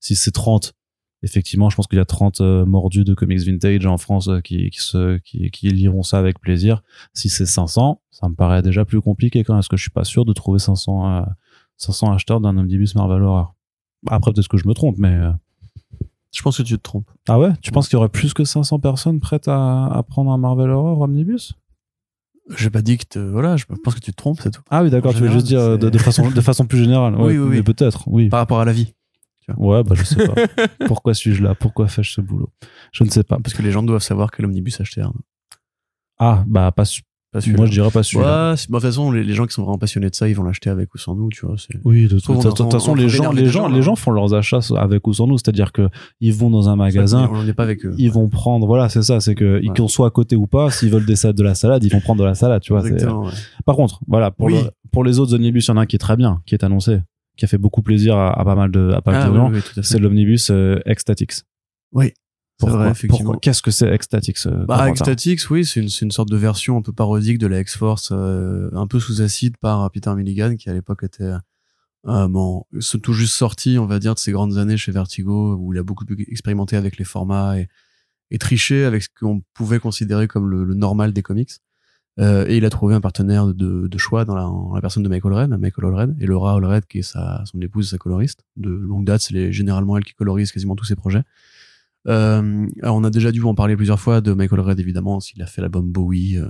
Si 0.00 0.16
c'est 0.16 0.32
30, 0.32 0.74
effectivement, 1.22 1.70
je 1.70 1.76
pense 1.76 1.86
qu'il 1.86 1.98
y 1.98 2.00
a 2.00 2.04
30 2.04 2.40
euh, 2.40 2.64
mordus 2.64 3.04
de 3.04 3.14
comics 3.14 3.40
vintage 3.40 3.86
en 3.86 3.96
France 3.98 4.28
euh, 4.28 4.40
qui, 4.40 4.70
qui, 4.70 4.80
se, 4.80 5.18
qui, 5.18 5.50
qui 5.50 5.68
liront 5.70 6.02
ça 6.02 6.18
avec 6.18 6.38
plaisir. 6.40 6.82
Si 7.14 7.28
c'est 7.28 7.46
500, 7.46 8.00
ça 8.10 8.28
me 8.28 8.34
paraît 8.34 8.62
déjà 8.62 8.84
plus 8.84 9.00
compliqué 9.00 9.44
quand 9.44 9.52
même, 9.54 9.58
parce 9.58 9.68
que 9.68 9.76
je 9.76 9.82
suis 9.82 9.90
pas 9.90 10.04
sûr 10.04 10.24
de 10.24 10.32
trouver 10.32 10.58
500, 10.58 11.16
euh, 11.16 11.22
500 11.76 12.12
acheteurs 12.12 12.40
d'un 12.40 12.56
omnibus 12.56 12.94
Marvel 12.94 13.22
Horror. 13.22 13.54
Après, 14.08 14.32
peut-être 14.32 14.48
que 14.48 14.56
je 14.58 14.66
me 14.68 14.74
trompe, 14.74 14.96
mais. 14.98 15.14
euh, 15.14 15.30
Je 16.32 16.42
pense 16.42 16.56
que 16.58 16.62
tu 16.62 16.76
te 16.76 16.82
trompes. 16.82 17.10
ah 17.28 17.38
ouais? 17.38 17.50
Tu 17.62 17.70
penses 17.70 17.88
qu'il 17.88 17.96
y 17.96 17.98
aurait 17.98 18.08
plus 18.08 18.34
que 18.34 18.44
500 18.44 18.78
personnes 18.80 19.20
prêtes 19.20 19.48
à, 19.48 19.86
à 19.86 20.02
prendre 20.02 20.30
un 20.32 20.38
Marvel 20.38 20.70
Horror 20.70 21.00
Omnibus? 21.02 21.52
J'ai 22.58 22.70
pas 22.70 22.82
dit 22.82 22.98
que 22.98 23.04
te- 23.04 23.18
voilà, 23.20 23.56
je 23.56 23.64
pense 23.84 23.94
que 23.94 24.00
tu 24.00 24.10
te 24.10 24.16
trompes, 24.16 24.40
c'est 24.42 24.50
tout. 24.50 24.62
Ah 24.68 24.82
oui, 24.82 24.90
d'accord, 24.90 25.14
tu 25.14 25.20
veux 25.20 25.30
juste 25.30 25.46
dire 25.46 25.78
de, 25.78 25.98
façon, 25.98 26.28
de 26.28 26.40
façon 26.40 26.66
plus 26.66 26.78
générale. 26.78 27.14
Ouais, 27.16 27.26
Oui, 27.26 27.38
oui, 27.38 27.48
mais 27.50 27.56
oui. 27.58 27.62
peut-être, 27.62 28.02
oui. 28.08 28.28
Par 28.28 28.40
rapport 28.40 28.58
à 28.58 28.64
la 28.64 28.72
vie, 28.72 28.92
Ouais, 29.58 29.82
bah 29.82 29.94
je 29.94 30.04
sais 30.04 30.26
pas. 30.28 30.34
Pourquoi 30.86 31.14
suis-je 31.14 31.42
là? 31.42 31.54
Pourquoi 31.54 31.88
fais-je 31.88 32.12
ce 32.12 32.20
boulot? 32.20 32.50
Je 32.92 33.04
ne 33.04 33.10
sais 33.10 33.22
pas. 33.24 33.38
parce 33.42 33.54
que 33.54 33.62
les 33.62 33.70
gens 33.72 33.82
doivent 33.82 34.02
savoir 34.02 34.30
que 34.30 34.42
l'omnibus 34.42 34.78
HTR. 34.80 35.12
Ah, 36.18 36.44
bah 36.46 36.70
pas 36.72 36.84
Pas. 37.32 37.40
Moi, 37.56 37.64
je 37.64 37.70
dirais 37.72 37.90
pas 37.90 38.02
celui-là. 38.02 38.50
Ouais, 38.50 38.56
c'est- 38.58 38.70
bah, 38.70 38.76
de 38.78 38.82
toute 38.82 38.90
façon, 38.90 39.10
les, 39.10 39.24
les 39.24 39.32
gens 39.32 39.46
qui 39.46 39.54
sont 39.54 39.62
vraiment 39.62 39.78
passionnés 39.78 40.10
de 40.10 40.14
ça, 40.14 40.28
ils 40.28 40.34
vont 40.34 40.42
l'acheter 40.42 40.68
avec 40.68 40.94
ou 40.94 40.98
sans 40.98 41.14
nous, 41.14 41.30
tu 41.30 41.46
vois. 41.46 41.56
Oui, 41.84 42.02
de 42.02 42.18
toute 42.18 42.42
façon, 42.42 42.90
on- 42.90 42.94
les 42.94 43.08
gens, 43.08 43.32
les 43.32 43.46
gens, 43.46 43.62
gens, 43.62 43.68
les 43.68 43.78
hein. 43.78 43.82
gens 43.82 43.96
font 43.96 44.10
leurs 44.10 44.34
achats 44.34 44.60
avec 44.76 45.06
ou 45.06 45.14
sans 45.14 45.26
nous. 45.26 45.38
C'est-à-dire 45.38 45.72
que 45.72 45.88
ils 46.20 46.34
vont 46.34 46.50
dans 46.50 46.68
un 46.68 46.76
magasin, 46.76 47.30
On 47.32 47.42
n'est 47.42 47.54
pas 47.54 47.62
avec 47.62 47.86
eux. 47.86 47.94
ils 47.96 48.10
vont 48.12 48.28
prendre, 48.28 48.66
voilà, 48.66 48.90
c'est 48.90 49.00
ça, 49.02 49.20
c'est 49.20 49.34
que 49.34 49.60
Ouais. 49.66 49.72
qu'ils 49.74 49.88
soient 49.88 50.08
à 50.08 50.10
côté 50.10 50.36
ou 50.36 50.46
pas, 50.46 50.70
s'ils 50.70 50.90
veulent 50.90 51.06
des 51.06 51.16
salades 51.16 51.36
de 51.38 51.42
la 51.42 51.54
salade, 51.54 51.82
ils 51.82 51.90
vont 51.90 52.00
prendre 52.00 52.20
de 52.20 52.26
la 52.26 52.34
salade, 52.34 52.60
tu 52.60 52.74
vois. 52.74 52.82
Par 53.64 53.76
contre, 53.76 54.00
voilà, 54.06 54.30
pour, 54.30 54.46
Oui. 54.48 54.54
le- 54.62 54.70
pour 54.90 55.02
les 55.02 55.18
autres 55.18 55.34
omnibus, 55.34 55.66
il 55.66 55.70
y 55.70 55.72
en 55.72 55.78
a 55.78 55.80
un 55.80 55.86
qui 55.86 55.96
est 55.96 55.98
très 55.98 56.16
bien, 56.18 56.42
qui 56.44 56.54
est 56.54 56.64
annoncé, 56.64 57.00
qui 57.36 57.44
a 57.44 57.48
fait 57.48 57.58
beaucoup 57.58 57.82
plaisir 57.82 58.16
à, 58.16 58.38
à 58.38 58.44
pas 58.44 58.54
mal 58.54 58.70
de, 58.70 58.90
à 58.92 59.00
pas 59.00 59.12
mal 59.12 59.22
Ah, 59.22 59.26
de 59.26 59.30
oui, 59.30 59.36
gens. 59.36 59.50
oui. 59.52 59.82
C'est 59.82 59.98
l'omnibus 59.98 60.50
euh, 60.50 60.78
Ecstatix. 60.86 61.44
Oui, 61.92 62.06
c'est 62.08 62.14
Pourquoi, 62.58 62.78
vrai, 62.78 62.90
effectivement. 62.90 63.18
pourquoi 63.32 63.40
Qu'est-ce 63.40 63.62
que 63.62 63.70
c'est 63.70 63.88
Ecstatix 63.92 64.46
euh, 64.46 64.64
Bah, 64.66 64.88
Ecstatix, 64.88 65.48
oui, 65.50 65.64
c'est 65.64 65.80
une, 65.80 65.88
c'est 65.88 66.04
une 66.04 66.10
sorte 66.10 66.30
de 66.30 66.36
version 66.36 66.76
un 66.78 66.82
peu 66.82 66.92
parodique 66.92 67.38
de 67.38 67.46
la 67.46 67.60
X-Force, 67.60 68.10
euh, 68.12 68.70
un 68.74 68.86
peu 68.86 69.00
sous 69.00 69.22
acide 69.22 69.56
par 69.58 69.90
Peter 69.90 70.14
Milligan, 70.14 70.56
qui 70.56 70.68
à 70.70 70.72
l'époque 70.74 71.02
était 71.04 71.32
euh, 72.06 72.28
bon, 72.28 72.64
tout 73.02 73.12
juste 73.12 73.34
sorti, 73.34 73.78
on 73.78 73.86
va 73.86 73.98
dire, 73.98 74.14
de 74.14 74.18
ses 74.18 74.32
grandes 74.32 74.58
années 74.58 74.76
chez 74.76 74.92
Vertigo, 74.92 75.56
où 75.58 75.72
il 75.72 75.78
a 75.78 75.82
beaucoup 75.82 76.04
pu 76.04 76.24
expérimenter 76.30 76.76
avec 76.76 76.98
les 76.98 77.04
formats 77.04 77.58
et, 77.58 77.68
et 78.30 78.38
tricher 78.38 78.84
avec 78.84 79.02
ce 79.02 79.08
qu'on 79.18 79.42
pouvait 79.54 79.78
considérer 79.78 80.26
comme 80.28 80.48
le, 80.50 80.64
le 80.64 80.74
normal 80.74 81.12
des 81.12 81.22
comics. 81.22 81.50
Euh, 82.20 82.44
et 82.46 82.58
il 82.58 82.64
a 82.64 82.70
trouvé 82.70 82.94
un 82.94 83.00
partenaire 83.00 83.46
de, 83.46 83.88
de 83.88 83.98
choix 83.98 84.24
dans 84.24 84.34
la, 84.34 84.50
la 84.74 84.80
personne 84.80 85.02
de 85.02 85.08
Michael 85.08 85.32
Red, 85.32 85.50
Michael 85.50 85.86
Allred, 85.86 86.16
et 86.20 86.26
Laura 86.26 86.54
Allred, 86.56 86.84
qui 86.86 86.98
est 86.98 87.02
sa, 87.02 87.42
son 87.46 87.60
épouse, 87.60 87.90
sa 87.90 87.98
coloriste. 87.98 88.44
De 88.56 88.68
longue 88.68 89.04
date, 89.04 89.22
c'est 89.22 89.50
généralement 89.52 89.96
elle 89.96 90.04
qui 90.04 90.12
colorise 90.12 90.52
quasiment 90.52 90.76
tous 90.76 90.84
ses 90.84 90.96
projets. 90.96 91.22
Euh, 92.08 92.66
alors 92.82 92.96
on 92.96 93.04
a 93.04 93.10
déjà 93.10 93.30
dû 93.30 93.42
en 93.44 93.54
parler 93.54 93.76
plusieurs 93.76 94.00
fois 94.00 94.20
de 94.20 94.32
Michael 94.32 94.60
Red, 94.60 94.80
évidemment, 94.80 95.20
s'il 95.20 95.40
a 95.42 95.46
fait 95.46 95.62
l'album 95.62 95.90
Bowie, 95.90 96.36
euh, 96.36 96.48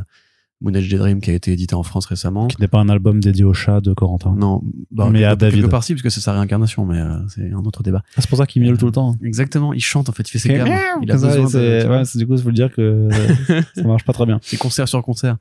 Moon 0.62 0.72
Age 0.75 0.88
Dream, 0.88 1.20
qui 1.20 1.31
a 1.31 1.35
été 1.35 1.53
édité 1.53 1.75
en 1.75 1.83
France 1.83 2.07
récemment. 2.07 2.46
Qui 2.46 2.61
n'est 2.61 2.68
pas 2.68 2.79
un 2.79 2.88
album 2.88 3.20
dédié 3.20 3.44
au 3.44 3.53
chat 3.53 3.81
de 3.81 3.92
Corentin. 3.92 4.35
Non, 4.37 4.62
bah, 4.90 5.09
Mais 5.11 5.25
à 5.25 5.35
David. 5.37 5.61
quelque 5.61 5.70
part 5.70 5.85
si, 5.85 5.92
parce 5.92 6.03
que 6.03 6.11
c'est 6.11 6.20
sa 6.20 6.33
réincarnation, 6.33 6.87
mais 6.87 6.98
euh, 7.01 7.18
c'est 7.29 7.53
un 7.53 7.64
autre 7.64 7.83
débat. 7.83 8.03
Ah, 8.16 8.20
c'est 8.20 8.29
pour 8.29 8.38
ça 8.38 8.46
qu'il 8.46 8.62
miaule 8.62 8.79
tout 8.79 8.87
le 8.87 8.92
temps. 8.92 9.16
Exactement, 9.22 9.72
il 9.72 9.81
chante 9.81 10.09
en 10.09 10.12
fait, 10.12 10.29
il 10.29 10.31
fait 10.31 10.38
ses 10.38 10.48
gammes. 10.55 10.68
Il 11.03 11.11
a 11.11 11.14
besoin 11.14 11.35
de, 11.35 11.88
ouais, 11.88 12.05
c'est 12.05 12.18
du 12.18 12.27
coup, 12.27 12.35
il 12.35 12.42
faut 12.42 12.48
le 12.48 12.55
dire 12.55 12.72
que 12.72 13.09
ça 13.75 13.83
marche 13.83 14.05
pas 14.05 14.12
très 14.12 14.27
bien. 14.27 14.38
c'est 14.42 14.57
concert 14.57 14.88
sur 14.88 15.03
concert. 15.03 15.37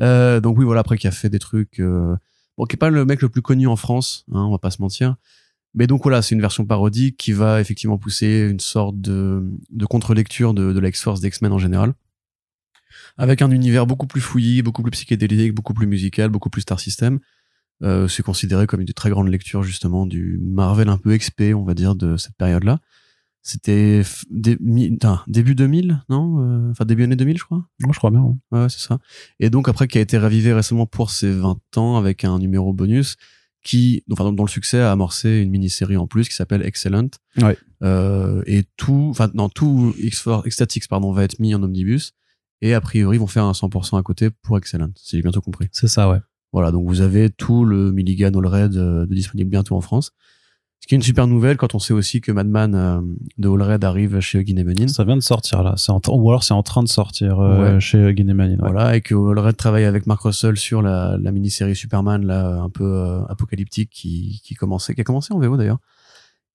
Euh, 0.00 0.40
donc 0.40 0.58
oui, 0.58 0.64
voilà, 0.64 0.80
après 0.80 0.96
qui 0.96 1.06
a 1.06 1.10
fait 1.10 1.28
des 1.28 1.38
trucs, 1.38 1.78
euh, 1.78 2.16
bon, 2.56 2.64
qui 2.64 2.76
est 2.76 2.78
pas 2.78 2.90
le 2.90 3.04
mec 3.04 3.20
le 3.20 3.28
plus 3.28 3.42
connu 3.42 3.66
en 3.66 3.76
France, 3.76 4.24
hein, 4.32 4.40
on 4.40 4.50
va 4.50 4.58
pas 4.58 4.70
se 4.70 4.80
mentir. 4.80 5.16
Mais 5.74 5.86
donc 5.86 6.02
voilà, 6.02 6.20
c'est 6.22 6.34
une 6.34 6.40
version 6.40 6.64
parodique 6.66 7.16
qui 7.16 7.32
va 7.32 7.60
effectivement 7.60 7.96
pousser 7.98 8.48
une 8.50 8.60
sorte 8.60 9.00
de, 9.00 9.42
de 9.70 9.86
contre-lecture 9.86 10.52
de, 10.54 10.72
de 10.72 10.80
la 10.80 10.88
X-Force 10.88 11.20
d'X-Men 11.20 11.52
en 11.52 11.58
général. 11.58 11.94
Avec 13.18 13.42
un 13.42 13.50
univers 13.50 13.86
beaucoup 13.86 14.06
plus 14.06 14.20
fouillis, 14.20 14.62
beaucoup 14.62 14.82
plus 14.82 14.90
psychédélique, 14.92 15.54
beaucoup 15.54 15.74
plus 15.74 15.86
musical, 15.86 16.30
beaucoup 16.30 16.50
plus 16.50 16.62
Star 16.62 16.80
System. 16.80 17.18
Euh, 17.82 18.06
c'est 18.08 18.22
considéré 18.22 18.66
comme 18.66 18.80
une 18.80 18.86
des 18.86 18.92
très 18.92 19.10
grandes 19.10 19.28
lectures 19.28 19.62
justement 19.64 20.06
du 20.06 20.38
Marvel 20.42 20.88
un 20.88 20.98
peu 20.98 21.16
XP, 21.16 21.52
on 21.54 21.64
va 21.64 21.74
dire, 21.74 21.94
de 21.94 22.16
cette 22.16 22.36
période-là. 22.36 22.78
C'était 23.44 24.02
dé- 24.30 24.56
début 25.26 25.54
2000, 25.56 26.00
non 26.08 26.40
Euh, 26.40 26.70
Enfin 26.70 26.84
début 26.84 27.02
année 27.02 27.16
2000, 27.16 27.38
je 27.38 27.44
crois. 27.44 27.66
Moi, 27.80 27.90
je 27.92 27.98
crois 27.98 28.10
bien. 28.12 28.20
ouais. 28.20 28.34
Ouais, 28.52 28.60
ouais, 28.62 28.68
c'est 28.68 28.78
ça. 28.86 28.98
Et 29.40 29.50
donc 29.50 29.68
après 29.68 29.88
qui 29.88 29.98
a 29.98 30.00
été 30.00 30.16
ravivé 30.16 30.52
récemment 30.52 30.86
pour 30.86 31.10
ses 31.10 31.32
20 31.32 31.58
ans 31.76 31.96
avec 31.96 32.24
un 32.24 32.38
numéro 32.38 32.72
bonus 32.72 33.16
qui, 33.64 34.04
enfin 34.12 34.30
dont 34.32 34.44
le 34.44 34.48
succès 34.50 34.78
a 34.80 34.92
amorcé 34.92 35.38
une 35.40 35.50
mini-série 35.50 35.96
en 35.96 36.06
plus 36.06 36.28
qui 36.28 36.34
s'appelle 36.36 36.64
Excellent. 36.64 37.08
Ouais. 37.40 37.56
Euh, 37.82 38.42
et 38.46 38.62
tout, 38.76 39.08
enfin 39.10 39.28
non, 39.34 39.48
tout 39.48 39.92
X4, 39.98 40.46
Ecstatix 40.46 40.86
pardon 40.88 41.12
va 41.12 41.24
être 41.24 41.40
mis 41.40 41.52
en 41.54 41.62
omnibus 41.64 42.12
et 42.62 42.72
a 42.72 42.80
priori 42.80 43.16
ils 43.16 43.20
vont 43.20 43.26
faire 43.26 43.44
un 43.44 43.52
100% 43.52 43.98
à 43.98 44.02
côté 44.02 44.30
pour 44.30 44.56
Excellent. 44.56 44.88
Si 44.96 45.16
j'ai 45.16 45.22
bientôt 45.22 45.42
compris. 45.42 45.68
C'est 45.72 45.88
ça, 45.88 46.08
ouais. 46.08 46.18
Voilà, 46.54 46.70
donc 46.70 46.86
vous 46.86 47.00
avez 47.02 47.28
tout 47.30 47.64
le 47.66 47.92
Milligan 47.92 48.32
Allred 48.32 48.76
euh, 48.76 49.04
de 49.06 49.14
disponible 49.14 49.50
bientôt 49.50 49.76
en 49.76 49.80
France. 49.82 50.12
Ce 50.80 50.88
qui 50.88 50.94
est 50.94 50.98
une 50.98 51.02
super 51.02 51.28
nouvelle 51.28 51.56
quand 51.58 51.76
on 51.76 51.78
sait 51.78 51.92
aussi 51.94 52.20
que 52.20 52.32
Madman 52.32 52.74
euh, 52.74 53.00
de 53.38 53.48
Allred 53.48 53.84
arrive 53.84 54.18
chez 54.18 54.40
Huggin 54.40 54.56
et 54.56 54.64
Menin. 54.64 54.88
Ça 54.88 55.04
vient 55.04 55.14
de 55.14 55.20
sortir 55.22 55.62
là. 55.62 55.74
C'est 55.76 55.92
en 55.92 56.00
ou 56.08 56.28
alors 56.30 56.42
c'est 56.42 56.54
en 56.54 56.64
train 56.64 56.82
de 56.82 56.88
sortir 56.88 57.38
euh, 57.38 57.74
Ouais. 57.74 57.80
chez 57.80 58.12
Guinemanine. 58.12 58.60
Ouais. 58.60 58.70
Voilà, 58.72 58.96
et 58.96 59.00
que 59.00 59.14
Allred 59.14 59.56
travaille 59.56 59.84
avec 59.84 60.06
Mark 60.08 60.20
Russell 60.22 60.56
sur 60.56 60.82
la, 60.82 61.16
la 61.22 61.30
mini-série 61.30 61.76
Superman, 61.76 62.26
là, 62.26 62.60
un 62.60 62.68
peu 62.68 62.84
euh, 62.84 63.24
apocalyptique, 63.26 63.90
qui, 63.90 64.40
qui, 64.44 64.54
commençait, 64.56 64.94
qui 64.94 65.00
a 65.00 65.04
commencé 65.04 65.32
en 65.32 65.38
VO 65.38 65.56
d'ailleurs. 65.56 65.78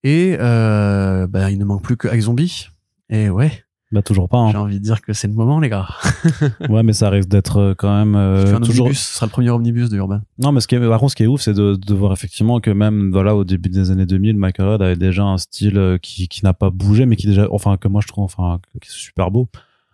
Et 0.04 0.36
euh, 0.40 1.26
bah, 1.28 1.50
il 1.50 1.58
ne 1.58 1.66
manque 1.66 1.82
plus 1.84 1.96
que 1.98 2.20
Zombie. 2.20 2.68
Et 3.10 3.30
ouais, 3.30 3.64
Bah 3.92 4.02
toujours 4.02 4.28
pas. 4.28 4.38
hein. 4.38 4.50
j'ai 4.52 4.58
envie 4.58 4.80
de 4.80 4.84
dire 4.84 5.02
que 5.02 5.14
c'est 5.14 5.28
le 5.30 5.34
moment, 5.34 5.62
les 5.62 5.70
gars. 5.70 5.88
ouais, 6.70 6.84
mais 6.84 6.92
ça 6.92 7.10
risque 7.10 7.30
d'être 7.30 7.58
euh, 7.58 7.74
quand 7.74 7.96
même 7.98 8.16
euh, 8.16 8.60
toujours. 8.60 8.88
omnibus, 8.88 9.00
ce 9.00 9.16
sera 9.16 9.28
le 9.28 9.32
premier 9.32 9.50
omnibus 9.50 9.90
de 9.90 9.96
Urban. 9.96 10.20
Non, 10.40 10.52
mais 10.52 10.60
ce 10.60 10.68
qui 10.68 10.76
est, 10.76 10.80
par 10.80 11.00
contre, 11.00 11.12
ce 11.12 11.16
qui 11.16 11.24
est 11.24 11.28
ouf, 11.28 11.40
c'est 11.40 11.54
de, 11.54 11.76
de 11.76 11.94
voir 11.94 12.12
effectivement 12.12 12.60
que 12.60 12.70
même 12.70 13.12
voilà 13.12 13.34
au 13.34 13.46
début 13.46 13.70
des 13.70 13.90
années 13.90 14.06
2000, 14.06 14.36
Michael 14.36 14.68
Red 14.68 14.82
avait 14.82 14.96
déjà 14.98 15.24
un 15.24 15.38
style 15.38 15.78
euh, 15.78 15.98
qui, 15.98 16.28
qui 16.28 16.44
n'a 16.44 16.54
pas 16.54 16.70
bougé, 16.70 17.06
mais 17.06 17.16
qui 17.16 17.28
déjà, 17.28 17.48
enfin 17.52 17.78
que 17.78 17.88
moi 17.88 18.02
je 18.02 18.08
trouve, 18.10 18.26
enfin 18.26 18.60
qui 18.82 18.90
est 18.90 18.92
super 18.92 19.32
beau. 19.32 19.48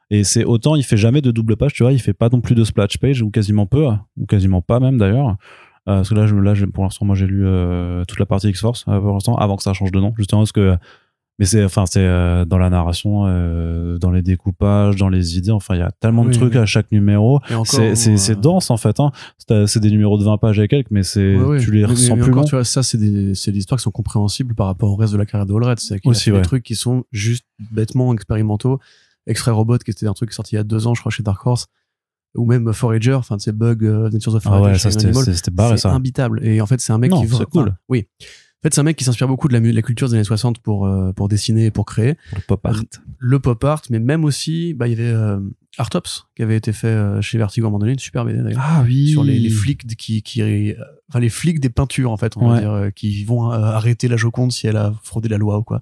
Et 0.09 0.23
c'est 0.23 0.43
autant, 0.43 0.75
il 0.75 0.83
fait 0.83 0.97
jamais 0.97 1.21
de 1.21 1.29
double 1.29 1.55
page, 1.55 1.73
tu 1.73 1.83
vois, 1.83 1.91
il 1.91 1.99
fait 1.99 2.13
pas 2.13 2.29
non 2.29 2.41
plus 2.41 2.55
de 2.55 2.63
splash 2.63 2.97
page 2.97 3.21
ou 3.21 3.29
quasiment 3.29 3.67
peu, 3.67 3.85
ou 4.17 4.25
quasiment 4.25 4.61
pas 4.61 4.79
même 4.79 4.97
d'ailleurs. 4.97 5.37
Euh, 5.89 5.97
parce 5.97 6.09
que 6.09 6.15
là, 6.15 6.25
je, 6.25 6.35
là, 6.35 6.53
pour 6.73 6.83
l'instant, 6.85 7.05
moi, 7.05 7.15
j'ai 7.15 7.27
lu 7.27 7.45
euh, 7.45 8.05
toute 8.05 8.17
la 8.19 8.25
partie 8.25 8.47
X-Force 8.49 8.85
euh, 8.87 8.99
pour 9.01 9.11
l'instant, 9.13 9.35
avant 9.35 9.57
que 9.57 9.63
ça 9.63 9.73
change 9.73 9.91
de 9.91 9.99
nom, 9.99 10.13
justement 10.17 10.41
parce 10.41 10.51
que. 10.51 10.77
Mais 11.43 11.47
c'est, 11.47 11.63
enfin, 11.65 11.85
c'est 11.85 11.99
euh, 11.99 12.45
dans 12.45 12.57
la 12.57 12.69
narration, 12.69 13.25
euh, 13.27 13.97
dans 13.97 14.11
les 14.11 14.21
découpages, 14.21 14.95
dans 14.95 15.09
les 15.09 15.37
idées. 15.37 15.51
Enfin, 15.51 15.75
il 15.75 15.79
y 15.79 15.83
a 15.83 15.91
tellement 15.91 16.23
de 16.23 16.29
Oui, 16.29 16.35
trucs 16.35 16.53
oui. 16.53 16.59
à 16.59 16.65
chaque 16.65 16.91
numéro. 16.91 17.39
C'est, 17.65 17.95
c'est, 17.95 18.11
euh, 18.13 18.17
c'est 18.17 18.39
dense 18.39 18.71
en 18.71 18.77
fait. 18.77 18.99
Hein. 18.99 19.11
C'est, 19.47 19.67
c'est 19.67 19.79
des 19.79 19.91
numéros 19.91 20.17
de 20.17 20.23
20 20.23 20.37
pages 20.37 20.59
et 20.59 20.67
quelques, 20.67 20.89
mais 20.91 21.03
c'est, 21.03 21.35
tu 21.59 21.71
les 21.71 21.85
ressens 21.85 22.15
mais 22.15 22.21
plus 22.21 22.31
encore, 22.31 22.43
longs. 22.43 22.47
tu 22.47 22.55
vois, 22.55 22.63
ça, 22.63 22.81
c'est 22.81 22.97
des, 22.97 23.35
c'est 23.35 23.51
des 23.51 23.59
histoires 23.59 23.77
qui 23.79 23.83
sont 23.83 23.91
compréhensibles 23.91 24.55
par 24.55 24.67
rapport 24.67 24.89
au 24.91 24.95
reste 24.95 25.13
de 25.13 25.17
la 25.17 25.25
carrière 25.25 25.45
de 25.45 25.53
Allred. 25.53 25.79
C'est 25.79 25.99
Aussi, 26.05 26.31
ouais. 26.31 26.37
des 26.39 26.43
trucs 26.43 26.63
qui 26.63 26.75
sont 26.75 27.03
juste 27.11 27.45
bêtement 27.71 28.13
expérimentaux. 28.13 28.79
Extrait 29.27 29.51
Robot, 29.51 29.77
qui 29.79 29.91
était 29.91 30.07
un 30.07 30.13
truc 30.13 30.33
sorti 30.33 30.55
il 30.55 30.57
y 30.57 30.59
a 30.59 30.63
deux 30.63 30.87
ans, 30.87 30.93
je 30.93 30.99
crois, 31.01 31.11
chez 31.11 31.23
Dark 31.23 31.45
Horse. 31.45 31.67
Ou 32.35 32.45
même 32.45 32.73
Forager, 32.73 33.13
enfin, 33.13 33.37
tu 33.37 33.43
sais, 33.43 33.51
Bug, 33.51 33.83
euh, 33.85 34.07
Adventures 34.07 34.33
of 34.35 34.41
Ah 34.45 34.49
Forager 34.49 34.71
ouais, 34.73 34.79
ça 34.79 34.89
c'était, 34.91 35.11
barré 35.51 35.77
c'est 35.77 35.81
ça. 35.83 35.91
imbitable. 35.91 36.39
Et 36.43 36.61
en 36.61 36.65
fait, 36.65 36.81
c'est 36.81 36.91
un 36.91 36.97
mec 36.97 37.11
Non, 37.11 37.21
qui 37.21 37.27
c'est 37.27 37.45
cool. 37.45 37.75
oui. 37.89 38.07
En 38.63 38.69
fait, 38.69 38.75
c'est 38.75 38.79
un 38.79 38.85
mec 38.85 38.95
qui 38.95 39.03
s'inspire 39.03 39.27
beaucoup 39.27 39.49
de 39.49 39.57
la, 39.57 39.81
culture 39.81 40.07
des 40.07 40.13
années 40.13 40.23
60 40.23 40.59
pour, 40.59 40.87
euh, 40.87 41.11
pour 41.11 41.27
dessiner 41.27 41.65
et 41.65 41.71
pour 41.71 41.85
créer. 41.85 42.15
Le 42.33 42.39
pop 42.47 42.65
art. 42.65 42.81
Le 43.19 43.39
pop 43.39 43.61
art, 43.65 43.81
mais 43.89 43.99
même 43.99 44.23
aussi, 44.23 44.73
bah, 44.73 44.87
il 44.87 44.91
y 44.91 45.01
avait 45.01 45.13
euh, 45.13 45.37
Artops, 45.77 46.27
qui 46.33 46.43
avait 46.43 46.55
été 46.55 46.71
fait 46.71 46.87
euh, 46.87 47.21
chez 47.21 47.37
Vertigo 47.37 47.65
à 47.65 47.67
un 47.67 47.71
moment 47.71 47.79
donné, 47.79 47.91
une 47.91 47.99
super 47.99 48.23
BD 48.23 48.41
d'ailleurs. 48.41 48.61
Ah 48.63 48.83
oui. 48.85 49.09
Sur 49.09 49.25
les, 49.25 49.37
les 49.37 49.49
flics 49.49 49.85
qui, 49.97 50.21
qui, 50.21 50.41
euh, 50.41 50.75
enfin, 51.09 51.19
les 51.19 51.27
flics 51.27 51.59
des 51.59 51.69
peintures, 51.69 52.09
en 52.09 52.15
fait, 52.15 52.37
on 52.37 52.47
va 52.47 52.59
dire, 52.61 52.71
euh, 52.71 52.89
qui 52.89 53.25
vont 53.25 53.51
euh, 53.51 53.57
arrêter 53.57 54.07
la 54.07 54.15
Joconde 54.15 54.53
si 54.53 54.65
elle 54.65 54.77
a 54.77 54.93
fraudé 55.03 55.27
la 55.27 55.37
loi 55.37 55.57
ou 55.57 55.63
quoi. 55.63 55.81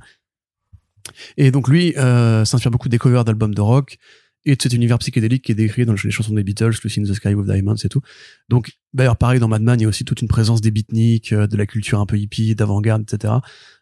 Et 1.37 1.51
donc, 1.51 1.67
lui, 1.67 1.95
euh, 1.97 2.45
s'inspire 2.45 2.71
beaucoup 2.71 2.89
des 2.89 2.97
covers 2.97 3.25
d'albums 3.25 3.53
de 3.53 3.61
rock 3.61 3.97
et 4.45 4.55
de 4.55 4.61
cet 4.61 4.73
univers 4.73 4.97
psychédélique 4.99 5.43
qui 5.43 5.51
est 5.51 5.55
décrit 5.55 5.85
dans 5.85 5.93
les 5.93 6.11
chansons 6.11 6.33
des 6.33 6.43
Beatles, 6.43 6.73
Lucy 6.83 6.99
in 6.99 7.03
the 7.03 7.13
Sky 7.13 7.33
with 7.33 7.45
Diamonds 7.45 7.75
et 7.75 7.89
tout. 7.89 8.01
Donc, 8.49 8.71
d'ailleurs, 8.93 9.17
pareil, 9.17 9.39
dans 9.39 9.47
Madman, 9.47 9.79
il 9.79 9.83
y 9.83 9.85
a 9.85 9.89
aussi 9.89 10.03
toute 10.03 10.21
une 10.21 10.27
présence 10.27 10.61
des 10.61 10.71
beatniks, 10.71 11.31
euh, 11.33 11.47
de 11.47 11.57
la 11.57 11.65
culture 11.65 11.99
un 11.99 12.05
peu 12.05 12.17
hippie, 12.17 12.55
d'avant-garde, 12.55 13.03
etc. 13.03 13.35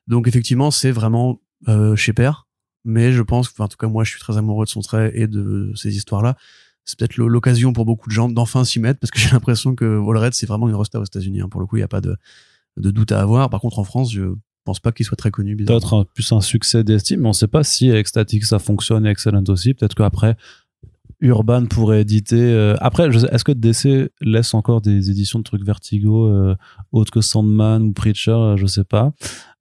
Donc, 0.08 0.28
effectivement, 0.28 0.72
c'est 0.72 0.92
vraiment 0.92 1.42
euh, 1.68 1.96
chez 1.96 2.14
Père. 2.14 2.48
Mais 2.86 3.12
je 3.12 3.22
pense, 3.22 3.50
enfin, 3.50 3.66
en 3.66 3.68
tout 3.68 3.78
cas, 3.78 3.88
moi, 3.88 4.04
je 4.04 4.12
suis 4.12 4.20
très 4.20 4.38
amoureux 4.38 4.66
de 4.66 4.70
son 4.70 4.82
trait 4.82 5.12
et 5.14 5.28
de 5.28 5.72
ces 5.76 5.96
histoires-là. 5.96 6.36
C'est 6.86 6.98
peut-être 6.98 7.18
l'occasion 7.18 7.72
pour 7.72 7.86
beaucoup 7.86 8.10
de 8.10 8.14
gens 8.14 8.30
d'enfin 8.30 8.66
s'y 8.66 8.80
mettre 8.80 9.00
parce 9.00 9.12
que 9.12 9.20
j'ai 9.20 9.30
l'impression 9.30 9.76
que 9.76 9.98
Wallred, 9.98 10.34
c'est 10.34 10.46
vraiment 10.46 10.68
une 10.68 10.76
resta 10.76 11.00
aux 11.00 11.06
États-Unis. 11.06 11.42
hein. 11.42 11.50
Pour 11.50 11.62
le 11.62 11.68
coup, 11.68 11.78
il 11.78 11.82
n'y 11.82 11.84
a 11.84 11.90
pas 11.90 12.02
de, 12.02 12.18
de 12.78 12.92
doute 12.92 13.12
à 13.12 13.22
avoir. 13.22 13.50
Par 13.50 13.62
contre, 13.62 13.80
en 13.80 13.84
France, 13.84 14.12
je 14.12 14.34
pense 14.66 14.80
pas 14.80 14.92
qu'il 14.92 15.06
soit 15.06 15.18
très 15.18 15.32
connu. 15.32 15.56
Peut-être 15.56 16.06
plus 16.14 16.32
un 16.32 16.42
succès 16.42 16.84
d'estime, 16.84 17.22
mais 17.22 17.30
on 17.30 17.34
sait 17.34 17.48
pas 17.48 17.64
si 17.64 17.90
Ecstatic 17.90 18.44
ça 18.46 18.60
fonctionne 18.60 19.06
et 19.06 19.10
Excellent 19.10 19.44
aussi. 19.48 19.74
Peut-être 19.74 19.96
qu'après, 19.96 20.36
Urban 21.22 21.66
pourrait 21.66 22.02
éditer. 22.02 22.40
euh, 22.40 22.76
Après, 22.80 23.10
est-ce 23.10 23.44
que 23.44 23.52
DC 23.52 24.10
laisse 24.22 24.54
encore 24.54 24.82
des 24.82 25.12
éditions 25.12 25.40
de 25.40 25.44
trucs 25.44 25.66
Vertigo 25.66 26.28
euh, 26.28 26.56
autres 26.92 27.12
que 27.12 27.22
Sandman 27.22 27.84
ou 27.84 27.94
Preacher 27.94 28.32
euh, 28.32 28.58
Je 28.58 28.66
sais 28.66 28.86
pas. 28.86 29.12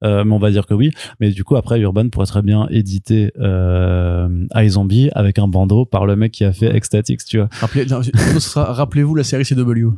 Euh, 0.03 0.23
mais 0.23 0.33
on 0.33 0.39
va 0.39 0.51
dire 0.51 0.65
que 0.65 0.73
oui. 0.73 0.91
Mais 1.19 1.31
du 1.31 1.43
coup, 1.43 1.55
après, 1.55 1.79
Urban 1.79 2.09
pourrait 2.09 2.25
très 2.25 2.41
bien 2.41 2.67
éditer 2.69 3.31
euh, 3.39 4.45
iZombie 4.55 5.09
avec 5.13 5.39
un 5.39 5.47
bandeau 5.47 5.85
par 5.85 6.05
le 6.05 6.15
mec 6.15 6.31
qui 6.31 6.45
a 6.45 6.53
fait 6.53 6.75
Ecstatics, 6.75 7.25
tu 7.25 7.37
vois. 7.37 7.49
Rappelez, 7.59 7.85
Rappelez-vous 8.55 9.15
la 9.15 9.23
série 9.23 9.43
CW. 9.43 9.89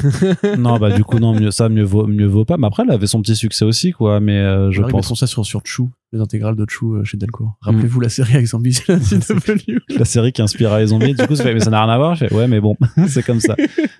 non, 0.58 0.78
bah 0.78 0.90
du 0.92 1.04
coup, 1.04 1.18
non, 1.18 1.38
mieux 1.38 1.50
ça, 1.50 1.68
mieux 1.68 1.84
vaut, 1.84 2.06
mieux 2.06 2.26
vaut 2.26 2.44
pas. 2.44 2.56
Mais 2.56 2.66
après, 2.66 2.84
elle 2.86 2.92
avait 2.92 3.06
son 3.06 3.22
petit 3.22 3.36
succès 3.36 3.64
aussi, 3.64 3.92
quoi. 3.92 4.20
Mais 4.20 4.38
euh, 4.38 4.70
je 4.70 4.80
ils 4.80 4.82
pense 4.82 4.94
mettront 4.94 5.14
ça 5.14 5.26
sur, 5.26 5.44
sur 5.44 5.62
Chou, 5.64 5.90
les 6.12 6.20
intégrales 6.20 6.56
de 6.56 6.64
Chou 6.68 6.94
euh, 6.94 7.04
chez 7.04 7.16
Delcourt. 7.16 7.56
Rappelez-vous 7.60 8.00
la 8.00 8.08
série 8.08 8.34
avec 8.34 8.46
Zombie, 8.46 8.78
la 8.88 8.98
CW. 8.98 9.98
la 9.98 10.04
série 10.04 10.32
qui 10.32 10.42
inspire 10.42 10.76
les 10.78 10.88
zombies. 10.88 11.14
Du 11.14 11.26
coup, 11.26 11.36
fait, 11.36 11.54
mais 11.54 11.60
ça 11.60 11.70
n'a 11.70 11.84
rien 11.84 11.92
à 11.92 11.98
voir. 11.98 12.14
Je 12.14 12.26
fais, 12.26 12.34
ouais, 12.34 12.48
mais 12.48 12.60
bon, 12.60 12.76
c'est 13.08 13.22
comme 13.22 13.40
ça. 13.40 13.56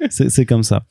C'est 0.08 0.46
comme 0.46 0.62
ça. 0.62 0.84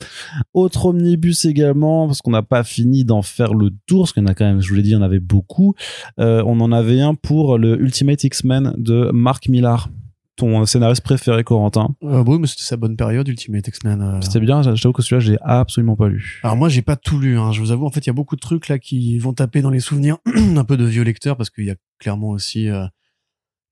Autre 0.53 0.87
omnibus 0.87 1.45
également, 1.45 2.07
parce 2.07 2.21
qu'on 2.21 2.31
n'a 2.31 2.43
pas 2.43 2.63
fini 2.63 3.05
d'en 3.05 3.21
faire 3.21 3.53
le 3.53 3.69
tour, 3.87 4.03
parce 4.03 4.13
qu'il 4.13 4.23
y 4.23 4.25
en 4.25 4.29
a 4.29 4.33
quand 4.49 4.53
même, 4.55 4.61
je 4.61 4.69
vous 4.69 4.75
l'ai 4.75 4.81
dit, 4.81 4.89
il 4.89 4.93
y 4.93 4.95
en 4.95 5.01
avait 5.01 5.19
beaucoup. 5.19 5.75
Euh, 6.19 6.43
on 6.45 6.59
en 6.59 6.71
avait 6.71 7.01
un 7.01 7.15
pour 7.15 7.57
le 7.57 7.79
Ultimate 7.79 8.23
X-Men 8.23 8.73
de 8.77 9.09
Mark 9.13 9.47
Millar. 9.49 9.89
Ton 10.35 10.65
scénariste 10.65 11.03
préféré, 11.03 11.43
Corentin. 11.43 11.95
Euh, 12.01 12.23
bon, 12.23 12.39
mais 12.39 12.47
c'était 12.47 12.63
sa 12.63 12.77
bonne 12.77 12.95
période, 12.95 13.27
Ultimate 13.27 13.67
X-Men. 13.67 14.01
euh. 14.01 14.21
C'était 14.21 14.39
bien, 14.39 14.61
je 14.61 14.81
t'avoue 14.81 14.93
que 14.93 15.01
celui-là, 15.01 15.19
j'ai 15.19 15.37
absolument 15.41 15.97
pas 15.97 16.07
lu. 16.07 16.39
Alors 16.43 16.55
moi, 16.55 16.69
j'ai 16.69 16.81
pas 16.81 16.95
tout 16.95 17.19
lu. 17.19 17.37
Hein. 17.37 17.51
Je 17.51 17.59
vous 17.59 17.71
avoue, 17.71 17.85
en 17.85 17.89
fait, 17.89 17.99
il 18.05 18.07
y 18.07 18.09
a 18.09 18.13
beaucoup 18.13 18.37
de 18.37 18.39
trucs 18.39 18.69
là 18.69 18.79
qui 18.79 19.19
vont 19.19 19.33
taper 19.33 19.61
dans 19.61 19.69
les 19.69 19.81
souvenirs 19.81 20.17
un 20.55 20.63
peu 20.63 20.77
de 20.77 20.85
vieux 20.85 21.03
lecteurs 21.03 21.35
parce 21.35 21.49
qu'il 21.49 21.65
y 21.65 21.71
a 21.71 21.75
clairement 21.99 22.29
aussi, 22.29 22.69
euh, 22.69 22.85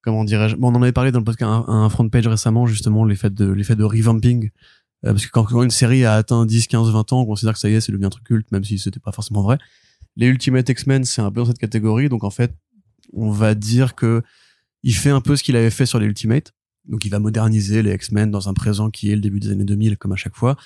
comment 0.01 0.25
dirais-je, 0.25 0.57
bon, 0.57 0.73
on 0.73 0.75
en 0.75 0.81
avait 0.81 0.91
parlé 0.91 1.11
dans 1.13 1.19
le 1.19 1.25
podcast 1.25 1.49
un, 1.49 1.65
un 1.69 1.87
front 1.87 2.09
page 2.09 2.27
récemment 2.27 2.65
justement 2.65 3.05
l'effet 3.05 3.29
de 3.29 3.49
l'effet 3.49 3.77
de 3.77 3.85
revamping. 3.85 4.49
Parce 5.03 5.25
que 5.25 5.31
quand, 5.31 5.45
quand 5.45 5.63
une 5.63 5.69
série 5.69 6.03
a 6.03 6.15
atteint 6.15 6.45
10, 6.45 6.67
15, 6.67 6.91
20 6.91 7.13
ans, 7.13 7.21
on 7.21 7.25
considère 7.25 7.53
que 7.53 7.59
ça 7.59 7.69
y 7.69 7.75
est, 7.75 7.81
c'est 7.81 7.91
devenu 7.93 8.07
un 8.07 8.09
truc 8.09 8.25
culte, 8.25 8.51
même 8.51 8.63
si 8.65 8.77
c'était 8.77 8.99
pas 8.99 9.11
forcément 9.13 9.41
vrai. 9.41 9.57
Les 10.17 10.27
Ultimate 10.27 10.67
X-Men, 10.67 11.05
c'est 11.05 11.21
un 11.21 11.31
peu 11.31 11.41
dans 11.41 11.45
cette 11.45 11.59
catégorie, 11.59 12.09
donc 12.09 12.23
en 12.25 12.29
fait, 12.31 12.53
on 13.13 13.29
va 13.31 13.55
dire 13.55 13.95
que 13.95 14.21
il 14.83 14.93
fait 14.95 15.09
un 15.11 15.21
peu 15.21 15.35
ce 15.37 15.43
qu'il 15.43 15.55
avait 15.55 15.69
fait 15.69 15.85
sur 15.85 15.99
les 15.99 16.05
Ultimate. 16.07 16.51
Donc 16.85 17.05
il 17.05 17.09
va 17.09 17.19
moderniser 17.19 17.81
les 17.83 17.93
X-Men 17.93 18.31
dans 18.31 18.49
un 18.49 18.53
présent 18.53 18.89
qui 18.89 19.11
est 19.11 19.15
le 19.15 19.21
début 19.21 19.39
des 19.39 19.51
années 19.51 19.63
2000, 19.65 19.97
comme 19.97 20.11
à 20.11 20.15
chaque 20.17 20.35
fois 20.35 20.57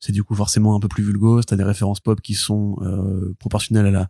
c'est 0.00 0.12
du 0.12 0.22
coup 0.22 0.34
forcément 0.36 0.76
un 0.76 0.80
peu 0.80 0.86
plus 0.86 1.02
vulgose, 1.02 1.44
t'as 1.46 1.56
des 1.56 1.64
références 1.64 1.98
pop 1.98 2.20
qui 2.20 2.34
sont 2.34 2.76
euh, 2.82 3.34
proportionnelles 3.40 3.86
à 3.86 3.90
la 3.90 4.08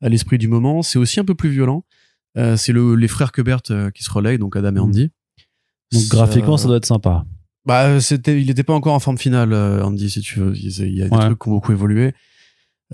à 0.00 0.08
l'esprit 0.08 0.36
du 0.38 0.48
moment, 0.48 0.82
c'est 0.82 0.98
aussi 0.98 1.20
un 1.20 1.24
peu 1.24 1.34
plus 1.34 1.50
violent. 1.50 1.84
Euh, 2.36 2.56
c'est 2.56 2.72
le 2.72 2.94
les 2.96 3.06
frères 3.08 3.30
Quebert 3.32 3.60
euh, 3.70 3.90
qui 3.90 4.02
se 4.02 4.10
relayent, 4.10 4.38
donc 4.38 4.56
Adam 4.56 4.74
et. 4.76 4.78
Andy. 4.80 5.10
Donc 5.92 6.08
graphiquement, 6.08 6.56
ça 6.56 6.66
doit 6.68 6.76
être 6.76 6.86
sympa. 6.86 7.24
Bah 7.66 8.00
c'était, 8.00 8.40
il 8.40 8.48
était 8.50 8.62
pas 8.62 8.74
encore 8.74 8.94
en 8.94 9.00
forme 9.00 9.18
finale, 9.18 9.52
Andy, 9.54 10.10
si 10.10 10.20
tu 10.22 10.38
veux. 10.40 10.56
Il 10.56 10.66
il 10.70 10.94
y 10.96 11.02
a 11.02 11.08
des 11.08 11.14
Ouais. 11.14 11.20
trucs 11.26 11.38
qui 11.38 11.48
ont 11.48 11.52
beaucoup 11.52 11.72
évolué. 11.72 12.14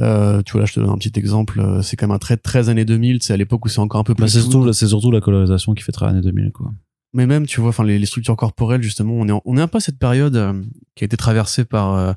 Euh, 0.01 0.43
tu 0.43 0.53
vois 0.53 0.63
là, 0.63 0.67
je 0.67 0.73
te 0.75 0.81
donne 0.81 0.91
un 0.91 0.99
petit 0.99 1.13
exemple. 1.17 1.61
euh, 1.61 1.83
C'est 1.83 1.97
quand 1.97 2.07
même 2.07 2.15
un 2.17 2.19
trait 2.19 2.37
13 2.37 2.69
années 2.69 2.85
2000. 2.85 3.23
C'est 3.23 3.33
à 3.33 3.37
l'époque 3.37 3.65
où 3.65 3.69
c'est 3.69 3.79
encore 3.81 4.01
un 4.01 4.05
peu 4.05 4.15
plus. 4.15 4.23
Bah, 4.23 4.29
c'est 4.29 4.41
surtout, 4.41 4.73
c'est 4.73 4.89
surtout 4.89 5.11
la 5.13 5.21
colorisation 5.21 5.73
qui 5.75 5.83
fait 5.85 5.93
très 5.93 6.07
années 6.07 6.21
2000, 6.21 6.51
quoi. 6.53 6.73
mais 7.13 7.27
même 7.27 7.47
tu 7.47 7.61
vois 7.61 7.69
enfin 7.69 7.85
les, 7.85 7.99
les 7.99 8.07
structures 8.07 8.35
corporelles 8.37 8.83
justement 8.83 9.15
on 9.15 9.29
est 9.29 9.33
en- 9.33 9.43
on 9.45 9.57
est 9.57 9.61
un 9.61 9.69
peu 9.69 9.79
à 9.79 9.81
cette 9.81 9.99
période 10.01 10.35
euh, 10.35 10.53
qui 10.97 11.05
a 11.05 11.07
été 11.07 11.17
traversée 11.17 11.65
par 11.65 11.95
euh, 11.95 12.13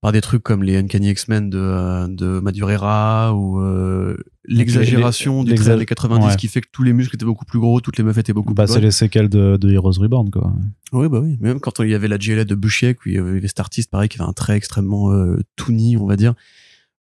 par 0.00 0.12
des 0.12 0.22
trucs 0.22 0.42
comme 0.42 0.62
les 0.62 0.76
Uncanny 0.78 1.10
X-Men 1.10 1.50
de 1.50 1.58
euh, 1.58 2.06
de 2.08 2.40
Madureira 2.40 3.34
ou 3.34 3.60
euh, 3.60 4.16
l'exagération 4.46 5.44
du 5.44 5.54
trait 5.54 5.70
années 5.70 5.84
90 5.86 6.24
ouais. 6.26 6.36
qui 6.36 6.48
fait 6.48 6.60
que 6.62 6.68
tous 6.72 6.82
les 6.82 6.92
muscles 6.94 7.14
étaient 7.16 7.24
beaucoup 7.26 7.44
plus 7.44 7.58
gros 7.58 7.80
toutes 7.82 7.98
les 7.98 8.04
meufs 8.04 8.16
étaient 8.18 8.32
beaucoup 8.32 8.54
Bah, 8.54 8.64
plus 8.64 8.72
c'est 8.72 8.78
bonnes 8.78 8.84
les 8.84 8.90
séquelles 8.90 9.28
de, 9.28 9.56
de 9.58 9.70
Heroes 9.70 9.98
Reborn, 9.98 10.30
quoi. 10.30 10.52
oui 10.92 11.08
bah 11.08 11.20
oui 11.22 11.36
même 11.40 11.60
quand 11.60 11.80
il 11.80 11.90
y 11.90 11.94
avait 11.94 12.08
la 12.08 12.16
GLA 12.18 12.44
de 12.44 12.54
Buchiek 12.54 13.04
où 13.04 13.08
il 13.10 13.14
y 13.14 13.18
avait 13.18 13.46
cet 13.46 13.60
artiste 13.60 13.90
pareil 13.90 14.08
qui 14.08 14.18
avait 14.20 14.28
un 14.28 14.32
trait 14.32 14.56
extrêmement 14.56 15.12
euh, 15.12 15.38
toony 15.56 15.96
on 15.98 16.06
va 16.06 16.16
dire 16.16 16.34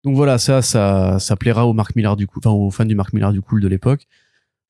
donc 0.06 0.16
voilà 0.16 0.38
ça 0.38 0.62
ça 0.62 1.36
plaira 1.38 1.68
au 1.68 1.74
Marc 1.74 1.98
Millar 1.98 2.16
du 2.16 2.28
coup 2.28 2.40
enfin 2.40 2.52
aux 2.52 2.72
fans 2.72 2.86
du 2.86 2.96
Marc 2.96 3.12
Millar 3.12 3.34
du 3.34 3.42
cool 3.42 3.60
de 3.60 3.68
l'époque 3.68 4.08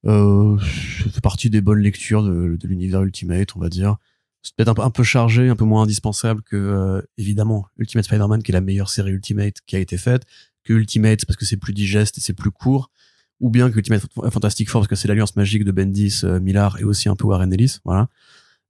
euh, 0.05 0.57
fait 0.59 1.21
partie 1.21 1.49
des 1.49 1.61
bonnes 1.61 1.79
lectures 1.79 2.23
de, 2.23 2.57
l'univers 2.63 3.01
Ultimate, 3.03 3.55
on 3.55 3.59
va 3.59 3.69
dire. 3.69 3.97
C'est 4.41 4.55
peut-être 4.55 4.79
un, 4.79 4.91
peu- 4.91 5.03
chargé, 5.03 5.49
un 5.49 5.55
peu 5.55 5.65
moins 5.65 5.83
indispensable 5.83 6.43
que, 6.43 6.55
euh, 6.55 7.01
évidemment, 7.17 7.65
Ultimate 7.79 8.05
Spider-Man, 8.05 8.43
qui 8.43 8.51
est 8.51 8.53
la 8.53 8.61
meilleure 8.61 8.89
série 8.89 9.11
Ultimate 9.11 9.55
qui 9.65 9.75
a 9.75 9.79
été 9.79 9.97
faite, 9.97 10.23
que 10.63 10.73
Ultimate 10.73 11.25
parce 11.25 11.37
que 11.37 11.45
c'est 11.45 11.57
plus 11.57 11.73
digeste 11.73 12.19
et 12.19 12.21
c'est 12.21 12.33
plus 12.33 12.51
court, 12.51 12.91
ou 13.39 13.49
bien 13.49 13.71
que 13.71 13.77
Ultimate 13.77 14.05
Fantastic 14.29 14.69
Four 14.69 14.81
parce 14.81 14.87
que 14.87 14.95
c'est 14.95 15.07
l'alliance 15.07 15.35
magique 15.35 15.63
de 15.63 15.71
Bendis, 15.71 16.21
euh, 16.23 16.39
Millar 16.39 16.79
et 16.79 16.83
aussi 16.83 17.09
un 17.09 17.15
peu 17.15 17.25
Warren 17.25 17.51
Ellis, 17.51 17.79
voilà. 17.83 18.07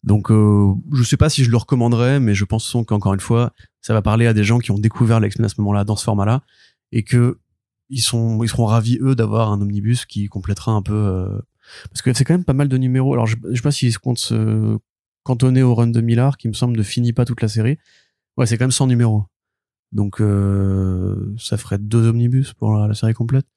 Donc, 0.06 0.32
euh, 0.32 0.74
je 0.94 1.04
sais 1.04 1.18
pas 1.18 1.30
si 1.30 1.44
je 1.44 1.50
le 1.50 1.58
recommanderais, 1.58 2.20
mais 2.20 2.36
je 2.36 2.46
pense 2.46 2.76
qu'encore 2.88 3.14
une 3.14 3.20
fois, 3.20 3.52
ça 3.82 3.94
va 3.94 4.02
parler 4.02 4.28
à 4.28 4.34
des 4.34 4.44
gens 4.44 4.60
qui 4.60 4.72
ont 4.72 4.78
découvert 4.78 5.20
l'X-Men 5.20 5.46
à 5.46 5.50
ce 5.50 5.60
moment-là, 5.62 5.84
dans 5.84 5.96
ce 5.96 6.04
format-là, 6.04 6.44
et 6.92 7.04
que 7.04 7.40
ils 7.90 8.02
sont, 8.02 8.44
ils 8.44 8.50
seront 8.50 8.66
ravis 8.66 9.00
eux 9.02 9.16
d'avoir 9.16 9.52
un 9.52 9.62
omnibus 9.62 10.06
qui 10.06 10.28
complétera 10.28 10.72
un 10.72 10.82
peu, 10.84 10.94
euh, 10.94 11.40
parce 11.90 12.02
que 12.04 12.14
c'est 12.14 12.24
quand 12.24 12.36
même 12.36 12.46
pas 12.46 12.54
mal 12.54 12.68
de 12.70 12.78
numéros. 12.78 13.14
Alors, 13.14 13.26
je, 13.26 13.36
je 13.50 13.56
sais 13.56 13.62
pas 13.62 13.72
s'ils 13.72 13.92
se 13.92 14.00
comptent 14.00 14.20
se 14.20 14.78
cantonner 15.24 15.64
au 15.64 15.74
run 15.74 15.88
de 15.88 16.02
Millar, 16.02 16.38
qui 16.38 16.48
me 16.48 16.54
semble 16.54 16.78
ne 16.78 16.84
finit 16.84 17.12
pas 17.12 17.26
toute 17.26 17.42
la 17.42 17.48
série. 17.48 17.78
Ouais, 18.38 18.46
c'est 18.46 18.58
quand 18.58 18.66
même 18.66 18.72
100 18.72 18.88
numéros. 18.88 19.26
Donc, 19.92 20.22
euh, 20.22 21.34
ça 21.38 21.58
ferait 21.58 21.80
deux 21.80 22.08
omnibus 22.08 22.54
pour 22.54 22.76
la, 22.76 22.94
série 22.94 23.14
complète. 23.14 23.48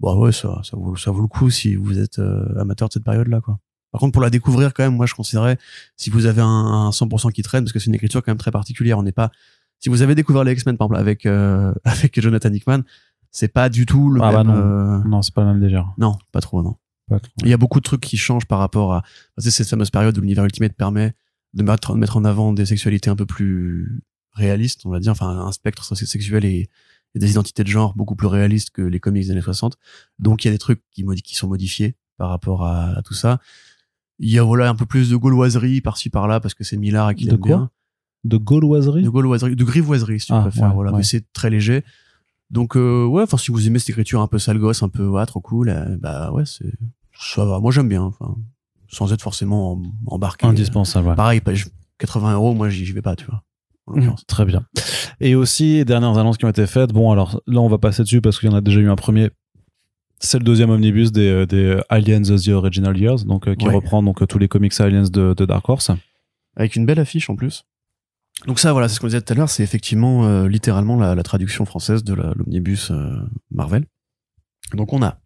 Bon, 0.00 0.18
ouais, 0.18 0.32
ça, 0.32 0.60
ça 0.64 0.76
vaut, 0.76 0.96
ça 0.96 1.10
vaut 1.12 1.22
le 1.22 1.28
coup 1.28 1.48
si 1.50 1.76
vous 1.76 1.98
êtes 1.98 2.18
euh, 2.18 2.60
amateur 2.60 2.88
de 2.88 2.94
cette 2.94 3.04
période-là, 3.04 3.40
quoi. 3.40 3.60
Par 3.92 4.00
contre, 4.00 4.12
pour 4.12 4.22
la 4.22 4.30
découvrir, 4.30 4.74
quand 4.74 4.82
même, 4.84 4.96
moi, 4.96 5.06
je 5.06 5.14
considérais, 5.14 5.58
si 5.96 6.10
vous 6.10 6.26
avez 6.26 6.42
un, 6.42 6.46
un 6.46 6.90
100% 6.90 7.32
qui 7.32 7.42
traîne, 7.42 7.64
parce 7.64 7.72
que 7.72 7.78
c'est 7.78 7.86
une 7.86 7.94
écriture 7.94 8.22
quand 8.22 8.30
même 8.30 8.38
très 8.38 8.50
particulière, 8.50 8.98
on 8.98 9.02
n'est 9.02 9.12
pas, 9.12 9.30
si 9.78 9.88
vous 9.88 10.02
avez 10.02 10.14
découvert 10.14 10.44
les 10.44 10.52
X-Men, 10.52 10.76
par 10.76 10.86
exemple, 10.86 11.00
avec, 11.00 11.24
euh, 11.26 11.72
avec 11.84 12.20
Jonathan 12.20 12.52
Hickman, 12.52 12.82
c'est 13.30 13.48
pas 13.48 13.68
du 13.68 13.86
tout 13.86 14.10
le 14.10 14.20
Ah 14.22 14.32
bah 14.32 14.44
même, 14.44 14.54
non. 14.54 14.60
euh, 14.60 14.98
Non, 15.08 15.22
c'est 15.22 15.34
pas 15.34 15.42
le 15.42 15.48
même 15.48 15.60
délire. 15.60 15.92
non, 15.98 16.16
pas 16.32 16.40
trop, 16.40 16.62
non. 16.62 16.76
Pas 17.08 17.20
trop. 17.20 17.32
Il 17.42 17.48
y 17.48 17.52
a 17.52 17.56
beaucoup 17.56 17.78
de 17.80 17.84
trucs 17.84 18.00
qui 18.00 18.16
changent 18.16 18.46
par 18.46 18.58
rapport 18.58 18.92
à 18.94 19.02
c'est 19.38 19.50
cette 19.50 19.68
fameuse 19.68 19.90
période 19.90 20.16
où 20.18 20.20
l'univers 20.20 20.44
Ultimate 20.44 20.72
permet 20.72 21.14
de 21.54 21.62
mettre, 21.62 21.94
de 21.94 21.98
mettre 21.98 22.16
en 22.16 22.24
avant 22.24 22.52
des 22.52 22.66
sexualités 22.66 23.10
un 23.10 23.16
peu 23.16 23.26
plus 23.26 24.02
réalistes, 24.32 24.82
on 24.84 24.90
va 24.90 24.98
dire, 24.98 25.12
enfin 25.12 25.28
un 25.28 25.52
spectre 25.52 25.84
sexuel 25.94 26.44
et, 26.44 26.68
et 27.14 27.18
des 27.18 27.30
identités 27.30 27.62
de 27.62 27.68
genre 27.68 27.94
beaucoup 27.94 28.16
plus 28.16 28.26
réalistes 28.26 28.70
que 28.70 28.82
les 28.82 28.98
comics 29.00 29.24
des 29.24 29.30
années 29.30 29.40
60. 29.40 29.76
Donc 30.18 30.44
il 30.44 30.48
y 30.48 30.50
a 30.50 30.52
des 30.52 30.58
trucs 30.58 30.82
qui, 30.90 31.04
sont 31.34 31.48
modifiés 31.48 31.94
par 32.16 32.28
rapport 32.30 32.64
à, 32.64 32.96
à 32.98 33.02
tout 33.02 33.14
ça. 33.14 33.38
Il 34.18 34.30
y 34.30 34.38
a 34.38 34.42
voilà 34.42 34.68
un 34.68 34.74
peu 34.74 34.86
plus 34.86 35.10
de 35.10 35.16
gauloiserie 35.16 35.80
par-ci 35.80 36.08
par-là 36.10 36.40
parce 36.40 36.54
que 36.54 36.64
c'est 36.64 36.76
Millard 36.76 37.10
et 37.10 37.14
qu'il 37.14 37.28
De 37.28 37.34
aime 37.34 37.38
quoi 37.40 37.48
bien. 37.56 37.70
De 38.24 38.36
gauloiserie 38.38 39.02
De 39.02 39.08
gauloiserie, 39.10 39.54
de 39.56 39.64
grivoiserie 39.64 40.20
si 40.20 40.26
tu 40.26 40.32
Ah, 40.32 40.40
préfères. 40.42 40.68
ouais, 40.68 40.74
voilà, 40.74 40.90
ouais. 40.92 40.98
mais 40.98 41.02
c'est 41.04 41.24
très 41.32 41.50
léger. 41.50 41.84
Donc 42.50 42.76
euh, 42.76 43.04
ouais, 43.04 43.22
enfin 43.22 43.36
si 43.36 43.50
vous 43.50 43.66
aimez 43.66 43.78
cette 43.78 43.90
écriture 43.90 44.20
un 44.20 44.26
peu 44.26 44.38
sale 44.38 44.58
gosse, 44.58 44.82
un 44.82 44.88
peu 44.88 45.06
ouais, 45.06 45.26
trop 45.26 45.40
cool, 45.40 45.68
euh, 45.68 45.96
bah 46.00 46.30
ouais 46.32 46.44
c'est 46.46 46.72
ça 47.18 47.44
va. 47.44 47.60
Moi 47.60 47.70
j'aime 47.72 47.88
bien. 47.88 48.02
Enfin 48.02 48.34
sans 48.88 49.12
être 49.12 49.22
forcément 49.22 49.72
em- 49.72 49.82
embarqué. 50.06 50.46
Indispensable, 50.46 51.08
ouais. 51.08 51.14
Pareil, 51.16 51.40
pas- 51.40 51.54
je- 51.54 51.66
80 51.98 52.34
euros, 52.34 52.54
moi 52.54 52.68
j'y 52.68 52.84
vais 52.92 53.02
pas, 53.02 53.16
tu 53.16 53.26
vois. 53.26 53.42
Mmh. 53.88 54.14
Très 54.26 54.44
bien. 54.44 54.64
Et 55.20 55.34
aussi, 55.34 55.84
dernières 55.84 56.18
annonces 56.18 56.38
qui 56.38 56.44
ont 56.44 56.48
été 56.48 56.66
faites. 56.66 56.92
Bon, 56.92 57.10
alors 57.12 57.40
là, 57.46 57.60
on 57.60 57.68
va 57.68 57.78
passer 57.78 58.02
dessus 58.02 58.20
parce 58.20 58.38
qu'il 58.40 58.48
y 58.50 58.52
en 58.52 58.56
a 58.56 58.60
déjà 58.60 58.80
eu 58.80 58.88
un 58.90 58.96
premier. 58.96 59.30
C'est 60.18 60.38
le 60.38 60.44
deuxième 60.44 60.70
omnibus 60.70 61.12
des, 61.12 61.28
euh, 61.28 61.46
des 61.46 61.78
Aliens 61.88 62.22
The 62.22 62.48
Original 62.48 62.96
Years, 62.96 63.24
donc, 63.24 63.48
euh, 63.48 63.54
qui 63.54 63.66
Ouais. 63.68 63.74
reprend 63.74 64.02
donc, 64.02 64.22
euh, 64.22 64.26
tous 64.26 64.38
les 64.38 64.48
comics 64.48 64.72
Aliens 64.80 65.02
de, 65.10 65.34
de 65.34 65.44
Dark 65.44 65.68
Horse. 65.68 65.90
Avec 66.56 66.74
une 66.76 66.86
belle 66.86 66.98
affiche 66.98 67.28
en 67.28 67.36
plus. 67.36 67.64
Donc 68.46 68.58
ça, 68.58 68.72
voilà, 68.72 68.88
c'est 68.88 68.94
ce 68.96 69.00
qu'on 69.00 69.06
disait 69.08 69.20
tout 69.20 69.32
à 69.32 69.36
l'heure, 69.36 69.48
c'est 69.50 69.62
effectivement 69.62 70.26
euh, 70.26 70.46
littéralement 70.48 70.96
la, 70.98 71.14
la 71.14 71.22
traduction 71.22 71.64
française 71.64 72.04
de 72.04 72.14
l'omnibus 72.14 72.90
euh, 72.90 73.14
Marvel. 73.50 73.84
Donc 74.74 74.92
on 74.92 75.02
a, 75.02 75.18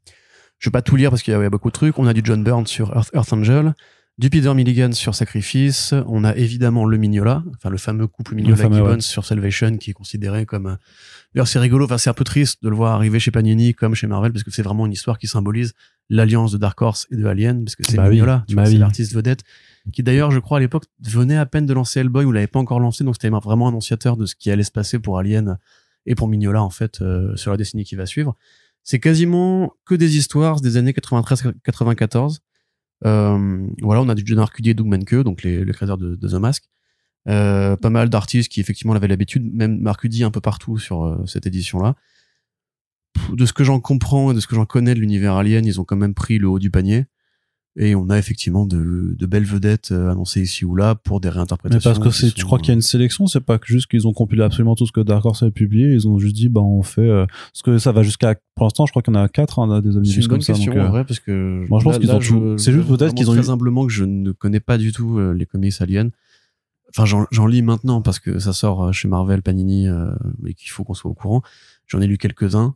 je 0.59 0.69
vais 0.69 0.73
pas 0.73 0.83
tout 0.83 0.97
lire 0.97 1.11
parce 1.11 1.23
qu'il 1.23 1.33
y, 1.35 1.37
y 1.37 1.41
a 1.45 1.51
beaucoup 1.51 1.69
de 1.71 1.73
trucs, 1.75 1.99
on 1.99 2.07
a 2.07 2.13
du 2.13 2.21
John 2.25 2.43
Byrne 2.45 2.67
sur 2.67 2.95
Earth, 2.95 3.11
Earth 3.15 3.33
Angel, 3.33 3.75
du 4.19 4.29
Peter 4.31 4.53
Milligan 4.55 4.93
sur 4.93 5.15
Sacrifice, 5.15 5.95
on 6.07 6.23
a 6.25 6.37
évidemment 6.37 6.85
le 6.85 6.99
Mignola, 6.99 7.43
enfin 7.57 7.71
le 7.71 7.79
fameux 7.79 8.07
couple 8.07 8.35
Mignola 8.35 8.57
fameux, 8.57 8.77
Gibbons 8.77 8.91
ouais. 8.95 9.01
sur 9.01 9.25
Salvation 9.25 9.77
qui 9.77 9.91
est 9.91 9.95
considéré 9.95 10.47
comme... 10.47 10.77
D'ailleurs 11.35 11.49
c'est 11.49 11.59
rigolo, 11.59 11.85
enfin 11.85 11.99
c'est 11.99 12.11
un 12.11 12.15
peu 12.15 12.25
triste 12.25 12.63
de 12.63 12.69
le 12.69 12.77
voir 12.77 12.93
arriver 12.93 13.21
chez 13.21 13.31
Panini 13.31 13.75
comme 13.75 13.95
chez 13.95 14.07
Marvel 14.07 14.33
parce 14.33 14.43
que 14.43 14.51
c'est 14.51 14.63
vraiment 14.63 14.87
une 14.87 14.93
histoire 14.93 15.19
qui 15.19 15.29
symbolise 15.29 15.75
l'alliance 16.09 16.51
de 16.51 16.59
Dark 16.59 16.81
Horse 16.83 17.07
et 17.11 17.17
de 17.17 17.25
Alien 17.25 17.65
parce 17.65 17.77
que 17.77 17.85
c'est 17.85 17.97
Bah 17.97 18.05
oui, 18.05 18.17
Mignola, 18.17 18.45
bah 18.51 18.67
c'est 18.67 18.79
l'artiste 18.79 19.15
vedette 19.15 19.45
qui 19.93 20.03
d'ailleurs, 20.03 20.31
je 20.31 20.39
crois, 20.39 20.59
à 20.59 20.61
l'époque, 20.61 20.85
venait 21.01 21.37
à 21.37 21.47
peine 21.47 21.67
de 21.67 21.73
lancer 21.73 22.01
Hellboy 22.01 22.25
ou 22.25 22.33
l'avait 22.33 22.47
pas 22.47 22.59
encore 22.59 22.81
lancé, 22.81 23.05
donc 23.05 23.15
c'était 23.15 23.31
vraiment 23.31 23.69
annonciateur 23.69 24.17
de 24.17 24.27
ce 24.27 24.35
qui 24.35 24.51
allait 24.51 24.65
se 24.65 24.71
passer 24.71 24.99
pour 24.99 25.19
Alien 25.19 25.59
et 26.07 26.15
pour 26.15 26.29
Mignola, 26.29 26.63
en 26.63 26.71
fait, 26.71 27.01
euh, 27.01 27.35
sur 27.37 27.51
la 27.51 27.57
décennie 27.57 27.85
qui 27.85 27.97
va 27.97 28.07
suivre. 28.07 28.37
C'est 28.83 29.01
quasiment 29.01 29.73
que 29.85 29.95
des 29.95 30.17
histoires 30.17 30.61
des 30.61 30.77
années 30.77 30.93
93-94. 30.93 32.39
Euh, 33.07 33.67
voilà, 33.81 34.03
on 34.03 34.09
a 34.09 34.15
du 34.15 34.23
John 34.25 34.39
Arcudi 34.39 34.71
et 34.71 34.75
Doug 34.75 34.87
Menke, 34.87 35.23
donc 35.23 35.43
les, 35.43 35.65
les 35.65 35.73
créateurs 35.73 35.99
de, 35.99 36.17
de 36.17 36.29
The 36.29 36.35
Mask. 36.35 36.65
Euh, 37.29 37.77
pas 37.77 37.91
mal 37.91 38.09
d'artistes 38.09 38.51
qui 38.51 38.61
effectivement 38.61 38.95
l'avaient 38.95 39.09
l'habitude, 39.09 39.45
même 39.53 39.87
Arcudi 39.87 40.25
un 40.25 40.31
peu 40.31 40.41
partout 40.41 40.79
sur 40.79 41.05
euh, 41.05 41.23
cette 41.27 41.47
édition-là. 41.47 41.95
De 43.35 43.45
ce 43.45 43.53
que 43.53 43.65
j'en 43.65 43.79
comprends 43.81 44.31
et 44.33 44.35
de 44.35 44.41
ce 44.41 44.47
que 44.47 44.55
j'en 44.55 44.65
connais 44.65 44.95
de 44.95 45.01
l'univers 45.01 45.35
Alien, 45.35 45.67
ils 45.67 45.81
ont 45.81 45.85
quand 45.85 45.97
même 45.97 46.15
pris 46.15 46.39
le 46.39 46.49
haut 46.49 46.59
du 46.59 46.71
panier. 46.71 47.05
Et 47.77 47.95
on 47.95 48.09
a 48.11 48.19
effectivement 48.19 48.67
de, 48.67 49.15
de 49.17 49.27
belles 49.27 49.45
vedettes 49.45 49.93
euh, 49.93 50.11
annoncées 50.11 50.41
ici 50.43 50.65
ou 50.65 50.75
là 50.75 50.97
pour 50.97 51.21
des 51.21 51.29
Mais 51.29 51.35
réinterprétations. 51.35 51.89
parce 51.91 51.99
que 52.03 52.11
c'est, 52.11 52.33
tu 52.35 52.45
crois 52.45 52.59
qu'il 52.59 52.69
y 52.69 52.71
a 52.73 52.75
une 52.75 52.83
sélection, 52.83 53.27
c'est 53.29 53.41
pas 53.41 53.59
que 53.59 53.67
juste 53.69 53.87
qu'ils 53.89 54.09
ont 54.09 54.13
compilé 54.13 54.43
absolument 54.43 54.75
tout 54.75 54.87
ce 54.87 54.93
que 54.93 55.01
Dark 55.01 55.25
Horse 55.25 55.43
avait 55.45 55.53
publié, 55.53 55.93
ils 55.93 56.09
ont 56.09 56.19
juste 56.19 56.35
dit, 56.35 56.49
bah, 56.49 56.63
on 56.63 56.83
fait, 56.83 57.03
euh, 57.03 57.27
parce 57.53 57.63
que 57.63 57.79
ça 57.79 57.93
va 57.93 58.03
jusqu'à, 58.03 58.35
pour 58.57 58.65
l'instant, 58.67 58.87
je 58.87 58.93
crois 58.93 59.03
qu'il 59.03 59.15
y 59.15 59.17
en 59.17 59.23
a 59.23 59.29
quatre, 59.29 59.61
hein, 59.61 59.81
des 59.81 59.91
C'est 59.93 59.97
omnibus 59.99 60.17
une 60.25 60.29
comme 60.29 60.41
ça. 60.41 60.53
question, 60.55 60.73
donc, 60.73 60.83
euh, 60.83 60.87
en 60.87 60.91
vrai, 60.91 61.05
parce 61.05 61.21
que 61.21 61.65
moi, 61.69 61.79
je 61.79 61.85
pense 61.85 61.99
qu'ils 61.99 62.11
ont 62.11 62.19
tout- 62.19 62.59
c'est 62.59 62.73
juste 62.73 62.89
peut-être 62.89 63.15
qu'ils 63.15 63.31
ont 63.31 63.35
eu- 63.35 63.41
très 63.41 63.51
humblement 63.51 63.87
que 63.87 63.93
je 63.93 64.05
ne 64.05 64.33
connais 64.33 64.61
pas 64.61 64.77
du 64.79 64.91
tout 64.93 65.21
les 65.33 65.47
comics 65.47 65.75
aliens. 65.81 66.11
Enfin, 66.91 67.05
j'en 67.07 67.27
j'en 67.31 67.47
lis 67.47 67.63
maintenant 67.63 68.03
parce 68.03 68.19
que 68.19 68.39
ça 68.39 68.53
sort 68.53 68.85
euh, 68.87 68.93
chez 68.93 69.09
Marvel, 69.09 69.43
Panini, 69.43 69.89
euh, 69.89 70.13
et 70.47 70.55
qu'il 70.55 70.71
faut 70.71 70.85
qu'on 70.85 70.95
soit 70.95 71.11
au 71.11 71.15
courant. 71.15 71.43
J'en 71.87 72.01
ai 72.01 72.07
lu 72.07 72.19
quelques-uns, 72.19 72.75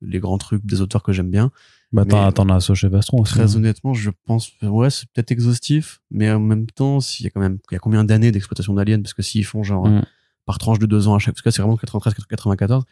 les 0.00 0.20
grands 0.20 0.38
trucs 0.38 0.64
des 0.64 0.80
auteurs 0.80 1.02
que 1.02 1.12
j'aime 1.12 1.30
bien. 1.30 1.50
bah, 1.92 2.04
t'en, 2.04 2.30
t'en 2.32 2.48
as 2.50 2.60
ça 2.60 2.74
chez 2.74 2.88
Vastron 2.88 3.20
aussi. 3.22 3.34
Très 3.34 3.54
hein. 3.54 3.56
honnêtement, 3.56 3.94
je 3.94 4.10
pense, 4.26 4.52
ouais, 4.62 4.90
c'est 4.90 5.06
peut-être 5.12 5.30
exhaustif, 5.32 6.00
mais 6.10 6.30
en 6.30 6.40
même 6.40 6.66
temps, 6.66 7.00
s'il 7.00 7.24
y 7.24 7.26
a 7.26 7.30
quand 7.30 7.40
même, 7.40 7.58
il 7.70 7.74
y 7.74 7.76
a 7.76 7.80
combien 7.80 8.04
d'années 8.04 8.30
d'exploitation 8.30 8.74
d'aliens? 8.74 9.00
Parce 9.02 9.14
que 9.14 9.22
s'ils 9.22 9.44
font 9.44 9.62
genre 9.62 9.88
Mm. 9.88 10.02
par 10.46 10.58
tranche 10.58 10.78
de 10.78 10.86
deux 10.86 11.08
ans 11.08 11.14
à 11.14 11.18
chaque, 11.18 11.34
parce 11.34 11.42
que 11.42 11.48
là, 11.48 11.52
c'est 11.52 11.62
vraiment 11.62 11.76
93, 11.76 12.14
94. 12.26 12.84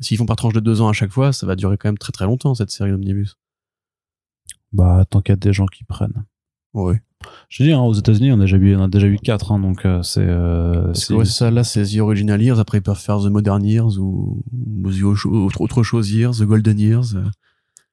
S'ils 0.00 0.16
font 0.16 0.26
par 0.26 0.36
tranche 0.36 0.54
de 0.54 0.60
deux 0.60 0.80
ans 0.80 0.88
à 0.88 0.92
chaque 0.94 1.10
fois, 1.10 1.32
ça 1.32 1.46
va 1.46 1.56
durer 1.56 1.76
quand 1.76 1.88
même 1.88 1.98
très 1.98 2.12
très 2.12 2.24
longtemps 2.24 2.54
cette 2.54 2.70
série 2.70 2.90
d'omnibus. 2.90 3.36
Bah, 4.72 5.04
tant 5.08 5.20
qu'il 5.20 5.32
y 5.32 5.34
a 5.34 5.36
des 5.36 5.52
gens 5.52 5.66
qui 5.66 5.84
prennent. 5.84 6.24
Ouais. 6.72 7.02
Je 7.48 7.64
dis, 7.64 7.72
hein, 7.72 7.80
aux 7.80 7.92
États-Unis, 7.94 8.32
on 8.32 8.36
a 8.38 8.42
déjà 8.42 8.56
eu, 8.56 8.76
on 8.76 8.82
a 8.84 8.88
déjà 8.88 9.06
eu 9.06 9.16
quatre, 9.18 9.52
hein, 9.52 9.58
donc 9.58 9.84
euh, 9.84 10.02
c'est, 10.02 10.24
euh, 10.24 10.92
ouais, 11.10 11.24
ça, 11.24 11.50
là, 11.50 11.64
c'est 11.64 11.82
The 11.84 11.98
Original 11.98 12.40
Years. 12.40 12.58
Après, 12.60 12.78
ils 12.78 12.82
peuvent 12.82 12.98
faire 12.98 13.18
The 13.20 13.26
Modern 13.26 13.64
Years 13.64 13.98
ou, 13.98 14.42
ou 14.52 14.90
The 14.90 15.02
Autre- 15.60 15.82
chose 15.82 16.10
Years, 16.12 16.38
The 16.38 16.44
Golden 16.44 16.78
Years. 16.78 17.14
euh. 17.16 17.24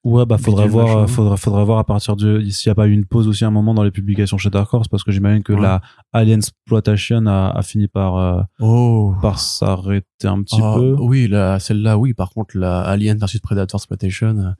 Ouais, 0.04 0.26
bah 0.26 0.38
faudrait 0.38 0.66
Bidule, 0.68 0.72
voir, 0.72 0.88
machin. 0.88 1.00
euh, 1.02 1.08
faudrait, 1.08 1.38
faudrait 1.38 1.66
voir 1.66 1.80
à 1.80 1.84
partir 1.84 2.16
de 2.16 2.40
s'il 2.50 2.70
n'y 2.70 2.72
a 2.72 2.76
pas 2.76 2.88
eu 2.88 2.92
une 2.92 3.04
pause 3.04 3.28
aussi 3.28 3.44
un 3.44 3.52
moment 3.52 3.74
dans 3.74 3.84
les 3.84 3.92
publications 3.92 4.38
chez 4.38 4.50
Dark 4.50 4.72
Horse, 4.74 4.88
parce 4.88 5.04
que 5.04 5.12
j'imagine 5.12 5.44
que 5.44 5.52
Ouais. 5.54 5.60
la 5.62 5.82
Alien 6.14 6.38
Exploitation 6.40 7.26
a, 7.26 7.50
a 7.50 7.62
fini 7.64 7.88
par 7.90 8.16
euh, 8.16 8.42
Oh. 8.62 9.16
par 9.22 9.40
s'arrêter 9.40 10.06
un 10.28 10.44
petit 10.44 10.62
Ah, 10.64 10.76
peu. 10.78 10.96
Oui, 11.00 11.28
la, 11.28 11.60
celle-là, 11.60 11.98
oui. 11.98 12.14
Par 12.14 12.30
contre, 12.30 12.58
la 12.58 12.80
Alien 12.82 13.18
versus 13.18 13.42
Predator 13.42 13.80
Exploitation. 13.80 14.54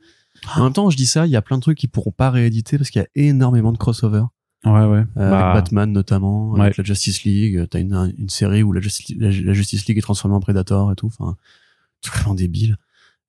En 0.58 0.64
même 0.66 0.74
temps, 0.74 0.90
je 0.90 0.98
dis 0.98 1.06
ça, 1.06 1.26
il 1.26 1.32
y 1.32 1.36
a 1.38 1.42
plein 1.42 1.58
de 1.58 1.62
trucs 1.62 1.78
qui 1.78 1.88
pourront 1.88 2.12
pas 2.12 2.30
rééditer 2.30 2.78
parce 2.78 2.90
qu'il 2.90 3.02
y 3.02 3.06
a 3.06 3.08
énormément 3.28 3.72
de 3.72 3.78
crossover. 3.78 4.24
Ouais, 4.66 4.72
ouais. 4.86 5.04
Euh, 5.18 5.30
Bah, 5.30 5.52
avec 5.52 5.64
Batman 5.64 5.92
notamment, 5.92 6.52
Ouais. 6.52 6.62
avec 6.62 6.78
la 6.78 6.84
Justice 6.84 7.24
League. 7.24 7.58
euh, 7.58 7.66
T'as 7.68 7.80
une, 7.80 8.14
une 8.18 8.30
série 8.30 8.64
où 8.64 8.72
la, 8.74 8.82
Justi- 8.82 9.16
la, 9.20 9.30
la 9.32 9.54
Justice 9.54 9.86
League 9.88 9.98
est 9.98 10.02
transformée 10.02 10.36
en 10.36 10.40
Predator 10.40 10.92
et 10.92 10.96
tout. 10.96 11.08
Enfin, 11.08 11.36
tout 12.02 12.12
vraiment 12.12 12.36
débile. 12.36 12.78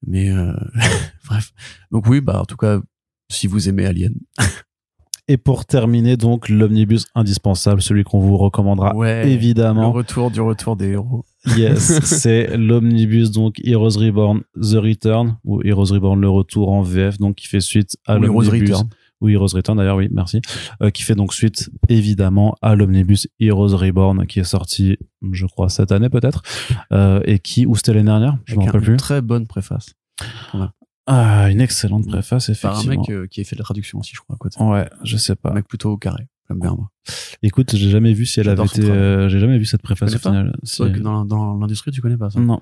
Mais 0.07 0.31
euh, 0.31 0.53
bref. 1.29 1.53
Donc 1.91 2.07
oui, 2.07 2.21
bah 2.21 2.41
en 2.41 2.45
tout 2.45 2.57
cas, 2.57 2.81
si 3.31 3.47
vous 3.47 3.69
aimez 3.69 3.85
Alien. 3.87 4.15
Et 5.31 5.37
pour 5.37 5.67
terminer, 5.67 6.17
donc, 6.17 6.49
l'omnibus 6.49 7.05
indispensable, 7.15 7.83
celui 7.83 8.03
qu'on 8.03 8.19
vous 8.19 8.39
recommandera 8.39 8.97
Ouais. 8.97 9.25
Le 9.27 9.31
évidemment. 9.31 9.93
retour 9.93 10.31
du 10.31 10.41
retour 10.41 10.75
des 10.75 10.93
héros. 10.93 11.27
Yes, 11.55 12.01
c'est 12.05 12.57
l'omnibus, 12.57 13.31
donc, 13.31 13.61
Heroes 13.63 13.99
Reborn 13.99 14.41
The 14.55 14.77
Return, 14.77 15.37
ou 15.45 15.61
Heroes 15.63 15.93
Reborn 15.93 16.19
Le 16.19 16.31
Retour 16.31 16.71
en 16.73 16.81
VF, 16.81 17.19
donc, 17.19 17.35
qui 17.37 17.47
fait 17.47 17.61
suite 17.61 17.99
à 18.07 18.17
l'omnibus. 18.19 18.71
Ou 19.21 19.29
Heroes 19.29 19.49
Return 19.55 19.77
d'ailleurs, 19.79 19.97
oui, 19.97 20.09
merci, 20.13 20.41
euh, 20.83 20.91
qui 20.91 21.03
fait 21.03 21.15
donc 21.17 21.35
suite 21.35 21.71
évidemment 21.89 22.57
à 22.63 22.75
l'omnibus 22.77 23.27
Heroes 23.41 23.77
Reborn 23.77 24.27
qui 24.27 24.39
est 24.41 24.45
sorti, 24.45 24.97
je 25.33 25.47
crois, 25.47 25.69
cette 25.69 25.91
année 25.93 26.09
peut-être, 26.09 26.43
euh, 26.93 27.21
et 27.25 27.39
qui, 27.41 27.67
ou 27.67 27.75
c'était 27.75 27.95
l'année 27.95 28.07
dernière, 28.07 28.39
je 28.45 28.55
m'en 28.55 28.65
rappelle 28.65 28.81
plus. 28.83 28.93
une 28.93 28.97
très 28.99 29.21
bonne 29.21 29.47
préface. 29.47 29.95
Ah, 31.11 31.51
une 31.51 31.61
excellente 31.63 32.07
préface, 32.07 32.51
Par 32.61 32.73
un 32.77 32.81
effectivement. 32.81 33.01
mec 33.03 33.11
euh, 33.11 33.27
qui 33.27 33.41
a 33.41 33.45
fait 33.45 33.57
la 33.57 33.65
traduction 33.65 33.99
aussi, 33.99 34.13
je 34.15 34.21
crois. 34.21 34.35
à 34.37 34.39
côté. 34.39 34.63
Ouais, 34.63 34.89
je 35.05 35.17
sais 35.17 35.35
pas. 35.37 35.51
Un 35.51 35.55
mec 35.55 35.67
plutôt 35.67 35.91
au 35.91 35.97
carré. 35.97 36.29
J'aime 36.49 36.61
bien, 36.61 36.75
moi. 36.75 36.91
Écoute, 37.43 37.75
j'ai 37.75 37.91
jamais 37.91 38.13
vu 38.13 38.27
si 38.27 38.41
elle 38.41 38.49
avait 38.49 38.65
été, 38.65 38.83
euh, 38.91 39.29
j'ai 39.29 39.39
jamais 39.39 39.59
vu 39.59 39.65
cette 39.65 39.83
préface 39.83 40.15
au 40.15 40.19
final. 40.19 40.55
Si- 40.65 40.77
C'est 40.77 40.83
vrai 40.83 40.93
que 40.93 40.99
dans, 41.01 41.25
dans 41.25 41.59
l'industrie, 41.59 41.91
tu 41.93 42.01
connais 42.03 42.17
pas 42.19 42.31
ça. 42.31 42.41
Non, 42.41 42.61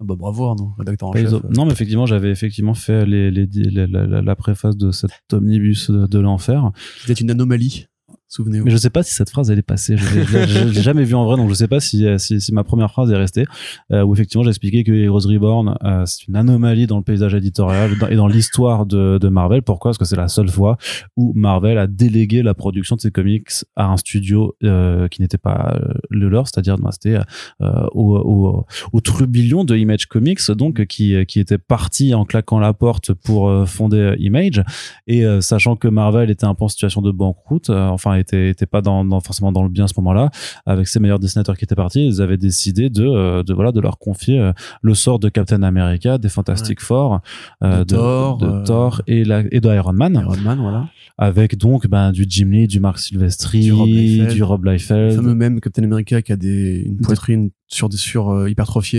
bah 0.00 0.14
bravo, 0.16 0.46
Arnaud, 0.46 0.72
rédacteur 0.78 1.08
en 1.08 1.12
chef. 1.12 1.32
autres. 1.32 1.46
non, 1.50 1.66
mais 1.66 1.72
effectivement, 1.72 2.06
j'avais 2.06 2.30
effectivement 2.30 2.74
fait 2.74 3.06
les, 3.06 3.30
les, 3.30 3.46
la 3.46 4.36
préface 4.36 4.76
de 4.76 4.90
cet 4.90 5.10
omnibus 5.32 5.90
de, 5.90 6.06
de 6.06 6.18
l'enfer. 6.18 6.70
C'était 7.00 7.20
une 7.20 7.30
anomalie. 7.30 7.86
Souvenez-vous. 8.34 8.64
Mais 8.64 8.70
je 8.72 8.76
sais 8.76 8.90
pas 8.90 9.04
si 9.04 9.14
cette 9.14 9.30
phrase 9.30 9.48
elle 9.48 9.60
est 9.60 9.62
passée. 9.62 9.96
Je 9.96 10.04
l'ai- 10.18 10.72
jamais 10.82 11.04
vue 11.04 11.14
en 11.14 11.24
vrai, 11.24 11.36
donc 11.36 11.48
je 11.50 11.54
sais 11.54 11.68
pas 11.68 11.78
si, 11.78 12.04
euh, 12.04 12.18
si, 12.18 12.40
si 12.40 12.52
ma 12.52 12.64
première 12.64 12.90
phrase 12.90 13.08
est 13.12 13.16
restée. 13.16 13.44
Euh, 13.92 14.02
où 14.02 14.12
effectivement 14.12 14.42
j'ai 14.42 14.48
expliqué 14.48 14.82
que 14.82 14.90
Heroes 14.90 15.28
Reborn 15.28 15.76
euh, 15.84 16.04
c'est 16.04 16.26
une 16.26 16.34
anomalie 16.34 16.88
dans 16.88 16.96
le 16.96 17.04
paysage 17.04 17.32
éditorial 17.34 17.92
et 18.10 18.16
dans 18.16 18.26
l'histoire 18.26 18.86
de, 18.86 19.18
de 19.18 19.28
Marvel. 19.28 19.62
Pourquoi? 19.62 19.90
Parce 19.90 19.98
que 19.98 20.04
c'est 20.04 20.16
la 20.16 20.26
seule 20.26 20.48
fois 20.48 20.78
où 21.16 21.32
Marvel 21.36 21.78
a 21.78 21.86
délégué 21.86 22.42
la 22.42 22.54
production 22.54 22.96
de 22.96 23.00
ses 23.00 23.12
comics 23.12 23.50
à 23.76 23.86
un 23.86 23.96
studio 23.96 24.56
euh, 24.64 25.06
qui 25.06 25.22
n'était 25.22 25.38
pas 25.38 25.78
le 26.10 26.28
leur, 26.28 26.48
c'est-à-dire 26.48 26.76
c'était 26.90 27.18
au, 27.60 28.16
au, 28.16 28.66
au 28.92 29.00
trublion 29.00 29.64
de 29.64 29.76
Image 29.76 30.06
Comics, 30.06 30.50
donc 30.50 30.84
qui 30.86 31.14
qui 31.26 31.38
était 31.38 31.58
parti 31.58 32.14
en 32.14 32.24
claquant 32.24 32.58
la 32.58 32.72
porte 32.72 33.12
pour 33.12 33.50
fonder 33.68 34.16
Image 34.18 34.62
et 35.06 35.24
sachant 35.40 35.76
que 35.76 35.86
Marvel 35.88 36.30
était 36.30 36.46
un 36.46 36.54
peu 36.54 36.64
en 36.64 36.68
situation 36.68 37.00
de 37.00 37.12
banqueroute, 37.12 37.70
enfin 37.70 38.14
était, 38.24 38.48
était 38.50 38.66
pas 38.66 38.80
dans, 38.82 39.04
dans- 39.04 39.20
forcément 39.20 39.52
dans 39.52 39.62
le 39.62 39.68
bien 39.68 39.84
à 39.84 39.88
ce 39.88 39.94
moment-là, 39.98 40.30
avec 40.66 40.88
ses 40.88 40.98
meilleurs 41.00 41.18
dessinateurs 41.18 41.56
qui 41.56 41.64
étaient 41.64 41.74
partis, 41.74 42.06
ils 42.06 42.20
avaient 42.22 42.36
décidé 42.36 42.90
de, 42.90 43.04
euh, 43.04 43.42
de 43.42 43.52
voilà 43.54 43.70
de 43.72 43.80
leur 43.80 43.98
confier 43.98 44.38
euh, 44.40 44.52
le 44.82 44.94
sort 44.94 45.18
de 45.18 45.28
Captain 45.28 45.62
America, 45.62 46.18
des 46.18 46.28
Fantastic 46.28 46.80
Four, 46.80 47.20
euh, 47.62 47.84
De 47.84 47.94
Thor, 47.94 48.38
de, 48.38 48.64
Thor 48.64 49.02
et, 49.06 49.24
la, 49.24 49.42
et 49.50 49.60
de 49.60 49.68
Iron 49.74 49.92
Man, 49.92 50.14
Iron 50.14 50.36
Man, 50.42 50.58
voilà. 50.60 50.88
avec 51.18 51.56
donc 51.58 51.86
ben, 51.86 52.10
du 52.12 52.24
Jim 52.28 52.48
Lee, 52.50 52.66
du 52.66 52.80
Mark 52.80 52.98
Silvestri, 52.98 53.60
Du 53.62 53.72
Rob 53.72 53.88
Liefeld. 53.88 54.30
du 54.34 54.42
Rob 54.42 54.64
Le 54.64 54.78
fameux 54.78 55.34
même 55.34 55.60
Captain 55.60 55.84
America 55.84 56.20
qui 56.22 56.32
a 56.32 56.36
des, 56.36 56.82
une 56.86 56.98
poitrine 56.98 57.50
sur 57.66 57.88
des 57.88 57.96
sur 57.96 58.30
euh, 58.30 58.48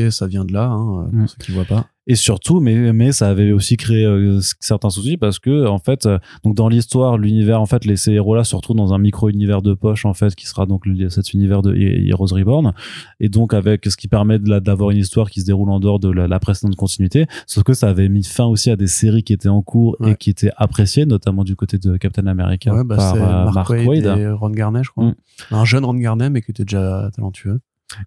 ça 0.10 0.28
vient 0.28 0.44
de 0.46 0.54
là, 0.54 0.66
hein, 0.70 1.08
Mm. 1.12 1.20
pour 1.22 1.30
ceux 1.30 1.38
qui 1.40 1.52
voient 1.52 1.66
pas. 1.66 1.86
et 2.08 2.16
surtout 2.16 2.60
mais 2.60 2.94
mais 2.94 3.12
ça 3.12 3.30
avait 3.30 3.52
aussi 3.52 3.78
créé 3.78 4.04
euh, 4.06 4.40
certains 4.60 4.90
soucis 4.90 5.18
parce 5.18 5.40
que 5.40 5.66
en 5.68 5.80
fait 5.80 6.06
euh, 6.06 6.20
donc 6.44 6.56
dans 6.56 6.68
l'histoire 6.68 7.18
l'univers 7.18 7.60
en 7.62 7.66
fait 7.66 7.84
les 7.86 7.96
ces 7.96 8.12
héros 8.14 8.36
là 8.36 8.44
se 8.44 8.56
retrouvent 8.56 8.76
dans 8.78 8.94
un 8.94 8.98
micro 9.00 9.30
univers 9.30 9.62
de 9.64 9.74
poche 9.74 10.06
en 10.06 10.14
fait 10.14 10.36
qui 10.36 10.46
sera 10.48 10.66
donc 10.66 10.86
le, 10.86 11.10
cet 11.10 11.34
univers 11.34 11.62
de 11.62 11.74
He- 11.74 12.10
Heroes 12.10 12.34
Reborn 12.34 12.74
et 13.20 13.30
donc 13.30 13.54
avec 13.54 13.86
ce 13.86 13.96
qui 13.98 14.08
permet 14.08 14.38
d'avoir 14.40 14.92
une 14.92 14.98
histoire 14.98 15.30
qui 15.32 15.42
se 15.42 15.46
déroule 15.46 15.70
en 15.70 15.80
dehors 15.80 16.00
de 16.00 16.10
la, 16.10 16.28
la 16.28 16.40
précédente 16.40 16.76
continuité 16.76 17.26
sauf 17.48 17.64
que 17.64 17.74
ça 17.74 17.88
avait 17.90 18.10
mis 18.10 18.24
fin 18.24 18.46
aussi 18.46 18.70
à 18.72 18.76
des 18.76 18.88
séries 18.88 19.24
qui 19.24 19.34
étaient 19.34 19.50
en 19.50 19.62
cours 19.62 19.96
et 20.06 20.16
qui 20.16 20.30
étaient 20.32 20.52
appréciées 20.58 21.06
notamment 21.06 21.44
du 21.44 21.56
côté 21.56 21.78
de 21.78 21.98
Captain 21.98 22.28
America 22.28 22.74
Ouais, 22.74 22.84
bah, 22.84 22.98
par 22.98 23.16
euh, 23.16 23.52
Mark, 23.52 23.70
Waid, 23.70 24.06
et 24.06 24.28
Ron 24.30 24.50
Garnet, 24.52 24.82
je 24.84 24.90
crois. 24.90 25.06
Mm. 25.06 25.16
Un 25.52 25.66
jeune 25.66 25.86
Ron 25.86 25.94
Garnet, 25.96 26.30
mais 26.30 26.42
qui 26.42 26.52
était 26.52 26.66
déjà 26.66 27.10
talentueux. 27.16 27.60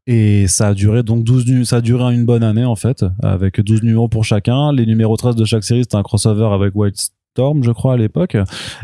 Et 0.07 0.47
ça 0.49 0.69
a 0.69 0.75
duré 0.75 1.03
donc 1.03 1.25
12 1.25 1.47
nu- 1.47 1.65
ça 1.65 1.77
a 1.77 1.81
duré 1.81 2.13
une 2.15 2.25
bonne 2.25 2.43
année 2.43 2.65
en 2.65 2.77
fait, 2.77 3.05
avec 3.23 3.61
12 3.61 3.83
numéros 3.83 4.09
pour 4.09 4.25
chacun. 4.25 4.73
Les 4.73 4.87
numéros 4.87 5.17
13 5.17 5.37
de 5.37 5.45
chaque 5.45 5.65
série, 5.65 5.83
c'était 5.85 5.97
un 5.97 6.03
crossover 6.03 6.49
avec 6.53 6.75
White 6.75 7.11
Storm, 7.35 7.63
je 7.63 7.71
crois, 7.71 7.95
à 7.95 7.97
l'époque. 7.97 8.37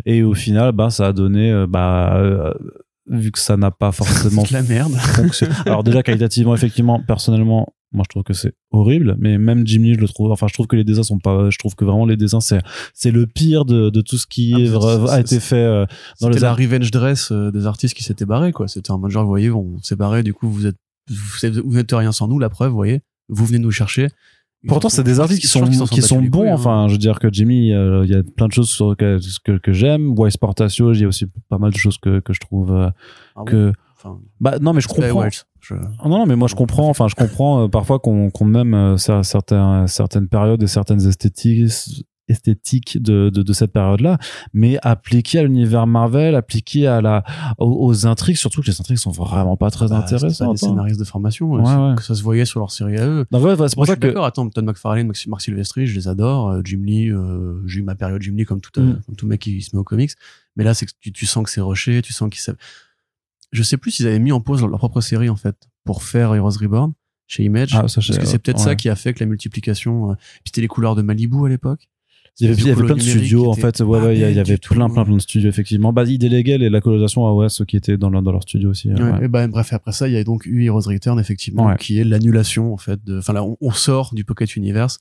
Et 0.07 0.22
au 0.22 0.34
final, 0.34 0.72
bah, 0.72 0.90
ça 0.90 1.09
a 1.09 1.12
donné, 1.12 1.51
euh, 1.51 1.66
bah, 1.66 2.16
euh, 2.16 2.55
vu 3.11 3.32
que 3.32 3.38
ça 3.38 3.57
n'a 3.57 3.70
pas 3.70 3.90
forcément 3.92 4.45
la 4.53 4.62
merde. 4.62 4.92
Alors 5.66 5.82
déjà, 5.82 6.03
qualitativement, 6.03 6.55
effectivement, 6.55 7.01
personnellement, 7.07 7.74
moi 7.92 8.03
je 8.07 8.09
trouve 8.11 8.22
que 8.24 8.32
c'est 8.32 8.55
horrible, 8.72 9.14
mais 9.18 9.36
même 9.38 9.66
Jim 9.66 9.82
Lee, 9.82 9.95
je 9.95 10.01
le 10.01 10.09
trouve, 10.09 10.30
enfin, 10.32 10.47
je 10.49 10.55
trouve 10.55 10.66
que 10.66 10.74
les 10.76 10.82
dessins 10.84 11.03
sont 11.05 11.18
pas, 11.18 11.51
je 11.51 11.59
trouve 11.59 11.74
que 11.76 11.84
vraiment 11.84 12.07
les 12.07 12.16
dessins, 12.16 12.40
c'est, 12.40 12.61
c'est 12.92 13.11
le 13.12 13.26
pire 13.26 13.64
de, 13.64 13.90
de 13.90 14.01
tout 14.01 14.16
ce 14.16 14.26
qui 14.26 14.53
Ah, 14.57 14.59
est 14.61 15.11
a 15.11 15.20
été 15.20 15.38
fait 15.40 15.57
euh, 15.57 15.84
dans 16.20 16.28
les 16.28 16.38
la 16.40 16.55
revenge 16.55 16.90
dress 16.90 17.30
euh, 17.30 17.51
des 17.53 17.66
artistes 17.66 17.95
qui 17.95 18.03
s'étaient 18.05 18.24
barrés, 18.26 18.53
quoi. 18.53 18.66
C'était 18.68 18.90
un 18.90 18.99
mode 18.99 19.11
genre, 19.11 19.22
vous 19.24 19.28
voyez, 19.28 19.51
on 19.51 19.76
s'est 19.82 19.97
barré, 19.97 20.22
du 20.24 20.32
coup, 20.34 20.49
vous 20.49 20.66
êtes, 20.66 20.76
vous 21.09 21.47
êtes- 21.47 21.57
vous 21.59 21.75
n'êtes 21.75 21.93
rien 21.93 22.13
sans 22.13 22.29
nous, 22.29 22.39
la 22.39 22.49
preuve, 22.51 22.71
vous 22.71 22.77
voyez. 22.77 23.01
Vous 23.29 23.45
venez 23.47 23.59
nous 23.59 23.71
chercher. 23.71 24.09
Pourtant, 24.67 24.89
c'est 24.89 25.03
des 25.05 25.21
artistes 25.21 25.43
qui 25.43 25.47
sont, 25.47 25.61
qui 25.87 26.01
sont 26.03 26.23
bons. 26.31 26.39
couilles, 26.41 26.49
hein. 26.49 26.55
Enfin, 26.55 26.87
je 26.89 26.93
veux 26.93 26.99
dire 26.99 27.19
que 27.19 27.29
Jimmy, 27.31 27.73
euh, 27.75 28.05
il 28.07 28.11
y 28.11 28.15
a 28.15 28.23
plein 28.23 28.47
de 28.49 28.53
choses 28.53 28.71
sur 28.71 28.97
que, 28.97 29.19
que, 29.45 29.59
que 29.59 29.73
j'aime. 29.75 30.15
Wise 30.19 30.39
Portatio, 30.39 30.93
il 30.95 31.01
y 31.01 31.05
a 31.05 31.09
aussi 31.09 31.27
pas 31.51 31.59
mal 31.59 31.71
de 31.71 31.77
choses 31.77 31.99
que, 31.99 32.21
que 32.21 32.33
je 32.33 32.41
trouve 32.41 32.73
euh, 32.73 32.89
Ah 33.37 33.41
bon 33.41 33.45
que. 33.45 33.73
Enfin, 33.97 34.19
Bah 34.41 34.59
non, 34.61 34.73
mais 34.73 34.81
je 34.81 34.89
comprends. 34.89 35.29
Je- 35.61 35.75
Ah 35.99 36.09
Non, 36.09 36.19
non, 36.21 36.27
mais 36.27 36.37
moi 36.37 36.49
je 36.49 36.55
comprends. 36.55 36.89
Enfin, 36.89 37.09
je 37.09 37.15
comprends 37.15 37.65
euh, 37.65 37.69
parfois 37.69 37.99
qu'on 37.99 38.31
qu'on 38.31 38.55
aime 38.55 38.95
cer- 38.97 39.23
certains, 39.23 39.87
certaines 39.87 40.29
périodes 40.29 40.63
et 40.63 40.67
certaines 40.67 41.07
esthétiques 41.07 41.71
esthétiques 42.29 43.03
de, 43.03 43.31
de, 43.31 43.43
de 43.43 43.53
cette 43.53 43.72
période-là, 43.72 44.18
mais 44.53 44.79
appliqué 44.83 45.39
à 45.39 45.43
l'univers 45.43 45.87
Marvel, 45.87 46.35
appliqué 46.35 46.87
à 46.87 47.01
la 47.03 47.22
aux, 47.59 47.87
aux 47.87 48.07
intrigues, 48.07 48.37
surtout 48.37 48.62
que 48.62 48.66
les 48.68 48.81
intrigues 48.81 48.97
sont 48.99 49.11
vraiment 49.11 49.57
pas 49.57 49.70
très 49.70 49.89
bah, 49.89 50.05
c'était 50.07 50.18
pas 50.18 50.25
intéressantes. 50.25 50.57
des 50.57 50.64
hein. 50.64 50.68
scénaristes 50.68 50.99
de 51.01 51.05
formation, 51.05 51.53
Ouais, 51.53 51.61
euh, 51.61 51.64
c'est- 51.64 51.77
ouais. 51.91 51.95
que 51.97 52.03
ça 52.03 52.14
se 52.14 52.22
voyait 52.22 52.45
sur 52.45 52.61
leur 52.61 52.70
série 52.72 52.97
à 52.97 53.07
eux. 53.07 53.27
Ouais, 53.31 53.55
ouais, 53.55 53.68
c'est 53.68 53.75
pour 53.75 53.87
ça 53.87 53.97
que 53.97 54.01
d'accord. 54.07 54.25
Attends, 54.25 54.49
Todd 54.49 54.64
McFarlane, 54.64 55.12
Mark 55.29 55.43
Silvestri, 55.43 55.87
je 55.87 55.95
les 55.95 56.09
adore. 56.09 56.49
Euh, 56.51 56.61
Jim 56.64 56.81
Lee, 56.85 57.11
euh, 57.11 57.61
j'ai 57.66 57.81
eu 57.81 57.83
ma 57.83 57.95
période 57.95 58.22
Jim 58.22 58.35
Lee 58.37 58.45
comme 58.45 58.61
tout, 58.61 58.70
euh, 58.81 58.85
Mm. 58.85 59.01
comme 59.07 59.16
tout 59.16 59.27
mec 59.27 59.41
qui 59.41 59.61
se 59.62 59.75
met 59.77 59.81
aux 59.81 59.85
comics. 59.85 60.12
Mais 60.57 60.64
là, 60.64 60.72
c'est 60.75 60.87
que 60.87 60.93
tu, 61.01 61.12
tu 61.12 61.27
sens 61.27 61.45
que 61.45 61.51
c'est 61.51 61.61
rushé, 61.61 62.01
tu 62.03 62.12
sens 62.12 62.31
qu'ils 62.31 62.41
savent. 62.41 62.57
Je 63.53 63.62
sais 63.62 63.77
plus 63.77 63.91
s'ils 63.93 64.07
avaient 64.07 64.18
mis 64.18 64.33
en 64.33 64.41
pause 64.41 64.61
leur, 64.61 64.68
leur 64.70 64.79
propre 64.79 65.01
série, 65.01 65.29
en 65.29 65.37
fait, 65.37 65.57
pour 65.85 66.03
faire 66.03 66.35
Heroes 66.35 66.59
Reborn 66.61 66.93
chez 67.27 67.45
Image. 67.45 67.70
Ah, 67.75 67.87
ça, 67.89 68.01
parce 68.01 68.18
que 68.18 68.25
c'est 68.27 68.39
peut-être 68.39 68.59
ouais. 68.59 68.64
ça 68.64 68.75
qui 68.77 68.89
a 68.89 68.97
fait 68.97 69.14
que 69.14 69.20
la 69.20 69.27
multiplication, 69.27 70.11
euh, 70.11 70.14
puis 70.14 70.43
c'était 70.47 70.61
les 70.61 70.68
couleurs 70.68 70.95
de 70.95 71.03
Malibu 71.03 71.45
à 71.47 71.49
l'époque. 71.49 71.89
Il 72.41 72.49
y 72.49 72.51
avait, 72.51 72.61
il 72.62 72.66
y 72.66 72.70
avait 72.72 72.82
plein 72.85 72.97
de 72.97 73.01
studios, 73.01 73.49
en 73.49 73.55
fait. 73.55 73.78
Ouais, 73.80 74.01
ouais, 74.01 74.14
il 74.16 74.20
y, 74.20 74.24
avait 74.24 74.57
plein, 74.57 74.89
plein, 74.91 75.05
plein 75.05 75.14
de 75.14 75.20
studios, 75.20 75.49
effectivement. 75.49 75.93
Bah, 75.93 76.03
ils 76.05 76.18
déléguaient 76.18 76.59
les- 76.59 76.68
la 76.68 76.80
colonisation 76.80 77.26
à 77.26 77.30
OS 77.30 77.62
qui 77.68 77.76
étaient 77.76 77.97
dans, 77.97 78.11
leur- 78.11 78.22
dans 78.22 78.32
leur 78.32 78.43
studio 78.43 78.70
aussi. 78.70 78.91
euh, 78.91 78.95
Ouais, 78.97 79.18
ouais. 79.20 79.24
et 79.26 79.28
ben, 79.28 79.47
bref, 79.49 79.72
après 79.72 79.93
ça, 79.93 80.09
il 80.09 80.14
y 80.14 80.16
a 80.16 80.24
donc 80.24 80.45
eu 80.47 80.64
Heroes 80.64 80.80
Return, 80.87 81.20
effectivement, 81.20 81.66
Ouais. 81.66 81.76
qui 81.78 81.99
est 82.01 82.05
l'annulation, 82.05 82.72
en 82.72 82.76
fait, 82.76 83.03
de, 83.05 83.18
enfin 83.18 83.32
là, 83.35 83.45
on, 83.45 83.57
on 83.61 83.70
sort 83.70 84.14
du 84.14 84.24
Pocket 84.24 84.57
Universe. 84.57 84.99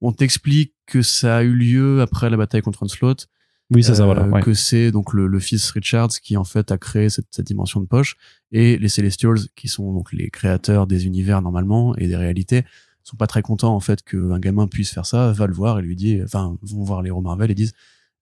On 0.00 0.12
t'explique 0.12 0.72
que 0.86 1.02
ça 1.02 1.38
a 1.38 1.42
eu 1.42 1.52
lieu 1.54 2.00
après 2.00 2.30
la 2.30 2.36
bataille 2.36 2.62
contre 2.62 2.82
Onslaught. 2.84 3.26
Oui, 3.74 3.82
c'est 3.82 3.94
ça, 3.96 4.02
euh, 4.02 4.06
voilà. 4.06 4.28
ouais. 4.28 4.42
Que 4.42 4.54
c'est 4.54 4.92
donc 4.92 5.14
le, 5.14 5.26
le 5.26 5.38
fils 5.40 5.68
Richards 5.70 6.10
qui, 6.22 6.36
en 6.36 6.44
fait, 6.44 6.70
a 6.70 6.78
créé 6.78 7.08
cette, 7.08 7.26
cette 7.30 7.46
dimension 7.46 7.80
de 7.80 7.86
poche. 7.86 8.16
Et 8.52 8.78
les 8.78 8.88
Celestials, 8.88 9.38
qui 9.56 9.66
sont 9.66 9.92
donc 9.92 10.12
les 10.12 10.28
créateurs 10.30 10.86
des 10.86 11.06
univers, 11.06 11.40
normalement, 11.42 11.96
et 11.96 12.06
des 12.06 12.16
réalités, 12.16 12.62
sont 13.04 13.16
pas 13.16 13.26
très 13.26 13.42
contents, 13.42 13.74
en 13.74 13.80
fait, 13.80 14.02
qu'un 14.02 14.38
gamin 14.38 14.66
puisse 14.66 14.90
faire 14.90 15.06
ça, 15.06 15.32
va 15.32 15.46
le 15.46 15.54
voir 15.54 15.78
et 15.78 15.82
lui 15.82 15.96
dit, 15.96 16.20
enfin, 16.22 16.56
vont 16.62 16.84
voir 16.84 17.02
les 17.02 17.08
héros 17.08 17.20
Marvel 17.20 17.50
et 17.50 17.54
disent, 17.54 17.74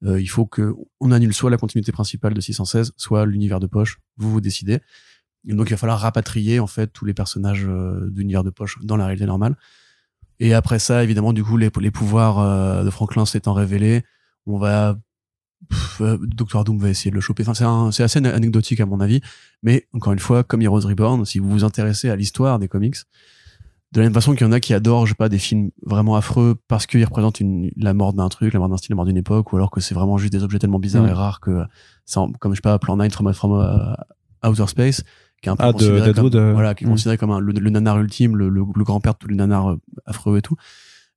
euh, 0.04 0.20
il 0.20 0.28
faut 0.28 0.46
que 0.46 0.74
on 1.00 1.12
annule 1.12 1.34
soit 1.34 1.50
la 1.50 1.58
continuité 1.58 1.92
principale 1.92 2.34
de 2.34 2.40
616, 2.40 2.92
soit 2.96 3.26
l'univers 3.26 3.60
de 3.60 3.66
poche. 3.66 3.98
Vous 4.16 4.30
vous 4.30 4.40
décidez. 4.40 4.80
Donc 5.44 5.68
il 5.68 5.72
va 5.72 5.76
falloir 5.76 6.00
rapatrier 6.00 6.60
en 6.60 6.66
fait 6.66 6.88
tous 6.88 7.04
les 7.04 7.14
personnages 7.14 7.66
euh, 7.66 8.08
d'univers 8.10 8.44
de 8.44 8.50
poche 8.50 8.78
dans 8.82 8.96
la 8.96 9.06
réalité 9.06 9.26
normale. 9.26 9.56
Et 10.38 10.54
après 10.54 10.78
ça, 10.78 11.04
évidemment, 11.04 11.34
du 11.34 11.44
coup, 11.44 11.58
les, 11.58 11.70
pouvoirs 11.70 12.38
euh, 12.38 12.82
de 12.82 12.90
Franklin 12.90 13.26
s'étant 13.26 13.52
révélés, 13.52 14.04
on 14.46 14.58
va 14.58 14.98
euh, 16.00 16.18
Doctor 16.22 16.64
Doom 16.64 16.78
va 16.78 16.88
essayer 16.88 17.10
de 17.10 17.14
le 17.14 17.20
choper. 17.20 17.44
Enfin, 17.46 17.90
c'est 17.92 18.02
assez 18.02 18.18
anecdotique 18.18 18.80
à 18.80 18.86
mon 18.86 19.00
avis. 19.00 19.20
Mais 19.62 19.86
encore 19.92 20.14
une 20.14 20.18
fois, 20.18 20.42
comme 20.42 20.62
Heroes 20.62 20.86
Reborn, 20.86 21.24
si 21.26 21.38
vous 21.38 21.50
vous 21.50 21.64
intéressez 21.64 22.08
à 22.08 22.16
l'histoire 22.16 22.58
des 22.58 22.68
comics, 22.68 22.96
de 23.92 24.00
la 24.00 24.06
même 24.06 24.14
façon 24.14 24.32
qu'il 24.34 24.46
y 24.46 24.48
en 24.48 24.52
a 24.52 24.60
qui 24.60 24.72
adorent, 24.72 25.06
je 25.06 25.10
sais 25.12 25.16
pas, 25.16 25.28
des 25.28 25.38
films 25.38 25.70
vraiment 25.84 26.14
affreux 26.14 26.56
parce 26.68 26.86
qu'ils 26.86 27.04
représentent 27.04 27.40
une, 27.40 27.70
la 27.76 27.92
mort 27.92 28.12
d'un 28.12 28.28
truc, 28.28 28.52
la 28.52 28.60
mort 28.60 28.68
d'un 28.68 28.76
style, 28.76 28.90
la 28.90 28.96
mort 28.96 29.04
d'une 29.04 29.16
époque, 29.16 29.52
ou 29.52 29.56
alors 29.56 29.70
que 29.70 29.80
c'est 29.80 29.94
vraiment 29.94 30.16
juste 30.16 30.32
des 30.32 30.44
objets 30.44 30.58
tellement 30.60 30.78
bizarres 30.78 31.04
Mm. 31.04 31.08
et 31.08 31.12
rares 31.12 31.40
que, 31.40 31.64
ça, 32.04 32.20
en- 32.20 32.30
comme 32.32 32.52
je 32.52 32.56
sais 32.56 32.62
pas, 32.62 32.78
Plan 32.78 32.96
9 32.96 33.12
from, 33.12 33.32
from 33.32 33.52
uh, 33.60 34.46
Outer 34.48 34.66
Space, 34.68 35.02
qui 35.42 35.48
est 35.48 35.52
un 35.52 35.56
peu 35.56 35.64
Ah, 35.64 35.68
de 35.68 35.72
considéré 35.72 36.00
Deadwood, 36.12 36.32
comme, 36.32 36.40
euh, 36.40 36.52
voilà, 36.52 36.74
qui 36.74 36.84
est 36.84 36.86
mm. 36.86 36.90
considéré 36.90 37.18
comme 37.18 37.30
un- 37.32 37.40
le, 37.40 37.52
le 37.52 37.70
nanar 37.70 37.98
ultime, 38.00 38.36
le, 38.36 38.48
le, 38.48 38.62
le 38.74 38.84
grand-père 38.84 39.14
de 39.14 39.18
tous 39.18 39.28
les 39.28 39.34
nanars 39.36 39.70
euh, 39.72 39.76
affreux 40.06 40.38
et 40.38 40.42
tout. 40.42 40.54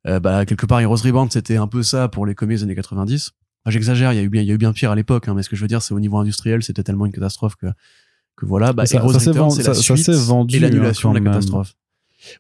Euh, 0.08 0.20
bah, 0.20 0.46
quelque 0.46 0.66
part, 0.66 0.80
Heroes 0.82 0.98
Reborn, 1.04 1.30
c'était 1.30 1.58
un 1.58 1.68
peu 1.68 1.84
ça 1.84 2.08
pour 2.10 2.26
les 2.26 2.34
comics 2.36 2.58
des 2.58 2.64
années 2.64 2.76
90. 2.76 3.32
Enfin, 3.66 3.72
J'exagère, 3.72 4.12
il 4.14 4.16
y 4.18 4.20
a 4.20 4.24
eu 4.24 4.30
bien, 4.30 4.42
il 4.42 4.48
y 4.48 4.52
a 4.52 4.54
eu 4.56 4.58
bien 4.58 4.74
pire 4.74 4.92
à 4.92 4.96
l'époque, 4.96 5.28
hein, 5.28 5.34
mais 5.36 5.44
ce 5.44 5.50
que 5.50 5.56
je 5.56 5.62
veux 5.62 5.68
dire, 5.68 5.82
c'est 5.82 5.94
au 5.94 6.00
niveau 6.00 6.18
industriel, 6.18 6.64
c'était 6.64 6.84
tellement 6.84 7.06
une 7.06 7.14
catastrophe 7.14 7.56
que, 7.56 7.68
que 8.36 8.46
voilà, 8.46 8.74
bah, 8.74 8.86
Ça- 8.88 8.98
Heroes 8.98 9.14
ça 9.14 9.20
s'est 9.20 9.30
Reborn, 9.30 9.50
vendu- 9.52 9.62
c'est 9.62 9.68
la 9.68 9.74
suite 9.76 10.10
vendu, 10.10 10.56
et 10.56 10.60
l'annulation 10.60 11.12
hein, 11.12 11.14
de 11.14 11.20
la 11.20 11.26
catastrophe. 11.32 11.76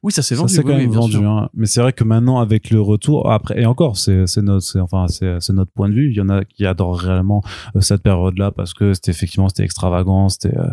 Oui, 0.04 0.12
ça 0.12 0.22
s'est 0.22 0.36
Ça 0.36 0.42
vendu. 0.42 0.54
s'est 0.54 0.60
oui, 0.60 0.66
quand 0.66 0.70
même 0.78 0.80
oui, 0.82 0.88
bien 0.88 1.00
vendu, 1.00 1.14
sûr. 1.18 1.30
hein. 1.30 1.50
mais 1.54 1.66
c'est 1.66 1.82
vrai 1.82 1.94
que 1.94 2.04
maintenant 2.04 2.40
avec 2.40 2.70
le 2.70 2.82
retour 2.82 3.30
après 3.32 3.60
et 3.62 3.66
encore 3.66 3.98
c'est 3.98 4.26
notre 4.38 4.80
enfin 4.80 5.08
c'est 5.08 5.54
notre 5.54 5.72
point 5.72 5.90
de 5.90 5.94
vue. 5.94 6.10
Il 6.12 6.16
y 6.18 6.22
en 6.22 6.30
a 6.30 6.44
qui 6.46 6.66
adorent 6.66 6.98
réellement 7.00 7.42
euh, 7.76 7.82
cette 7.82 8.02
période-là 8.04 8.52
parce 8.52 8.74
que 8.74 8.94
c'était 8.94 9.12
effectivement 9.12 9.50
c'était 9.50 9.64
extravagant, 9.64 10.30
c'était 10.30 10.58
euh, 10.58 10.68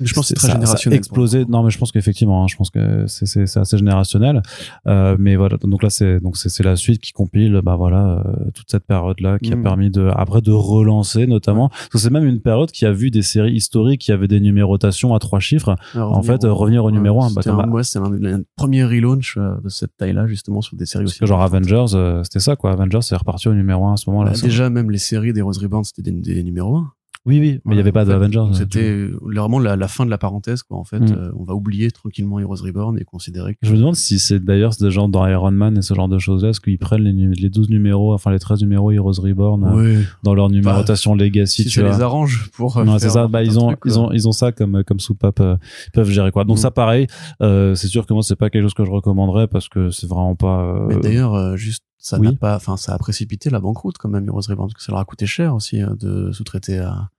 Mais 0.00 0.06
je 0.06 0.14
pense 0.14 0.28
que 0.32 0.38
c'est 0.38 0.46
ça- 0.46 0.48
très 0.48 0.48
ça 0.48 0.60
générationnel. 0.60 0.96
explosé. 0.98 1.44
Non, 1.48 1.62
mais 1.62 1.70
je 1.70 1.78
pense 1.78 1.92
qu'effectivement, 1.92 2.42
hein, 2.44 2.46
je 2.48 2.56
pense 2.56 2.70
que 2.70 3.06
c'est 3.06 3.26
c'est 3.26 3.46
c'est 3.46 3.60
assez 3.60 3.78
générationnel. 3.78 4.42
Euh, 4.86 5.16
mais 5.18 5.36
voilà, 5.36 5.56
donc 5.58 5.82
là 5.82 5.90
c'est 5.90 6.20
donc 6.20 6.36
c'est 6.36 6.48
c'est 6.48 6.62
la 6.62 6.76
suite 6.76 7.00
qui 7.00 7.12
compile, 7.12 7.60
bah 7.64 7.76
voilà, 7.76 8.22
euh, 8.26 8.50
toute 8.54 8.70
cette 8.70 8.84
période-là 8.84 9.38
qui 9.38 9.52
a 9.52 9.56
Mm. 9.56 9.62
permis 9.62 9.90
de 9.90 10.08
après 10.14 10.40
de 10.40 10.52
relancer 10.52 11.26
notamment. 11.26 11.68
Parce 11.68 11.88
que 11.88 11.98
c'est 11.98 12.10
même 12.10 12.24
une 12.26 12.40
période 12.40 12.70
qui 12.70 12.86
a 12.86 12.92
vu 12.92 13.10
des 13.10 13.22
séries 13.22 13.54
historiques 13.54 14.00
qui 14.00 14.12
avaient 14.12 14.28
des 14.28 14.40
numérotations 14.40 15.14
à 15.14 15.18
trois 15.18 15.40
chiffres. 15.40 15.76
Alors, 15.94 16.16
en 16.16 16.22
fait, 16.22 16.40
revenir 16.44 16.84
au 16.84 16.90
numéro 16.90 17.22
un, 17.22 17.26
bah, 17.30 17.42
c'était 17.42 17.50
comme- 17.56 17.60
un, 17.60 17.70
ouais, 17.72 17.82
c'était 17.84 17.98
un, 18.04 18.34
un 18.38 18.42
premier 18.56 18.84
relaunch 18.84 19.36
euh, 19.36 19.54
de 19.64 19.68
cette 19.68 19.96
taille-là, 19.96 20.26
justement, 20.26 20.60
sur 20.60 20.76
des 20.76 20.86
séries 20.86 21.04
aussi. 21.04 21.24
genre. 21.26 21.42
Avengers, 21.42 21.86
euh, 21.94 22.22
c'était 22.24 22.40
ça 22.40 22.56
quoi. 22.56 22.72
Avengers 22.72 22.98
c'est 23.02 23.16
reparti 23.16 23.48
au 23.48 23.54
numéro 23.54 23.86
un 23.86 23.94
à 23.94 23.96
ce 23.96 24.08
moment-là. 24.10 24.32
Bah, 24.32 24.38
déjà, 24.42 24.70
même 24.70 24.90
les 24.90 24.98
séries 24.98 25.32
d'Heroes 25.32 25.52
Reborn, 25.60 25.84
c'était 25.84 26.02
des, 26.02 26.12
des 26.12 26.42
numéros 26.42 26.76
1. 26.76 26.92
Oui, 27.26 27.40
oui, 27.40 27.60
mais 27.64 27.74
il 27.74 27.78
y 27.78 27.80
avait 27.80 27.92
pas 27.92 28.04
d'Avengers. 28.04 28.38
euh, 28.38 28.52
C'était 28.52 28.88
euh, 28.88 29.18
vraiment 29.20 29.58
la, 29.58 29.76
la 29.76 29.88
fin 29.88 30.04
de 30.06 30.10
la 30.10 30.18
parenthèse, 30.18 30.62
quoi. 30.62 30.78
En 30.78 30.84
fait, 30.84 30.98
Mm. 31.00 31.12
euh, 31.12 31.30
on 31.38 31.44
va 31.44 31.54
oublier 31.54 31.90
tranquillement 31.90 32.38
Heroes 32.40 32.62
Reborn 32.64 32.98
et 32.98 33.04
considérer 33.04 33.54
que 33.54 33.60
Je 33.62 33.72
me 33.72 33.76
demande 33.78 33.96
si 33.96 34.18
c'est 34.18 34.38
d'ailleurs 34.42 34.72
des 34.80 34.90
gens 34.90 35.08
dans 35.08 35.26
Iron 35.26 35.50
Man 35.50 35.76
et 35.78 35.82
ce 35.82 35.92
genre 35.94 36.08
de 36.08 36.18
choses-là, 36.18 36.50
est-ce 36.50 36.60
qu'ils 36.60 36.78
prennent 36.78 37.02
les, 37.02 37.12
les 37.34 37.50
12 37.50 37.68
numéros, 37.70 38.14
enfin 38.14 38.30
les 38.30 38.38
13 38.38 38.60
numéros 38.62 38.90
Heroes 38.92 39.20
Reborn 39.20 39.64
euh, 39.64 40.02
dans 40.22 40.34
leur 40.34 40.48
numérotation 40.48 41.14
Legacy, 41.14 41.64
si 41.64 41.68
tu 41.68 41.80
ça 41.80 41.86
vois. 41.86 41.96
les 41.96 42.02
arrange 42.02 42.50
pour. 42.54 42.76
euh, 42.78 42.84
Non, 42.84 42.98
c'est 42.98 43.10
ça. 43.10 43.26
Bah, 43.28 43.42
ils 43.42 43.58
ont, 43.58 43.74
ils 43.84 43.98
ont, 43.98 44.10
ils 44.12 44.26
ont 44.28 44.32
ça 44.32 44.52
comme, 44.52 44.82
comme 44.84 45.00
soupape, 45.00 45.40
euh, 45.40 45.56
ils 45.88 45.90
peuvent 45.92 46.10
gérer 46.10 46.30
quoi. 46.30 46.44
Donc 46.44 46.56
Mm. 46.56 46.60
ça, 46.60 46.70
pareil, 46.70 47.06
euh, 47.42 47.74
c'est 47.74 47.88
sûr 47.88 48.06
que 48.06 48.12
moi, 48.14 48.22
c'est 48.22 48.36
pas 48.36 48.48
quelque 48.50 48.62
chose 48.62 48.74
que 48.74 48.84
je 48.84 48.90
recommanderais 48.90 49.46
parce 49.48 49.68
que 49.68 49.90
c'est 49.90 50.06
vraiment 50.08 50.34
pas. 50.36 50.62
euh, 50.62 50.86
Mais 50.88 50.96
d'ailleurs, 51.00 51.34
euh, 51.34 51.56
juste, 51.56 51.84
ça 51.98 52.18
oui. 52.18 52.28
n'a 52.28 52.32
pas, 52.34 52.56
enfin, 52.56 52.76
ça 52.76 52.94
a 52.94 52.98
précipité 52.98 53.50
la 53.50 53.60
banqueroute 53.60 53.98
quand 53.98 54.08
même, 54.08 54.26
Heroes 54.28 54.42
Reborn, 54.48 54.68
parce 54.68 54.74
que 54.74 54.82
ça 54.82 54.92
leur 54.92 55.00
a 55.00 55.04
coûté 55.04 55.26
cher 55.26 55.54
aussi 55.54 55.82
euh, 55.82 55.94
de 55.98 56.30
sous-traiter 56.32 56.78
à, 56.78 57.10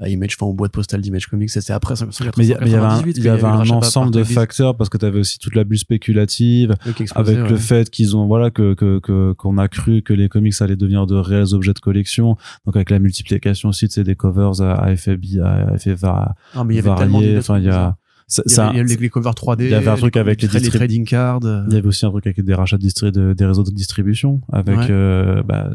à 0.00 0.08
Image, 0.08 0.36
enfin, 0.38 0.46
aux 0.46 0.52
boîtes 0.54 0.70
postales 0.72 1.00
d'Image 1.00 1.26
Comics. 1.26 1.50
C'était 1.50 1.72
après 1.72 1.96
598. 1.96 2.36
mais 2.38 2.44
il 2.44 2.68
y, 2.68 2.72
y 2.72 2.76
avait 2.76 2.86
un, 2.86 3.02
il 3.04 3.22
y 3.24 3.28
avait 3.28 3.42
un 3.44 3.68
ensemble 3.70 4.12
de 4.12 4.22
facteurs 4.22 4.76
parce 4.76 4.88
que 4.90 4.96
tu 4.98 5.04
avais 5.04 5.18
aussi 5.18 5.38
toute 5.40 5.54
la 5.56 5.64
bulle 5.64 5.78
spéculative 5.78 6.76
explosait, 7.00 7.36
avec 7.38 7.50
le 7.50 7.56
fait 7.56 7.90
qu'ils 7.90 8.16
ont 8.16 8.26
voilà 8.28 8.50
que 8.52 8.74
que 8.74 9.00
que- 9.00 9.32
qu'on 9.32 9.58
a 9.58 9.66
cru 9.66 10.02
que 10.02 10.12
les 10.12 10.28
comics 10.28 10.54
allaient 10.60 10.76
devenir 10.76 11.06
de 11.06 11.16
réels 11.16 11.52
objets 11.52 11.72
de 11.72 11.80
collection 11.80 12.36
donc 12.64 12.76
avec 12.76 12.90
la 12.90 12.98
multiplication 13.00 13.70
aussi 13.70 13.88
tu 13.88 13.94
sais 13.94 14.04
des 14.04 14.14
covers 14.14 14.60
à, 14.60 14.74
à 14.74 14.92
effet 14.92 15.18
à 15.42 15.74
effet 15.74 15.94
va- 15.94 16.34
mais 16.64 16.74
il 16.74 16.76
y 16.76 16.78
avait 16.78 16.94
tellement 16.96 17.18
varié 17.18 17.28
d'idées 17.30 17.38
enfin 17.40 17.58
il 17.58 17.64
y 17.64 17.68
a 17.70 17.96
ça, 18.28 18.42
Il 18.46 18.50
y 18.50 18.54
ça- 18.54 18.68
avait, 18.68 18.84
les, 18.84 18.96
les 18.96 19.08
covers 19.08 19.32
3D. 19.34 19.64
il 19.64 19.70
y 19.70 19.74
avait 19.74 19.88
un 19.88 19.96
truc 19.96 20.16
avec 20.16 20.42
les 20.42 20.48
les, 20.48 20.68
trading 20.70 21.04
cards. 21.04 21.40
euh, 21.44 21.64
il 21.68 21.74
y 21.74 21.76
avait 21.78 21.88
aussi 21.88 22.04
un 22.06 22.10
truc 22.10 22.26
avec 22.26 22.40
des 22.44 22.54
rachats 22.54 22.78
de 22.78 23.10
de- 23.10 23.32
des 23.32 23.44
réseaux 23.46 23.64
de 23.64 23.70
distribution 23.70 24.40
avec 24.52 24.76
Ouais. 24.78 24.86
euh, 24.90 25.42
bah, 25.42 25.70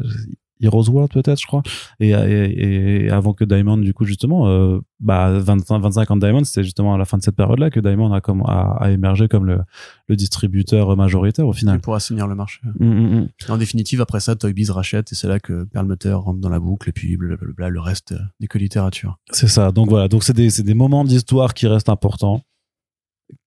Heroes 0.60 0.88
World 0.88 1.12
peut-être 1.12 1.40
je 1.40 1.46
crois 1.46 1.62
et, 2.00 2.10
et, 2.10 3.06
et 3.06 3.10
avant 3.10 3.32
que 3.32 3.44
Diamond 3.44 3.76
du 3.76 3.92
coup 3.92 4.04
justement 4.04 4.48
euh, 4.48 4.80
bah 5.00 5.30
25 5.38 5.80
25 5.80 6.10
ans 6.10 6.16
de 6.16 6.20
Diamond 6.20 6.44
c'était 6.44 6.64
justement 6.64 6.94
à 6.94 6.98
la 6.98 7.04
fin 7.04 7.18
de 7.18 7.22
cette 7.22 7.36
période 7.36 7.58
là 7.58 7.70
que 7.70 7.80
Diamond 7.80 8.12
a 8.12 8.20
comme 8.20 8.42
a, 8.46 8.76
a 8.80 8.90
émergé 8.90 9.28
comme 9.28 9.46
le, 9.46 9.60
le 10.08 10.16
distributeur 10.16 10.96
majoritaire 10.96 11.46
au 11.46 11.52
final 11.52 11.80
pour 11.80 11.94
assainir 11.94 12.26
le 12.26 12.34
marché. 12.34 12.60
Mm, 12.78 12.86
mm, 12.86 13.20
mm. 13.20 13.28
En 13.48 13.56
définitive, 13.56 14.00
après 14.00 14.20
ça, 14.20 14.36
Toy 14.36 14.52
Biz 14.52 14.70
rachète 14.70 15.12
et 15.12 15.14
c'est 15.14 15.28
là 15.28 15.38
que 15.40 15.64
Perlmutter 15.64 16.12
rentre 16.12 16.40
dans 16.40 16.48
la 16.48 16.60
boucle 16.60 16.88
et 16.88 16.92
puis 16.92 17.16
blablabla, 17.16 17.68
le 17.68 17.80
reste 17.80 18.12
euh, 18.12 18.18
n'est 18.40 18.46
que 18.46 18.58
littérature. 18.58 19.18
c'est 19.30 19.48
ça 19.48 19.72
donc 19.72 19.88
voilà 19.88 20.08
donc 20.08 20.24
c'est 20.24 20.32
des 20.32 20.50
c'est 20.50 20.62
des 20.62 20.74
moments 20.74 21.04
d'histoire 21.04 21.54
qui 21.54 21.66
restent 21.66 21.88
importants 21.88 22.42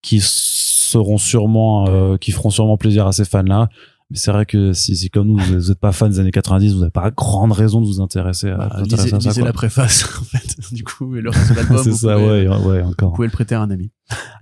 qui 0.02 0.20
seront 0.22 1.18
sûrement 1.18 1.88
euh, 1.88 2.18
qui 2.18 2.32
feront 2.32 2.50
sûrement 2.50 2.78
plaisir 2.78 3.08
à 3.08 3.12
ces 3.12 3.26
fans 3.26 3.44
là 3.44 3.70
mais 4.10 4.18
c'est 4.18 4.32
vrai 4.32 4.46
que 4.46 4.72
si, 4.74 4.96
si 4.96 5.10
comme 5.10 5.28
nous 5.28 5.38
vous 5.38 5.68
n'êtes 5.70 5.80
pas 5.80 5.92
fans 5.92 6.08
des 6.10 6.20
années 6.20 6.32
90 6.32 6.74
vous 6.74 6.80
n'avez 6.80 6.92
pas 6.92 7.12
grande 7.12 7.52
raison 7.52 7.82
de 7.82 7.86
vous 7.86 8.00
intéresser 8.02 8.50
à, 8.50 8.58
Bah, 8.58 8.66
intéresser 8.78 9.04
lisez 9.06 9.16
à 9.16 9.20
ça, 9.20 9.30
lisez 9.30 9.42
la 9.44 9.54
préface, 9.54 10.06
en 10.22 10.24
fait, 10.24 10.74
du 10.74 10.84
coup, 10.84 11.16
et 11.16 11.22
le 11.22 11.30
reste 11.30 11.52
de 11.52 11.56
l'album. 11.58 11.78
c'est 11.84 11.92
ça 11.94 12.16
pouvez- 12.16 12.48
ouais 12.48 12.48
ouais 12.66 12.82
encore 12.84 13.10
Vous 13.10 13.16
pouvez 13.16 13.28
le 13.28 13.34
prêter 13.34 13.56
à 13.56 13.62
un 13.62 13.70
ami. 13.70 13.92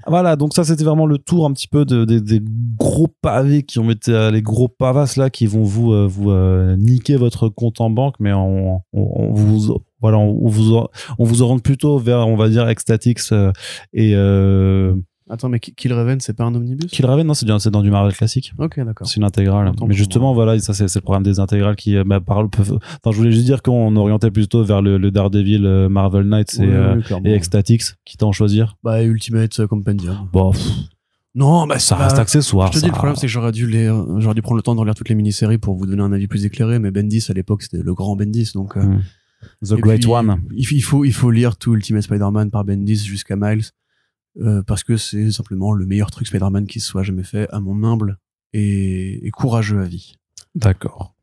Voilà, 0.05 0.36
donc 0.36 0.53
ça 0.53 0.63
c'était 0.63 0.84
vraiment 0.84 1.07
le 1.07 1.18
tour 1.18 1.47
un 1.47 1.51
petit 1.53 1.68
peu 1.68 1.86
de, 1.86 2.05
des- 2.05 2.22
des 2.22 2.41
gros 2.78 3.07
pavés 3.22 3.63
qui 3.63 3.80
ont 3.80 3.89
été 3.89 4.11
euh, 4.13 4.30
les 4.30 4.43
gros 4.43 4.68
pavasses 4.68 5.16
là 5.18 5.32
qui 5.32 5.47
vont 5.47 5.63
vous 5.63 5.91
euh, 5.93 6.05
vous 6.07 6.30
euh, 6.30 6.76
niquer 6.78 7.16
votre 7.16 7.49
compte 7.49 7.82
en 7.82 7.89
banque, 7.89 8.16
mais 8.20 8.32
on, 8.34 8.76
on, 8.76 8.82
on 8.93 9.34
vous 9.34 9.80
voilà 10.01 10.20
on, 10.20 10.47
vous 10.47 10.76
on 11.18 11.24
vous 11.24 11.41
oriente 11.41 11.63
plutôt 11.63 11.97
vers 11.97 12.28
on 12.28 12.36
va 12.36 12.49
dire 12.49 12.68
Ecstatix 12.70 13.32
euh, 13.32 13.51
et 13.93 14.11
euh, 14.13 14.93
Attends, 15.30 15.49
mais 15.49 15.59
Ki- 15.59 15.73
Kill 15.73 15.91
Raven, 15.91 16.19
c'est 16.19 16.34
pas 16.34 16.43
un 16.43 16.53
omnibus 16.53 16.91
Killraven 16.91 17.26
non 17.26 17.34
c'est 17.34 17.71
dans 17.71 17.82
du 17.82 17.89
Marvel 17.89 18.13
classique. 18.13 18.53
Ok, 18.59 18.80
d'accord. 18.80 19.07
C'est 19.07 19.15
une 19.17 19.23
intégrale. 19.23 19.71
Mais 19.88 19.93
justement, 19.95 20.34
voilà, 20.36 20.59
ça 20.59 20.73
c'est 20.73 20.93
le 20.93 21.01
problème 21.01 21.23
des 21.23 21.39
intégrales 21.39 21.76
qui 21.76 21.95
euh, 21.97 22.03
bah, 22.05 22.19
peuvent- 22.19 22.47
Enfin, 22.51 23.11
je 23.11 23.17
voulais 23.17 23.32
juste 23.32 23.45
dire 23.45 23.63
qu'on 23.63 23.95
orientait 23.95 24.30
plutôt 24.30 24.63
vers 24.63 24.82
le, 24.84 24.97
le 24.99 25.09
Daredevil, 25.09 25.65
euh, 25.65 25.89
Marvel 25.89 26.28
Knights 26.28 26.59
et, 26.59 26.61
Oui, 26.61 26.67
euh, 26.71 26.95
oui, 26.97 27.03
clairement. 27.03 27.26
et 27.26 27.34
Ecstatix, 27.34 27.95
qui 28.05 28.17
t'en 28.17 28.32
choisir. 28.32 28.78
Bah, 28.84 29.01
Ultimate 29.03 29.59
euh, 29.61 29.67
Compendium. 29.67 30.30
Bon, 30.32 30.51
pff, 30.51 30.61
Non, 31.34 31.65
bah, 31.65 31.80
ça 31.80 31.95
reste 31.95 32.19
accessoire. 32.19 32.67
Je 32.67 32.73
te 32.73 32.78
dis, 32.78 32.82
ça. 32.82 32.88
le 32.88 32.93
problème, 32.93 33.15
c'est 33.15 33.26
que 33.26 33.32
j'aurais 33.32 33.51
dû 33.51 33.67
les, 33.67 33.88
euh, 33.88 34.19
j'aurais 34.19 34.36
dû 34.36 34.43
prendre 34.43 34.57
le 34.57 34.61
temps 34.63 34.76
de 34.76 34.80
relire 34.80 34.93
toutes 34.93 35.09
les 35.09 35.15
mini-séries 35.15 35.57
pour 35.57 35.76
vous 35.76 35.88
donner 35.88 36.03
un 36.03 36.13
avis 36.13 36.28
plus 36.28 36.45
éclairé, 36.45 36.78
mais 36.78 36.91
Bendis, 36.91 37.26
à 37.30 37.34
l'époque, 37.34 37.63
c'était 37.63 37.82
le 37.84 37.93
grand 37.95 38.15
Bendis, 38.15 38.51
donc, 38.53 38.78
euh, 38.78 38.84
Mm. 38.84 39.01
The 39.63 39.73
Great 39.76 40.01
puis, 40.01 40.09
One. 40.11 40.41
Il, 40.55 40.65
il 40.71 40.82
faut, 40.82 41.03
il 41.05 41.13
faut 41.13 41.30
lire 41.30 41.57
tout 41.57 41.73
Ultimate 41.76 42.01
Spider-Man 42.03 42.49
par 42.51 42.63
Bendis 42.63 42.97
jusqu'à 43.05 43.36
Miles, 43.36 43.63
euh, 44.41 44.61
parce 44.63 44.83
que 44.83 44.97
c'est 44.97 45.31
simplement 45.31 45.71
le 45.71 45.86
meilleur 45.86 46.11
truc 46.11 46.27
Spider-Man 46.27 46.67
qui 46.67 46.79
soit 46.79 47.03
jamais 47.03 47.23
fait, 47.23 47.47
à 47.51 47.59
mon 47.59 47.83
humble 47.83 48.17
et, 48.53 49.29
courageux 49.33 49.81
avis. 49.81 50.15
D'accord. 50.55 51.13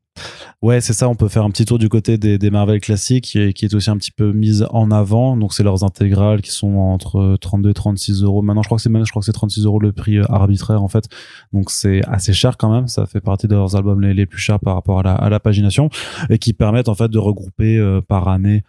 Ouais, 0.60 0.80
c'est 0.80 0.92
ça. 0.92 1.08
On 1.08 1.14
peut 1.14 1.28
faire 1.28 1.44
un 1.44 1.50
petit 1.50 1.64
tour 1.64 1.78
du 1.78 1.88
côté 1.88 2.18
des, 2.18 2.50
Marvel 2.50 2.80
classiques, 2.80 3.24
qui 3.24 3.38
est, 3.38 3.74
aussi 3.74 3.90
un 3.90 3.96
petit 3.96 4.10
peu 4.12 4.32
mise 4.32 4.66
en 4.70 4.90
avant. 4.90 5.36
Donc, 5.36 5.54
c'est 5.54 5.62
leurs 5.62 5.82
intégrales 5.82 6.40
qui 6.42 6.50
sont 6.50 6.76
entre 6.76 7.36
32 7.40 7.70
et 7.70 7.74
36 7.74 8.22
euros. 8.22 8.42
Maintenant, 8.42 8.62
je 8.62 8.68
crois 8.68 8.76
que 8.76 8.82
c'est 8.82 8.90
même, 8.90 9.04
je 9.04 9.10
crois 9.10 9.20
que 9.20 9.26
c'est 9.26 9.32
36 9.32 9.64
euros 9.64 9.80
le 9.80 9.92
prix 9.92 10.18
euh, 10.18 10.24
arbitraire, 10.28 10.82
en 10.82 10.88
fait. 10.88 11.08
Donc, 11.52 11.70
c'est 11.70 12.02
assez 12.06 12.32
cher 12.32 12.56
quand 12.58 12.70
même. 12.70 12.86
Ça 12.86 13.06
fait 13.06 13.20
partie 13.20 13.48
de 13.48 13.54
leurs 13.54 13.74
albums 13.74 14.00
les, 14.00 14.26
plus 14.26 14.40
chers 14.40 14.60
par 14.60 14.74
rapport 14.74 15.04
à 15.04 15.28
la, 15.28 15.40
pagination 15.40 15.90
et 16.30 16.38
qui 16.38 16.52
permettent, 16.52 16.88
en 16.88 16.94
fait, 16.94 17.08
de 17.08 17.18
regrouper 17.18 17.78
euh, 17.78 18.00
par 18.00 18.28
année 18.28 18.62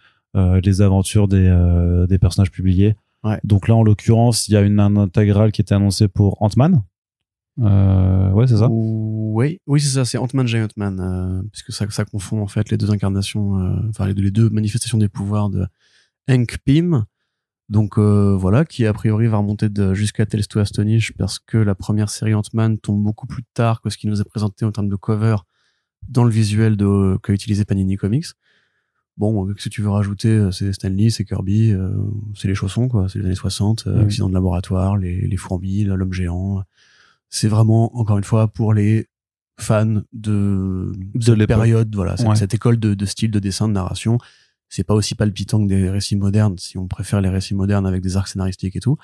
les 0.64 0.82
aventures 0.82 1.28
des, 1.28 1.48
des 2.08 2.18
personnages 2.18 2.50
publiés. 2.50 2.96
Ouais. 3.24 3.40
Donc 3.42 3.68
là, 3.68 3.74
en 3.74 3.82
l'occurrence, 3.82 4.48
il 4.48 4.52
y 4.52 4.56
a 4.56 4.60
une, 4.60 4.78
une 4.78 4.98
intégrale 4.98 5.50
qui 5.50 5.60
était 5.60 5.74
annoncée 5.74 6.08
pour 6.08 6.40
Ant-Man. 6.42 6.82
Euh, 7.60 8.30
ouais, 8.32 8.46
c'est 8.46 8.58
ça. 8.58 8.68
Oui, 8.70 9.60
oui, 9.66 9.80
c'est 9.80 9.88
ça, 9.90 10.04
c'est 10.04 10.18
Ant-Man 10.18 10.46
Giant 10.46 10.68
Man, 10.76 11.00
euh, 11.00 11.42
puisque 11.50 11.72
ça, 11.72 11.88
ça 11.90 12.04
confond 12.04 12.42
en 12.42 12.46
fait 12.48 12.70
les 12.70 12.76
deux 12.76 12.90
incarnations, 12.90 13.58
euh, 13.60 13.76
enfin 13.88 14.06
les, 14.06 14.14
deux- 14.14 14.22
les 14.22 14.30
deux 14.30 14.50
manifestations 14.50 14.98
des 14.98 15.08
pouvoirs 15.08 15.50
de 15.50 15.66
Hank 16.28 16.58
Pym. 16.64 17.04
Donc 17.70 17.96
euh, 17.96 18.36
voilà, 18.36 18.66
qui 18.66 18.84
a 18.84 18.92
priori 18.92 19.26
va 19.26 19.38
remonter 19.38 19.68
jusqu'à 19.94 20.26
Tales 20.26 20.46
to 20.46 20.58
Astonish 20.58 21.14
parce 21.16 21.38
que 21.38 21.56
la 21.56 21.74
première 21.74 22.10
série 22.10 22.34
Ant-Man 22.34 22.78
tombe 22.78 23.02
beaucoup 23.02 23.26
plus 23.26 23.44
tard 23.54 23.80
que 23.80 23.88
ce 23.88 23.96
qui 23.96 24.06
nous 24.06 24.20
est 24.20 24.28
présenté 24.28 24.66
en 24.66 24.70
termes 24.72 24.90
de 24.90 24.96
cover 24.96 25.36
dans 26.06 26.24
le 26.24 26.30
visuel 26.30 26.76
de, 26.76 27.16
qu'a 27.22 27.32
utilisé 27.32 27.64
Panini 27.64 27.96
Comics. 27.96 28.26
Bon, 29.16 29.46
euh, 29.48 29.54
si 29.58 29.70
tu 29.70 29.80
veux 29.80 29.90
rajouter, 29.90 30.28
euh, 30.28 30.50
c'est 30.50 30.72
Stanley, 30.72 31.10
c'est 31.10 31.24
Kirby, 31.24 31.70
euh, 31.72 31.90
c'est 32.34 32.48
les 32.48 32.54
chaussons, 32.56 32.88
quoi. 32.88 33.08
C'est 33.08 33.20
les 33.20 33.26
années 33.26 33.34
60, 33.36 33.84
euh, 33.86 33.98
Oui. 33.98 34.04
accident 34.04 34.28
de 34.28 34.34
laboratoire, 34.34 34.96
les, 34.96 35.26
les 35.26 35.36
fourmis, 35.36 35.84
l'homme 35.84 36.12
géant. 36.12 36.62
C'est 37.30 37.48
vraiment, 37.48 37.96
encore 37.96 38.18
une 38.18 38.24
fois, 38.24 38.48
pour 38.48 38.74
les 38.74 39.06
fans 39.58 40.02
de, 40.12 40.92
De 41.14 41.20
cette 41.36 41.46
période, 41.46 41.94
voilà, 41.94 42.16
cette, 42.16 42.26
Ouais. 42.28 42.34
cette 42.36 42.54
école 42.54 42.78
de, 42.78 42.94
de 42.94 43.04
style 43.06 43.30
de 43.30 43.38
dessin, 43.38 43.68
de 43.68 43.72
narration. 43.74 44.18
C'est 44.68 44.82
pas 44.82 44.94
aussi 44.94 45.14
palpitant 45.14 45.62
que 45.62 45.68
des 45.68 45.88
récits 45.90 46.16
modernes, 46.16 46.56
si 46.58 46.76
on 46.76 46.88
préfère 46.88 47.20
les 47.20 47.28
récits 47.28 47.54
modernes 47.54 47.86
avec 47.86 48.02
des 48.02 48.16
arcs 48.16 48.26
scénaristiques 48.26 48.74
et 48.74 48.80
tout. 48.80 48.96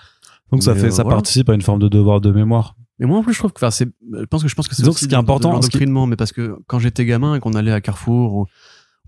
Donc 0.51 0.65
ça 0.65 0.75
fait, 0.75 0.87
euh, 0.87 0.91
ça 0.91 1.05
voilà. 1.05 1.19
participe 1.19 1.49
à 1.49 1.55
une 1.55 1.63
forme 1.63 1.79
de 1.79 1.87
devoir 1.87 2.21
de 2.21 2.33
mémoire. 2.33 2.75
Mais 2.99 3.07
moi 3.07 3.19
en 3.19 3.23
plus 3.23 3.33
je 3.35 3.39
trouve 3.39 3.53
que 3.53 3.59
enfin 3.65 3.71
c'est 3.71 3.87
je 4.13 4.25
pense 4.25 4.43
que 4.43 4.49
je 4.49 4.55
pense 4.57 4.67
que 4.67 4.75
c'est 4.75 4.83
ce 4.85 5.07
qui 5.07 5.15
est 5.15 5.17
important, 5.17 5.51
ce 5.63 5.69
qui- 5.69 5.77
l'endoctrinement 5.77 6.07
mais 6.07 6.17
parce 6.17 6.33
que 6.33 6.57
quand 6.67 6.79
j'étais 6.81 7.05
gamin 7.07 7.37
et 7.37 7.41
qu'on 7.41 7.55
allait 7.55 7.71
à 7.73 7.81
Carrefour 7.81 8.35
ou, 8.35 8.47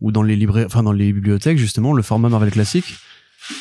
ou 0.02 0.12
dans 0.12 0.22
les 0.22 0.36
librairies 0.36 0.66
enfin 0.66 0.82
dans 0.82 0.92
les 0.92 1.12
bibliothèques 1.12 1.58
justement 1.58 1.92
le 1.94 2.02
format 2.02 2.28
Marvel 2.28 2.50
classique 2.50 2.96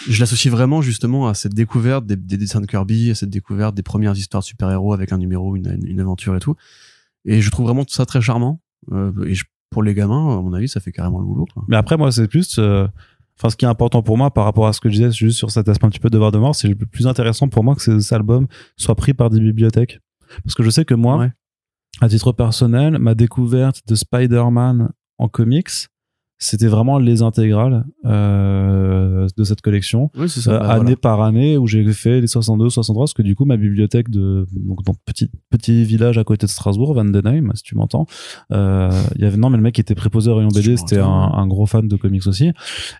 je 0.09 0.19
l'associe 0.19 0.51
vraiment 0.51 0.81
justement 0.81 1.27
à 1.27 1.33
cette 1.33 1.53
découverte 1.53 2.05
des, 2.05 2.15
des 2.15 2.37
dessins 2.37 2.61
de 2.61 2.65
Kirby 2.67 3.11
à 3.11 3.15
cette 3.15 3.29
découverte 3.29 3.73
des 3.75 3.83
premières 3.83 4.15
histoires 4.17 4.41
de 4.41 4.45
super-héros 4.47 4.93
avec 4.93 5.11
un 5.13 5.17
numéro 5.17 5.55
une, 5.55 5.79
une 5.85 5.99
aventure 5.99 6.35
et 6.35 6.39
tout 6.39 6.55
et 7.25 7.41
je 7.41 7.49
trouve 7.51 7.65
vraiment 7.67 7.85
tout 7.85 7.93
ça 7.93 8.05
très 8.05 8.21
charmant 8.21 8.59
Euh, 8.91 9.11
et 9.25 9.35
je- 9.35 9.45
pour 9.69 9.83
les 9.83 9.93
gamins 9.93 10.37
à 10.37 10.41
mon 10.41 10.53
avis 10.53 10.67
ça 10.67 10.79
fait 10.81 10.91
carrément 10.91 11.19
le 11.19 11.25
boulot 11.25 11.45
quoi. 11.53 11.63
Mais 11.69 11.77
après, 11.77 11.95
moi, 11.95 12.11
c'est 12.11 12.27
plus. 12.27 12.57
euh, 12.59 12.87
Enfin, 13.37 13.49
ce 13.49 13.55
qui 13.55 13.63
est 13.65 13.69
important 13.69 14.03
pour 14.03 14.17
moi 14.17 14.29
par 14.29 14.43
rapport 14.43 14.67
à 14.67 14.73
ce 14.73 14.79
que 14.81 14.89
je 14.89 14.95
disais 14.95 15.11
juste 15.11 15.37
sur 15.37 15.49
cet 15.49 15.67
aspect 15.69 15.85
un 15.87 15.89
petit 15.89 15.99
peu 15.99 16.09
de 16.09 16.13
devoir 16.13 16.31
de 16.31 16.37
mémoire, 16.37 16.53
c'est 16.55 16.67
le 16.67 16.75
plus 16.75 17.07
intéressant 17.07 17.47
pour 17.47 17.63
moi 17.63 17.73
que 17.75 17.81
ces 17.81 18.13
albums 18.13 18.47
soient 18.75 18.95
pris 18.95 19.13
par 19.13 19.29
des 19.29 19.39
bibliothèques. 19.39 19.99
Parce 20.43 20.53
que 20.55 20.61
je 20.63 20.69
sais 20.69 20.83
que 20.85 20.93
moi, 20.93 21.17
Ouais. 21.17 21.31
à 22.01 22.09
titre 22.09 22.33
personnel, 22.33 22.99
ma 22.99 23.15
découverte 23.15 23.81
de 23.87 23.95
Spider-Man 23.95 24.89
en 25.17 25.27
comics, 25.29 25.69
c'était 26.43 26.67
vraiment 26.67 26.97
les 26.97 27.21
intégrales 27.21 27.85
euh, 28.05 29.27
de 29.37 29.43
cette 29.43 29.61
collection. 29.61 30.09
oui 30.17 30.27
c'est 30.27 30.39
Euh, 30.39 30.43
ça 30.43 30.59
bah, 30.59 30.69
année 30.71 30.81
voilà. 30.83 30.95
par 30.97 31.21
année 31.21 31.55
où 31.57 31.67
j'ai 31.67 31.85
fait 31.93 32.19
les 32.19 32.25
62 32.27 32.69
63 32.69 33.03
parce 33.03 33.13
que 33.13 33.21
du 33.21 33.35
coup 33.35 33.45
ma 33.45 33.57
bibliothèque 33.57 34.09
de 34.09 34.47
donc 34.51 34.83
dans 34.83 34.93
petit 35.05 35.29
petit 35.51 35.83
village 35.85 36.17
à 36.17 36.23
côté 36.23 36.47
de 36.47 36.51
Strasbourg 36.51 36.93
Vandenheim 36.95 37.51
si 37.53 37.61
tu 37.63 37.75
m'entends 37.75 38.05
euh, 38.51 38.89
il 39.15 39.21
y 39.21 39.25
avait 39.25 39.37
non 39.37 39.49
mais 39.51 39.57
le 39.57 39.63
mec 39.63 39.75
qui 39.75 39.81
était 39.81 39.93
préposé 39.95 40.31
au 40.31 40.35
rayon 40.35 40.49
BD 40.49 40.77
c'était 40.77 40.97
un, 40.99 41.45
gros 41.47 41.65
fan 41.67 41.87
de 41.87 41.95
comics 41.95 42.25
aussi 42.27 42.51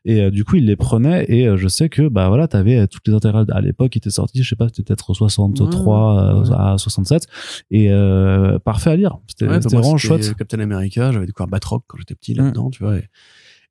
et 0.05 0.21
euh, 0.21 0.29
du 0.31 0.43
coup 0.45 0.57
il 0.57 0.65
les 0.65 0.75
prenait 0.75 1.25
et 1.29 1.47
euh, 1.47 1.57
je 1.57 1.67
sais 1.67 1.89
que 1.89 2.07
bah 2.09 2.27
voilà 2.29 2.47
t'avais 2.47 2.87
toutes 2.87 3.07
les 3.07 3.13
intégrales 3.15 3.45
à 3.51 3.61
l'époque 3.61 3.91
qui 3.91 3.97
étaient 3.97 4.09
sorties 4.11 4.43
je 4.43 4.49
sais 4.49 4.55
pas 4.55 4.67
c'était 4.67 4.83
peut-être 4.83 5.13
63 5.13 6.19
euh, 6.19 6.41
Ouais. 6.41 6.55
à 6.57 6.77
67 6.77 7.25
et 7.71 7.91
euh, 7.91 8.59
parfait 8.59 8.91
à 8.91 8.95
lire 8.95 9.17
c'était 9.27 9.47
Ouais, 9.47 9.59
vraiment 9.59 9.97
chouette 9.97 10.33
Captain 10.35 10.59
America, 10.59 11.11
j'avais 11.11 11.25
découvert 11.25 11.47
Batroc 11.47 11.83
quand 11.87 11.97
j'étais 11.97 12.13
petit 12.15 12.33
Mm. 12.33 12.37
là-dedans, 12.37 12.69
tu 12.69 12.83
vois. 12.83 12.97
Et 12.97 13.03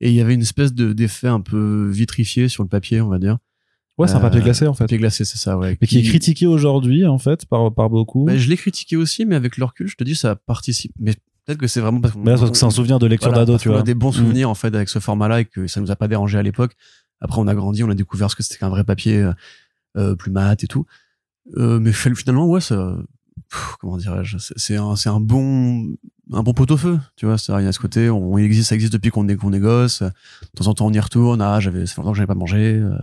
et 0.00 0.08
il 0.10 0.14
y 0.14 0.20
avait 0.20 0.34
une 0.34 0.42
espèce 0.42 0.72
de 0.74 0.92
d'effet 0.92 1.28
un 1.28 1.40
peu 1.40 1.88
vitrifié 1.90 2.48
sur 2.48 2.62
le 2.62 2.68
papier, 2.68 3.00
on 3.00 3.08
va 3.08 3.18
dire. 3.18 3.38
ouais 3.98 4.08
c'est 4.08 4.14
un 4.14 4.20
papier 4.20 4.40
Euh, 4.40 4.44
glacé 4.44 4.66
en 4.66 4.74
fait 4.74 4.84
Papier 4.84 4.98
glacé, 4.98 5.24
c'est 5.24 5.36
ça, 5.38 5.58
ouais. 5.58 5.76
mais 5.80 5.86
qui 5.86 5.98
est 5.98 6.02
critiqué 6.02 6.46
aujourd'hui 6.46 7.04
en 7.06 7.18
fait 7.18 7.46
par 7.46 7.72
par 7.74 7.90
beaucoup 7.90 8.24
Bah, 8.24 8.36
je 8.36 8.48
l'ai 8.48 8.56
critiqué 8.56 8.96
aussi, 8.96 9.24
mais 9.26 9.36
avec 9.36 9.56
le 9.58 9.64
recul, 9.64 9.88
je 9.88 9.96
te 9.96 10.04
dis, 10.04 10.16
ça 10.16 10.36
participe. 10.36 10.92
Mais 10.98 11.12
peut-être 11.44 11.58
que 11.58 11.66
c'est 11.66 11.80
vraiment 11.80 12.00
parce, 12.00 12.14
Mais 12.16 12.34
parce 12.36 12.50
que 12.50 12.56
c'est 12.56 12.64
un 12.66 12.70
souvenir 12.70 12.98
de 12.98 13.06
lecture 13.06 13.30
voilà, 13.30 13.44
d'ado 13.44 13.58
tu 13.58 13.68
qu'on 13.68 13.74
vois 13.74 13.80
a 13.80 13.84
des 13.84 13.94
bons 13.94 14.10
Mm. 14.10 14.14
souvenirs 14.14 14.50
en 14.50 14.54
fait 14.54 14.74
avec 14.74 14.88
ce 14.88 14.98
format-là 15.00 15.40
et 15.40 15.44
que 15.44 15.66
ça 15.66 15.80
nous 15.80 15.90
a 15.90 15.96
pas 15.96 16.08
dérangé 16.08 16.38
à 16.38 16.42
l'époque. 16.42 16.72
Après, 17.20 17.38
on 17.40 17.46
a 17.48 17.54
grandi, 17.54 17.82
on 17.84 17.90
a 17.90 17.94
découvert 17.94 18.30
ce 18.30 18.36
que 18.36 18.42
c'était 18.42 18.56
qu'un 18.58 18.70
vrai 18.70 18.84
papier 18.84 19.28
euh, 19.98 20.14
plus 20.16 20.30
mat 20.30 20.62
et 20.64 20.66
tout. 20.66 20.86
Euh, 21.56 21.78
mais 21.80 21.92
finalement, 21.92 22.46
ouais, 22.46 22.60
ça, 22.62 22.96
pff, 23.50 23.76
comment 23.80 23.96
dirais-je, 23.96 24.38
c'est- 24.38 24.76
un, 24.76 24.96
c'est 24.96 25.08
un 25.08 25.20
bon, 25.20 25.94
un 26.32 26.42
bon 26.42 26.52
pot-au-feu, 26.54 26.98
tu 27.16 27.26
vois. 27.26 27.36
C'est 27.38 27.52
il 27.52 27.64
y 27.64 27.68
a 27.68 27.72
ce 27.72 27.78
côté, 27.78 28.08
on, 28.10 28.38
il 28.38 28.44
existe, 28.44 28.68
ça 28.70 28.74
existe 28.74 28.92
depuis 28.92 29.10
qu'on 29.10 29.28
est, 29.28 29.36
qu'on 29.36 29.52
est 29.52 29.58
gosse. 29.60 30.02
De 30.02 30.10
temps 30.56 30.68
en 30.68 30.74
temps, 30.74 30.86
on 30.86 30.92
y 30.92 31.00
retourne. 31.00 31.42
Ah, 31.42 31.60
j'avais, 31.60 31.86
ça 31.86 31.94
fait 31.94 32.00
longtemps 32.00 32.12
que 32.12 32.16
j'avais 32.18 32.26
pas 32.26 32.34
mangé. 32.34 32.74
euh, 32.76 32.94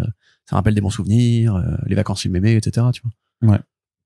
ça 0.45 0.55
rappelle 0.55 0.73
des 0.75 0.81
bons 0.81 0.89
souvenirs, 0.89 1.55
euh, 1.55 1.75
les 1.87 1.95
vacances 1.95 2.23
il 2.25 2.31
m'aimait, 2.31 2.55
etc. 2.55 2.87
Tu 2.93 3.01
vois. 3.41 3.59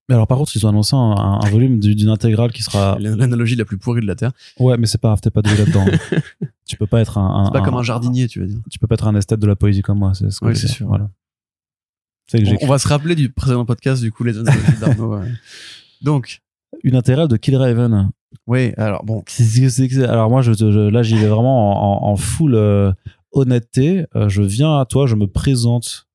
Mais 0.10 0.16
alors 0.16 0.26
par 0.28 0.38
contre, 0.40 0.54
ils 0.56 0.66
ont 0.66 0.70
annoncé 0.70 0.96
un, 0.96 1.00
un- 1.00 1.40
un 1.42 1.50
volume 1.52 1.80
du- 1.80 1.94
d'une 1.96 2.10
intégrale 2.10 2.52
qui 2.52 2.64
sera. 2.64 2.98
L'analogie 3.00 3.56
la 3.56 3.64
plus 3.66 3.78
pourrie 3.78 4.02
de 4.02 4.08
la 4.08 4.16
terre. 4.16 4.32
Ouais, 4.60 4.76
mais 4.78 4.88
c'est 4.88 4.98
pas 5.00 5.10
grave, 5.10 5.22
t'es 5.22 5.30
pas 5.30 5.42
doué 5.44 5.56
là-dedans. 5.56 5.86
tu 6.66 6.76
peux 6.78 6.88
pas 6.88 7.00
être 7.00 7.18
un. 7.20 7.46
C'est 7.46 7.52
pas 7.60 7.62
comme 7.64 7.76
un 7.76 7.84
jardinier, 7.84 8.28
tu 8.28 8.40
veux 8.40 8.48
dire. 8.48 8.60
Tu 8.70 8.80
peux 8.80 8.88
pas 8.88 8.96
être 8.96 9.08
un 9.08 9.16
esthète 9.16 9.40
de 9.40 9.48
la 9.48 9.56
poésie 9.56 9.84
comme 9.84 10.00
moi. 10.00 10.14
C'est 10.16 10.30
ce 10.32 10.40
que 10.40 10.46
Oui, 10.48 10.56
c'est 10.58 10.68
sûr. 10.68 10.88
Voilà. 10.88 11.10
Que 12.32 12.38
On, 12.38 12.66
on 12.66 12.68
va 12.68 12.80
se 12.80 12.88
rappeler 12.88 13.16
du 13.16 13.30
précédent 13.30 13.66
podcast, 13.66 14.02
du 14.02 14.12
coup, 14.12 14.24
les 14.24 14.38
analogies 14.38 14.80
d'Arnaud. 14.80 15.16
ouais. 15.20 15.28
Donc, 16.02 16.40
une 16.84 16.96
intégrale 16.96 17.28
de 17.28 17.38
Kill 17.38 17.56
Raven. 17.56 18.12
oui, 18.48 18.74
alors 18.78 19.04
bon, 19.04 19.24
Alors 20.08 20.30
moi, 20.30 20.42
je, 20.42 20.90
là, 20.90 21.04
j'y 21.04 21.16
vais 21.16 21.28
vraiment 21.28 22.02
en, 22.02 22.08
en, 22.08 22.12
en 22.12 22.16
full 22.16 22.56
euh, 22.56 22.92
honnêteté. 23.32 24.06
Euh, 24.16 24.30
je 24.30 24.42
viens 24.42 24.80
à 24.80 24.86
toi, 24.86 25.06
je 25.08 25.16
me 25.16 25.28
présente 25.28 26.08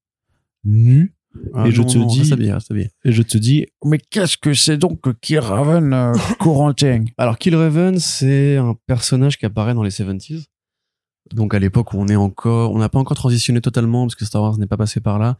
nu 0.64 1.14
Ah, 1.54 1.66
Et 1.66 1.70
je 1.70 1.82
te 1.82 1.98
non, 1.98 2.06
dis- 2.06 2.20
reste 2.20 2.32
habillé, 2.32 2.52
reste 2.52 2.70
habillé. 2.70 2.90
et 3.04 3.12
je 3.12 3.22
te 3.22 3.38
dis, 3.38 3.66
mais 3.84 3.98
qu'est-ce 3.98 4.36
que 4.38 4.54
c'est 4.54 4.76
donc 4.78 5.00
que 5.02 5.10
Kill 5.10 5.38
Raven 5.38 5.92
euh, 5.92 6.12
Corentin? 6.40 7.04
Alors, 7.18 7.38
Killraven, 7.38 7.98
c'est 7.98 8.56
un 8.56 8.74
personnage 8.86 9.38
qui 9.38 9.46
apparaît 9.46 9.74
dans 9.74 9.82
les 9.82 9.90
70s. 9.90 10.46
Donc, 11.34 11.54
à 11.54 11.58
l'époque 11.58 11.92
où 11.92 11.98
on 11.98 12.06
est 12.08 12.16
encore, 12.16 12.72
on 12.72 12.78
n'a 12.78 12.88
pas 12.88 12.98
encore 12.98 13.16
transitionné 13.16 13.60
totalement, 13.60 14.04
parce 14.06 14.14
que 14.14 14.24
Star 14.24 14.42
Wars 14.42 14.58
n'est 14.58 14.66
pas 14.66 14.76
passé 14.76 15.00
par 15.00 15.18
là, 15.18 15.38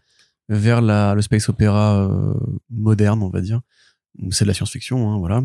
vers 0.48 0.80
la, 0.82 1.14
le 1.14 1.22
space 1.22 1.48
opéra 1.48 2.02
euh, 2.08 2.34
moderne, 2.70 3.22
on 3.22 3.28
va 3.30 3.40
dire. 3.40 3.60
C'est 4.30 4.44
de 4.44 4.48
la 4.48 4.54
science-fiction, 4.54 5.10
hein, 5.10 5.18
voilà. 5.18 5.42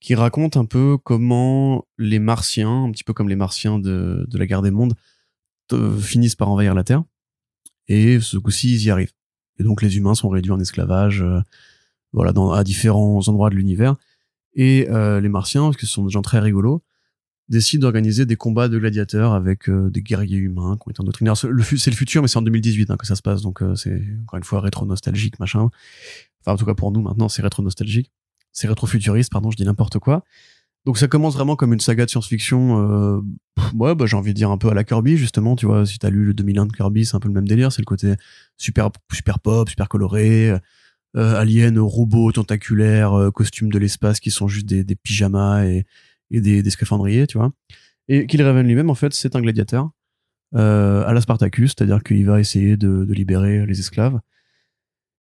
Qui 0.00 0.14
raconte 0.14 0.56
un 0.56 0.64
peu 0.66 0.98
comment 1.02 1.86
les 1.98 2.18
martiens, 2.18 2.84
un 2.84 2.90
petit 2.90 3.04
peu 3.04 3.12
comme 3.12 3.28
les 3.28 3.36
martiens 3.36 3.78
de, 3.78 4.26
de 4.28 4.38
la 4.38 4.46
guerre 4.46 4.62
des 4.62 4.70
mondes, 4.70 4.94
finissent 6.00 6.36
par 6.36 6.48
envahir 6.48 6.74
la 6.74 6.84
Terre. 6.84 7.02
Et 7.88 8.20
ce 8.20 8.36
coup-ci, 8.36 8.74
ils 8.74 8.84
y 8.84 8.90
arrivent. 8.90 9.12
Et 9.58 9.64
donc, 9.64 9.82
les 9.82 9.96
humains 9.96 10.14
sont 10.14 10.28
réduits 10.28 10.52
en 10.52 10.60
esclavage, 10.60 11.22
euh, 11.22 11.40
voilà, 12.12 12.32
dans, 12.32 12.52
à 12.52 12.62
différents 12.62 13.26
endroits 13.26 13.50
de 13.50 13.54
l'univers. 13.54 13.96
Et 14.54 14.88
euh, 14.90 15.20
les 15.20 15.28
martiens, 15.28 15.62
parce 15.64 15.76
que 15.76 15.86
ce 15.86 15.92
sont 15.92 16.04
des 16.04 16.12
gens 16.12 16.22
très 16.22 16.40
rigolos, 16.40 16.82
décident 17.48 17.82
d'organiser 17.82 18.26
des 18.26 18.36
combats 18.36 18.68
de 18.68 18.78
gladiateurs 18.78 19.32
avec 19.32 19.68
euh, 19.68 19.90
des 19.90 20.02
guerriers 20.02 20.38
humains 20.38 20.76
qui 20.76 20.88
ont 20.88 20.90
été 20.90 21.00
endoctrinés. 21.00 21.32
C'est 21.34 21.48
le, 21.48 21.62
futur, 21.62 22.22
mais 22.22 22.28
c'est 22.28 22.38
en 22.38 22.42
2018 22.42 22.90
hein, 22.90 22.96
que 22.96 23.06
ça 23.06 23.16
se 23.16 23.22
passe, 23.22 23.42
donc 23.42 23.62
euh, 23.62 23.74
c'est 23.74 24.02
encore 24.22 24.38
une 24.38 24.44
fois 24.44 24.60
rétro-nostalgique, 24.60 25.38
machin. 25.38 25.68
Enfin, 26.40 26.52
en 26.52 26.56
tout 26.56 26.66
cas 26.66 26.74
pour 26.74 26.92
nous, 26.92 27.00
maintenant, 27.00 27.28
c'est 27.28 27.42
rétro-nostalgique. 27.42 28.10
C'est 28.52 28.68
rétro-futuriste, 28.68 29.30
pardon, 29.30 29.50
je 29.50 29.56
dis 29.56 29.64
n'importe 29.64 29.98
quoi. 29.98 30.24
Donc 30.86 30.98
ça 30.98 31.08
commence 31.08 31.34
vraiment 31.34 31.56
comme 31.56 31.72
une 31.72 31.80
saga 31.80 32.04
de 32.04 32.10
science-fiction, 32.10 32.80
euh, 32.80 33.20
ouais, 33.74 33.94
bah, 33.94 34.06
j'ai 34.06 34.16
envie 34.16 34.32
de 34.32 34.36
dire 34.36 34.50
un 34.50 34.58
peu 34.58 34.68
à 34.68 34.74
la 34.74 34.84
Kirby, 34.84 35.16
justement, 35.16 35.56
tu 35.56 35.66
vois, 35.66 35.84
si 35.84 35.98
t'as 35.98 36.10
lu 36.10 36.24
le 36.24 36.34
2001 36.34 36.66
de 36.66 36.72
Kirby, 36.72 37.04
c'est 37.04 37.16
un 37.16 37.20
peu 37.20 37.28
le 37.28 37.34
même 37.34 37.48
délire, 37.48 37.72
c'est 37.72 37.82
le 37.82 37.86
côté 37.86 38.14
super, 38.56 38.90
super 39.12 39.40
pop, 39.40 39.68
super 39.68 39.88
coloré, 39.88 40.52
euh, 41.16 41.34
aliens, 41.34 41.80
robots 41.80 42.30
tentaculaires, 42.32 43.14
euh, 43.14 43.30
costumes 43.30 43.72
de 43.72 43.78
l'espace 43.78 44.20
qui 44.20 44.30
sont 44.30 44.48
juste 44.48 44.66
des, 44.66 44.84
des 44.84 44.96
pyjamas 44.96 45.64
et, 45.64 45.86
et 46.30 46.40
des, 46.40 46.62
des 46.62 46.70
scaphandriers, 46.70 47.26
tu 47.26 47.38
vois. 47.38 47.52
Et 48.08 48.26
Killraven 48.26 48.66
lui-même, 48.66 48.90
en 48.90 48.94
fait, 48.94 49.12
c'est 49.12 49.36
un 49.36 49.40
gladiateur 49.40 49.90
euh, 50.54 51.04
à 51.06 51.12
la 51.12 51.20
Spartacus, 51.20 51.74
c'est-à-dire 51.76 52.02
qu'il 52.02 52.24
va 52.24 52.38
essayer 52.38 52.76
de, 52.76 53.04
libérer 53.12 53.66
les 53.66 53.80
esclaves. 53.80 54.20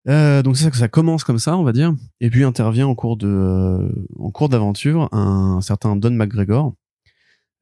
Euh, 0.07 0.43
donc 0.43 0.55
c'est 0.55 0.65
ça 0.65 0.71
que 0.71 0.77
ça 0.77 0.87
commence 0.87 1.23
comme 1.23 1.39
ça, 1.39 1.57
on 1.57 1.63
va 1.63 1.71
dire. 1.71 1.95
Et 2.21 2.29
puis 2.29 2.43
intervient 2.43 2.87
en 2.87 2.93
cours 2.93 3.17
de, 3.17 4.07
en 4.19 4.29
cours 4.29 4.49
d'aventure 4.49 5.09
un, 5.13 5.61
certain 5.61 5.95
Don 5.95 6.11
McGregor, 6.11 6.75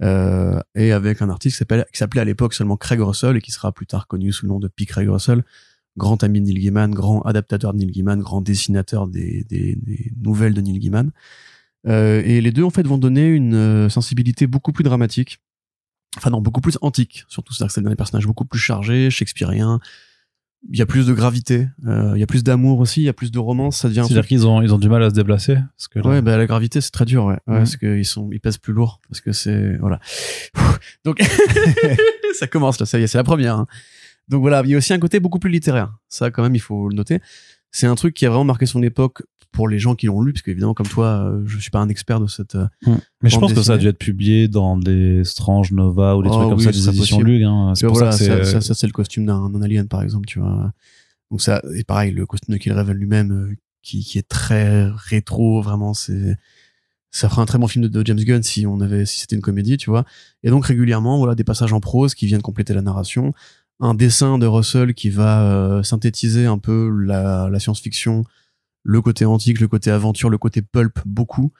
euh, 0.01 0.59
et 0.75 0.91
avec 0.91 1.21
un 1.21 1.29
artiste 1.29 1.63
qui 1.65 1.97
s'appelait 1.97 2.21
à 2.21 2.25
l'époque 2.25 2.53
seulement 2.53 2.75
Craig 2.75 2.99
Russell 2.99 3.37
et 3.37 3.41
qui 3.41 3.51
sera 3.51 3.71
plus 3.71 3.85
tard 3.85 4.07
connu 4.07 4.33
sous 4.33 4.45
le 4.45 4.49
nom 4.49 4.59
de 4.59 4.67
P. 4.67 4.85
Craig 4.85 5.07
Russell, 5.07 5.43
grand 5.95 6.21
ami 6.21 6.41
de 6.41 6.47
Neil 6.47 6.59
Gaiman, 6.59 6.91
grand 6.91 7.21
adaptateur 7.21 7.71
de 7.71 7.77
Neil 7.77 7.91
Gaiman, 7.91 8.19
grand 8.19 8.41
dessinateur 8.41 9.07
des, 9.07 9.45
des, 9.45 9.75
des 9.77 10.11
nouvelles 10.17 10.53
de 10.53 10.59
Neil 10.59 10.79
Gaiman. 10.79 11.11
Euh, 11.87 12.21
et 12.25 12.39
les 12.41 12.51
deux 12.51 12.63
en 12.63 12.69
fait 12.69 12.85
vont 12.87 12.97
donner 12.97 13.27
une 13.27 13.55
euh, 13.55 13.89
sensibilité 13.89 14.47
beaucoup 14.47 14.71
plus 14.71 14.83
dramatique, 14.83 15.39
enfin 16.17 16.29
non 16.29 16.39
beaucoup 16.41 16.61
plus 16.61 16.77
antique 16.81 17.25
surtout, 17.27 17.53
c'est-à-dire 17.53 17.67
que 17.67 17.81
c'est 17.81 17.87
des 17.89 17.95
personnages 17.95 18.25
beaucoup 18.25 18.45
plus 18.45 18.59
chargés, 18.59 19.09
shakespeariens. 19.09 19.79
Il 20.71 20.79
y 20.79 20.81
a 20.81 20.85
plus 20.85 21.05
de 21.05 21.13
gravité, 21.13 21.67
euh, 21.87 22.13
il 22.15 22.21
y 22.21 22.23
a 22.23 22.25
plus 22.25 22.41
d'amour 22.41 22.79
aussi, 22.79 23.01
il 23.01 23.03
y 23.03 23.09
a 23.09 23.13
plus 23.13 23.31
de 23.33 23.39
romance, 23.39 23.79
ça 23.79 23.89
devient 23.89 23.99
un 23.99 24.03
C'est-à-dire 24.05 24.25
qu'ils 24.27 24.47
ont, 24.47 24.61
ils 24.61 24.73
ont 24.73 24.77
du 24.77 24.87
mal 24.87 25.03
à 25.03 25.09
se 25.09 25.13
déplacer 25.15 25.55
parce 25.75 25.89
que 25.89 25.99
là- 25.99 26.05
Ouais, 26.09 26.21
bah 26.21 26.37
la 26.37 26.45
gravité 26.45 26.79
c'est 26.79 26.91
très 26.91 27.03
dur, 27.03 27.25
ouais, 27.25 27.33
ouais 27.33 27.39
Mhm. 27.47 27.57
parce 27.57 27.75
qu'ils 27.75 28.05
sont, 28.05 28.29
ils 28.31 28.39
pèsent 28.39 28.59
plus 28.59 28.71
lourd, 28.71 29.01
parce 29.09 29.19
que 29.19 29.33
c'est 29.33 29.75
voilà. 29.79 29.99
Donc 31.03 31.19
ça 32.39 32.47
commence 32.47 32.79
là, 32.79 32.85
ça 32.85 32.97
y 32.99 33.03
est, 33.03 33.07
c'est 33.07 33.17
la 33.17 33.23
première. 33.25 33.55
hein. 33.57 33.67
Donc 34.29 34.39
voilà, 34.41 34.61
il 34.63 34.69
y 34.71 34.75
a 34.75 34.77
aussi 34.77 34.93
un 34.93 34.99
côté 34.99 35.19
beaucoup 35.19 35.39
plus 35.39 35.49
littéraire. 35.51 35.93
Ça, 36.07 36.31
quand 36.31 36.43
même, 36.43 36.55
il 36.55 36.61
faut 36.61 36.87
le 36.87 36.95
noter. 36.95 37.19
C'est 37.71 37.87
un 37.87 37.95
truc 37.95 38.13
qui 38.13 38.25
a 38.25 38.29
vraiment 38.29 38.45
marqué 38.45 38.65
son 38.65 38.81
époque 38.83 39.23
pour 39.53 39.69
les 39.69 39.79
gens 39.79 39.95
qui 39.95 40.07
l'ont 40.07 40.21
lu, 40.21 40.33
parce 40.33 40.41
qu'évidemment, 40.41 40.73
comme 40.73 40.87
toi, 40.87 41.05
euh, 41.29 41.43
je 41.45 41.57
suis 41.59 41.69
pas 41.71 41.79
un 41.79 41.87
expert 41.87 42.19
de 42.19 42.27
cette. 42.27 42.55
euh, 42.55 42.67
Mais 43.21 43.29
je 43.29 43.39
pense 43.39 43.53
que 43.53 43.61
ça 43.61 43.73
a 43.73 43.77
dû 43.77 43.87
être 43.87 43.97
publié 43.97 44.49
dans 44.49 44.75
des 44.77 45.23
Strange 45.23 45.71
Nova 45.71 46.17
ou 46.17 46.23
des 46.23 46.29
Oh 46.29 46.33
trucs 46.33 46.49
comme 46.49 46.57
oui, 46.57 46.63
ça, 46.65 46.71
des 46.71 46.89
éditions. 46.89 47.19
Lug. 47.21 47.43
Hein. 47.43 47.73
C'est 47.75 47.87
voilà, 47.87 48.11
ça 48.11 48.17
c'est. 48.17 48.43
ça, 48.43 48.59
ça, 48.61 48.73
c'est 48.73 48.87
le 48.87 48.91
costume 48.91 49.25
d'un 49.25 49.61
alien, 49.61 49.87
par 49.87 50.01
exemple, 50.01 50.25
tu 50.27 50.39
vois. 50.39 50.73
Donc 51.31 51.41
ça, 51.41 51.61
et 51.75 51.83
pareil, 51.83 52.11
le 52.11 52.25
costume 52.25 52.53
de 52.53 52.59
Killraven 52.59 52.95
lui-même, 52.97 53.31
euh, 53.31 53.55
qui, 53.81 54.03
qui 54.03 54.17
est 54.17 54.27
très 54.27 54.87
rétro, 54.89 55.61
vraiment, 55.61 55.93
c'est, 55.93 56.35
ça 57.11 57.29
ferait 57.29 57.41
un 57.41 57.45
très 57.45 57.57
bon 57.59 57.67
film 57.67 57.87
de, 57.87 57.89
de 57.89 58.05
James 58.05 58.19
Gunn 58.19 58.43
si 58.43 58.65
on 58.65 58.81
avait, 58.81 59.05
si 59.05 59.19
c'était 59.19 59.35
une 59.35 59.41
comédie, 59.41 59.77
tu 59.77 59.89
vois. 59.89 60.03
Et 60.43 60.49
donc 60.49 60.65
régulièrement, 60.65 61.17
voilà, 61.17 61.35
des 61.35 61.43
passages 61.43 61.73
en 61.73 61.79
prose 61.79 62.15
qui 62.15 62.25
viennent 62.25 62.41
compléter 62.41 62.73
la 62.73 62.81
narration, 62.81 63.33
un 63.79 63.93
dessin 63.93 64.37
de 64.37 64.45
Russell 64.45 64.93
qui 64.93 65.09
va 65.09 65.43
euh, 65.43 65.83
synthétiser 65.83 66.45
un 66.45 66.57
peu 66.57 66.89
la, 66.89 67.49
la 67.51 67.59
science-fiction, 67.59 68.23
le 68.83 69.01
côté 69.01 69.25
antique, 69.25 69.59
le 69.59 69.67
côté 69.67 69.91
aventure, 69.91 70.29
le 70.29 70.37
côté 70.37 70.61
pulp, 70.61 70.99
beaucoup, 71.05 71.51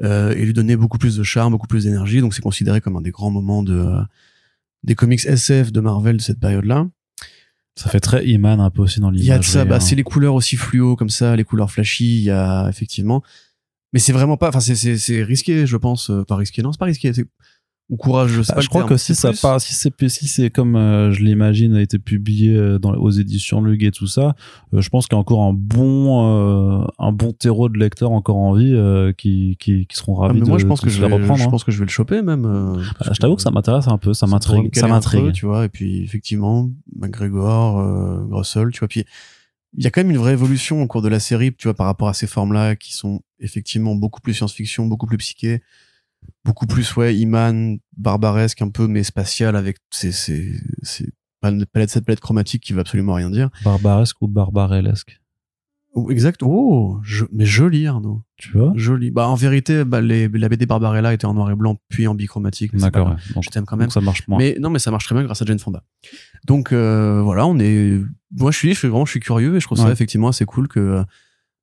euh, 0.00 0.32
et 0.34 0.44
lui 0.44 0.52
donner 0.52 0.76
beaucoup 0.76 0.98
plus 0.98 1.16
de 1.16 1.22
charme, 1.22 1.52
beaucoup 1.52 1.66
plus 1.66 1.84
d'énergie. 1.84 2.20
Donc 2.20 2.34
c'est 2.34 2.42
considéré 2.42 2.80
comme 2.80 2.96
un 2.96 3.00
des 3.00 3.10
grands 3.10 3.30
moments 3.30 3.62
de 3.62 3.74
euh, 3.74 4.00
des 4.84 4.94
comics 4.94 5.24
SF 5.26 5.72
de 5.72 5.80
Marvel 5.80 6.16
de 6.16 6.22
cette 6.22 6.38
période-là. 6.38 6.86
Ça 7.74 7.90
fait 7.90 8.00
très 8.00 8.26
Iman 8.26 8.60
un 8.60 8.70
peu 8.70 8.82
aussi 8.82 9.00
dans 9.00 9.10
l'image. 9.10 9.26
Il 9.26 9.28
y 9.28 9.32
a 9.32 9.38
de 9.38 9.44
ça, 9.44 9.64
bah, 9.64 9.78
c'est 9.78 9.94
les 9.94 10.02
couleurs 10.02 10.34
aussi 10.34 10.56
fluo 10.56 10.96
comme 10.96 11.10
ça, 11.10 11.36
les 11.36 11.44
couleurs 11.44 11.70
flashy, 11.70 12.18
il 12.18 12.22
y 12.24 12.30
a 12.30 12.68
effectivement. 12.68 13.22
Mais 13.92 14.00
c'est 14.00 14.12
vraiment 14.12 14.36
pas, 14.36 14.48
enfin 14.48 14.60
c'est 14.60 15.22
risqué, 15.22 15.66
je 15.66 15.76
pense, 15.76 16.10
euh, 16.10 16.24
pas 16.24 16.36
risqué, 16.36 16.62
non 16.62 16.72
c'est 16.72 16.78
pas 16.78 16.86
risqué, 16.86 17.12
ou 17.90 17.96
courage, 17.96 18.30
je 18.30 18.42
sais 18.42 18.48
Bah, 18.52 18.56
pas. 18.56 18.60
je 18.60 18.68
crois 18.68 18.80
terme, 18.82 18.90
que 18.90 18.96
si 18.98 19.14
c'est 19.14 19.20
ça 19.22 19.30
plus- 19.30 19.40
part, 19.40 19.60
si 19.62 19.72
c'est 19.74 20.08
si 20.08 20.28
c'est 20.28 20.50
comme 20.50 20.76
euh, 20.76 21.10
je 21.10 21.22
l'imagine 21.22 21.74
a 21.74 21.80
été 21.80 21.98
publié 21.98 22.54
euh, 22.54 22.78
dans 22.78 22.92
aux 22.94 23.10
éditions 23.10 23.62
Lug 23.62 23.82
et 23.82 23.90
tout 23.90 24.06
ça, 24.06 24.34
euh, 24.74 24.80
je 24.82 24.88
pense 24.90 25.06
qu'il 25.06 25.16
y 25.16 25.18
a 25.18 25.20
encore 25.20 25.42
un 25.44 25.54
bon 25.54 26.82
euh, 26.82 26.84
un 26.98 27.12
bon 27.12 27.32
terreau 27.32 27.68
de 27.70 27.78
lecteurs 27.78 28.10
encore 28.12 28.36
en 28.36 28.52
vie 28.52 28.74
euh, 28.74 29.12
qui, 29.12 29.56
qui 29.58 29.86
qui 29.86 29.96
seront 29.96 30.20
Ah, 30.20 30.26
ravis 30.26 30.40
mais 30.40 30.46
moi 30.46 30.56
de, 30.58 30.62
je 30.62 30.66
pense 30.66 30.80
de 30.80 30.84
que 30.84 30.90
je 30.90 31.00
vais, 31.00 31.06
reprendre. 31.06 31.36
je 31.36 31.44
hein. 31.44 31.50
pense 31.50 31.64
que 31.64 31.72
je 31.72 31.78
vais 31.78 31.86
le 31.86 31.90
choper 31.90 32.20
même. 32.20 32.44
euh, 32.44 32.74
Bah, 33.00 33.10
je 33.12 33.18
t'avoue 33.20 33.36
que 33.36 33.42
ça 33.42 33.50
m'intéresse 33.50 33.88
un 33.88 33.96
peu, 33.98 34.12
ça 34.12 34.26
m'intrigue, 34.26 34.70
ça 34.76 34.86
m'intrigue. 34.86 35.32
tu 35.32 35.46
vois. 35.46 35.64
Et 35.64 35.68
puis 35.70 36.02
effectivement, 36.02 36.70
McGregor, 36.96 37.78
euh, 37.80 38.26
Russell, 38.30 38.68
tu 38.72 38.80
vois. 38.80 38.88
Puis 38.88 39.04
il 39.76 39.84
y 39.84 39.86
a 39.86 39.90
quand 39.90 40.00
même 40.02 40.10
une 40.10 40.18
vraie 40.18 40.32
évolution 40.32 40.82
au 40.82 40.86
cours 40.86 41.02
de 41.02 41.08
la 41.08 41.20
série, 41.20 41.54
tu 41.54 41.68
vois, 41.68 41.74
par 41.74 41.86
rapport 41.86 42.08
à 42.08 42.14
ces 42.14 42.26
formes-là 42.26 42.76
qui 42.76 42.92
sont 42.94 43.20
effectivement 43.40 43.94
beaucoup 43.94 44.20
plus 44.20 44.34
science-fiction, 44.34 44.86
beaucoup 44.86 45.06
plus 45.06 45.18
psyché, 45.18 45.62
beaucoup 46.44 46.66
plus 46.66 46.96
ouais, 46.96 47.14
Iman, 47.16 47.78
barbaresque 47.96 48.62
un 48.62 48.70
peu, 48.70 48.86
mais 48.86 49.02
spatial 49.02 49.56
avec 49.56 49.78
ces 49.90 50.12
palette 51.40 51.90
cette 51.90 52.04
palette 52.04 52.20
chromatique 52.20 52.62
qui 52.62 52.72
veut 52.72 52.80
absolument 52.80 53.14
rien 53.14 53.30
dire. 53.30 53.50
Barbaresque 53.64 54.20
ou 54.22 54.28
barbarellesque, 54.28 55.20
Oh, 55.94 56.10
exact. 56.10 56.42
Oh, 56.42 56.98
je, 57.02 57.24
mais 57.32 57.46
joli 57.46 57.86
Arnaud, 57.86 58.22
tu 58.36 58.52
vois? 58.52 58.72
Joli. 58.76 59.10
Bah 59.10 59.26
en 59.26 59.34
vérité, 59.34 59.84
bah, 59.84 60.00
les, 60.00 60.28
la 60.28 60.48
BD 60.48 60.66
Barbarella 60.66 61.14
était 61.14 61.24
en 61.24 61.34
noir 61.34 61.50
et 61.50 61.54
blanc 61.54 61.76
puis 61.88 62.06
en 62.06 62.14
bichromatique. 62.14 62.76
D'accord. 62.76 63.08
ouais. 63.08 63.42
Je 63.42 63.48
t'aime 63.48 63.64
quand 63.64 63.76
même. 63.76 63.90
ça 63.90 64.00
marche 64.00 64.28
moins. 64.28 64.38
Mais 64.38 64.56
non, 64.60 64.70
mais 64.70 64.78
ça 64.78 64.90
marche 64.90 65.06
très 65.06 65.14
bien 65.14 65.24
grâce 65.24 65.40
à 65.40 65.46
Jane 65.46 65.58
Fonda. 65.58 65.82
Donc 66.46 66.72
euh, 66.72 67.22
voilà, 67.22 67.46
on 67.46 67.58
est. 67.58 68.00
Moi, 68.30 68.50
je 68.50 68.58
suis, 68.58 68.74
je 68.74 68.78
suis 68.78 68.88
vraiment, 68.88 69.06
je 69.06 69.12
suis 69.12 69.20
curieux 69.20 69.56
et 69.56 69.60
je 69.60 69.66
trouve 69.66 69.78
ça 69.78 69.90
effectivement 69.90 70.28
assez 70.28 70.44
cool 70.44 70.68
que 70.68 71.02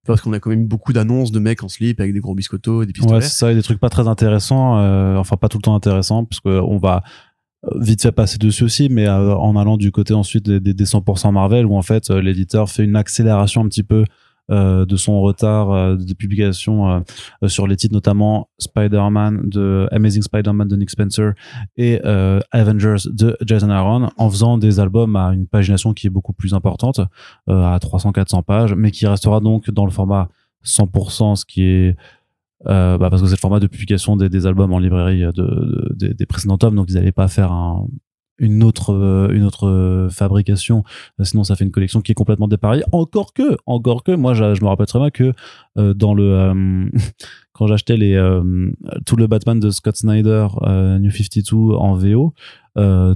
parce 0.05 0.21
qu'on 0.21 0.33
a 0.33 0.39
quand 0.39 0.49
même 0.49 0.67
beaucoup 0.67 0.93
d'annonces 0.93 1.31
de 1.31 1.39
mecs 1.39 1.63
en 1.63 1.67
slip 1.67 1.99
avec 1.99 2.13
des 2.13 2.19
gros 2.19 2.35
biscottos 2.35 2.83
et 2.83 2.85
des 2.85 2.93
pistolets. 2.93 3.15
Ouais, 3.15 3.21
c'est 3.21 3.37
ça, 3.37 3.51
et 3.51 3.55
des 3.55 3.63
trucs 3.63 3.79
pas 3.79 3.89
très 3.89 4.07
intéressants, 4.07 4.77
euh, 4.77 5.17
enfin 5.17 5.37
pas 5.37 5.49
tout 5.49 5.57
le 5.57 5.63
temps 5.63 5.75
intéressants, 5.75 6.25
parce 6.25 6.39
que 6.39 6.59
on 6.61 6.77
va 6.77 7.03
euh, 7.65 7.79
vite 7.79 8.01
fait 8.01 8.11
passer 8.11 8.37
dessus 8.37 8.63
aussi, 8.63 8.89
mais 8.89 9.07
euh, 9.07 9.35
en 9.35 9.55
allant 9.55 9.77
du 9.77 9.91
côté 9.91 10.13
ensuite 10.13 10.45
des, 10.45 10.59
des, 10.59 10.73
des 10.73 10.85
100% 10.85 11.31
Marvel, 11.31 11.65
où 11.65 11.75
en 11.75 11.81
fait 11.81 12.09
euh, 12.09 12.21
l'éditeur 12.21 12.69
fait 12.69 12.83
une 12.83 12.95
accélération 12.95 13.61
un 13.61 13.67
petit 13.67 13.83
peu 13.83 13.95
euh, 14.01 14.05
de 14.49 14.95
son 14.95 15.21
retard 15.21 15.71
euh, 15.71 15.95
de 15.95 16.13
publication 16.13 16.89
euh, 16.91 16.99
euh, 17.43 17.47
sur 17.47 17.65
les 17.67 17.75
titres, 17.75 17.93
notamment 17.93 18.49
Spider-Man 18.59 19.49
de 19.49 19.87
Amazing 19.91 20.21
Spider-Man 20.21 20.67
de 20.67 20.75
Nick 20.75 20.89
Spencer 20.91 21.31
et 21.77 21.99
euh, 22.05 22.39
Avengers 22.51 23.09
de 23.11 23.35
Jason 23.45 23.69
Aaron, 23.69 24.09
en 24.17 24.29
faisant 24.29 24.57
des 24.57 24.79
albums 24.79 25.15
à 25.15 25.33
une 25.33 25.47
pagination 25.47 25.93
qui 25.93 26.07
est 26.07 26.11
beaucoup 26.11 26.33
plus 26.33 26.53
importante, 26.53 26.99
euh, 27.49 27.63
à 27.63 27.77
300-400 27.79 28.43
pages, 28.43 28.73
mais 28.75 28.91
qui 28.91 29.07
restera 29.07 29.39
donc 29.39 29.69
dans 29.71 29.85
le 29.85 29.91
format 29.91 30.29
100%, 30.63 31.35
ce 31.35 31.45
qui 31.45 31.63
est 31.63 31.95
euh, 32.67 32.97
bah 32.97 33.09
parce 33.09 33.21
que 33.21 33.27
c'est 33.27 33.35
le 33.35 33.39
format 33.39 33.59
de 33.59 33.67
publication 33.67 34.15
des, 34.15 34.29
des 34.29 34.47
albums 34.47 34.73
en 34.73 34.79
librairie 34.79 35.21
de, 35.21 35.31
de- 35.31 35.93
des- 35.95 36.13
des 36.13 36.25
précédents 36.25 36.57
tomes, 36.57 36.75
donc 36.75 36.87
ils 36.89 36.95
n'allaient 36.95 37.11
pas 37.11 37.27
faire 37.27 37.51
un, 37.51 37.85
une 38.39 38.63
autre 38.63 38.93
euh, 38.93 39.29
une 39.31 39.43
autre 39.43 39.67
euh, 39.67 40.09
fabrication, 40.09 40.83
Euh, 41.19 41.23
sinon 41.23 41.43
ça 41.43 41.55
fait 41.55 41.63
une 41.63 41.71
collection 41.71 42.01
qui 42.01 42.11
est 42.11 42.15
complètement 42.15 42.47
dépareillée. 42.47 42.83
Encore 42.91 43.33
que, 43.33 43.57
encore 43.65 44.03
que, 44.03 44.11
moi 44.11 44.33
je, 44.33 44.43
me 44.43 44.67
rappelle 44.67 44.87
très 44.87 44.99
bien 44.99 45.09
que 45.09 45.33
euh, 45.77 45.93
dans 45.93 46.13
le 46.13 46.23
euh, 46.23 46.89
quand 47.53 47.67
j'achetais 47.67 47.97
les 47.97 48.15
euh, 48.15 48.71
tout 49.05 49.15
le 49.15 49.27
Batman 49.27 49.59
de 49.59 49.69
Scott 49.69 49.95
Snyder 49.95 50.47
New 50.99 51.11
52 51.11 51.75
en 51.75 51.93
VO, 51.93 52.33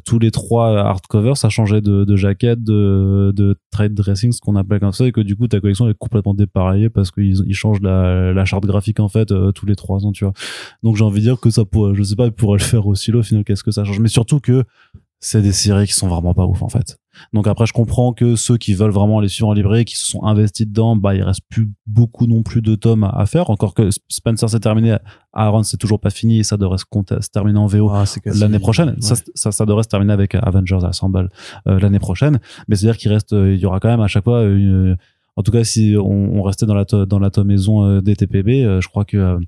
tous 0.05 0.19
les 0.19 0.31
trois 0.31 0.77
hardcovers, 0.79 1.35
ça 1.35 1.49
changeait 1.49 1.81
de, 1.81 2.05
de 2.05 2.15
jaquette, 2.15 2.63
de, 2.63 3.33
de 3.35 3.57
trade 3.71 3.93
dressing, 3.93 4.31
ce 4.31 4.39
qu'on 4.39 4.55
appelle 4.55 4.79
comme 4.79 4.93
ça, 4.93 5.05
et 5.05 5.11
que 5.11 5.19
du 5.19 5.35
coup 5.35 5.49
ta 5.49 5.59
collection 5.59 5.89
est 5.89 5.97
complètement 5.97 6.33
dépareillée 6.33 6.89
parce 6.89 7.11
qu'ils 7.11 7.43
ils 7.45 7.53
changent 7.53 7.81
la, 7.81 8.31
la 8.31 8.45
charte 8.45 8.65
graphique 8.65 9.01
en 9.01 9.09
fait 9.09 9.33
tous 9.53 9.65
les 9.65 9.75
trois 9.75 10.05
ans, 10.05 10.13
tu 10.13 10.23
vois. 10.23 10.33
Donc 10.83 10.95
j'ai 10.95 11.03
envie 11.03 11.19
de 11.19 11.25
dire 11.25 11.39
que 11.41 11.49
ça 11.49 11.65
pourrait, 11.65 11.93
je 11.95 12.03
sais 12.03 12.15
pas, 12.15 12.27
ils 12.27 12.31
pourraient 12.31 12.59
le 12.59 12.63
faire 12.63 12.87
aussi 12.87 13.11
là 13.11 13.17
au 13.17 13.23
final, 13.23 13.43
qu'est-ce 13.43 13.63
que 13.65 13.71
ça 13.71 13.83
change? 13.83 13.99
Mais 13.99 14.07
surtout 14.07 14.39
que 14.39 14.63
c'est 15.19 15.41
des 15.41 15.51
séries 15.51 15.87
qui 15.87 15.93
sont 15.93 16.07
vraiment 16.07 16.33
pas 16.33 16.45
ouf 16.45 16.61
en 16.61 16.69
fait. 16.69 16.97
Donc 17.33 17.47
après 17.47 17.65
je 17.65 17.73
comprends 17.73 18.13
que 18.13 18.35
ceux 18.35 18.57
qui 18.57 18.73
veulent 18.73 18.91
vraiment 18.91 19.19
les 19.19 19.27
suivre 19.27 19.49
en 19.49 19.53
librairie, 19.53 19.83
qui 19.83 19.97
se 19.97 20.05
sont 20.05 20.23
investis 20.23 20.65
dedans, 20.65 20.95
bah 20.95 21.15
il 21.15 21.21
reste 21.21 21.41
plus 21.49 21.69
beaucoup 21.85 22.27
non 22.27 22.43
plus 22.43 22.61
de 22.61 22.75
tomes 22.75 23.03
à, 23.03 23.09
à 23.09 23.25
faire. 23.25 23.49
Encore 23.49 23.73
que 23.73 23.89
Spencer 24.07 24.49
s'est 24.49 24.59
terminé, 24.59 24.95
Aaron 25.33 25.63
c'est 25.63 25.77
toujours 25.77 25.99
pas 25.99 26.09
fini 26.09 26.39
et 26.39 26.43
ça 26.43 26.55
devrait 26.55 26.77
se, 26.77 27.29
terminer 27.31 27.59
en 27.59 27.67
VO 27.67 27.89
Ah, 27.89 28.05
c'est 28.05 28.25
l'année 28.25 28.59
prochaine. 28.59 28.89
ouais. 28.89 29.01
Ça, 29.01 29.15
ça, 29.35 29.51
ça 29.51 29.65
devrait 29.65 29.83
se 29.83 29.89
terminer 29.89 30.13
avec 30.13 30.35
Avengers 30.35 30.83
Assemble 30.83 31.29
euh, 31.67 31.79
l'année 31.79 31.99
prochaine. 31.99 32.39
Mais 32.67 32.75
c'est-à-dire 32.75 32.97
qu'il 32.97 33.11
reste, 33.11 33.33
euh, 33.33 33.53
il 33.53 33.59
y 33.59 33.65
aura 33.65 33.79
quand 33.79 33.89
même 33.89 34.01
à 34.01 34.07
chaque 34.07 34.23
fois 34.23 34.43
une, 34.43 34.97
en 35.39 35.41
tout 35.41 35.53
cas, 35.53 35.63
si 35.63 35.95
on, 35.97 36.43
restait 36.43 36.65
dans 36.65 36.75
la 36.75 36.83
dans 36.83 37.17
la 37.17 37.29
tomaison 37.29 37.85
euh, 37.85 38.01
des 38.01 38.17
TPB, 38.17 38.65
euh, 38.65 38.81
je 38.81 38.89
crois 38.89 39.05
que 39.05 39.39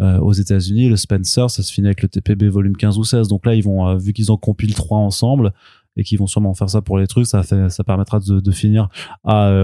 euh, 0.00 0.18
aux 0.20 0.32
États-Unis, 0.32 0.88
le 0.88 0.94
Spencer, 0.94 1.50
ça 1.50 1.64
se 1.64 1.72
finit 1.72 1.88
avec 1.88 2.02
le 2.02 2.08
TPB 2.08 2.44
volume 2.44 2.76
15 2.76 2.98
ou 2.98 3.02
16. 3.02 3.26
Donc 3.26 3.44
là, 3.44 3.56
ils 3.56 3.64
vont, 3.64 3.96
vu 3.96 4.12
qu'ils 4.12 4.30
en 4.30 4.36
compilent 4.36 4.76
trois 4.76 4.98
ensemble 4.98 5.52
et 5.96 6.04
qu'ils 6.04 6.20
vont 6.20 6.28
sûrement 6.28 6.54
faire 6.54 6.70
ça 6.70 6.82
pour 6.82 6.98
les 6.98 7.08
trucs, 7.08 7.26
ça 7.26 7.42
permettra 7.84 8.20
de, 8.20 8.50
finir 8.52 8.90
à 9.24 9.58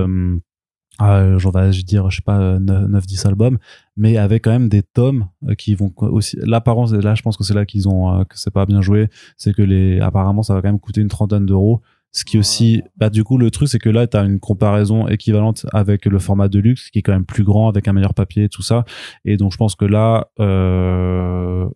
j'en 1.39 1.51
vais 1.51 1.70
dire 1.70 2.11
je 2.11 2.16
sais 2.16 2.22
pas 2.22 2.59
9 2.59 3.07
10 3.07 3.26
albums 3.26 3.59
mais 3.99 4.16
avec 4.16 4.45
quand 4.45 4.51
même 4.51 4.70
des 4.70 4.82
tomes 4.82 5.28
qui 5.59 5.74
vont 5.74 5.93
aussi 5.99 6.39
l'apparence 6.43 6.93
là 6.93 7.14
je 7.14 7.20
pense 7.20 7.37
que 7.37 7.45
c'est 7.45 7.53
là 7.53 7.66
qu'ils 7.66 7.87
ont 7.87 8.24
que 8.24 8.39
c'est 8.39 8.51
pas 8.51 8.64
bien 8.64 8.80
joué 8.80 9.11
c'est 9.37 9.53
que 9.53 9.61
les 9.61 10.01
apparemment 10.01 10.43
ça 10.43 10.55
va 10.55 10.62
quand 10.62 10.68
même 10.68 10.80
coûter 10.80 11.03
une 11.03 11.09
trentaine 11.09 11.45
d'euros 11.45 11.82
ce 12.17 12.25
qui 12.25 12.39
aussi 12.39 12.83
bah 12.97 13.11
du 13.11 13.25
coup 13.25 13.37
le 13.37 13.51
truc 13.51 13.69
c'est 13.69 13.79
que 13.79 13.91
là 13.91 14.07
tu 14.07 14.17
as 14.17 14.23
une 14.23 14.41
comparaison 14.41 15.07
équivalente 15.07 15.67
avec 15.75 16.07
le 16.07 16.19
format 16.19 16.49
de 16.49 16.59
luxe 16.59 16.89
qui 16.89 17.01
est 17.01 17.03
quand 17.03 17.12
même 17.12 17.27
plus 17.27 17.45
grand 17.45 17.69
avec 17.69 17.89
un 17.89 17.93
meilleur 17.93 18.14
papier 18.14 18.45
et 18.45 18.49
tout 18.49 18.62
ça. 18.62 18.87
Et 19.27 19.37
donc 19.37 19.53
je 19.53 19.59
pense 19.59 19.75
que 19.75 19.85
là 19.85 20.29
euh, 20.41 21.69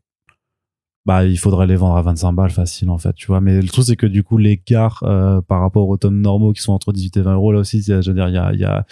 bah 1.04 1.26
il 1.26 1.38
faudrait 1.38 1.66
les 1.66 1.76
vendre 1.76 1.96
à 1.96 2.00
25 2.00 2.32
balles 2.32 2.50
facile 2.50 2.88
en 2.88 2.96
fait 2.96 3.12
tu 3.12 3.26
vois. 3.26 3.42
Mais 3.42 3.60
le 3.60 3.68
truc 3.68 3.84
c'est 3.84 3.96
que 3.96 4.06
du 4.06 4.22
coup 4.22 4.38
l'écart 4.38 5.02
euh, 5.02 5.42
par 5.42 5.60
rapport 5.60 5.86
aux 5.90 5.98
tomes 5.98 6.22
normaux 6.22 6.54
qui 6.54 6.62
sont 6.62 6.72
entre 6.72 6.94
18 6.94 7.18
et 7.18 7.20
20 7.20 7.34
euros 7.34 7.52
là 7.52 7.58
aussi 7.58 7.82
je 7.82 7.92
veux 7.96 8.14
dire 8.14 8.28
il 8.28 8.34
y 8.34 8.38
a, 8.38 8.54
y 8.54 8.64
a 8.64 8.86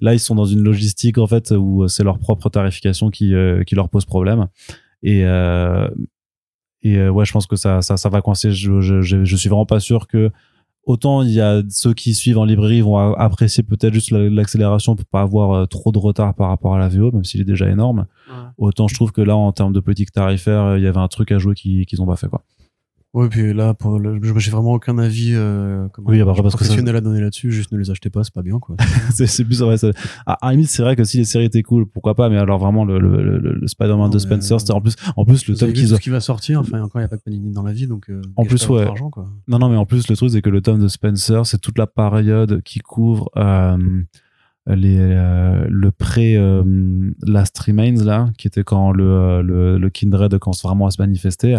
là 0.00 0.14
ils 0.14 0.20
sont 0.20 0.36
dans 0.36 0.44
une 0.44 0.62
logistique 0.62 1.18
en 1.18 1.26
fait 1.26 1.50
où 1.50 1.88
c'est 1.88 2.04
leur 2.04 2.20
propre 2.20 2.48
tarification 2.48 3.10
qui 3.10 3.34
euh, 3.34 3.64
qui 3.64 3.74
leur 3.74 3.88
pose 3.88 4.04
problème. 4.04 4.46
Et 5.02 5.24
euh, 5.24 5.88
et 6.82 6.96
euh, 6.98 7.10
ouais 7.10 7.24
je 7.24 7.32
pense 7.32 7.48
que 7.48 7.56
ça 7.56 7.82
ça 7.82 7.96
ça 7.96 8.08
va 8.08 8.20
coincer. 8.22 8.52
Je 8.52 8.80
je 8.80 9.02
je, 9.02 9.24
je 9.24 9.36
suis 9.36 9.48
vraiment 9.48 9.66
pas 9.66 9.80
sûr 9.80 10.06
que 10.06 10.30
autant 10.84 11.22
il 11.22 11.30
y 11.30 11.40
a 11.40 11.62
ceux 11.70 11.94
qui 11.94 12.14
suivent 12.14 12.38
en 12.38 12.44
librairie 12.44 12.80
vont 12.80 12.96
apprécier 13.14 13.62
peut-être 13.62 13.94
juste 13.94 14.10
la- 14.10 14.28
l'accélération 14.28 14.96
pour 14.96 15.06
pas 15.06 15.22
avoir 15.22 15.52
euh, 15.52 15.66
trop 15.66 15.92
de 15.92 15.98
retard 15.98 16.34
par 16.34 16.48
rapport 16.48 16.74
à 16.74 16.78
la 16.78 16.88
VO 16.88 17.12
même 17.12 17.24
s'il 17.24 17.40
est 17.40 17.44
déjà 17.44 17.68
énorme. 17.68 18.06
Autant 18.58 18.88
je 18.88 18.94
trouve 18.94 19.12
que 19.12 19.20
là 19.22 19.36
en 19.36 19.52
termes 19.52 19.72
de 19.72 19.80
politique 19.80 20.12
tarifaire 20.12 20.62
euh, 20.62 20.78
il 20.78 20.84
y 20.84 20.86
avait 20.86 20.98
un 20.98 21.08
truc 21.08 21.30
à 21.32 21.38
jouer 21.38 21.54
qui 21.54 21.86
qu'ils 21.86 22.00
ont 22.02 22.06
pas 22.06 22.16
fait 22.16 22.28
quoi 22.28 22.42
Ouais, 23.14 23.28
puis 23.28 23.52
là, 23.52 23.74
pour 23.74 23.98
le- 23.98 24.18
j'ai 24.38 24.50
vraiment 24.50 24.72
aucun 24.72 24.96
avis 24.96 25.32
euh, 25.34 25.86
comment 25.92 26.08
Oui, 26.08 26.20
après, 26.22 26.40
parce 26.42 26.54
que 26.54 26.60
ça- 26.60 26.68
professionnel 26.68 26.96
à 26.96 27.00
donner 27.02 27.20
là-dessus. 27.20 27.52
Juste 27.52 27.70
ne 27.70 27.76
les 27.78 27.90
achetez 27.90 28.08
pas, 28.08 28.24
c'est 28.24 28.32
pas 28.32 28.40
bien, 28.40 28.58
quoi. 28.58 28.74
c'est 29.14 29.44
plus 29.44 29.60
vrai 29.60 29.76
à, 30.24 30.46
à 30.46 30.50
limite 30.52 30.70
c'est 30.70 30.82
vrai 30.82 30.96
que 30.96 31.04
si 31.04 31.18
les 31.18 31.24
séries 31.24 31.44
étaient 31.44 31.62
cool 31.62 31.84
pourquoi 31.86 32.14
pas 32.14 32.30
mais 32.30 32.38
alors 32.38 32.58
vraiment 32.58 32.86
le, 32.86 32.98
le, 32.98 33.22
le, 33.38 33.52
le 33.52 33.66
Spider-Man 33.68 34.10
de 34.10 34.18
Spencer 34.18 34.54
euh, 34.54 34.58
c'était 34.58 34.72
en 34.72 34.80
plus 34.80 34.96
en 35.16 35.24
plus 35.26 35.46
le 35.46 35.54
tome 35.56 35.72
qu'ils 35.74 35.94
ont 35.94 35.98
qui 35.98 36.08
va 36.08 36.20
sortir. 36.20 36.60
Enfin, 36.60 36.80
encore, 36.80 37.00
il 37.00 37.04
n'y 37.04 37.06
a 37.06 37.08
pas 37.08 37.18
que 37.18 37.22
Panini 37.24 37.52
dans 37.52 37.62
la 37.62 37.72
vie, 37.74 37.86
donc. 37.86 38.08
euh, 38.08 38.22
En 38.36 38.44
plus, 38.46 38.66
ouais. 38.70 38.86
Argent, 38.86 39.10
quoi. 39.10 39.28
Non, 39.46 39.58
non, 39.58 39.68
mais 39.68 39.76
en 39.76 39.84
plus, 39.84 40.08
le 40.08 40.16
truc, 40.16 40.30
c'est 40.30 40.40
que 40.40 40.48
le 40.50 40.62
tome 40.62 40.78
de 40.80 40.88
Spencer, 40.88 41.44
c'est 41.44 41.60
toute 41.60 41.76
la 41.76 41.86
période 41.86 42.62
qui 42.62 42.78
couvre 42.78 43.30
euh, 43.36 43.76
les, 44.66 44.96
euh, 44.98 45.66
le 45.68 45.90
pré 45.90 46.36
euh, 46.36 46.62
Last 47.26 47.58
Remains, 47.58 48.02
là, 48.04 48.30
qui 48.38 48.46
était 48.46 48.64
quand 48.64 48.92
le, 48.92 49.42
le, 49.42 49.76
le 49.78 49.90
Kindred 49.90 50.38
commence 50.38 50.62
vraiment 50.62 50.86
à 50.86 50.90
se 50.90 51.00
manifester. 51.02 51.58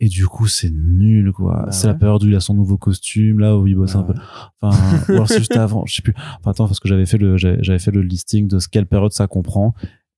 Et 0.00 0.08
du 0.08 0.26
coup, 0.26 0.46
c'est 0.46 0.70
nul, 0.70 1.32
quoi. 1.32 1.64
Bah 1.64 1.72
c'est 1.72 1.88
la 1.88 1.94
période 1.94 2.22
où 2.22 2.28
il 2.28 2.36
a 2.36 2.40
son 2.40 2.54
nouveau 2.54 2.76
costume, 2.78 3.40
là 3.40 3.56
où 3.58 3.66
il 3.66 3.74
bosse 3.74 3.96
un 3.96 4.04
peu. 4.04 4.12
Ouais. 4.12 4.20
Enfin, 4.62 4.98
ou 5.08 5.12
alors 5.12 5.28
c'est 5.28 5.38
juste 5.38 5.56
avant, 5.56 5.84
je 5.86 5.96
sais 5.96 6.02
plus. 6.02 6.14
Enfin, 6.16 6.52
attends, 6.52 6.66
parce 6.66 6.78
que 6.78 6.88
j'avais 6.88 7.06
fait 7.06 7.18
le, 7.18 7.36
j'avais 7.36 7.78
fait 7.78 7.90
le 7.90 8.02
listing 8.02 8.46
de 8.46 8.60
ce 8.60 8.68
quelle 8.68 8.86
période 8.86 9.12
ça 9.12 9.26
comprend. 9.26 9.74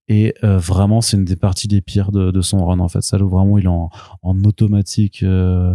Et 0.09 0.35
euh, 0.45 0.59
vraiment, 0.59 1.01
c'est 1.01 1.17
une 1.17 1.25
des 1.25 1.37
parties 1.37 1.69
les 1.69 1.81
pires 1.81 2.13
de, 2.13 2.31
de 2.31 2.41
son 2.43 2.65
run, 2.67 2.81
en 2.81 2.89
fait. 2.89 3.01
Ça, 3.01 3.17
vraiment, 3.17 3.57
il 3.59 3.65
est 3.65 3.69
en, 3.69 3.91
en 4.23 4.39
automatique, 4.45 5.23
euh, 5.23 5.75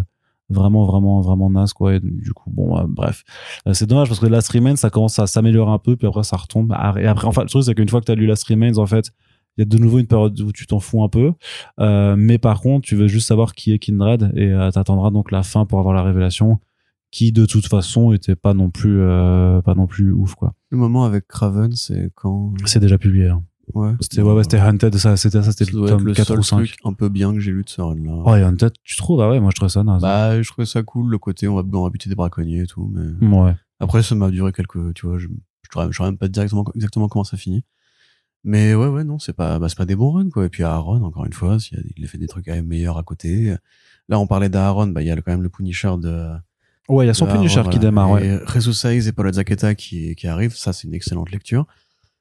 vraiment, 0.50 0.86
vraiment, 0.86 1.22
vraiment 1.22 1.50
naze, 1.50 1.74
quoi. 1.74 1.96
Et 1.96 2.00
du 2.00 2.34
coup, 2.34 2.52
bon, 2.52 2.78
euh, 2.78 2.84
bref. 2.88 3.24
Euh, 3.66 3.74
c'est 3.74 3.88
dommage 3.88 4.10
parce 4.10 4.20
que 4.20 4.26
Last 4.28 4.50
Remains, 4.52 4.76
ça 4.76 4.90
commence 4.92 5.18
à 5.20 5.26
s'améliorer 5.26 5.72
un 5.72 5.80
peu, 5.80 5.96
puis 5.96 6.06
après, 6.06 6.24
ça 6.24 6.38
retombe. 6.38 6.72
Ah, 6.76 6.94
Et 7.00 7.08
après, 7.08 7.28
enfin, 7.28 7.42
le 7.44 7.50
truc, 7.50 7.64
c'est 7.64 7.74
qu'une 7.74 7.90
fois 7.90 8.02
que 8.02 8.06
tu 8.06 8.12
as 8.12 8.16
lu 8.16 8.28
Last 8.28 8.44
Remains, 8.48 8.78
en 8.78 8.86
fait, 8.86 9.12
il 9.58 9.62
y 9.62 9.64
a 9.64 9.66
de 9.66 9.78
nouveau 9.78 10.00
une 10.00 10.08
période 10.08 10.40
où 10.42 10.52
tu 10.52 10.68
t'en 10.68 10.80
fous 10.80 11.04
un 11.04 11.10
peu. 11.10 11.34
Euh, 11.80 12.16
mais 12.18 12.38
par 12.38 12.62
contre, 12.62 12.86
tu 12.88 12.96
veux 12.96 13.08
juste 13.08 13.28
savoir 13.28 13.54
qui 13.54 13.72
est 13.74 13.80
Kindred 13.80 14.32
et 14.36 14.52
euh, 14.52 14.70
t'attendras 14.72 15.12
donc 15.12 15.32
la 15.32 15.44
fin 15.44 15.66
pour 15.66 15.80
avoir 15.80 15.94
la 15.94 16.04
révélation 16.04 16.60
qui 17.12 17.32
de 17.32 17.46
toute 17.46 17.68
façon 17.68 18.12
était 18.12 18.36
pas 18.36 18.54
non 18.54 18.70
plus 18.70 19.00
euh, 19.00 19.62
pas 19.62 19.74
non 19.76 19.88
plus 19.88 20.12
ouf 20.12 20.36
quoi. 20.36 20.54
Le 20.72 20.78
moment 20.78 21.06
avec 21.06 21.28
Craven, 21.28 21.72
c'est 21.74 22.12
quand 22.16 22.54
C'est 22.66 22.80
déjà 22.82 22.98
publié. 22.98 23.30
hein. 23.30 23.44
Ouais. 23.74 23.94
C'était 24.00 24.22
ouais, 24.22 24.34
ouais, 24.34 24.44
c'était 24.44 24.60
Hunted 24.60 24.96
ça 24.98 25.18
c'était 25.18 25.42
ça 25.42 25.52
c'était 25.52 25.72
le 25.72 25.78
doit 25.78 25.88
être 25.90 25.98
tome 25.98 26.06
le 26.06 26.14
4 26.14 26.28
seul 26.28 26.40
ou 26.40 26.44
5. 26.44 26.58
truc 26.58 26.76
un 26.84 26.94
peu 26.94 27.10
bien 27.10 27.34
que 27.34 27.40
j'ai 27.40 27.52
lu 27.52 27.64
de 27.64 27.70
ce 27.70 27.82
run-là. 27.82 28.22
Oh, 28.26 28.36
et 28.36 28.44
Hunted, 28.44 28.74
tu 28.84 28.96
trouves? 28.96 29.22
Ah 29.22 29.30
ouais, 29.30 29.40
moi 29.40 29.50
je 29.52 29.56
trouvais 29.56 29.70
ça 29.70 29.84
naze. 29.84 30.02
Bah, 30.02 30.40
je 30.42 30.48
trouvais 30.52 30.68
ça 30.68 30.84
cool, 30.84 31.10
le 31.10 31.18
côté 31.18 31.48
on 31.48 31.56
va, 31.56 31.64
on 31.74 31.84
va 31.84 31.90
buter 31.90 32.08
des 32.10 32.16
braconniers 32.16 32.62
et 32.64 32.68
tout, 32.68 32.92
mais 32.94 33.28
ouais. 33.28 33.56
après 33.80 34.04
ça 34.04 34.14
m'a 34.14 34.30
duré 34.30 34.52
quelques, 34.52 34.94
tu 34.94 35.08
vois, 35.08 35.18
je, 35.18 35.28
je 35.28 35.92
saurais 35.96 36.10
même 36.12 36.18
pas 36.18 36.28
directement, 36.28 36.64
exactement 36.76 37.08
comment 37.08 37.24
ça 37.24 37.38
finit. 37.38 37.64
Mais 38.48 38.74
ouais, 38.76 38.88
ouais, 38.88 39.04
non, 39.04 39.20
c'est 39.20 39.34
pas, 39.34 39.60
bah, 39.60 39.68
c'est 39.70 39.78
pas 39.78 39.86
des 39.86 39.96
bons 39.96 40.12
runs, 40.12 40.30
quoi. 40.30 40.46
Et 40.46 40.50
puis 40.50 40.64
Aaron, 40.64 41.04
encore 41.04 41.26
une 41.26 41.34
fois, 41.34 41.58
il 41.98 42.06
a 42.06 42.08
fait 42.08 42.18
des 42.20 42.28
trucs 42.28 42.46
quand 42.46 42.54
même 42.54 42.68
meilleurs 42.68 42.98
à 42.98 43.04
côté. 43.04 43.56
Là, 44.08 44.20
on 44.20 44.28
parlait 44.28 44.50
d'Aaron, 44.50 44.88
bah, 44.88 45.02
il 45.02 45.08
y 45.08 45.12
a 45.12 45.16
quand 45.16 45.32
même 45.32 45.42
le 45.42 45.50
Punisher 45.50 45.92
de, 46.00 46.30
Ouais, 46.88 47.06
il 47.06 47.08
y 47.08 47.10
a 47.10 47.16
son 47.16 47.26
Punisher 47.26 47.64
qui 47.72 47.80
démarre, 47.80 48.12
ouais. 48.12 48.28
Et 48.28 48.40
Jesus 48.54 48.74
Saiz 48.74 49.08
et 49.08 49.12
Paul 49.12 49.34
Zaqueta 49.34 49.74
qui, 49.74 50.14
qui 50.16 50.28
arrivent, 50.28 50.56
ça, 50.56 50.72
c'est 50.74 50.88
une 50.88 50.94
excellente 50.94 51.32
lecture. 51.32 51.66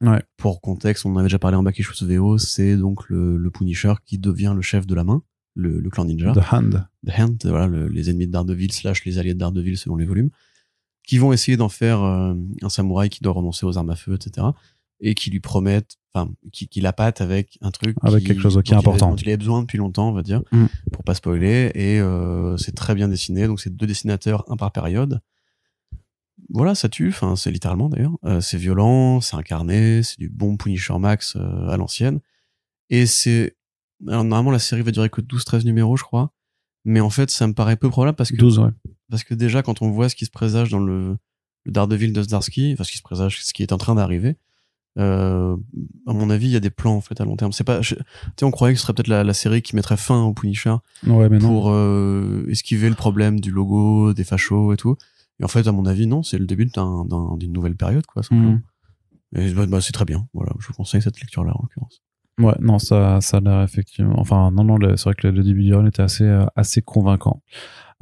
Ouais. 0.00 0.22
Pour 0.38 0.60
contexte, 0.62 1.04
on 1.04 1.12
en 1.12 1.16
avait 1.18 1.26
déjà 1.26 1.38
parlé 1.38 1.56
en 1.58 1.62
Back 1.62 1.78
VO, 2.02 2.38
c'est 2.38 2.76
donc 2.76 3.08
le, 3.10 3.36
le 3.36 3.50
Punisher 3.50 3.92
qui 4.06 4.16
devient 4.18 4.52
le 4.56 4.62
chef 4.62 4.86
de 4.86 4.94
la 4.94 5.04
main, 5.04 5.22
le, 5.54 5.78
le 5.78 5.90
clan 5.90 6.06
ninja. 6.06 6.32
The 6.32 6.52
Hand. 6.52 6.86
The 7.06 7.18
Hand, 7.18 7.36
voilà, 7.44 7.66
le- 7.66 7.88
les 7.88 8.08
ennemis 8.08 8.26
de 8.26 8.32
Daredevil 8.32 8.72
slash 8.72 9.04
les 9.04 9.18
alliés 9.18 9.34
de 9.34 9.38
Daredevil 9.38 9.76
selon 9.76 9.96
les 9.96 10.06
volumes, 10.06 10.30
qui 11.06 11.18
vont 11.18 11.32
essayer 11.34 11.58
d'en 11.58 11.68
faire 11.68 12.02
euh, 12.02 12.34
un 12.62 12.68
samouraï 12.70 13.10
qui 13.10 13.22
doit 13.22 13.34
renoncer 13.34 13.66
aux 13.66 13.76
armes 13.76 13.90
à 13.90 13.96
feu, 13.96 14.14
etc. 14.14 14.46
Et 15.06 15.14
qui 15.14 15.30
lui 15.30 15.40
promettent, 15.40 15.96
enfin, 16.14 16.30
qui, 16.50 16.66
qui 16.66 16.80
l'appâtent 16.80 17.20
avec 17.20 17.58
un 17.60 17.70
truc. 17.70 17.96
Avec 18.02 18.20
qui- 18.22 18.28
quelque 18.28 18.40
chose 18.40 18.58
qui 18.64 18.72
est 18.72 18.74
a- 18.74 18.78
important. 18.78 19.10
dont 19.10 19.16
il 19.16 19.28
avait 19.28 19.36
besoin 19.36 19.60
depuis 19.60 19.76
longtemps, 19.78 20.08
on 20.08 20.12
va 20.12 20.22
dire, 20.22 20.42
Mm. 20.50 20.66
pour 20.92 21.04
pas 21.04 21.14
spoiler. 21.14 21.70
Et 21.74 22.00
euh, 22.00 22.56
c'est 22.56 22.74
très 22.74 22.94
bien 22.94 23.08
dessiné, 23.08 23.46
donc 23.46 23.60
c'est 23.60 23.74
deux 23.74 23.86
dessinateurs, 23.86 24.44
un 24.50 24.56
par 24.56 24.72
période. 24.72 25.20
Voilà, 26.50 26.74
ça 26.74 26.88
tue, 26.88 27.08
enfin, 27.08 27.36
c'est 27.36 27.50
littéralement 27.50 27.88
d'ailleurs. 27.88 28.16
Euh, 28.24 28.40
c'est 28.40 28.58
violent, 28.58 29.20
c'est 29.20 29.36
incarné, 29.36 30.02
c'est 30.02 30.18
du 30.18 30.28
bon 30.28 30.56
Punisher 30.56 30.98
Max 30.98 31.36
euh, 31.36 31.68
à 31.68 31.76
l'ancienne. 31.76 32.20
Et 32.90 33.06
c'est. 33.06 33.56
Alors, 34.08 34.24
normalement, 34.24 34.50
la 34.50 34.58
série 34.58 34.82
va 34.82 34.90
durer 34.90 35.08
que 35.08 35.20
12-13 35.20 35.64
numéros, 35.64 35.96
je 35.96 36.02
crois. 36.04 36.32
Mais 36.84 37.00
en 37.00 37.08
fait, 37.10 37.30
ça 37.30 37.46
me 37.46 37.54
paraît 37.54 37.76
peu 37.76 37.88
probable 37.88 38.16
parce 38.16 38.30
que, 38.30 38.36
12, 38.36 38.58
ouais. 38.58 38.70
parce 39.10 39.24
que 39.24 39.32
déjà, 39.34 39.62
quand 39.62 39.80
on 39.80 39.90
voit 39.90 40.08
ce 40.10 40.16
qui 40.16 40.26
se 40.26 40.30
présage 40.30 40.68
dans 40.70 40.80
le, 40.80 41.16
le 41.64 41.72
Daredevil 41.72 42.12
de 42.12 42.22
Zdarsky, 42.22 42.72
enfin, 42.74 42.84
ce 42.84 42.90
qui 42.92 42.98
se 42.98 43.02
présage, 43.02 43.42
ce 43.42 43.54
qui 43.54 43.62
est 43.62 43.72
en 43.72 43.78
train 43.78 43.94
d'arriver, 43.94 44.36
euh, 44.98 45.56
à 46.06 46.12
mon 46.12 46.30
avis, 46.30 46.46
il 46.46 46.52
y 46.52 46.56
a 46.56 46.60
des 46.60 46.70
plans, 46.70 46.94
en 46.94 47.00
fait, 47.00 47.20
à 47.20 47.24
long 47.24 47.36
terme. 47.36 47.52
C'est 47.52 47.64
pas, 47.64 47.80
tu 47.80 47.94
sais, 47.94 48.44
on 48.44 48.50
croyait 48.50 48.74
que 48.74 48.78
ce 48.80 48.84
serait 48.84 48.94
peut-être 48.94 49.08
la, 49.08 49.24
la 49.24 49.34
série 49.34 49.62
qui 49.62 49.74
mettrait 49.76 49.96
fin 49.96 50.22
au 50.22 50.32
Punisher 50.32 50.74
Ouais, 51.06 51.28
mais 51.28 51.38
non. 51.38 51.48
pour 51.48 51.70
euh, 51.70 52.46
esquiver 52.48 52.88
le 52.88 52.94
problème 52.94 53.40
du 53.40 53.50
logo, 53.50 54.12
des 54.14 54.24
fachos 54.24 54.72
et 54.72 54.76
tout. 54.76 54.96
Et 55.40 55.44
en 55.44 55.48
fait, 55.48 55.66
à 55.66 55.72
mon 55.72 55.84
avis, 55.86 56.06
non, 56.06 56.22
c'est 56.22 56.38
le 56.38 56.46
début 56.46 56.66
d'un- 56.66 57.04
d'un- 57.06 57.36
d'une 57.36 57.52
nouvelle 57.52 57.74
période, 57.76 58.06
quoi, 58.06 58.22
simplement. 58.22 58.52
Mhm. 58.52 58.62
Et 59.36 59.52
bah, 59.52 59.66
bah, 59.66 59.80
c'est 59.80 59.92
très 59.92 60.04
bien. 60.04 60.28
Voilà, 60.32 60.52
je 60.60 60.68
vous 60.68 60.74
conseille 60.74 61.02
cette 61.02 61.20
lecture-là, 61.20 61.52
en 61.56 61.62
l'occurrence. 61.62 62.00
Ouais, 62.38 62.54
non, 62.60 62.78
ça, 62.78 63.20
ça 63.20 63.36
a 63.38 63.40
l'air 63.40 63.62
effectivement. 63.62 64.18
Enfin, 64.18 64.50
non, 64.52 64.62
non, 64.64 64.78
c'est 64.96 65.04
vrai 65.04 65.14
que 65.14 65.26
le, 65.26 65.42
début 65.42 65.62
du 65.64 65.74
run 65.74 65.86
était 65.86 66.02
assez, 66.02 66.24
euh, 66.24 66.44
assez 66.56 66.82
convaincant. 66.82 67.42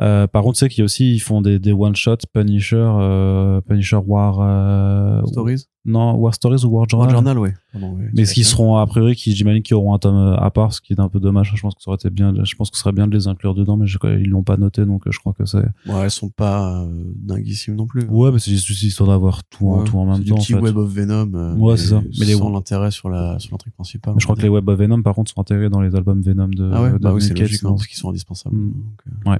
Euh, 0.01 0.27
par 0.27 0.43
contre, 0.43 0.57
tu 0.59 0.61
sais 0.61 0.69
qu'il 0.71 0.79
y 0.79 0.83
a 0.83 0.85
aussi, 0.85 1.15
ils 1.15 1.21
font 1.21 1.41
des, 1.43 1.59
des 1.59 1.73
one-shot 1.73 2.17
Punisher, 2.33 2.77
euh, 2.77 3.61
Punisher 3.63 3.97
War. 4.07 5.27
Stories 5.29 5.67
Non, 5.85 6.15
War 6.15 6.33
Stories 6.33 6.65
ou 6.65 6.71
War 6.77 6.89
Journal. 6.89 7.09
War 7.09 7.17
Journal, 7.17 7.39
ouais. 7.39 7.55
Pardon, 7.73 7.95
ouais, 7.97 8.09
Mais 8.15 8.25
ce 8.25 8.35
qui 8.35 8.45
seront, 8.45 8.77
a 8.77 8.87
priori, 8.87 9.17
qui, 9.17 9.35
j'imagine 9.35 9.63
qu'ils 9.63 9.75
auront 9.75 9.95
un 9.95 9.99
tome 9.99 10.15
euh, 10.17 10.37
à 10.37 10.51
part, 10.53 10.73
ce 10.73 10.81
qui 10.81 10.93
est 10.93 11.01
un 11.01 11.09
peu 11.09 11.19
dommage. 11.19 11.53
Je 11.57 11.61
pense 11.61 11.75
que 11.75 11.83
ça 11.83 11.91
aurait 11.91 11.97
été 11.97 12.09
bien, 12.09 12.33
je 12.45 12.55
pense 12.55 12.71
que 12.71 12.77
ce 12.77 12.83
serait 12.83 12.93
bien 12.93 13.09
de 13.09 13.13
les 13.17 13.27
inclure 13.27 13.55
dedans, 13.55 13.77
mais 13.77 13.87
je, 13.89 13.99
ils 14.21 14.29
l'ont 14.29 14.45
pas 14.45 14.57
noté, 14.57 14.85
donc 14.87 15.07
euh, 15.07 15.11
je 15.11 15.19
crois 15.19 15.33
que 15.33 15.45
c'est. 15.45 15.59
Ouais, 15.59 16.03
elles 16.05 16.11
sont 16.13 16.29
pas 16.29 16.83
euh, 16.85 17.03
dinguissimes 17.17 17.75
non 17.75 17.87
plus. 17.87 18.05
Ouais, 18.09 18.31
mais 18.31 18.39
c'est 18.39 18.53
juste 18.53 18.71
histoire 18.83 19.09
d'avoir 19.09 19.43
tout, 19.45 19.69
en, 19.69 19.79
Ouais, 19.81 19.85
tout 19.85 19.99
en 19.99 20.07
même 20.07 20.21
du 20.21 20.31
temps. 20.31 20.37
en 20.37 20.39
petit 20.39 20.53
fait. 20.53 20.61
Web 20.61 20.77
of 20.77 20.89
Venom. 20.93 21.31
euh, 21.35 21.55
Ouais, 21.57 21.77
c'est 21.77 21.89
ça. 21.89 22.01
Mais 22.01 22.09
Mais 22.21 22.27
les- 22.27 22.35
sans 22.35 22.51
l'intérêt 22.51 22.91
sur 22.93 23.09
la 23.11 23.39
sur 23.41 23.51
l'intrigue 23.53 23.73
principale. 23.75 24.15
Mais 24.15 24.21
je 24.21 24.27
crois 24.27 24.37
que 24.37 24.43
les 24.43 24.49
Web 24.49 24.69
of 24.69 24.79
Venom, 24.79 25.03
par 25.03 25.15
contre, 25.17 25.33
sont 25.33 25.41
intégrés 25.41 25.69
dans 25.69 25.81
les 25.81 25.95
albums 25.97 26.21
Venom 26.23 26.49
de. 26.49 26.71
ah 26.73 26.83
ouais, 26.83 26.93
de 26.93 26.99
bah 26.99 27.13
oui, 27.13 27.23
c'est 27.23 27.37
logique, 27.37 27.61
hein, 27.65 27.71
parce 27.71 27.87
qu'ils 27.89 27.99
sont 27.99 28.11
indispensables. 28.11 28.55
Mm. 28.55 28.73
Donc, 28.73 29.27
euh, 29.35 29.37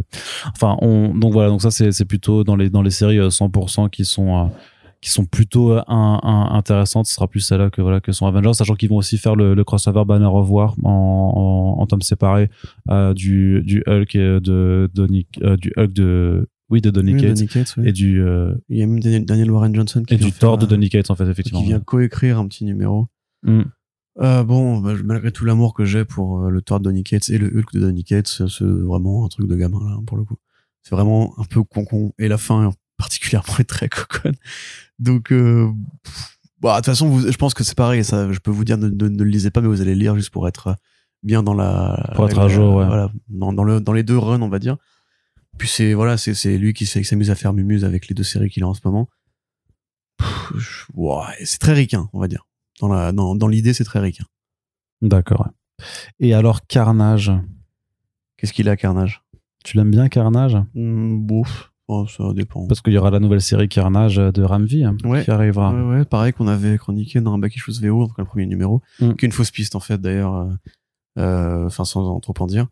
Enfin, 0.57 0.77
on, 0.81 1.15
donc 1.15 1.33
voilà, 1.33 1.51
donc 1.51 1.63
ça 1.63 1.71
c'est 1.71 1.93
c'est 1.93 2.05
plutôt 2.05 2.43
dans 2.43 2.57
les 2.57 2.69
dans 2.71 2.83
les 2.83 2.91
séries 2.91 3.19
euh, 3.21 3.29
100% 3.31 3.91
qui 3.91 4.05
sont 4.05 4.51
qui 5.03 5.11
sont 5.11 5.27
plutôt 5.27 5.73
euh, 5.73 5.83
un, 5.89 6.21
un- 6.23 6.55
intéressantes. 6.57 7.07
Ce 7.07 7.15
sera 7.15 7.29
plus 7.29 7.41
celle-là 7.41 7.69
que 7.71 7.83
voilà 7.83 8.01
que 8.01 8.13
sont 8.13 8.27
Avengers, 8.27 8.55
sachant 8.55 8.75
qu'ils 8.77 8.89
vont 8.89 8.97
aussi 8.97 9.19
faire 9.19 9.37
le, 9.37 9.53
le 9.55 9.65
crossover 9.65 10.05
Banner 10.07 10.25
of 10.27 10.49
War 10.49 10.75
en, 10.85 10.89
en, 11.77 11.83
en 11.83 11.87
tomes 11.87 12.01
séparés 12.03 12.49
euh, 12.91 13.13
du 13.13 13.63
du 13.63 13.83
Hulk 13.87 14.15
et 14.15 14.41
de, 14.41 14.89
de 14.95 15.07
Nick- 15.09 15.41
euh, 15.43 15.57
du 15.59 15.73
Hulk 15.77 15.93
de 15.93 16.49
oui 16.71 16.81
de 16.81 16.89
Donny 16.91 17.13
oui, 17.13 17.21
Cates 17.21 17.35
Donny 17.35 17.49
Cates, 17.49 17.75
oui. 17.77 17.89
et 17.89 17.93
du 17.93 18.23
euh, 18.23 18.55
Il 18.71 18.79
y 18.79 18.83
a 18.83 18.87
même 18.87 19.01
Daniel, 19.01 19.51
Warren 19.51 19.75
Johnson 19.75 20.03
qui 20.07 20.15
et 20.15 20.17
du 20.17 20.33
Thor 20.33 20.57
de 20.57 20.65
euh, 20.65 20.69
Donny 20.69 20.89
Cates 20.89 21.11
en 21.11 21.15
fait 21.17 21.29
effectivement. 21.29 21.61
qui 21.61 21.67
vient 21.67 21.81
coécrire 21.81 22.39
un 22.39 22.47
petit 22.49 22.65
numéro. 22.65 23.09
Mm. 23.43 23.63
Euh, 24.21 24.45
bon, 24.45 24.79
bah, 24.79 24.93
malgré 25.05 25.33
tout 25.33 25.45
l'amour 25.47 25.73
que 25.75 25.85
j'ai 25.85 26.05
pour 26.05 26.45
euh, 26.45 26.51
le 26.51 26.63
Thor 26.63 26.79
de 26.81 26.85
Donny 26.85 27.03
Cates 27.03 27.29
et 27.31 27.39
le 27.39 27.49
Hulk 27.49 27.73
de 27.75 27.81
Donny 27.81 28.05
Cates, 28.05 28.29
c'est 28.49 28.65
vraiment 28.65 29.25
un 29.25 29.29
truc 29.29 29.49
de 29.49 29.57
gamin 29.57 29.81
là 29.85 29.99
pour 30.07 30.17
le 30.17 30.25
coup. 30.25 30.37
C'est 30.83 30.95
vraiment 30.95 31.35
un 31.39 31.45
peu 31.45 31.63
con 31.63 32.13
et 32.19 32.29
la 32.29 32.39
fin 32.39 32.71
particulièrement 32.99 33.55
est 33.59 33.65
très 33.65 33.89
coconne. 33.89 34.37
Donc, 35.03 35.33
euh, 35.33 35.71
pff, 36.05 36.39
bah, 36.61 36.73
de 36.73 36.77
toute 36.77 36.87
façon, 36.87 37.09
vous, 37.09 37.31
je 37.31 37.37
pense 37.37 37.55
que 37.55 37.65
c'est 37.65 37.77
pareil. 37.77 38.05
Ça, 38.05 38.33
je 38.33 38.39
peux 38.39 38.51
vous 38.51 38.65
dire, 38.65 38.79
ne, 38.79 38.89
ne, 38.89 39.09
ne 39.09 39.23
le 39.23 39.31
lisez 39.31 39.51
pas, 39.51 39.61
mais 39.61 39.69
vous 39.69 39.81
allez 39.81 39.95
le 39.95 40.01
lire 40.01 40.15
juste 40.17 40.31
pour 40.31 40.47
être 40.49 40.77
bien 41.23 41.43
dans 41.43 41.55
la. 41.55 42.13
Pour 42.15 42.27
être 42.29 42.39
à 42.39 42.49
jour, 42.49 42.77
ouais. 42.77 42.87
Voilà, 42.87 43.11
dans, 43.29 43.53
dans 43.53 43.65
le 43.65 43.81
dans 43.81 43.93
les 43.93 44.03
deux 44.03 44.19
runs, 44.19 44.43
on 44.43 44.49
va 44.49 44.59
dire. 44.59 44.77
Puis 45.59 45.69
c'est 45.69 45.93
voilà, 45.93 46.17
c'est 46.17 46.59
lui 46.59 46.73
qui 46.73 46.87
s'amuse 46.87 47.31
à 47.31 47.35
faire 47.35 47.53
mumuse 47.53 47.85
avec 47.85 48.09
les 48.09 48.15
deux 48.15 48.23
séries 48.23 48.49
qu'il 48.49 48.63
a 48.63 48.69
en 48.69 48.75
ce 48.75 48.81
moment. 48.85 49.09
C'est 51.45 51.59
très 51.59 51.75
ricain, 51.75 52.09
on 52.13 52.21
va 52.21 52.29
dire. 52.29 52.47
Dans 52.81 52.89
la 52.89 53.13
dans, 53.13 53.35
dans 53.35 53.49
l'idée, 53.49 53.75
c'est 53.75 53.85
très 53.85 54.01
ricain. 54.01 54.25
D'accord. 55.03 55.49
Et 56.21 56.33
alors 56.33 56.67
Carnage, 56.67 57.33
Qu'est-ce 58.43 58.53
qu'il 58.53 58.69
a, 58.69 58.77
Carnage? 58.77 59.23
Tu 59.65 59.77
l'aimes 59.77 59.93
bien 59.93 60.09
Carnage? 60.09 60.57
Hmm, 60.75 61.19
Bouf, 61.19 61.72
Oh, 61.89 62.07
ça 62.07 62.33
dépend. 62.33 62.67
Parce 62.69 62.81
qu'il 62.81 62.93
y 62.93 62.99
aura 62.99 63.11
la 63.11 63.19
nouvelle 63.21 63.41
série 63.43 63.69
Carnage 63.69 64.17
de 64.17 64.43
Ramvi 64.43 64.85
hein, 64.85 64.97
Ouais. 65.05 65.25
qui 65.25 65.31
arrivera. 65.31 65.75
Ouais, 65.75 65.99
ouais, 65.99 66.05
pareil 66.05 66.33
qu'on 66.33 66.47
avait 66.49 66.79
chroniqué 66.79 67.21
dans 67.21 67.35
un 67.35 67.39
Back 67.39 67.55
Issues 67.57 67.73
VO, 67.83 68.07
donc 68.07 68.17
le 68.19 68.25
premier 68.25 68.47
numéro, 68.47 68.81
Mm. 69.01 69.13
qui 69.15 69.25
est 69.25 69.29
une 69.29 69.33
fausse 69.33 69.51
piste 69.51 69.75
en 69.75 69.81
fait 69.81 70.01
d'ailleurs, 70.01 70.35
euh, 70.37 70.47
euh, 71.19 71.67
enfin 71.67 71.85
sans 71.85 72.07
en 72.09 72.21
trop 72.21 72.35
en 72.39 72.47
dire. 72.47 72.69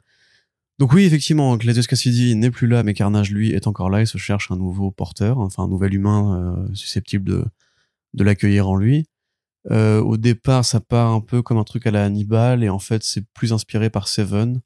Donc 0.78 0.92
oui, 0.94 1.04
effectivement, 1.04 1.56
Gladius 1.56 1.86
Cassidy 1.86 2.34
n'est 2.36 2.50
plus 2.50 2.66
là, 2.66 2.82
mais 2.82 2.94
Carnage 2.94 3.30
lui 3.30 3.50
est 3.52 3.66
encore 3.66 3.90
là. 3.90 4.00
Il 4.00 4.06
se 4.06 4.16
cherche 4.16 4.50
un 4.50 4.56
nouveau 4.56 4.90
porteur, 4.90 5.38
enfin 5.38 5.64
un 5.64 5.68
nouvel 5.68 5.92
humain 5.94 6.56
euh, 6.68 6.74
susceptible 6.74 7.24
de 7.28 7.44
de 8.14 8.24
l'accueillir 8.24 8.68
en 8.68 8.76
lui. 8.76 9.06
Euh, 9.70 10.00
au 10.00 10.16
départ, 10.16 10.64
ça 10.64 10.80
part 10.80 11.12
un 11.12 11.20
peu 11.20 11.42
comme 11.42 11.58
un 11.58 11.64
truc 11.64 11.86
à 11.86 11.90
la 11.90 12.04
Hannibal, 12.04 12.64
et 12.64 12.70
en 12.70 12.78
fait, 12.78 13.04
c'est 13.04 13.24
plus 13.34 13.52
inspiré 13.52 13.90
par 13.90 14.08
Seven. 14.08 14.61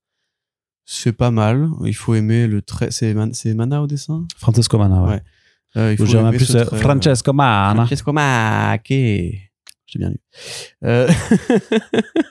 C'est 0.85 1.13
pas 1.13 1.31
mal. 1.31 1.69
Il 1.85 1.95
faut 1.95 2.15
aimer 2.15 2.47
le 2.47 2.63
trait. 2.63 2.91
C'est 2.91 3.15
Man- 3.15 3.35
c'est 3.35 3.55
Mana 3.55 3.83
au 3.83 3.87
dessin? 3.87 4.27
Francesco 4.37 4.79
Mana, 4.79 5.03
ouais. 5.03 5.09
Ouais. 5.15 5.23
Euh, 5.77 5.93
il 5.93 5.97
faut 5.97 6.07
aimer 6.19 6.37
plus 6.37 6.47
ce 6.47 6.59
trait, 6.59 6.79
Francesco 6.79 7.33
Mana. 7.33 7.75
Francesco 7.87 8.13
Macchi. 8.13 9.41
J'ai 9.87 9.99
bien 9.99 10.11
lu. 10.11 10.21
Euh, 10.85 11.11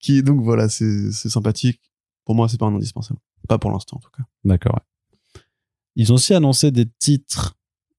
qui 0.00 0.22
donc 0.22 0.40
voilà, 0.42 0.68
c'est 0.68 1.12
c'est 1.12 1.28
sympathique. 1.28 1.80
Pour 2.24 2.34
moi, 2.34 2.48
c'est 2.48 2.58
pas 2.58 2.66
un 2.66 2.74
indispensable. 2.74 3.20
Pas 3.48 3.58
pour 3.58 3.70
l'instant 3.70 3.96
en 3.96 4.00
tout 4.00 4.10
cas. 4.16 4.22
D'accord. 4.44 4.74
ouais. 4.74 5.40
Ils 5.96 6.12
ont 6.12 6.16
aussi 6.16 6.34
annoncé 6.34 6.70
des 6.70 6.86
titres 6.98 7.56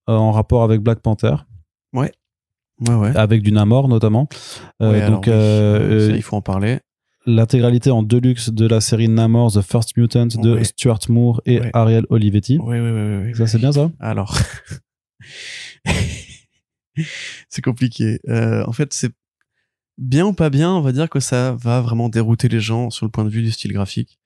euh, 0.10 0.14
en 0.16 0.32
rapport 0.32 0.64
avec 0.64 0.82
Black 0.82 1.00
Panther, 1.02 1.36
Ouais 1.94 2.12
ouais. 2.90 3.16
avec 3.16 3.42
du 3.44 3.52
Namor 3.52 3.88
notamment. 3.90 4.28
Euh, 4.82 4.92
Ouais, 4.92 5.02
alors 5.02 5.18
donc 5.20 5.26
oui, 5.28 5.34
euh, 5.34 6.08
ça, 6.08 6.14
euh, 6.14 6.16
il 6.16 6.22
faut 6.24 6.38
en 6.38 6.42
parler. 6.42 6.80
L'intégralité 7.26 7.92
en 7.92 8.04
deluxe 8.04 8.50
de 8.50 8.66
la 8.68 8.82
série 8.82 9.08
Namor 9.08 9.52
The 9.54 9.62
First 9.62 9.96
Mutant 9.98 10.26
de 10.28 10.54
Ouais. 10.56 10.64
Stuart 10.64 11.00
Moore 11.10 11.42
et 11.46 11.60
Ouais. 11.60 11.70
Ariel 11.74 12.06
Olivetti. 12.10 12.58
Oui 12.62 12.80
oui 12.80 12.90
oui 12.92 13.16
oui. 13.28 13.36
Ça 13.36 13.48
c'est 13.48 13.60
bien 13.60 13.72
ça? 13.72 13.92
Alors, 14.00 14.38
c'est 17.50 17.62
compliqué. 17.62 18.20
Euh, 18.28 18.64
en 18.66 18.72
fait, 18.74 18.94
c'est 18.94 19.12
bien 19.98 20.26
ou 20.26 20.34
pas 20.34 20.50
bien. 20.50 20.72
On 20.72 20.82
va 20.82 20.92
dire 20.92 21.10
que 21.10 21.20
ça 21.20 21.54
va 21.54 21.82
vraiment 21.82 22.10
dérouter 22.10 22.48
les 22.50 22.60
gens 22.60 22.90
sur 22.90 23.06
le 23.06 23.12
point 23.12 23.24
de 23.24 23.30
vue 23.30 23.44
du 23.44 23.52
style 23.52 23.74
graphique. 23.74 24.20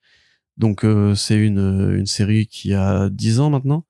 Donc 0.56 0.84
euh, 0.84 1.14
c'est 1.14 1.36
une, 1.36 1.94
une 1.98 2.06
série 2.06 2.46
qui 2.46 2.72
a 2.72 3.10
10 3.10 3.40
ans 3.40 3.50
maintenant, 3.50 3.84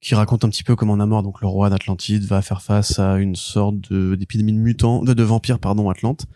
qui 0.00 0.14
raconte 0.14 0.44
un 0.44 0.48
petit 0.48 0.62
peu 0.62 0.76
comment 0.76 0.96
Namor, 0.96 1.22
donc 1.24 1.40
le 1.40 1.48
roi 1.48 1.68
d'Atlantide, 1.68 2.22
va 2.24 2.42
faire 2.42 2.62
face 2.62 2.98
à 3.00 3.16
une 3.18 3.34
sorte 3.34 3.80
de- 3.90 4.14
d'épidémie 4.14 4.52
de 4.52 4.58
mutants, 4.58 5.02
de, 5.02 5.14
de 5.14 5.22
vampires 5.24 5.58
pardon, 5.58 5.90
Atlante, 5.90 6.26
euh, 6.26 6.34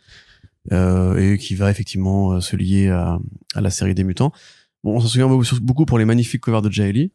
et 0.73 1.39
qui 1.39 1.55
va 1.55 1.71
effectivement 1.71 2.33
euh, 2.33 2.41
se 2.41 2.57
lier 2.57 2.89
à, 2.89 3.19
à 3.55 3.61
la 3.61 3.71
série 3.71 3.95
des 3.95 4.05
mutants. 4.05 4.33
Bon, 4.83 4.97
on 4.97 5.01
s'en 5.01 5.09
souvient 5.09 5.29
beaucoup- 5.61 5.87
pour 5.87 5.99
les 5.99 6.05
magnifiques 6.05 6.41
covers 6.43 6.63
de 6.63 6.71
Jaeli, 6.71 7.13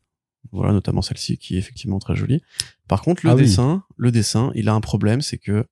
voilà 0.51 0.71
notamment 0.73 1.01
celle-ci 1.01 1.37
qui 1.37 1.55
est 1.55 1.59
effectivement 1.59 1.99
très 1.99 2.15
jolie. 2.15 2.41
Par 2.87 3.01
contre, 3.01 3.25
le 3.25 3.31
Ah 3.31 3.35
oui. 3.35 3.43
dessin, 3.43 3.83
le 3.97 4.11
dessin, 4.11 4.51
il 4.55 4.69
a 4.69 4.73
un 4.73 4.81
problème, 4.81 5.21
c'est 5.21 5.37
que 5.37 5.65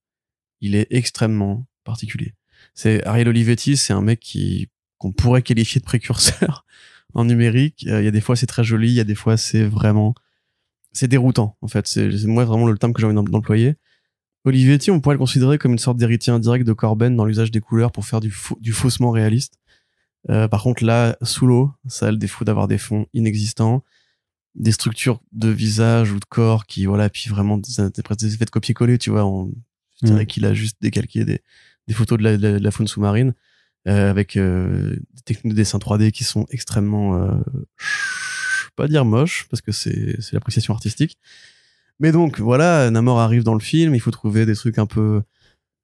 il 0.61 0.75
est 0.75 0.87
extrêmement 0.91 1.65
particulier. 1.83 2.33
C'est 2.73 3.03
Ariel 3.05 3.27
Olivetti, 3.29 3.77
c'est 3.77 3.93
un 3.93 4.01
mec 4.01 4.19
qui 4.19 4.69
qu'on 4.99 5.11
pourrait 5.11 5.43
qualifier 5.43 5.79
de 5.79 5.85
précurseur 5.85 6.65
en 7.13 7.25
numérique. 7.25 7.85
Euh, 7.87 8.01
Il 8.01 8.05
y 8.05 8.07
a 8.07 8.11
des 8.11 8.21
fois 8.21 8.35
c'est 8.35 8.47
très 8.47 8.63
joli, 8.63 8.89
il 8.89 8.95
y 8.95 8.99
a 8.99 9.03
des 9.03 9.15
fois 9.15 9.37
c'est 9.37 9.63
vraiment 9.65 10.15
c'est 10.91 11.07
déroutant 11.07 11.57
en 11.61 11.67
fait. 11.67 11.85
C'est 11.87 12.09
moi 12.25 12.43
vraiment 12.45 12.67
le 12.67 12.77
terme 12.77 12.93
que 12.93 13.01
j'ai 13.01 13.05
envie 13.07 13.15
d'em- 13.15 13.27
d'employer. 13.29 13.75
Olivetti, 14.47 14.91
on 14.91 15.01
pourrait 15.01 15.15
le 15.15 15.19
considérer 15.19 15.57
comme 15.57 15.73
une 15.73 15.77
sorte 15.77 15.97
d'héritier 15.97 16.31
indirect 16.31 16.65
de 16.65 16.73
Corben 16.73 17.15
dans 17.15 17.25
l'usage 17.25 17.51
des 17.51 17.59
couleurs 17.59 17.91
pour 17.91 18.05
faire 18.05 18.19
du, 18.21 18.31
faux- 18.31 18.57
du 18.61 18.71
faussement 18.71 19.11
réaliste. 19.11 19.59
Euh, 20.29 20.47
par 20.47 20.63
contre 20.63 20.83
là, 20.83 21.17
sous 21.21 21.45
l'eau, 21.47 21.71
ça 21.87 22.07
a 22.07 22.11
le 22.11 22.17
défaut 22.17 22.45
d'avoir 22.45 22.67
des 22.67 22.77
fonds 22.77 23.07
inexistants, 23.13 23.83
des 24.55 24.71
structures 24.71 25.19
de 25.33 25.49
visage 25.49 26.11
ou 26.11 26.19
de 26.19 26.25
corps 26.25 26.65
qui 26.65 26.85
voilà, 26.85 27.09
puis 27.09 27.29
vraiment 27.29 27.57
des, 27.57 27.69
des, 27.89 28.33
effets 28.33 28.45
de 28.45 28.49
copier-coller, 28.49 28.97
tu 28.97 29.09
vois. 29.09 29.25
On, 29.25 29.51
je 30.01 30.07
dirais 30.07 30.23
Mm. 30.23 30.27
qu'il 30.27 30.45
a 30.45 30.53
juste 30.53 30.77
décalqué 30.81 31.25
des, 31.25 31.41
des 31.87 31.93
photos 31.93 32.17
de 32.17 32.23
la, 32.23 32.37
de 32.37 32.69
faune 32.71 32.87
sous-marine 32.87 33.33
euh, 33.87 34.09
avec 34.09 34.35
euh, 34.37 34.95
des 35.13 35.21
techniques 35.25 35.53
de 35.53 35.57
dessin 35.57 35.77
3D 35.77 36.11
qui 36.11 36.23
sont 36.23 36.45
extrêmement, 36.51 37.29
je 37.77 38.65
vais 38.65 38.71
pas 38.75 38.87
dire 38.87 39.05
moches 39.05 39.47
parce 39.49 39.61
que 39.61 39.71
c'est 39.71 40.15
c'est 40.21 40.33
l'appréciation 40.33 40.73
artistique. 40.73 41.17
Mais 41.99 42.11
donc 42.11 42.39
voilà, 42.39 42.89
Namor 42.91 43.19
arrive 43.19 43.43
dans 43.43 43.53
le 43.55 43.59
film, 43.59 43.95
il 43.95 43.99
faut 43.99 44.11
trouver 44.11 44.45
des 44.45 44.55
trucs 44.55 44.77
un 44.77 44.85
peu 44.85 45.21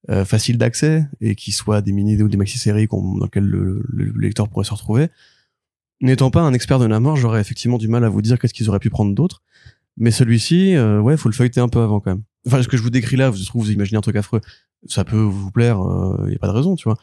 euh, 0.09 0.25
faciles 0.25 0.57
d'accès 0.57 1.05
et 1.21 1.33
qui 1.35 1.51
soient 1.51 1.81
des 1.81 1.91
mini 1.91 2.21
ou 2.21 2.27
des 2.27 2.37
maxi-séries 2.37 2.87
dans 2.91 3.23
lesquelles 3.23 3.45
le, 3.45 3.83
le- 3.87 4.05
le 4.05 4.19
lecteur 4.19 4.47
pourrait 4.49 4.65
se 4.65 4.73
retrouver. 4.73 5.09
N'étant 6.01 6.29
pas 6.31 6.41
un 6.41 6.53
expert 6.53 6.79
de 6.79 6.87
Namor, 6.87 7.15
j'aurais 7.15 7.39
effectivement 7.41 7.77
du 7.77 7.87
mal 7.87 8.03
à 8.03 8.09
vous 8.09 8.21
dire 8.21 8.37
qu'est-ce 8.37 8.53
qu'ils 8.53 8.69
auraient 8.69 8.79
pu 8.79 8.89
prendre 8.89 9.15
d'autre. 9.15 9.41
Mais 9.97 10.11
celui-ci, 10.11 10.75
euh, 10.75 10.99
ouais, 10.99 11.17
faut 11.17 11.29
le 11.29 11.35
feuilleter 11.35 11.61
un 11.61 11.69
peu 11.69 11.79
avant 11.79 11.99
quand 11.99 12.11
même. 12.11 12.23
Enfin, 12.45 12.61
ce 12.61 12.67
que 12.67 12.75
je 12.77 12.83
vous 12.83 12.89
décris 12.89 13.15
là, 13.15 13.29
vous 13.29 13.37
se 13.37 13.45
trouve, 13.45 13.63
vous 13.65 13.71
imaginez 13.71 13.97
un 13.97 14.01
truc 14.01 14.15
affreux. 14.17 14.41
Ça 14.87 15.05
peut 15.05 15.15
vous 15.21 15.49
plaire, 15.51 15.79
il 16.27 16.33
y 16.33 16.35
a 16.35 16.39
pas 16.39 16.47
de 16.47 16.51
raison, 16.53 16.75
tu 16.75 16.83
vois. 16.83 16.97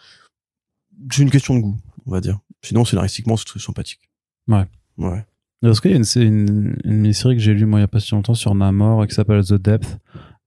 C'est 1.11 1.23
une 1.23 1.31
question 1.31 1.55
de 1.55 1.61
goût, 1.61 1.79
on 2.05 2.11
va 2.11 2.21
dire. 2.21 2.39
Sinon, 2.63 2.85
scénaristiquement, 2.85 3.37
c'est 3.39 3.59
sympathique. 3.59 4.11
Ouais. 4.49 4.67
Ouais. 4.99 5.25
Parce 5.63 5.81
qu'il 5.81 5.91
y 5.91 5.95
a 5.95 5.97
une, 5.99 6.05
une, 6.23 6.77
une 6.85 6.97
mini-série 6.97 7.37
que 7.37 7.43
j'ai 7.43 7.53
lue 7.55 7.67
moi 7.67 7.81
il 7.81 7.83
y 7.83 7.85
a 7.85 7.89
pas 7.89 8.01
si 8.01 8.13
longtemps 8.15 8.35
sur 8.35 8.55
Namor 8.55 9.07
qui 9.07 9.15
s'appelle 9.15 9.45
The 9.45 9.55
Depth. 9.55 9.99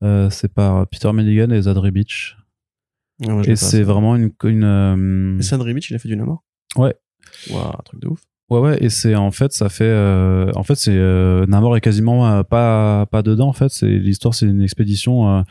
Euh, 0.04 0.30
c'est 0.30 0.52
par 0.52 0.88
Peter 0.88 1.12
Milligan 1.14 1.50
et 1.52 1.62
Zadri 1.62 1.92
Beach. 1.92 2.36
Ouais, 3.26 3.48
Et 3.50 3.56
c'est 3.56 3.84
vraiment 3.84 4.16
une. 4.16 4.32
une 4.44 4.64
euh, 4.64 5.42
Sandra 5.42 5.72
Mitch, 5.72 5.92
il 5.92 5.96
a 5.96 6.00
fait 6.00 6.10
du 6.10 6.18
Namor? 6.18 6.44
Ouais. 6.76 6.96
Waouh, 7.52 7.68
un 7.68 7.82
truc 7.86 8.02
de 8.02 8.08
ouf. 8.08 8.22
Ouais 8.50 8.60
ouais 8.60 8.78
et 8.84 8.90
c'est 8.90 9.16
en 9.16 9.32
fait 9.32 9.54
ça 9.54 9.70
fait 9.70 9.86
euh, 9.86 10.52
en 10.56 10.64
fait 10.64 10.76
c'est 10.76 10.92
euh, 10.96 11.46
Namor 11.48 11.78
est 11.78 11.82
quasiment 11.82 12.44
pas 12.44 13.06
pas 13.06 13.22
dedans 13.24 13.48
en 13.48 13.54
fait 13.54 13.72
l'histoire 13.82 14.36
c'est 14.36 14.46
une 14.46 14.62
expédition 14.62 15.46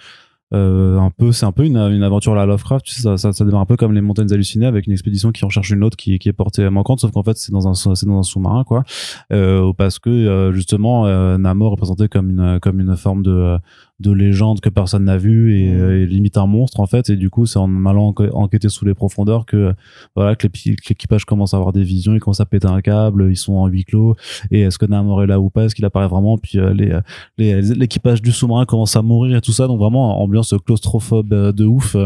euh, 0.53 0.99
un 0.99 1.11
peu 1.11 1.33
c'est 1.33 1.47
un 1.47 1.53
peu 1.53 1.65
une, 1.65 1.77
une 1.77 2.03
aventure 2.03 2.33
à 2.33 2.37
la 2.37 2.47
Lovecraft 2.47 2.85
tu 2.85 2.95
sais 2.95 3.03
ça, 3.03 3.17
ça 3.17 3.33
ça 3.33 3.45
démarre 3.45 3.63
un 3.63 3.67
peu 3.67 3.77
comme 3.77 3.93
les 3.93 4.01
montagnes 4.01 4.33
hallucinées 4.33 4.67
avec 4.67 4.87
une 4.87 4.93
expédition 4.93 5.33
qui 5.33 5.45
recherche 5.45 5.71
une 5.71 5.83
autre 5.83 5.97
qui, 5.97 6.19
qui 6.19 6.29
est 6.29 6.33
portée 6.33 6.69
manquante 6.71 7.01
sauf 7.01 7.11
qu'en 7.13 7.23
fait 7.23 7.37
c'est 7.37 7.53
dans 7.53 7.69
un 7.69 7.75
c'est 7.75 8.07
dans 8.07 8.19
un 8.19 8.23
sous-marin 8.23 8.65
quoi. 8.65 8.85
Euh, 9.33 9.73
parce 9.77 9.99
que 9.99 10.11
euh, 10.11 10.53
justement 10.53 11.07
euh, 11.07 11.39
Namor 11.39 11.75
est 11.75 11.77
présenté 11.77 12.09
comme 12.09 12.31
une 12.31 12.61
comme 12.61 12.81
une 12.81 12.97
forme 12.97 13.23
de 13.23 13.59
de 14.03 14.11
légende 14.13 14.61
que 14.61 14.69
personne 14.69 15.05
n'a 15.05 15.17
vue 15.17 15.57
et, 15.59 15.73
euh, 15.73 16.03
et 16.03 16.07
limite 16.07 16.37
un 16.37 16.47
monstre 16.47 16.81
en 16.81 16.87
fait. 16.87 17.09
Et 17.11 17.17
du 17.17 17.31
coup 17.31 17.47
c'est 17.47 17.59
en 17.59 17.87
allant 17.87 18.15
enquêter 18.33 18.69
sous 18.69 18.85
les 18.85 18.95
profondeurs 18.95 19.47
que 19.47 19.73
voilà 20.17 20.35
que 20.37 20.47
l'équipage 20.89 21.25
commence 21.25 21.55
à 21.55 21.57
avoir 21.57 21.73
des 21.73 21.85
visions 21.85 22.13
ils 22.15 22.21
commencent 22.21 22.41
à 22.41 22.47
péter 22.47 22.69
un 22.69 22.81
câble 22.81 23.29
ils 23.31 23.37
sont 23.37 23.55
en 23.55 23.67
huis 23.69 23.85
clos. 23.85 24.17
Et 24.51 24.61
est-ce 24.63 24.79
que 24.79 24.87
Namor 24.87 25.23
est 25.23 25.27
là 25.27 25.41
ou 25.41 25.49
pas? 25.51 25.65
Est-ce 25.65 25.75
qu'il 25.75 25.85
apparaît 25.85 26.09
vraiment? 26.09 26.37
Puis 26.39 26.59
euh, 26.59 26.75
les 26.75 26.93
les- 27.39 27.63
l'équipage 27.75 28.21
du 28.21 28.33
sous-marin 28.33 28.65
commence 28.67 28.97
à 28.97 29.03
mourir 29.03 29.37
et 29.37 29.41
tout 29.41 29.53
ça. 29.53 29.67
Donc 29.67 29.79
vraiment 29.79 30.21
ambiance 30.23 30.55
claustrophobe 30.67 31.33
euh, 31.33 31.53
de 31.53 31.65
ouf 31.65 31.97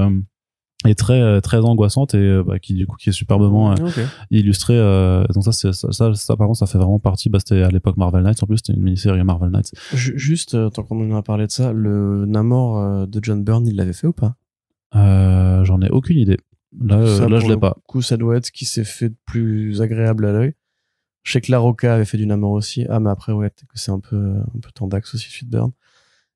et 0.87 0.95
très 0.95 1.21
euh, 1.21 1.41
très 1.41 1.59
angoissante 1.59 2.15
et 2.15 2.19
euh, 2.19 2.43
bah, 2.43 2.59
qui 2.59 2.75
du 2.75 2.87
coup 2.87 2.97
qui 2.97 3.09
est 3.11 3.13
superbement 3.13 3.73
euh, 3.73 3.75
Ok. 3.87 3.99
illustré 4.31 4.75
euh, 4.77 5.25
donc 5.35 5.45
ça 5.45 5.53
c'est 5.53 5.73
ça, 5.73 5.93
ça 5.93 6.15
ça 6.15 6.37
par 6.37 6.47
contre 6.47 6.59
ça 6.59 6.67
fait 6.67 6.79
vraiment 6.79 6.99
partie 6.99 7.29
bah 7.29 7.39
c'était 7.39 7.63
à 7.63 7.69
l'époque 7.69 7.97
Marvel 7.97 8.23
Knights 8.23 8.43
en 8.43 8.47
plus 8.47 8.57
c'était 8.59 8.73
une 8.73 8.83
mini-série 8.83 9.23
Marvel 9.25 9.51
Knights 9.51 9.73
Ju- 9.95 10.19
Juste, 10.19 10.57
tant 10.73 10.83
qu'on 10.83 11.13
en 11.13 11.17
a 11.17 11.23
parlé 11.23 11.47
de 11.47 11.53
ça, 11.53 11.73
le 11.73 12.25
Namor 12.27 13.07
de 13.07 13.21
John 13.23 13.43
Byrne, 13.45 13.67
il 13.67 13.77
l'avait 13.77 13.93
fait 13.93 14.07
ou 14.07 14.13
pas? 14.13 14.37
Euh, 14.95 15.65
j'en 15.65 15.81
ai 15.83 15.91
aucune 15.91 16.19
idée 16.19 16.39
là 16.81 17.05
Ça, 17.19 17.29
là 17.29 17.39
je 17.41 17.49
l'ai 17.49 17.57
pas 17.57 17.77
coup, 17.87 18.03
ça 18.03 18.17
doit 18.17 18.37
être 18.37 18.47
ce 18.47 18.53
qui 18.53 18.65
s'est 18.65 18.85
fait 18.85 19.09
de 19.11 19.17
plus 19.27 19.81
agréable 19.83 20.27
à 20.27 20.33
l'œil. 20.33 20.55
Je 21.23 21.33
sais 21.33 21.41
que 21.41 21.51
La 21.51 21.59
Roca 21.59 21.93
avait 21.95 22.05
fait 22.05 22.19
du 22.19 22.27
Namor 22.27 22.53
aussi. 22.53 22.87
Ah, 22.89 23.01
mais 23.01 23.11
après, 23.11 23.33
ouais, 23.33 23.51
peut-être 23.51 23.67
que 23.67 23.79
c'est 23.81 23.91
un 23.91 23.99
peu, 23.99 24.17
un 24.37 24.61
peu 24.61 24.71
tendax 24.73 25.13
aussi, 25.15 25.29
celui 25.29 25.47
de 25.47 25.51
Byrne. 25.51 25.73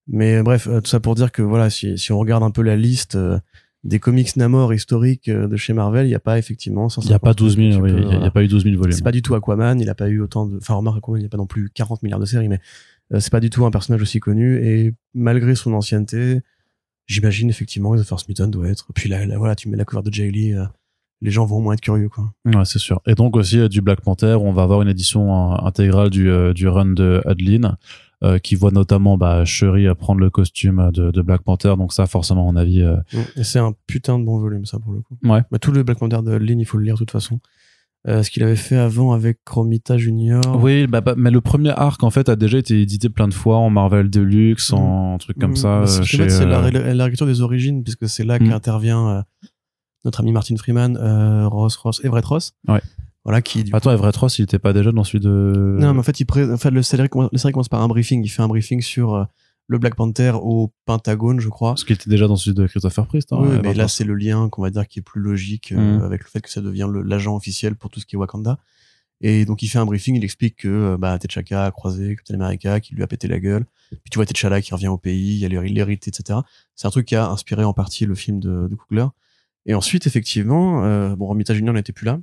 Mais 0.09 0.43
bref, 0.43 0.65
tout 0.65 0.87
ça 0.91 0.99
pour 0.99 1.15
dire 1.15 1.31
que 1.31 1.43
voilà, 1.43 1.71
si, 1.71 1.97
si 1.97 2.11
on 2.11 2.19
regarde 2.19 2.43
un 2.43 2.51
peu 2.51 2.63
la 2.63 2.75
liste 2.75 3.17
des 3.83 3.99
comics 3.99 4.37
Namor 4.37 4.75
historiques 4.75 5.29
euh, 5.29 5.47
de 5.49 5.57
chez 5.57 5.73
Marvel, 5.73 6.05
il 6.07 6.11
n'y 6.11 6.15
a 6.15 6.21
pas 6.21 6.39
effectivement. 6.39 6.89
il 7.03 7.09
y 7.09 7.13
a 7.15 7.19
pas 7.19 7.33
12 7.35 7.57
000 7.57 7.71
tu 7.71 7.77
oui, 7.83 7.91
peux, 7.93 7.99
il 8.01 8.09
y 8.09 8.13
a- 8.15 8.25
il 8.27 8.31
pas 8.31 8.45
eu 8.45 8.49
12 8.49 8.65
000 8.65 8.77
volumes 8.77 8.93
C'est 8.93 9.03
pas 9.03 9.13
du 9.13 9.23
tout 9.23 9.35
Aquaman, 9.35 9.81
il 9.81 9.89
a 9.89 9.95
pas 9.95 10.09
eu 10.09 10.21
autant 10.21 10.47
de. 10.47 10.57
Enfin, 10.59 10.75
remarque, 10.75 10.99
Aquaman, 10.99 11.19
il 11.19 11.23
n'y 11.23 11.27
a 11.27 11.31
pas 11.31 11.39
non 11.39 11.47
plus 11.47 11.71
40 11.71 12.03
milliards 12.03 12.21
de 12.21 12.27
séries, 12.27 12.49
mais 12.49 12.61
euh, 13.15 13.21
c'est 13.21 13.31
pas 13.33 13.41
du 13.41 13.49
tout 13.51 13.65
un 13.65 13.71
personnage 13.71 14.03
aussi 14.03 14.21
connu. 14.21 14.57
Et 14.65 14.93
malgré 15.15 15.55
son 15.55 15.73
ancienneté, 15.73 16.41
j'imagine 17.07 17.49
effectivement 17.49 17.95
que 17.95 18.01
The 18.01 18.05
First 18.05 18.29
Mutant 18.29 18.49
doit 18.49 18.69
être. 18.69 18.89
Puis 18.95 19.09
là, 19.09 19.25
là, 19.27 19.39
voilà, 19.39 19.57
tu 19.57 19.69
mets 19.69 19.77
la 19.77 19.85
cover 19.85 20.03
de 20.09 20.13
Jay 20.15 20.31
Lee, 20.31 20.53
euh, 20.55 20.65
les 21.23 21.31
gens 21.31 21.45
vont 21.47 21.57
au 21.57 21.61
moins 21.61 21.75
être 21.75 21.81
curieux, 21.81 22.09
quoi. 22.09 22.33
Ouais, 22.45 22.65
c'est 22.65 22.79
sûr. 22.79 23.01
Et 23.07 23.15
donc 23.15 23.35
aussi 23.37 23.59
euh, 23.59 23.69
du 23.69 23.81
Black 23.81 24.01
Panther, 24.03 24.37
on 24.41 24.53
va 24.53 24.63
avoir 24.63 24.83
une 24.83 24.89
édition 24.89 25.53
intégrale 25.65 26.11
du, 26.11 26.31
du 26.55 26.69
run 26.69 26.87
de 26.93 27.21
Adeline, 27.25 27.77
euh, 28.23 28.39
qui 28.39 28.55
voit 28.55 28.71
notamment 28.71 29.17
bah, 29.17 29.45
Shuri 29.45 29.87
euh, 29.87 29.95
prendre 29.95 30.21
le 30.21 30.31
costume 30.31 30.91
de, 30.93 31.11
de 31.11 31.23
Black 31.23 31.43
Panther. 31.43 31.75
Donc 31.79 31.93
ça, 31.93 32.07
forcément, 32.07 32.49
à 32.49 32.53
mon 32.53 32.57
avis, 32.57 32.83
euh, 32.83 32.97
Et 33.37 33.45
c'est 33.45 33.59
un 33.59 33.73
putain 33.87 34.19
de 34.19 34.25
bon 34.25 34.39
volume, 34.39 34.65
ça, 34.67 34.79
pour 34.79 34.93
le 34.93 35.01
coup. 35.01 35.17
Ouais. 35.25 35.43
Bah, 35.51 35.59
tout 35.59 35.73
le 35.73 35.83
Black 35.83 35.99
Panther 35.99 36.21
de 36.23 36.33
Lynn, 36.33 36.61
il 36.61 36.65
faut 36.67 36.79
le 36.79 36.85
lire 36.85 36.95
de 36.95 36.99
toute 37.01 37.11
façon. 37.11 37.41
Euh, 38.09 38.23
ce 38.23 38.31
qu'il 38.31 38.43
avait 38.43 38.57
fait 38.57 38.77
avant 38.79 39.13
avec 39.13 39.41
Romita 39.47 39.99
Junior. 39.99 40.41
Oui, 40.59 40.87
bah, 40.87 41.03
bah, 41.03 41.13
mais 41.19 41.31
le 41.31 41.43
premier 41.43 41.69
arc 41.69 42.03
en 42.03 42.09
fait 42.09 42.31
a 42.31 42.37
déjà 42.37 42.57
été 42.57 42.81
édité 42.81 43.11
plein 43.11 43.29
de 43.29 43.35
fois 43.35 43.59
en 43.59 43.69
Marvel 43.69 44.09
Deluxe, 44.09 44.73
en 44.73 45.19
truc 45.19 45.39
comme 45.39 45.51
Mm. 45.51 45.57
ça. 45.57 45.81
Bah, 45.81 45.87
ce 45.87 46.01
euh, 46.01 46.29
c'est 46.31 46.47
la, 46.47 46.61
euh, 46.65 46.95
la 46.95 47.05
réécriture 47.05 47.27
des 47.27 47.43
origines, 47.43 47.83
puisque 47.85 48.09
c'est 48.09 48.25
là 48.25 48.39
Mm. 48.39 48.49
qu'intervient 48.49 49.07
euh, 49.09 49.23
notre 50.07 50.21
ami 50.21 50.33
Martin 50.33 50.57
Freeman, 50.57 50.97
euh, 50.97 51.47
Ross, 51.47 51.77
Ross, 51.77 52.01
Everett 52.03 52.25
Ross. 52.25 52.53
Ouais. 52.69 52.81
Voilà, 53.25 53.43
qui 53.43 53.65
du 53.65 53.71
Attends, 53.75 53.91
Everett 53.93 54.17
Ross, 54.17 54.39
il 54.39 54.43
était 54.43 54.59
pas 54.59 54.73
déjà 54.73 54.93
dans 54.93 55.05
celui 55.05 55.21
de. 55.21 55.77
Non, 55.79 55.93
mais 55.93 56.01
en 56.01 56.03
fait, 56.03 56.19
il 56.21 56.25
pré... 56.25 56.51
en 56.51 56.57
fait, 56.57 56.71
le 56.71 56.83
série 56.83 57.09
commence... 57.09 57.29
la 57.33 57.39
série 57.39 57.53
commence 57.53 57.69
par 57.69 57.83
un 57.83 57.89
briefing. 57.89 58.25
Il 58.25 58.29
fait 58.29 58.43
un 58.43 58.49
briefing 58.49 58.81
sur 58.81 59.15
euh, 59.15 59.25
le 59.67 59.79
Black 59.79 59.95
Panther 59.95 60.33
au 60.35 60.73
Pentagone, 60.87 61.39
je 61.39 61.49
crois. 61.49 61.73
Parce 61.73 61.85
qu'il 61.85 61.95
était 61.95 62.09
déjà 62.09 62.27
dans 62.29 62.37
celui 62.37 62.55
de 62.57 62.67
Christopher 62.67 63.07
Priest. 63.07 63.33
hein, 63.33 63.39
oui, 63.43 63.59
mais 63.63 63.75
là, 63.75 63.89
c'est 63.89 64.05
le 64.05 64.15
lien 64.15 64.49
qu'on 64.49 64.63
va 64.63 64.71
dire 64.71 64.89
qui 64.89 65.01
est 65.01 65.03
plus 65.03 65.21
logique 65.21 65.73
euh, 65.73 65.99
Mm. 65.99 66.03
avec 66.03 66.23
le 66.25 66.29
fait 66.31 66.41
que 66.41 66.51
ça 66.51 66.61
devient 66.63 66.89
l'agent 67.05 67.37
officiel 67.37 67.77
pour 67.77 67.91
tout 67.91 68.01
ce 68.01 68.07
qui 68.07 68.17
est 68.17 68.19
Wakanda. 68.19 68.59
Et 69.21 69.45
donc, 69.45 69.63
il 69.63 69.69
fait 69.69 69.79
un 69.79 69.85
briefing. 69.85 70.17
Il 70.17 70.25
explique 70.25 70.57
que 70.57 70.69
euh, 70.69 70.97
bah, 70.97 71.19
T'Chaka 71.19 71.67
a 71.67 71.71
croisé 71.71 72.17
Captain 72.17 72.35
America, 72.41 72.81
qui 72.81 72.95
lui 72.95 73.03
a 73.03 73.07
pété 73.07 73.29
la 73.29 73.39
gueule. 73.39 73.67
Puis 73.91 74.11
tu 74.11 74.17
vois 74.19 74.25
T'Challa 74.25 74.63
qui 74.63 74.73
revient 74.73 74.89
au 74.89 74.97
pays. 74.97 75.35
Il 75.35 75.41
y 75.41 75.45
a 75.45 75.49
l'hérité, 75.63 76.09
etc. 76.09 76.39
C'est 76.75 76.87
un 76.89 76.91
truc 76.91 77.05
qui 77.07 77.17
a 77.17 77.29
inspiré 77.29 77.65
en 77.65 77.75
partie 77.75 78.07
le 78.07 78.15
film 78.15 78.41
de, 78.41 78.67
de 78.67 78.75
Coogler. 78.75 79.05
Et 79.67 79.75
ensuite, 79.75 80.07
effectivement, 80.07 80.85
euh, 80.85 81.15
bon, 81.17 81.27
Romita 81.27 81.53
Junior 81.53 81.75
n'était 81.75 81.93
plus 81.93 82.07
là. 82.07 82.19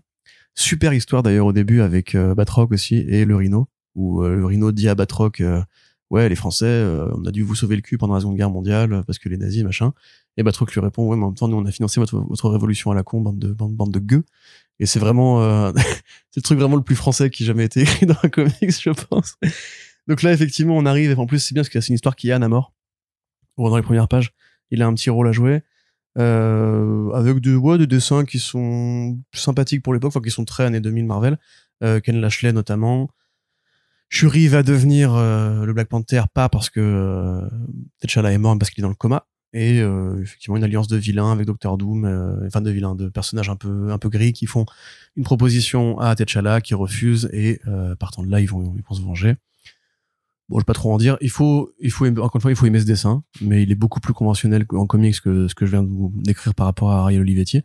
Super 0.60 0.92
histoire 0.92 1.22
d'ailleurs 1.22 1.46
au 1.46 1.54
début 1.54 1.82
avec 1.82 2.16
euh, 2.16 2.34
Batroc 2.34 2.72
aussi 2.72 2.96
et 2.96 3.26
le 3.26 3.36
Rhino, 3.36 3.68
où 3.94 4.24
euh, 4.24 4.36
le 4.36 4.44
Rhino 4.44 4.72
dit 4.72 4.90
à 4.90 4.96
Batroc, 4.96 5.40
euh, 5.40 5.62
ouais, 6.10 6.28
les 6.30 6.36
Français, 6.36 6.84
on 7.14 7.24
a 7.26 7.32
dû 7.32 7.44
vous 7.44 7.54
sauver 7.54 7.76
le 7.76 7.84
cul 7.84 8.00
pendant 8.00 8.16
la 8.16 8.22
Seconde 8.22 8.38
Guerre 8.38 8.50
mondiale 8.50 9.04
parce 9.06 9.20
que 9.20 9.30
les 9.30 9.38
nazis, 9.38 9.64
machin. 9.64 9.94
Et 10.36 10.42
Batroc 10.42 10.74
lui 10.74 10.82
répond, 10.82 11.08
ouais, 11.08 11.16
mais 11.16 11.26
en 11.26 11.28
même 11.28 11.36
temps, 11.36 11.48
nous, 11.48 11.58
on 11.58 11.66
a 11.66 11.72
financé 11.72 12.00
votre, 12.00 12.18
votre 12.18 12.50
révolution 12.50 12.90
à 12.90 12.96
la 12.96 13.04
con, 13.04 13.22
bande 13.22 13.38
de, 13.38 13.54
bande, 13.54 13.76
bande 13.76 13.92
de 13.92 14.00
gueux. 14.00 14.24
Et 14.80 14.88
c'est 14.88 14.98
vraiment, 14.98 15.72
c'est 16.32 16.38
le 16.38 16.42
truc 16.42 16.58
vraiment 16.58 16.76
le 16.76 16.82
plus 16.82 16.96
français 16.96 17.30
qui 17.30 17.44
ait 17.44 17.46
jamais 17.46 17.66
été 17.66 17.82
écrit 17.84 18.08
dans 18.08 18.18
un 18.24 18.30
comics, 18.30 18.82
je 18.82 18.90
pense. 18.90 19.36
Donc 20.08 20.24
là, 20.24 20.34
effectivement, 20.34 20.76
on 20.76 20.88
arrive, 20.88 21.12
et 21.12 21.16
en 21.16 21.28
plus, 21.28 21.38
c'est 21.38 21.54
bien 21.54 21.62
parce 21.62 21.70
que 21.70 21.80
c'est 21.82 21.90
une 21.90 21.96
histoire 21.96 22.16
qui 22.16 22.30
est 22.30 22.34
à 22.34 22.40
mort. 22.40 22.74
Dans 23.60 23.78
les 23.78 23.84
premières 23.84 24.08
pages, 24.08 24.34
il 24.72 24.82
a 24.82 24.88
un 24.88 24.94
petit 24.96 25.12
rôle 25.12 25.28
à 25.28 25.32
jouer. 25.32 25.62
Euh, 26.18 27.12
avec 27.12 27.40
de, 27.40 27.56
ouais, 27.56 27.78
des 27.78 27.88
dessins 27.88 28.26
qui 28.26 28.40
sont 28.40 29.20
sympathiques 29.34 29.84
pour 29.84 29.94
l'époque, 29.94 30.10
enfin 30.10 30.22
qui 30.22 30.32
sont 30.32 30.46
très 30.46 30.64
années 30.64 30.82
2000 30.82 31.06
Marvel. 31.06 31.38
Euh, 31.84 32.00
Ken 32.00 32.20
Lashley 32.20 32.54
notamment. 32.54 33.10
Shuri 34.10 34.48
va 34.48 34.64
devenir 34.64 35.14
euh, 35.14 35.66
le 35.66 35.74
Black 35.74 35.90
Panther 35.90 36.24
pas 36.34 36.50
parce 36.50 36.70
que 36.70 36.80
euh, 36.80 37.48
T'Challa 38.00 38.32
est 38.32 38.38
mort, 38.38 38.56
mais 38.56 38.60
parce 38.60 38.72
qu'il 38.72 38.82
est 38.82 38.84
dans 38.84 38.90
le 38.90 38.96
coma. 38.96 39.28
et 39.54 39.80
effectivement 40.22 40.58
une 40.58 40.64
alliance 40.64 40.88
de 40.88 40.98
vilains 40.98 41.32
avec 41.32 41.46
Docteur 41.46 41.78
Doom, 41.78 42.06
enfin 42.46 42.62
de 42.62 42.72
vilains, 42.72 42.96
de 42.96 43.10
personnages 43.10 43.50
un 43.50 43.56
peu 43.56 43.92
un 43.92 43.98
peu 43.98 44.10
gris 44.10 44.34
qui 44.34 44.46
font 44.46 44.66
une 45.16 45.24
proposition 45.24 46.00
à 46.00 46.16
T'Challa 46.16 46.62
qui 46.62 46.74
refuse 46.74 47.30
et 47.34 47.62
partant 48.00 48.24
de 48.24 48.30
là 48.30 48.40
ils 48.40 48.50
vont 48.50 48.74
ils 48.76 48.84
vont 48.84 48.96
se 48.96 49.02
venger. 49.02 49.36
Bon, 50.50 50.58
je 50.58 50.62
vais 50.62 50.66
pas 50.66 50.74
trop 50.74 50.94
en 50.94 50.98
dire. 50.98 51.18
Il 51.22 51.30
faut, 51.30 51.74
il 51.80 51.92
faut, 51.92 52.06
encore 52.06 52.36
une 52.36 52.42
fois, 52.42 52.52
il 52.52 52.56
faut 52.56 52.66
aimer 52.66 52.80
ce 52.80 52.86
dessin, 52.86 53.24
mais 53.42 53.64
il 53.64 53.72
est 53.72 53.76
beaucoup 53.76 54.00
plus 54.00 54.14
conventionnel 54.14 54.66
en 54.72 54.86
comics 54.86 55.20
que 55.20 55.48
ce 55.48 55.56
que 55.56 55.66
je 55.66 55.72
viens 55.72 55.84
de 55.84 55.90
vous 55.90 56.14
décrire 56.16 56.56
par 56.56 56.66
rapport 56.66 56.92
à 56.92 57.02
Ariel 57.02 57.22
Olivetti. 57.22 57.62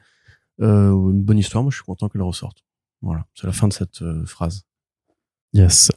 Euh, 0.61 0.91
une 0.91 1.23
bonne 1.23 1.39
histoire, 1.39 1.63
moi 1.63 1.71
je 1.71 1.77
suis 1.77 1.85
content 1.85 2.09
qu'elle 2.09 2.23
ressorte. 2.23 2.65
Voilà, 3.01 3.27
c'est 3.35 3.47
la 3.47 3.53
fin 3.53 3.69
de 3.69 3.73
cette 3.73 4.03
euh, 4.03 4.25
phrase. 4.27 4.65
Yes. 5.53 5.91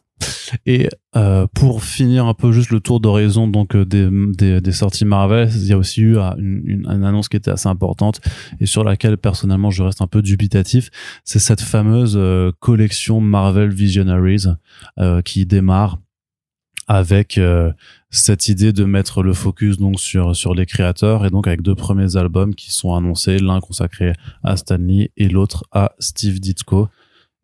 Et 0.66 0.90
euh, 1.16 1.48
pour 1.54 1.84
finir 1.84 2.26
un 2.26 2.34
peu 2.34 2.52
juste 2.52 2.70
le 2.70 2.80
tour 2.80 3.00
d'horizon 3.00 3.48
donc 3.48 3.76
euh, 3.76 3.86
des, 3.86 4.10
des, 4.38 4.62
des, 4.62 4.72
sorties 4.72 5.06
Marvel, 5.06 5.50
il 5.54 5.66
y 5.66 5.74
a 5.74 5.78
aussi 5.78 6.02
eu 6.02 6.18
ah, 6.18 6.36
une, 6.38 6.62
une, 6.66 6.88
une, 6.90 7.04
annonce 7.04 7.30
qui 7.30 7.38
était 7.38 7.52
assez 7.52 7.68
importante 7.68 8.22
et 8.60 8.66
sur 8.66 8.84
laquelle 8.84 9.18
personnellement 9.18 9.72
je 9.72 9.84
reste 9.84 10.02
un 10.02 10.08
peu 10.08 10.22
dubitatif. 10.22 10.90
C'est 11.24 11.40
cette 11.40 11.62
fameuse 11.62 12.16
euh, 12.16 12.52
collection 12.60 13.20
Marvel 13.20 13.70
Visionaries 13.70 14.46
euh, 15.00 15.22
qui 15.22 15.46
démarre 15.46 16.00
avec 16.88 17.38
euh, 17.38 17.72
cette 18.10 18.48
idée 18.48 18.74
de 18.74 18.86
mettre 18.86 19.24
le 19.24 19.34
focus 19.34 19.78
donc 19.78 20.00
sur 20.00 20.36
sur 20.36 20.54
les 20.54 20.66
créateurs 20.66 21.26
et 21.26 21.30
donc 21.30 21.48
avec 21.48 21.62
deux 21.62 21.76
premiers 21.76 22.16
albums 22.16 22.56
qui 22.56 22.72
sont 22.72 22.94
annoncés, 22.94 23.40
l'un 23.40 23.60
consacré 23.60 24.14
à 24.44 24.58
Stanley 24.58 25.12
et 25.18 25.28
l'autre 25.28 25.66
à 25.72 25.94
Steve 26.00 26.40
Ditko. 26.40 26.90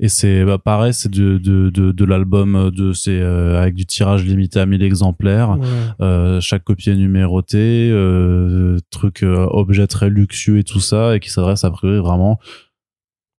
Et 0.03 0.09
c'est 0.09 0.43
bah, 0.43 0.57
pareil, 0.57 0.95
c'est 0.95 1.11
de, 1.11 1.37
de, 1.37 1.69
de, 1.69 1.91
de 1.91 2.05
l'album 2.05 2.71
de 2.71 2.91
c'est 2.91 3.21
euh, 3.21 3.61
avec 3.61 3.75
du 3.75 3.85
tirage 3.85 4.25
limité 4.25 4.59
à 4.59 4.65
1000 4.65 4.81
exemplaires. 4.81 5.59
Ouais. 5.59 5.67
Euh, 6.01 6.41
chaque 6.41 6.63
copie 6.63 6.89
est 6.89 6.95
numérotée, 6.95 7.91
euh, 7.91 8.79
truc 8.89 9.21
euh, 9.21 9.45
objet 9.51 9.85
très 9.85 10.09
luxueux 10.09 10.57
et 10.57 10.63
tout 10.63 10.79
ça, 10.79 11.15
et 11.15 11.19
qui 11.19 11.29
s'adresse 11.29 11.63
a 11.63 11.69
priori 11.69 11.99
vraiment 11.99 12.39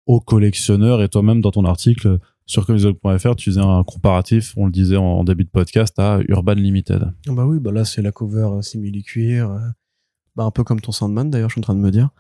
aux 0.07 0.21
collectionneurs. 0.21 1.03
Et 1.03 1.09
toi-même 1.09 1.41
dans 1.41 1.51
ton 1.51 1.65
article 1.65 2.21
sur 2.47 2.67
comicsblog.fr, 2.67 3.37
tu 3.37 3.51
faisais 3.51 3.61
un 3.61 3.85
comparatif, 3.85 4.55
on 4.57 4.67
le 4.67 4.73
disait 4.73 4.97
en, 4.97 5.25
début 5.25 5.45
de 5.45 5.51
podcast, 5.51 5.99
à 5.99 6.21
Urban 6.29 6.55
Limited. 6.55 7.13
Ah 7.29 7.33
bah 7.33 7.47
oui, 7.47 7.59
bah 7.61 7.73
là 7.73 7.85
c'est 7.85 8.03
la 8.03 8.13
cover 8.13 8.49
euh, 8.53 8.63
simili-cuir, 8.63 9.51
euh, 9.51 9.59
bah 10.37 10.45
un 10.45 10.51
peu 10.51 10.65
comme 10.65 10.81
ton 10.81 10.93
Sandman 10.93 11.31
d'ailleurs, 11.31 11.49
je 11.49 11.55
suis 11.55 11.61
en 11.61 11.63
train 11.63 11.75
de 11.75 11.81
me 11.81 11.91
dire. 11.91 12.11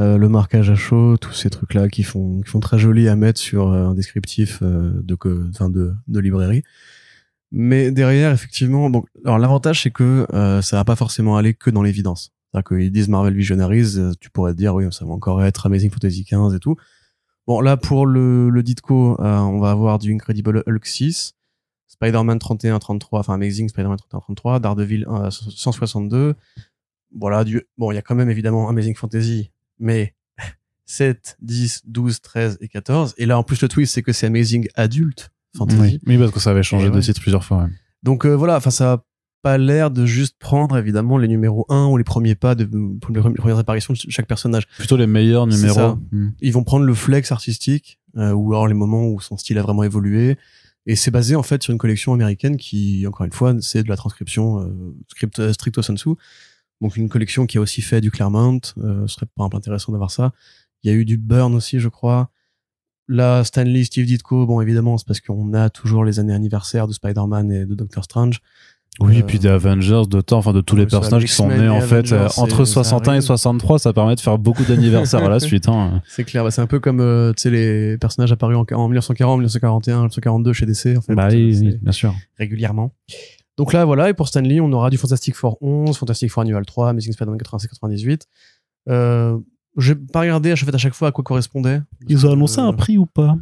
Euh, 0.00 0.16
le 0.16 0.28
marquage 0.28 0.70
à 0.70 0.74
chaud, 0.74 1.16
tous 1.16 1.32
ces 1.32 1.50
trucs-là 1.50 1.88
qui 1.88 2.02
font, 2.02 2.40
qui 2.40 2.50
font 2.50 2.60
très 2.60 2.78
joli 2.78 3.08
à 3.08 3.14
mettre 3.14 3.40
sur 3.40 3.68
un 3.68 3.94
descriptif 3.94 4.62
de, 4.62 5.16
enfin 5.50 5.70
de, 5.70 5.94
de 6.08 6.20
librairie. 6.20 6.62
Mais 7.52 7.92
derrière, 7.92 8.32
effectivement, 8.32 8.90
bon, 8.90 9.04
alors 9.24 9.38
l'avantage 9.38 9.82
c'est 9.82 9.92
que 9.92 10.26
ça 10.62 10.76
va 10.76 10.84
pas 10.84 10.96
forcément 10.96 11.36
aller 11.36 11.54
que 11.54 11.70
dans 11.70 11.82
l'évidence. 11.82 12.32
C'est-à-dire 12.50 12.68
qu'ils 12.68 12.92
disent 12.92 13.08
Marvel 13.08 13.34
Visionaries, 13.34 13.96
tu 14.20 14.30
pourrais 14.30 14.52
te 14.52 14.58
dire 14.58 14.74
oui, 14.74 14.84
ça 14.90 15.04
va 15.04 15.12
encore 15.12 15.44
être 15.44 15.66
Amazing 15.66 15.90
Fantasy 15.90 16.24
15 16.24 16.54
et 16.54 16.58
tout. 16.58 16.76
Bon, 17.46 17.60
là 17.60 17.76
pour 17.76 18.06
le, 18.06 18.48
le 18.50 18.62
Ditko, 18.62 19.20
euh, 19.20 19.38
on 19.38 19.58
va 19.58 19.70
avoir 19.70 19.98
du 19.98 20.12
Incredible 20.14 20.62
Hulk 20.66 20.86
6, 20.86 21.34
Spider-Man 21.88 22.38
31, 22.38 22.78
33, 22.78 23.20
enfin 23.20 23.34
Amazing 23.34 23.68
Spider-Man 23.68 23.98
31, 23.98 24.20
33, 24.20 24.60
Daredevil 24.60 25.06
euh, 25.08 25.30
162. 25.30 26.34
Voilà, 27.16 27.44
du, 27.44 27.62
bon, 27.78 27.92
il 27.92 27.94
y 27.94 27.98
a 27.98 28.02
quand 28.02 28.14
même 28.14 28.30
évidemment 28.30 28.68
Amazing 28.68 28.94
Fantasy, 28.94 29.50
mais 29.78 30.14
7, 30.86 31.36
10, 31.42 31.82
12, 31.86 32.20
13 32.20 32.58
et 32.60 32.68
14. 32.68 33.14
Et 33.18 33.26
là, 33.26 33.38
en 33.38 33.42
plus, 33.42 33.60
le 33.62 33.68
twist, 33.68 33.94
c'est 33.94 34.02
que 34.02 34.12
c'est 34.12 34.26
Amazing 34.26 34.68
Adulte 34.74 35.30
Fantasy. 35.56 35.78
Oui. 35.80 36.00
oui, 36.06 36.18
parce 36.18 36.30
que 36.32 36.40
ça 36.40 36.50
avait 36.50 36.62
changé 36.62 36.86
Et 36.86 36.90
de 36.90 36.96
ouais. 36.96 37.00
titre 37.02 37.20
plusieurs 37.20 37.44
fois. 37.44 37.64
ouais. 37.64 37.68
Donc 38.02 38.26
euh, 38.26 38.34
voilà, 38.34 38.56
enfin 38.56 38.70
ça 38.70 39.02
pas 39.44 39.58
l'air 39.58 39.90
de 39.90 40.06
juste 40.06 40.36
prendre 40.38 40.76
évidemment 40.78 41.18
les 41.18 41.28
numéros 41.28 41.66
1 41.68 41.88
ou 41.88 41.98
les 41.98 42.04
premiers 42.04 42.34
pas 42.34 42.54
de 42.54 42.64
les 42.64 43.34
premières 43.34 43.58
apparitions 43.58 43.92
de 43.92 43.98
chaque 44.08 44.26
personnage. 44.26 44.66
Plutôt 44.78 44.96
les 44.96 45.06
meilleurs 45.06 45.46
numéros. 45.46 45.74
ça. 45.74 45.98
Hmm. 46.10 46.30
Ils 46.40 46.52
vont 46.52 46.64
prendre 46.64 46.86
le 46.86 46.94
flex 46.94 47.30
artistique 47.30 48.00
euh, 48.16 48.32
ou 48.32 48.54
alors 48.54 48.66
les 48.66 48.74
moments 48.74 49.06
où 49.06 49.20
son 49.20 49.36
style 49.36 49.58
a 49.58 49.62
vraiment 49.62 49.82
évolué. 49.82 50.38
Et 50.86 50.96
c'est 50.96 51.10
basé 51.10 51.36
en 51.36 51.42
fait 51.42 51.62
sur 51.62 51.72
une 51.72 51.78
collection 51.78 52.14
américaine 52.14 52.56
qui, 52.56 53.06
encore 53.06 53.26
une 53.26 53.32
fois, 53.32 53.54
c'est 53.60 53.82
de 53.82 53.88
la 53.90 53.96
transcription 53.96 54.60
euh, 54.60 54.96
script, 55.08 55.38
euh, 55.38 55.52
stricto 55.52 55.82
sensu. 55.82 56.10
Donc 56.80 56.96
une 56.96 57.10
collection 57.10 57.44
qui 57.44 57.58
a 57.58 57.60
aussi 57.60 57.82
fait 57.82 58.00
du 58.00 58.10
Claremont. 58.10 58.60
Euh, 58.78 59.06
ce 59.06 59.14
serait 59.14 59.26
par 59.36 59.46
exemple 59.46 59.56
intéressant 59.58 59.92
d'avoir 59.92 60.10
ça. 60.10 60.32
Il 60.82 60.90
y 60.90 60.94
a 60.94 60.96
eu 60.96 61.04
du 61.04 61.18
Burn 61.18 61.54
aussi, 61.54 61.80
je 61.80 61.88
crois. 61.88 62.30
Là, 63.08 63.44
Stanley, 63.44 63.84
Steve 63.84 64.06
Ditko, 64.06 64.46
bon 64.46 64.62
évidemment, 64.62 64.96
c'est 64.96 65.06
parce 65.06 65.20
qu'on 65.20 65.52
a 65.52 65.68
toujours 65.68 66.04
les 66.04 66.18
années 66.18 66.32
anniversaires 66.32 66.88
de 66.88 66.94
Spider-Man 66.94 67.52
et 67.52 67.66
de 67.66 67.74
Doctor 67.74 68.04
Strange. 68.04 68.40
Oui, 69.00 69.16
Euh, 69.16 69.18
et 69.20 69.22
puis 69.24 69.38
des 69.38 69.48
Avengers 69.48 70.02
de 70.08 70.20
temps, 70.20 70.38
enfin 70.38 70.52
de 70.52 70.60
tous 70.60 70.76
les 70.76 70.86
personnages 70.86 71.24
qui 71.24 71.32
sont 71.32 71.48
nés 71.48 71.68
en 71.68 71.80
fait 71.80 72.12
Avengers, 72.12 72.14
euh, 72.38 72.42
entre 72.42 72.64
ça 72.64 72.74
61 72.84 73.12
et 73.12 73.16
arrive. 73.16 73.22
63, 73.26 73.78
ça 73.80 73.92
permet 73.92 74.14
de 74.14 74.20
faire 74.20 74.38
beaucoup 74.38 74.62
d'anniversaires 74.64 75.24
à 75.24 75.28
la 75.28 75.40
suite. 75.48 75.68
Hein. 75.68 76.00
C'est 76.06 76.22
clair, 76.24 76.44
bah, 76.44 76.50
c'est 76.52 76.60
un 76.60 76.66
peu 76.68 76.78
comme 76.80 77.00
euh, 77.00 77.32
les 77.44 77.98
personnages 77.98 78.30
apparus 78.32 78.56
en, 78.56 78.60
en 78.74 78.88
1940, 78.88 79.38
1941, 79.38 79.94
1942 79.96 80.52
chez 80.52 80.66
DC 80.66 80.96
en 80.96 81.00
fait. 81.00 81.14
Bah 81.14 81.26
Euh, 81.26 81.34
oui, 81.34 81.78
bien 81.82 81.92
sûr. 81.92 82.14
régulièrement. 82.38 82.92
Donc 83.56 83.72
là, 83.72 83.84
voilà, 83.84 84.10
et 84.10 84.14
pour 84.14 84.28
Stanley, 84.28 84.60
on 84.60 84.72
aura 84.72 84.90
du 84.90 84.96
Fantastic 84.98 85.34
Four 85.34 85.58
11, 85.60 85.96
Fantastic 85.96 86.30
Four 86.30 86.42
Annual 86.42 86.64
3, 86.66 86.90
Amazing 86.90 87.12
Spider-Man 87.12 87.38
86-98. 87.40 88.22
Euh, 88.90 89.38
j'ai 89.76 89.94
pas 89.94 90.20
regardé 90.20 90.52
à 90.52 90.56
chaque, 90.56 90.72
à 90.72 90.78
chaque 90.78 90.94
fois 90.94 91.08
à 91.08 91.12
quoi 91.12 91.24
correspondait. 91.24 91.80
Ils 92.08 92.26
ont 92.26 92.32
annoncé 92.32 92.60
Euh, 92.60 92.64
un 92.64 92.72
prix 92.72 92.96
ou 92.98 93.06
pas? 93.06 93.36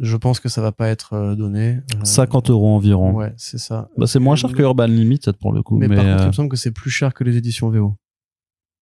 Je 0.00 0.16
pense 0.16 0.40
que 0.40 0.48
ça 0.48 0.62
va 0.62 0.72
pas 0.72 0.88
être 0.88 1.12
euh, 1.12 1.34
donné. 1.36 1.80
Euh, 1.94 2.04
50 2.04 2.48
euros 2.48 2.74
environ. 2.74 3.12
Ouais, 3.12 3.34
c'est 3.36 3.58
ça. 3.58 3.90
Bah, 3.98 4.06
c'est 4.06 4.18
moins 4.18 4.34
cher 4.34 4.50
que 4.52 4.62
Urban 4.62 4.86
Limited 4.86 5.36
pour 5.36 5.52
le 5.52 5.62
coup. 5.62 5.76
Mais, 5.76 5.88
Mais, 5.88 5.96
par 5.96 6.04
contre, 6.04 6.20
euh, 6.20 6.24
il 6.24 6.28
me 6.28 6.32
semble 6.32 6.48
que 6.48 6.56
c'est 6.56 6.70
plus 6.70 6.90
cher 6.90 7.12
que 7.12 7.22
les 7.22 7.36
éditions 7.36 7.68
VO. 7.68 7.96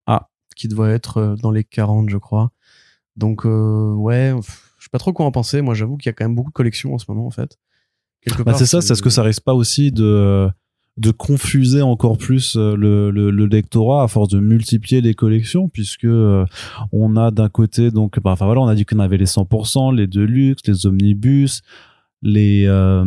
Ah. 0.07 0.29
Qui 0.57 0.69
doit 0.69 0.91
être 0.91 1.19
euh, 1.19 1.35
dans 1.35 1.51
les 1.51 1.65
40, 1.65 2.09
je 2.09 2.19
crois. 2.19 2.53
Donc, 3.17 3.45
euh, 3.45 3.93
ouais, 3.95 4.33
je 4.79 4.85
sais 4.85 4.91
pas 4.93 4.99
trop 4.99 5.13
quoi 5.13 5.27
en 5.27 5.33
penser. 5.33 5.61
Moi, 5.61 5.75
j'avoue 5.75 5.97
qu'il 5.97 6.09
y 6.09 6.11
a 6.11 6.13
quand 6.13 6.25
même 6.25 6.37
beaucoup 6.37 6.51
de 6.51 6.55
collections 6.55 6.95
en 6.95 6.99
ce 6.99 7.07
moment, 7.09 7.27
en 7.27 7.33
fait. 7.33 7.59
Quelque 8.21 8.45
bah, 8.45 8.55
c'est 8.55 8.67
ça, 8.67 8.81
c'est 8.81 8.95
ce 8.95 9.03
que 9.03 9.11
ça 9.11 9.23
risque 9.25 9.43
pas 9.43 9.55
aussi 9.55 9.91
de 9.91 10.49
de 10.99 11.11
confuser 11.11 11.81
encore 11.81 12.19
plus 12.19 12.57
euh, 12.57 12.77
le, 12.77 13.11
le, 13.11 13.31
le 13.31 13.47
lectorat 13.47 14.03
à 14.03 14.09
force 14.09 14.29
de 14.29 14.41
multiplier 14.41 15.01
les 15.01 15.15
collections 15.15 15.69
puisque 15.69 16.05
euh, 16.05 16.45
on 16.93 17.17
a 17.17 17.31
d'un 17.31 17.49
côté 17.49 17.91
donc 17.91 18.21
bah, 18.21 18.33
enfin 18.33 18.47
voilà 18.47 18.61
on 18.61 18.67
a 18.67 18.75
dit 18.75 18.85
qu'on 18.85 18.99
avait 18.99 19.17
les 19.17 19.27
100% 19.27 19.95
les 19.95 20.07
deluxe 20.07 20.63
les 20.67 20.87
omnibus 20.87 21.63
les 22.23 22.65
euh, 22.67 23.05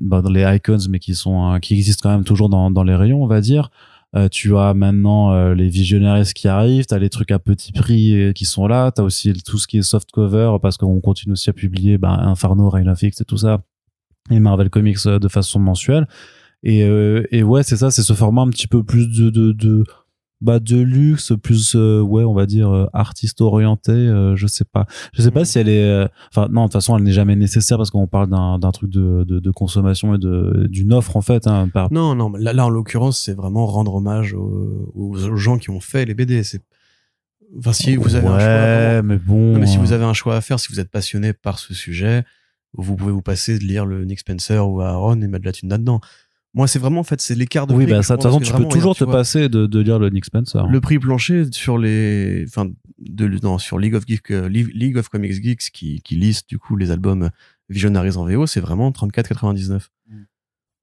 bah, 0.00 0.22
les 0.28 0.42
icons 0.56 0.78
mais 0.90 0.98
qui 0.98 1.14
sont 1.14 1.54
euh, 1.54 1.58
qui 1.60 1.74
existent 1.74 2.08
quand 2.08 2.14
même 2.14 2.24
toujours 2.24 2.48
dans, 2.48 2.70
dans 2.70 2.82
les 2.82 2.94
rayons 2.94 3.22
on 3.22 3.28
va 3.28 3.40
dire 3.40 3.70
Euh, 4.16 4.30
tu 4.30 4.56
as 4.56 4.72
maintenant 4.72 5.52
les 5.52 5.68
visionnaires 5.68 6.24
qui 6.34 6.48
arrivent, 6.48 6.86
tu 6.86 6.94
as 6.94 6.98
les 6.98 7.10
trucs 7.10 7.30
à 7.30 7.38
petit 7.38 7.72
prix 7.72 8.32
qui 8.34 8.46
sont 8.46 8.66
là, 8.66 8.90
tu 8.90 9.02
as 9.02 9.04
aussi 9.04 9.34
tout 9.44 9.58
ce 9.58 9.66
qui 9.68 9.76
est 9.76 9.82
soft 9.82 10.10
cover 10.10 10.56
parce 10.62 10.78
qu'on 10.78 10.98
continue 11.02 11.34
aussi 11.34 11.50
à 11.50 11.52
publier 11.52 11.98
bah, 11.98 12.16
Inferno, 12.32 12.72
X 13.02 13.20
et 13.20 13.26
tout 13.26 13.36
ça 13.36 13.60
et 14.30 14.40
Marvel 14.40 14.70
Comics 14.70 15.06
de 15.06 15.28
façon 15.28 15.60
mensuelle. 15.60 16.06
Et, 16.62 16.82
euh, 16.84 17.22
et 17.30 17.42
ouais, 17.42 17.62
c'est 17.62 17.76
ça, 17.76 17.90
c'est 17.90 18.02
ce 18.02 18.12
format 18.12 18.42
un 18.42 18.50
petit 18.50 18.66
peu 18.66 18.82
plus 18.82 19.06
de, 19.08 19.30
de, 19.30 19.52
de, 19.52 19.84
bah, 20.40 20.58
de 20.58 20.76
luxe, 20.80 21.32
plus, 21.42 21.74
euh, 21.76 22.00
ouais, 22.00 22.24
on 22.24 22.34
va 22.34 22.46
dire, 22.46 22.68
euh, 22.70 22.86
artiste 22.92 23.40
orienté, 23.40 23.92
euh, 23.92 24.34
je 24.36 24.46
sais 24.46 24.64
pas. 24.64 24.86
Je 25.12 25.22
sais 25.22 25.30
pas 25.30 25.40
Mhm. 25.40 25.44
si 25.46 25.58
elle 25.60 25.68
est, 25.68 25.84
euh, 25.84 26.06
enfin, 26.32 26.48
non, 26.50 26.62
de 26.62 26.66
toute 26.66 26.72
façon, 26.74 26.96
elle 26.96 27.04
n'est 27.04 27.12
jamais 27.12 27.36
nécessaire 27.36 27.76
parce 27.76 27.90
qu'on 27.90 28.06
parle 28.08 28.28
d'un, 28.30 28.58
d'un 28.58 28.70
truc 28.72 28.90
de, 28.90 29.24
de, 29.24 29.38
de 29.38 29.50
consommation 29.50 30.14
et 30.14 30.18
de, 30.18 30.66
d'une 30.68 30.92
offre, 30.92 31.16
en 31.16 31.20
fait, 31.22 31.46
hein, 31.46 31.68
par, 31.72 31.92
Non, 31.92 32.14
non, 32.16 32.30
là, 32.32 32.52
là 32.52 32.66
en 32.66 32.70
l'occurrence, 32.70 33.20
c'est 33.20 33.34
vraiment 33.34 33.66
rendre 33.66 33.94
hommage 33.94 34.34
aux, 34.34 34.92
aux 34.94 35.36
gens 35.36 35.58
qui 35.58 35.70
ont 35.70 35.80
fait 35.80 36.04
les 36.06 36.14
BD. 36.14 36.42
C'est, 36.42 36.62
enfin, 37.58 37.72
si 37.72 37.94
vous 37.96 38.14
avez 38.16 38.26
ouais, 38.26 38.32
un 38.34 38.38
choix, 38.38 38.48
vraiment- 38.48 39.08
mais 39.08 39.18
bon. 39.18 39.52
Non, 39.54 39.58
mais 39.60 39.66
si 39.66 39.76
euh, 39.76 39.80
vous 39.80 39.92
avez 39.92 40.04
un 40.04 40.12
choix 40.12 40.36
à 40.36 40.40
faire, 40.40 40.58
si 40.60 40.72
vous 40.72 40.80
êtes 40.80 40.90
passionné 40.90 41.32
par 41.32 41.58
ce 41.60 41.72
sujet, 41.72 42.24
vous 42.74 42.96
pouvez 42.96 43.12
vous 43.12 43.22
passer 43.22 43.58
de 43.58 43.64
lire 43.64 43.86
le 43.86 44.04
Nick 44.04 44.18
Spencer 44.20 44.68
ou 44.68 44.80
Aaron 44.82 45.20
et 45.22 45.26
mettre 45.28 45.42
de 45.42 45.46
la 45.48 45.52
thune 45.52 45.68
là-dedans. 45.70 46.00
Moi, 46.54 46.66
c'est 46.66 46.78
vraiment, 46.78 47.00
en 47.00 47.04
fait, 47.04 47.20
c'est 47.20 47.34
l'écart 47.34 47.66
de 47.66 47.74
Oui, 47.74 47.84
prix. 47.84 47.92
bah, 47.92 48.00
que 48.00 48.06
ça, 48.06 48.16
de 48.16 48.22
toute 48.22 48.30
façon, 48.30 48.40
tu 48.40 48.52
peux 48.52 48.68
toujours 48.68 48.96
te 48.96 49.04
passer 49.04 49.48
de, 49.48 49.66
de 49.66 49.80
lire 49.80 49.98
le 49.98 50.08
Nick 50.10 50.24
Spencer. 50.24 50.66
Le 50.66 50.80
prix 50.80 50.98
plancher 50.98 51.44
sur 51.52 51.76
les, 51.78 52.44
enfin, 52.48 52.70
de, 52.98 53.28
non, 53.42 53.58
sur 53.58 53.78
League 53.78 53.94
of 53.94 54.04
Geeks, 54.06 54.30
League 54.30 54.96
of 54.96 55.08
Comics 55.08 55.42
Geeks 55.42 55.70
qui, 55.72 56.00
qui 56.02 56.16
liste, 56.16 56.48
du 56.48 56.58
coup, 56.58 56.76
les 56.76 56.90
albums 56.90 57.30
Visionaries 57.68 58.16
en 58.16 58.24
VO, 58.24 58.46
c'est 58.46 58.60
vraiment 58.60 58.90
34,99. 58.90 59.88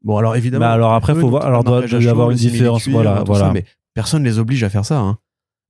Bon, 0.03 0.17
alors 0.17 0.35
évidemment. 0.35 0.65
Bah, 0.65 0.73
alors 0.73 0.93
après, 0.93 1.15
faut 1.15 1.29
voir- 1.29 1.45
alors, 1.45 1.63
doit- 1.63 1.85
y 1.87 2.07
avoir 2.07 2.29
une 2.29 2.37
différence, 2.37 2.87
voilà, 2.87 3.23
voilà. 3.25 3.47
ça, 3.47 3.51
mais 3.53 3.65
personne 3.95 4.23
les 4.23 4.37
oblige 4.37 4.63
à 4.63 4.69
faire 4.69 4.85
ça, 4.85 4.99
hein. 4.99 5.17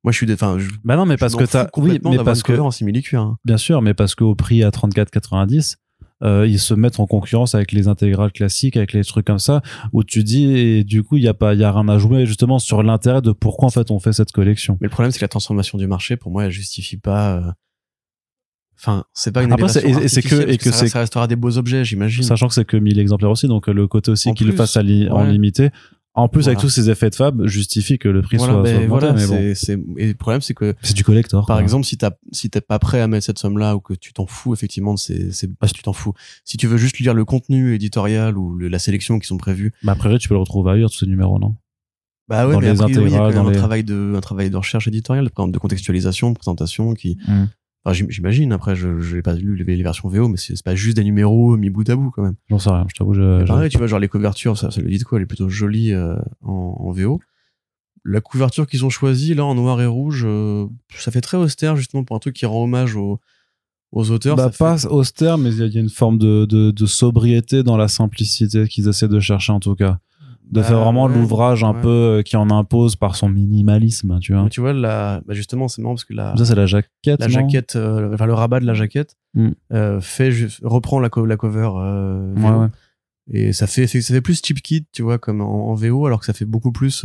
Moi, 0.03 0.11
je 0.11 0.17
suis, 0.17 0.31
enfin, 0.33 0.59
je, 0.59 0.69
Bah 0.83 0.97
non, 0.97 1.05
mais 1.05 1.15
parce 1.17 1.35
que 1.35 1.45
t'as, 1.45 1.63
oui, 1.63 1.69
complètement 1.71 2.11
mais 2.11 2.23
parce 2.23 2.43
que, 2.43 2.51
en 2.53 2.69
simili-cuir, 2.69 3.21
hein. 3.21 3.37
Bien 3.45 3.57
sûr, 3.57 3.81
mais 3.81 3.93
parce 3.93 4.13
qu'au 4.13 4.35
prix 4.35 4.61
à 4.63 4.69
34,90, 4.69 5.77
euh, 6.23 6.47
ils 6.47 6.59
se 6.59 6.73
mettent 6.73 6.99
en 6.99 7.07
concurrence 7.07 7.55
avec 7.55 7.71
les 7.71 7.87
intégrales 7.87 8.31
classiques, 8.31 8.77
avec 8.77 8.93
les 8.93 9.03
trucs 9.03 9.25
comme 9.27 9.39
ça, 9.39 9.61
où 9.93 10.03
tu 10.03 10.23
dis, 10.23 10.45
et 10.45 10.83
du 10.83 11.03
coup, 11.03 11.17
il 11.17 11.23
y 11.23 11.27
a 11.27 11.33
pas, 11.33 11.53
il 11.53 11.59
y 11.59 11.63
a 11.63 11.71
rien 11.71 11.87
à 11.89 11.97
jouer 11.97 12.25
justement 12.25 12.57
sur 12.59 12.83
l'intérêt 12.83 13.21
de 13.21 13.31
pourquoi 13.31 13.67
en 13.67 13.71
fait 13.71 13.91
on 13.91 13.99
fait 13.99 14.13
cette 14.13 14.31
collection. 14.31 14.77
Mais 14.81 14.87
le 14.87 14.91
problème, 14.91 15.11
c'est 15.11 15.19
que 15.19 15.25
la 15.25 15.29
transformation 15.29 15.77
du 15.77 15.87
marché, 15.87 16.15
pour 16.17 16.31
moi, 16.31 16.45
elle 16.45 16.51
justifie 16.51 16.97
pas. 16.97 17.35
euh, 17.37 17.51
Enfin, 18.77 19.05
c'est 19.13 19.31
pas 19.31 19.41
une 19.41 19.53
Après, 19.53 19.67
et- 20.03 20.07
c'est 20.09 20.21
que- 20.21 20.35
et 20.41 20.45
parce 20.57 20.57
que 20.57 20.87
ça, 20.89 20.99
restera 20.99 21.27
des 21.27 21.37
beaux 21.37 21.57
objets, 21.57 21.85
j'imagine. 21.85 22.23
Sachant 22.23 22.49
que 22.49 22.53
c'est 22.53 22.65
que 22.65 22.75
1000 22.75 22.99
exemplaires 22.99 23.31
aussi, 23.31 23.47
donc 23.47 23.69
euh, 23.69 23.73
le 23.73 23.87
côté 23.87 24.11
aussi 24.11 24.27
à 24.77 24.83
li- 24.83 25.09
en 25.09 25.23
limité. 25.31 25.69
En 26.17 26.29
plus, 26.29 26.47
avec 26.47 26.59
tous 26.59 26.69
ces 26.69 26.89
effets 26.89 27.09
de 27.09 27.15
fab, 27.15 27.45
justifie 27.45 27.99
que 27.99 28.07
le 28.07 28.21
prix 28.21 28.37
Voilà, 28.37 28.53
soit, 28.53 28.63
ben 28.63 28.69
soit 28.75 28.83
augmenté, 28.83 29.05
voilà, 29.07 29.13
mais 29.19 29.27
bon. 29.27 29.95
et 29.97 30.07
le 30.07 30.13
problème, 30.13 30.39
c'est 30.41 30.53
que, 30.53 30.73
C'est 30.81 30.93
du 30.95 31.03
collector. 31.03 31.45
par 31.45 31.57
quoi. 31.57 31.61
exemple, 31.61 31.85
si 31.85 31.97
t'as, 31.97 32.11
si 32.31 32.49
t'es 32.49 32.61
pas 32.61 32.79
prêt 32.79 33.01
à 33.01 33.07
mettre 33.07 33.25
cette 33.25 33.37
somme-là 33.39 33.75
ou 33.75 33.81
que 33.81 33.93
tu 33.93 34.13
t'en 34.13 34.25
fous, 34.25 34.53
effectivement, 34.53 34.95
c'est, 34.95 35.31
c'est, 35.33 35.53
pas 35.53 35.67
si 35.67 35.73
tu 35.73 35.83
t'en 35.83 35.91
fous. 35.93 36.13
Si 36.45 36.55
tu 36.55 36.67
veux 36.67 36.77
juste 36.77 36.99
lire 36.99 37.13
le 37.13 37.25
contenu 37.25 37.75
éditorial 37.75 38.37
ou 38.37 38.55
le- 38.55 38.69
la 38.69 38.79
sélection 38.79 39.19
qui 39.19 39.27
sont 39.27 39.37
prévus, 39.37 39.73
Bah, 39.83 39.91
après, 39.91 40.17
tu 40.17 40.29
peux 40.29 40.35
le 40.35 40.39
retrouver 40.39 40.71
ailleurs, 40.71 40.89
tous 40.89 40.99
ces 40.99 41.05
numéros, 41.07 41.37
non? 41.37 41.55
Bah 42.29 42.47
ouais, 42.47 42.53
Dans 42.53 42.59
mais 42.61 42.71
les 42.73 42.81
après, 42.81 42.93
il 42.93 42.95
y 43.11 43.15
a 43.15 43.17
quand 43.19 43.25
même 43.27 43.35
dans 43.35 43.47
un 43.47 43.51
les- 43.51 43.57
travail 43.57 43.83
de, 43.83 44.13
un 44.15 44.21
travail 44.21 44.49
de 44.49 44.55
recherche 44.57 44.87
éditoriale, 44.87 45.25
de 45.25 45.51
de 45.51 45.57
contextualisation, 45.57 46.31
de 46.31 46.35
présentation 46.37 46.93
qui, 46.93 47.17
Mm. 47.27 47.45
Enfin, 47.85 48.05
j'imagine, 48.09 48.51
après, 48.51 48.75
je, 48.75 49.15
n'ai 49.15 49.21
pas 49.21 49.33
lu 49.35 49.55
les, 49.55 49.75
les 49.75 49.83
versions 49.83 50.09
VO, 50.09 50.27
mais 50.27 50.37
c'est, 50.37 50.61
pas 50.63 50.75
juste 50.75 50.97
des 50.97 51.03
numéros 51.03 51.55
mis 51.57 51.69
bout 51.69 51.87
à 51.89 51.95
bout, 51.95 52.09
quand 52.11 52.23
même. 52.23 52.35
J'en 52.49 52.59
sais 52.59 52.69
rien, 52.71 52.85
je 52.89 52.95
t'avoue. 52.95 53.13
Je, 53.13 53.45
pareil, 53.45 53.69
tu 53.69 53.77
vois, 53.77 53.87
genre 53.87 53.99
les 53.99 54.07
couvertures, 54.07 54.57
ça, 54.57 54.71
ça 54.71 54.81
le 54.81 54.89
dit 54.89 54.97
de 54.97 55.03
quoi, 55.03 55.17
elle 55.19 55.23
est 55.23 55.27
plutôt 55.27 55.47
jolie 55.49 55.93
euh, 55.93 56.15
en, 56.41 56.75
en 56.79 56.91
VO. 56.91 57.19
La 58.03 58.21
couverture 58.21 58.67
qu'ils 58.67 58.85
ont 58.85 58.89
choisie, 58.89 59.33
là, 59.33 59.45
en 59.45 59.55
noir 59.55 59.81
et 59.81 59.85
rouge, 59.87 60.23
euh, 60.27 60.67
ça 60.95 61.11
fait 61.11 61.21
très 61.21 61.37
austère, 61.37 61.75
justement, 61.75 62.03
pour 62.03 62.15
un 62.15 62.19
truc 62.19 62.35
qui 62.35 62.45
rend 62.45 62.63
hommage 62.63 62.95
aux, 62.95 63.19
aux 63.91 64.11
auteurs. 64.11 64.35
Bah, 64.35 64.51
fait- 64.51 64.57
pas 64.59 64.85
austère, 64.87 65.37
mais 65.37 65.49
il 65.51 65.57
y, 65.59 65.63
a- 65.63 65.65
il 65.65 65.73
y 65.73 65.77
a 65.77 65.81
une 65.81 65.89
forme 65.89 66.17
de, 66.19 66.45
de, 66.45 66.71
de 66.71 66.85
sobriété 66.85 67.63
dans 67.63 67.77
la 67.77 67.87
simplicité 67.87 68.67
qu'ils 68.67 68.87
essaient 68.87 69.07
de 69.07 69.19
chercher, 69.19 69.51
en 69.53 69.59
tout 69.59 69.73
cas. 69.75 69.99
De 70.51 70.61
Bah, 70.61 70.63
faire 70.67 70.79
vraiment 70.79 71.05
ouais, 71.05 71.15
l'ouvrage 71.15 71.63
un 71.63 71.73
ouais. 71.73 71.81
peu 71.81 71.87
euh, 71.89 72.21
qui 72.21 72.37
en 72.37 72.49
impose 72.51 72.95
par 72.95 73.15
son 73.15 73.29
minimalisme, 73.29 74.19
tu 74.19 74.33
vois. 74.33 74.43
Mais 74.43 74.49
tu 74.49 74.61
vois, 74.61 74.73
la, 74.73 75.21
bah 75.25 75.33
justement, 75.33 75.67
c'est 75.67 75.81
marrant 75.81 75.95
parce 75.95 76.05
que 76.05 76.13
la, 76.13 76.35
Ça, 76.37 76.45
c'est 76.45 76.55
la 76.55 76.65
jaquette. 76.67 77.19
la 77.19 77.27
jaquette, 77.27 77.75
euh, 77.75 78.13
enfin, 78.13 78.25
le 78.27 78.33
rabat 78.33 78.59
de 78.59 78.65
la 78.65 78.73
jaquette, 78.75 79.15
Mm. 79.33 79.49
euh, 79.73 79.99
fait, 80.01 80.31
reprend 80.63 80.99
la, 80.99 81.09
co- 81.09 81.25
la 81.25 81.35
cover, 81.35 81.69
euh, 81.77 82.33
Ouais, 82.35 82.41
VO. 82.51 82.59
ouais. 82.61 82.67
Et 83.31 83.53
ça 83.53 83.65
fait, 83.67 83.87
ça 83.87 84.13
fait 84.13 84.21
plus 84.21 84.39
cheap 84.45 84.61
kid, 84.61 84.85
tu 84.93 85.01
vois, 85.01 85.17
comme 85.17 85.41
en, 85.41 85.71
en 85.71 85.73
VO, 85.73 86.05
alors 86.05 86.19
que 86.19 86.25
ça 86.27 86.33
fait 86.33 86.45
beaucoup 86.45 86.71
plus, 86.71 87.03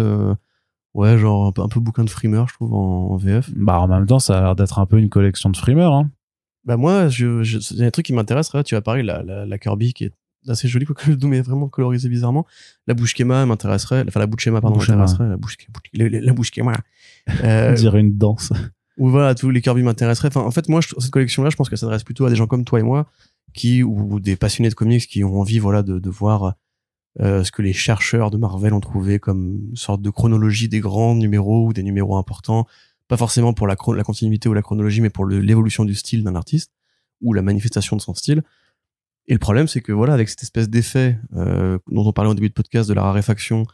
ouais, 0.94 1.18
genre 1.18 1.46
un 1.46 1.52
peu, 1.52 1.62
un 1.62 1.68
peu 1.68 1.80
bouquin 1.80 2.04
de 2.04 2.10
frimeur, 2.10 2.46
je 2.48 2.54
trouve, 2.54 2.74
en, 2.74 3.10
en 3.12 3.16
VF. 3.16 3.50
Bah, 3.56 3.80
en 3.80 3.88
même 3.88 4.06
temps, 4.06 4.18
ça 4.18 4.38
a 4.38 4.42
l'air 4.42 4.54
d'être 4.56 4.78
un 4.78 4.86
peu 4.86 4.98
une 4.98 5.08
collection 5.08 5.48
de 5.50 5.56
frimeurs. 5.56 5.94
Hein. 5.94 6.10
Bah 6.64 6.76
moi, 6.76 7.08
je, 7.08 7.42
je, 7.42 7.58
il 7.72 7.78
y 7.78 7.84
a 7.84 7.86
un 7.86 7.90
truc 7.90 8.04
qui 8.04 8.12
m'intéresse, 8.12 8.52
là, 8.52 8.62
tu 8.62 8.74
vois, 8.74 8.82
pareil, 8.82 9.02
la, 9.02 9.22
la, 9.22 9.46
la 9.46 9.58
Kirby 9.58 9.94
qui 9.94 10.04
est 10.04 10.12
assez 10.48 10.68
jolie, 10.68 10.86
quoi, 10.86 10.94
que 10.94 11.26
mais 11.26 11.40
vraiment 11.40 11.68
colorisée 11.68 12.08
bizarrement. 12.08 12.46
La 12.86 12.94
bouche 12.94 13.14
Kema 13.14 13.44
m'intéresserait, 13.46 14.04
enfin 14.08 14.20
la 14.20 14.26
bouche 14.26 14.44
Kema, 14.44 14.60
pardon, 14.60 14.76
m'intéresserait, 14.92 15.28
la 15.28 15.36
bouche, 15.36 15.56
la, 15.92 16.32
bouche 16.32 16.50
Kema. 16.50 16.72
Euh, 17.44 17.74
dirait 17.74 18.00
une 18.00 18.16
danse. 18.16 18.52
ou 18.96 19.10
voilà, 19.10 19.34
tous 19.34 19.50
les 19.50 19.60
Kirby 19.60 19.82
m'intéresseraient. 19.82 20.28
Enfin, 20.28 20.40
en 20.40 20.50
fait, 20.50 20.68
moi, 20.68 20.80
je, 20.80 20.88
cette 20.98 21.10
collection-là, 21.10 21.50
je 21.50 21.56
pense 21.56 21.68
qu'elle 21.68 21.78
s'adresse 21.78 22.02
plutôt 22.04 22.24
à 22.24 22.30
des 22.30 22.36
gens 22.36 22.46
comme 22.46 22.64
toi 22.64 22.80
et 22.80 22.82
moi, 22.82 23.06
qui, 23.52 23.82
ou, 23.82 24.14
ou 24.14 24.20
des 24.20 24.36
passionnés 24.36 24.68
de 24.70 24.74
comics 24.74 25.06
qui 25.06 25.22
ont 25.24 25.38
envie, 25.40 25.58
voilà, 25.58 25.82
de, 25.82 25.98
de 25.98 26.10
voir 26.10 26.54
euh, 27.20 27.44
ce 27.44 27.52
que 27.52 27.62
les 27.62 27.72
chercheurs 27.72 28.30
de 28.30 28.36
Marvel 28.38 28.72
ont 28.72 28.80
trouvé 28.80 29.18
comme 29.18 29.60
sorte 29.74 30.00
de 30.02 30.10
chronologie 30.10 30.68
des 30.68 30.80
grands 30.80 31.14
numéros 31.14 31.66
ou 31.66 31.72
des 31.72 31.82
numéros 31.82 32.16
importants. 32.16 32.66
Pas 33.08 33.16
forcément 33.16 33.52
pour 33.52 33.66
la, 33.66 33.76
la 33.94 34.02
continuité 34.04 34.48
ou 34.48 34.54
la 34.54 34.62
chronologie, 34.62 35.00
mais 35.00 35.10
pour 35.10 35.24
le- 35.24 35.40
l'évolution 35.40 35.84
du 35.84 35.94
style 35.94 36.22
d'un 36.24 36.34
artiste 36.36 36.72
ou 37.20 37.32
la 37.34 37.42
manifestation 37.42 37.96
de 37.96 38.00
son 38.00 38.14
style. 38.14 38.42
Et 39.30 39.32
le 39.32 39.38
problème, 39.38 39.68
c'est 39.68 39.80
que 39.80 39.92
voilà, 39.92 40.12
avec 40.12 40.28
cette 40.28 40.42
espèce 40.42 40.68
d'effet 40.68 41.16
euh, 41.36 41.78
dont 41.88 42.04
on 42.04 42.12
parlait 42.12 42.32
au 42.32 42.34
début 42.34 42.48
de 42.48 42.54
podcast 42.54 42.88
de 42.88 42.94
la 42.94 43.02
raréfaction 43.02 43.64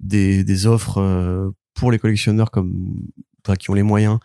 des, 0.00 0.42
des 0.42 0.66
offres 0.66 0.98
euh, 0.98 1.50
pour 1.74 1.92
les 1.92 1.98
collectionneurs 2.00 2.50
comme 2.50 3.06
qui 3.60 3.70
ont 3.70 3.74
les 3.74 3.84
moyens, 3.84 4.18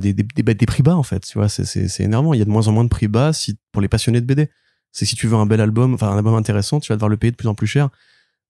des, 0.00 0.14
des, 0.14 0.66
prix 0.66 0.82
bas 0.82 0.96
en 0.96 1.02
fait, 1.02 1.20
tu 1.20 1.36
vois, 1.36 1.50
c'est 1.50 2.00
énervant. 2.00 2.32
Il 2.32 2.38
y 2.38 2.42
a 2.42 2.46
de 2.46 2.50
moins 2.50 2.66
en 2.68 2.72
moins 2.72 2.84
de 2.84 2.88
prix 2.88 3.06
bas 3.06 3.34
si, 3.34 3.58
pour 3.70 3.82
les 3.82 3.88
passionnés 3.88 4.22
de 4.22 4.26
BD. 4.26 4.48
C'est 4.92 5.04
si 5.04 5.14
tu 5.14 5.26
veux 5.26 5.36
un 5.36 5.44
bel 5.44 5.60
album, 5.60 5.92
enfin 5.92 6.08
un 6.08 6.16
album 6.16 6.34
intéressant, 6.34 6.80
tu 6.80 6.90
vas 6.90 6.96
devoir 6.96 7.10
le 7.10 7.18
payer 7.18 7.30
de 7.30 7.36
plus 7.36 7.48
en 7.48 7.54
plus 7.54 7.66
cher. 7.66 7.90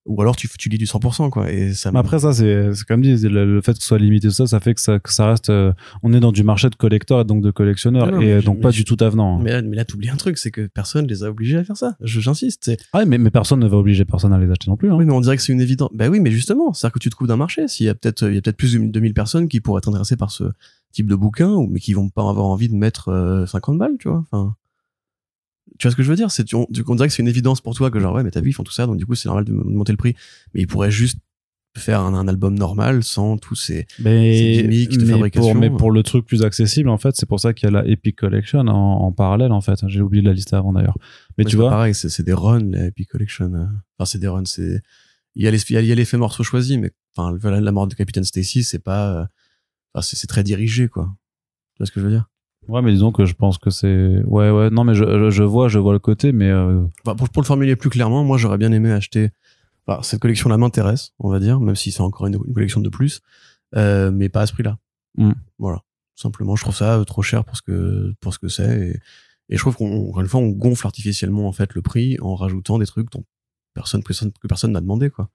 Ou 0.07 0.21
alors 0.21 0.37
tu, 0.37 0.49
tu 0.59 0.69
lis 0.69 0.77
du 0.77 0.85
100%, 0.85 1.31
quoi. 1.31 1.51
Et 1.51 1.73
ça 1.73 1.91
Mais 1.91 1.99
après, 1.99 2.19
ça, 2.19 2.33
c'est 2.35 2.75
c'est 2.75 2.85
comme 2.87 3.01
dit, 3.01 3.17
le, 3.17 3.47
le 3.55 3.61
fait 3.63 3.73
que 3.73 3.79
ce 3.81 3.87
soit 3.87 3.99
limité, 3.99 4.29
tout 4.29 4.35
ça, 4.35 4.47
ça 4.47 4.61
fait 4.61 4.75
que 4.75 4.81
ça, 4.83 4.99
que 4.99 5.11
ça 5.13 5.29
reste. 5.31 5.49
euh, 5.49 5.73
on 6.03 6.13
est 6.13 6.21
dans 6.21 6.31
du 6.33 6.43
marché 6.45 6.69
de 6.69 6.75
collecteurs 6.75 7.21
et 7.23 7.25
donc 7.25 7.43
de 7.43 7.51
collectionneurs. 7.51 8.05
Ah 8.09 8.11
non, 8.11 8.21
et 8.21 8.33
euh, 8.33 8.41
je- 8.41 8.45
donc 8.45 8.61
pas 8.61 8.71
je- 8.71 8.77
du 8.77 8.85
tout 8.85 9.03
avenant. 9.03 9.39
hein. 9.39 9.41
mais 9.43 9.53
là, 9.53 9.63
mais 9.63 9.77
là 9.77 9.85
t'oublies 9.87 10.11
un 10.11 10.17
truc, 10.17 10.37
c'est 10.37 10.51
que 10.51 10.67
personne 10.67 11.07
les 11.07 11.25
a 11.25 11.31
obligés 11.31 11.57
à 11.57 11.65
faire 11.65 11.77
ça. 11.79 11.97
Je, 12.03 12.21
j'insiste. 12.21 12.65
C'est, 12.67 12.77
Ah, 12.93 13.07
mais, 13.07 13.17
mais 13.17 13.31
personne 13.31 13.61
ne 13.61 13.67
va 13.67 13.79
obliger 13.79 14.05
personne 14.05 14.33
à 14.35 14.39
les 14.39 14.51
acheter 14.51 14.69
non 14.71 14.77
plus. 14.77 14.91
Hein. 14.91 14.97
oui, 14.97 15.07
mais 15.07 15.13
on 15.15 15.21
dirait 15.23 15.37
que 15.37 15.43
c'est 15.43 15.53
une 15.55 15.61
évidence. 15.63 15.89
Bah 15.95 16.09
oui, 16.09 16.21
mais 16.21 16.31
justement, 16.31 16.75
c'est-à-dire 16.75 16.93
que 16.93 16.99
tu 16.99 17.09
te 17.09 17.15
trouves 17.17 17.29
d'un 17.29 17.37
marché. 17.37 17.67
S'il 17.69 17.87
y 17.87 17.89
a 17.89 17.95
peut-être, 17.95 18.29
il 18.29 18.35
y 18.35 18.39
a 18.39 18.43
peut-être 18.43 18.57
plus 18.59 18.75
de 18.75 18.79
2000 18.87 19.15
personnes 19.15 19.49
qui 19.49 19.61
pourraient 19.61 19.79
être 19.79 19.89
intéressées 19.89 20.17
par 20.17 20.31
ce 20.31 20.45
type 20.93 21.07
de 21.09 21.15
bouquin, 21.17 21.51
ou, 21.51 21.67
mais 21.67 21.81
qui 21.81 21.93
vont 21.95 22.11
pas 22.11 22.29
avoir 22.29 22.47
envie 22.47 22.69
de 22.69 22.75
mettre 22.77 23.09
euh, 23.09 23.47
50 23.47 23.79
balles, 23.79 23.97
tu 23.99 24.09
vois. 24.09 24.23
Enfin, 24.31 24.55
tu 25.79 25.87
vois 25.87 25.91
ce 25.93 25.97
que 25.97 26.03
je 26.03 26.09
veux 26.11 26.17
dire? 26.17 26.31
C'est, 26.31 26.53
on, 26.55 26.67
on 26.87 26.95
dirait 26.95 27.09
que 27.09 27.15
c'est 27.15 27.23
une 27.23 27.29
évidence 27.29 27.61
pour 27.61 27.75
toi 27.75 27.91
que 27.91 27.99
genre, 28.01 28.15
ouais, 28.15 28.23
mais 28.23 28.31
t'as 28.31 28.41
vu, 28.41 28.51
ils 28.51 28.53
font 28.53 28.65
tout 28.65 28.73
ça, 28.73 28.87
donc 28.87 28.97
du 28.97 29.07
coup, 29.07 29.15
c'est 29.15 29.29
normal 29.29 29.45
de, 29.45 29.53
monter 29.53 29.93
le 29.93 29.97
prix. 29.97 30.15
Mais 30.53 30.61
ils 30.63 30.67
pourraient 30.67 30.91
juste 30.91 31.19
faire 31.77 32.01
un, 32.01 32.15
un 32.15 32.29
album 32.29 32.57
normal 32.57 33.03
sans 33.03 33.37
tous 33.37 33.57
ces, 33.57 33.87
Mais, 33.99 34.37
Ces 34.39 34.63
gimmicks 34.63 34.97
de 34.97 35.05
mais 35.05 35.11
fabrication. 35.13 35.53
Pour, 35.53 35.61
mais 35.61 35.71
pour 35.71 35.91
le 35.91 36.03
truc 36.03 36.25
plus 36.25 36.43
accessible, 36.43 36.89
en 36.89 36.99
fait, 36.99 37.17
c'est 37.17 37.27
pour 37.27 37.41
ça 37.41 37.53
qu'il 37.53 37.67
y 37.67 37.69
a 37.69 37.83
la 37.83 37.87
Epic 37.89 38.17
Collection 38.17 38.61
en, 38.61 38.69
en 38.69 39.13
parallèle, 39.13 39.51
en 39.51 39.61
fait. 39.61 39.81
J'ai 39.89 40.01
oublié 40.01 40.23
de 40.23 40.29
la 40.29 40.35
lister 40.35 40.55
avant 40.55 40.73
d'ailleurs. 40.73 40.97
Mais 41.37 41.45
tu 41.45 41.57
vois, 41.57 41.71
pareil, 41.71 41.95
c'est, 41.95 42.23
des 42.23 42.33
runs, 42.33 42.61
les 42.71 42.87
Epic 42.87 43.09
Collection. 43.09 43.53
euh. 43.55 43.65
Enfin, 43.99 44.07
c'est 44.07 44.19
des 44.19 44.29
runs, 44.29 44.45
c'est, 44.45 44.81
il 45.35 45.43
y 45.43 45.49
a 45.49 45.51
les, 45.51 45.61
il 45.69 45.73
y 45.73 45.77
a- 45.77 45.81
il 45.81 45.87
y 45.87 45.93
a 45.93 45.95
l'effet 45.97 46.17
morceau 46.17 46.45
choisi, 46.45 46.79
mais, 46.79 46.93
enfin, 47.17 47.37
la 47.43 47.73
mort 47.73 47.89
de 47.89 47.95
Capitaine 47.95 48.25
Stacy, 48.25 48.63
c'est 48.63 48.79
pas, 48.79 49.23
euh, 49.23 49.25
enfin, 49.95 50.03
c'est 50.03 50.27
très 50.29 50.45
dirigé, 50.45 50.89
quoi. 50.89 51.13
Tu 51.75 51.79
vois 51.79 51.87
ce 51.87 51.93
que 51.93 52.01
je 52.01 52.07
veux 52.07 52.13
dire? 52.13 52.29
Ouais, 52.69 52.83
mais 52.83 52.93
disons 52.93 53.13
que 53.13 53.25
je 53.25 53.35
pense 53.35 53.59
que 53.59 53.71
c'est. 53.71 54.23
Ouais, 54.25 54.51
ouais, 54.51 54.71
non, 54.71 54.85
mais 54.85 54.95
je, 54.95 55.31
je, 55.31 55.43
vois, 55.43 55.69
je 55.69 55.79
vois 55.79 55.93
le 55.93 55.99
côté, 55.99 56.33
mais 56.33 56.51
euh, 56.51 56.85
Enfin, 57.05 57.17
pour, 57.17 57.29
pour 57.29 57.43
le 57.43 57.47
formuler 57.47 57.77
plus 57.77 57.91
clairement, 57.91 58.25
moi, 58.25 58.39
j'aurais 58.39 58.59
bien 58.59 58.73
aimé 58.73 58.91
acheter, 58.91 59.31
cette 60.03 60.21
collection-là 60.21 60.57
m'intéresse, 60.57 61.13
on 61.19 61.29
va 61.29 61.41
dire, 61.41 61.61
même 61.61 61.77
si 61.77 61.93
c'est 61.93 62.01
encore 62.01 62.27
une, 62.27 62.39
une 62.47 62.55
collection 62.55 62.81
de 62.81 62.89
plus, 62.89 63.21
euh, 63.77 64.11
mais 64.11 64.29
pas 64.29 64.43
à 64.43 64.47
ce 64.47 64.53
prix-là. 64.53 64.79
Mm. 65.17 65.33
Voilà. 65.59 65.83
Simplement, 66.17 66.57
je 66.57 66.63
trouve 66.63 66.77
ça 66.77 66.99
euh, 66.99 67.05
trop 67.05 67.23
cher 67.23 67.45
pour 67.45 67.57
ce 67.57 67.63
que, 67.63 68.15
pour 68.21 68.33
ce 68.33 68.39
que 68.39 68.49
c'est, 68.49 68.79
et, 68.79 69.01
et 69.51 69.57
je 69.57 69.59
trouve 69.59 69.77
qu'on, 69.77 70.09
encore 70.09 70.21
une 70.21 70.29
fois, 70.29 70.41
on 70.41 70.49
gonfle 70.49 70.87
artificiellement, 70.87 71.49
en 71.49 71.53
fait, 71.53 71.75
le 71.75 71.83
prix 71.83 72.17
en 72.21 72.35
rajoutant 72.35 72.79
des 72.79 72.87
trucs 72.87 73.11
dont 73.11 73.25
personne, 73.75 74.03
personne 74.03 74.33
que 74.33 74.47
personne 74.47 74.73
n'a 74.73 74.81
demandé, 74.81 75.11
quoi. 75.11 75.29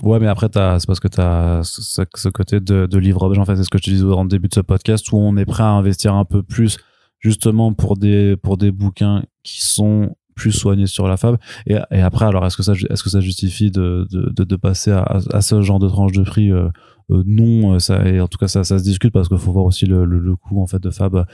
Ouais, 0.00 0.18
mais 0.18 0.26
après, 0.26 0.48
c'est 0.52 0.86
parce 0.86 1.00
que 1.00 1.08
tu 1.08 1.20
as 1.20 1.60
ce, 1.64 2.28
côté 2.30 2.60
de, 2.60 2.86
de 2.86 2.98
livre 2.98 3.38
En 3.38 3.44
fait, 3.44 3.56
c'est 3.56 3.64
ce 3.64 3.70
que 3.70 3.78
je 3.78 3.84
te 3.84 3.90
disais 3.90 4.04
en 4.04 4.24
début 4.24 4.48
de 4.48 4.54
ce 4.54 4.60
podcast 4.60 5.12
où 5.12 5.18
on 5.18 5.36
est 5.36 5.44
prêt 5.44 5.62
à 5.62 5.68
investir 5.68 6.14
un 6.14 6.24
peu 6.24 6.42
plus, 6.42 6.78
justement, 7.20 7.72
pour 7.74 7.96
des, 7.96 8.36
pour 8.36 8.56
des 8.56 8.72
bouquins 8.72 9.22
qui 9.42 9.62
sont 9.64 10.16
plus 10.34 10.52
soignés 10.52 10.86
sur 10.86 11.06
la 11.06 11.16
fab. 11.16 11.36
Et, 11.66 11.76
après, 11.76 12.24
alors, 12.24 12.44
est-ce 12.46 12.56
que 12.56 12.62
ça, 12.62 12.72
est-ce 12.72 13.02
que 13.02 13.10
ça 13.10 13.20
justifie 13.20 13.70
de, 13.70 14.06
de, 14.10 14.44
de, 14.44 14.56
passer 14.56 14.90
à, 14.90 15.40
ce 15.42 15.60
genre 15.60 15.78
de 15.78 15.88
tranche 15.88 16.12
de 16.12 16.22
prix 16.22 16.50
euh, 16.50 16.68
euh, 17.10 17.22
Non, 17.26 17.74
euh, 17.74 17.78
ça, 17.78 18.08
et 18.08 18.20
en 18.20 18.28
tout 18.28 18.38
cas, 18.38 18.48
ça, 18.48 18.64
ça 18.64 18.78
se 18.78 18.84
discute 18.84 19.12
parce 19.12 19.28
qu'il 19.28 19.38
faut 19.38 19.52
voir 19.52 19.66
aussi 19.66 19.84
le, 19.84 20.04
le, 20.06 20.18
le 20.18 20.36
coût, 20.36 20.62
en 20.62 20.66
fait, 20.66 20.80
de 20.80 20.90
fab, 20.90 21.26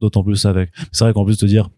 d'autant 0.00 0.24
plus 0.24 0.44
avec. 0.46 0.72
C'est 0.90 1.04
vrai 1.04 1.12
qu'en 1.12 1.24
plus 1.24 1.38
de 1.38 1.46
dire, 1.46 1.70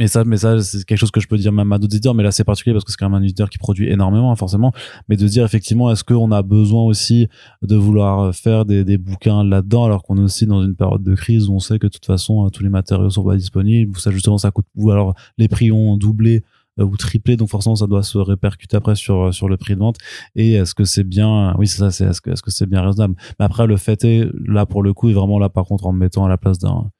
mais 0.00 0.08
ça, 0.08 0.24
mais 0.24 0.38
ça, 0.38 0.62
c'est 0.62 0.82
quelque 0.86 0.96
chose 0.96 1.10
que 1.10 1.20
je 1.20 1.28
peux 1.28 1.36
dire 1.36 1.52
même 1.52 1.70
à 1.72 1.78
d'autres 1.78 1.94
éditeurs, 1.94 2.14
mais 2.14 2.22
là 2.22 2.30
c'est 2.30 2.42
particulier 2.42 2.72
parce 2.72 2.84
que 2.84 2.90
c'est 2.90 2.96
quand 2.96 3.10
même 3.10 3.20
un 3.20 3.22
éditeur 3.22 3.50
qui 3.50 3.58
produit 3.58 3.90
énormément, 3.90 4.32
hein, 4.32 4.34
forcément. 4.34 4.72
Mais 5.10 5.16
de 5.18 5.28
dire 5.28 5.44
effectivement, 5.44 5.90
est-ce 5.92 6.04
qu'on 6.04 6.32
a 6.32 6.42
besoin 6.42 6.82
aussi 6.84 7.28
de 7.60 7.76
vouloir 7.76 8.34
faire 8.34 8.64
des, 8.64 8.82
des 8.82 8.96
bouquins 8.96 9.44
là-dedans, 9.44 9.84
alors 9.84 10.02
qu'on 10.02 10.16
est 10.16 10.22
aussi 10.22 10.46
dans 10.46 10.62
une 10.62 10.74
période 10.74 11.02
de 11.02 11.14
crise 11.14 11.50
où 11.50 11.52
on 11.52 11.58
sait 11.58 11.78
que 11.78 11.86
de 11.86 11.92
toute 11.92 12.06
façon 12.06 12.46
euh, 12.46 12.48
tous 12.48 12.62
les 12.62 12.70
matériaux 12.70 13.10
sont 13.10 13.24
pas 13.24 13.36
disponibles, 13.36 13.98
ça 13.98 14.10
justement 14.10 14.38
ça 14.38 14.50
coûte, 14.50 14.64
ou 14.74 14.90
alors 14.90 15.12
les 15.36 15.48
prix 15.48 15.70
ont 15.70 15.98
doublé 15.98 16.44
euh, 16.78 16.84
ou 16.84 16.96
triplé, 16.96 17.36
donc 17.36 17.50
forcément 17.50 17.76
ça 17.76 17.86
doit 17.86 18.02
se 18.02 18.16
répercuter 18.16 18.78
après 18.78 18.94
sur 18.94 19.34
sur 19.34 19.50
le 19.50 19.58
prix 19.58 19.74
de 19.74 19.80
vente. 19.80 19.98
Et 20.34 20.54
est-ce 20.54 20.74
que 20.74 20.84
c'est 20.84 21.04
bien, 21.04 21.54
oui 21.58 21.68
c'est 21.68 21.76
ça, 21.78 21.90
c'est 21.90 22.06
est-ce 22.06 22.22
que 22.22 22.30
est-ce 22.30 22.42
que 22.42 22.50
c'est 22.50 22.64
bien 22.64 22.80
raisonnable? 22.80 23.16
Mais 23.38 23.44
après 23.44 23.66
le 23.66 23.76
fait 23.76 24.02
est 24.04 24.26
là 24.46 24.64
pour 24.64 24.82
le 24.82 24.94
coup, 24.94 25.10
et 25.10 25.12
vraiment 25.12 25.38
là 25.38 25.50
par 25.50 25.66
contre 25.66 25.86
en 25.86 25.92
me 25.92 25.98
mettant 25.98 26.24
à 26.24 26.28
la 26.30 26.38
place 26.38 26.58
d'un 26.58 26.90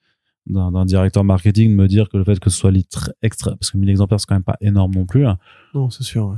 d'un 0.46 0.84
directeur 0.84 1.22
marketing 1.24 1.70
de 1.70 1.74
me 1.76 1.86
dire 1.86 2.08
que 2.08 2.16
le 2.16 2.24
fait 2.24 2.38
que 2.40 2.50
ce 2.50 2.58
soit 2.58 2.70
litre 2.70 3.12
extra 3.22 3.52
parce 3.56 3.70
que 3.70 3.76
1000 3.78 3.88
exemplaires 3.90 4.18
c'est 4.20 4.26
quand 4.26 4.34
même 4.34 4.42
pas 4.42 4.56
énorme 4.60 4.94
non 4.94 5.06
plus. 5.06 5.24
Non, 5.74 5.90
c'est 5.90 6.02
sûr, 6.02 6.28
ouais. 6.28 6.36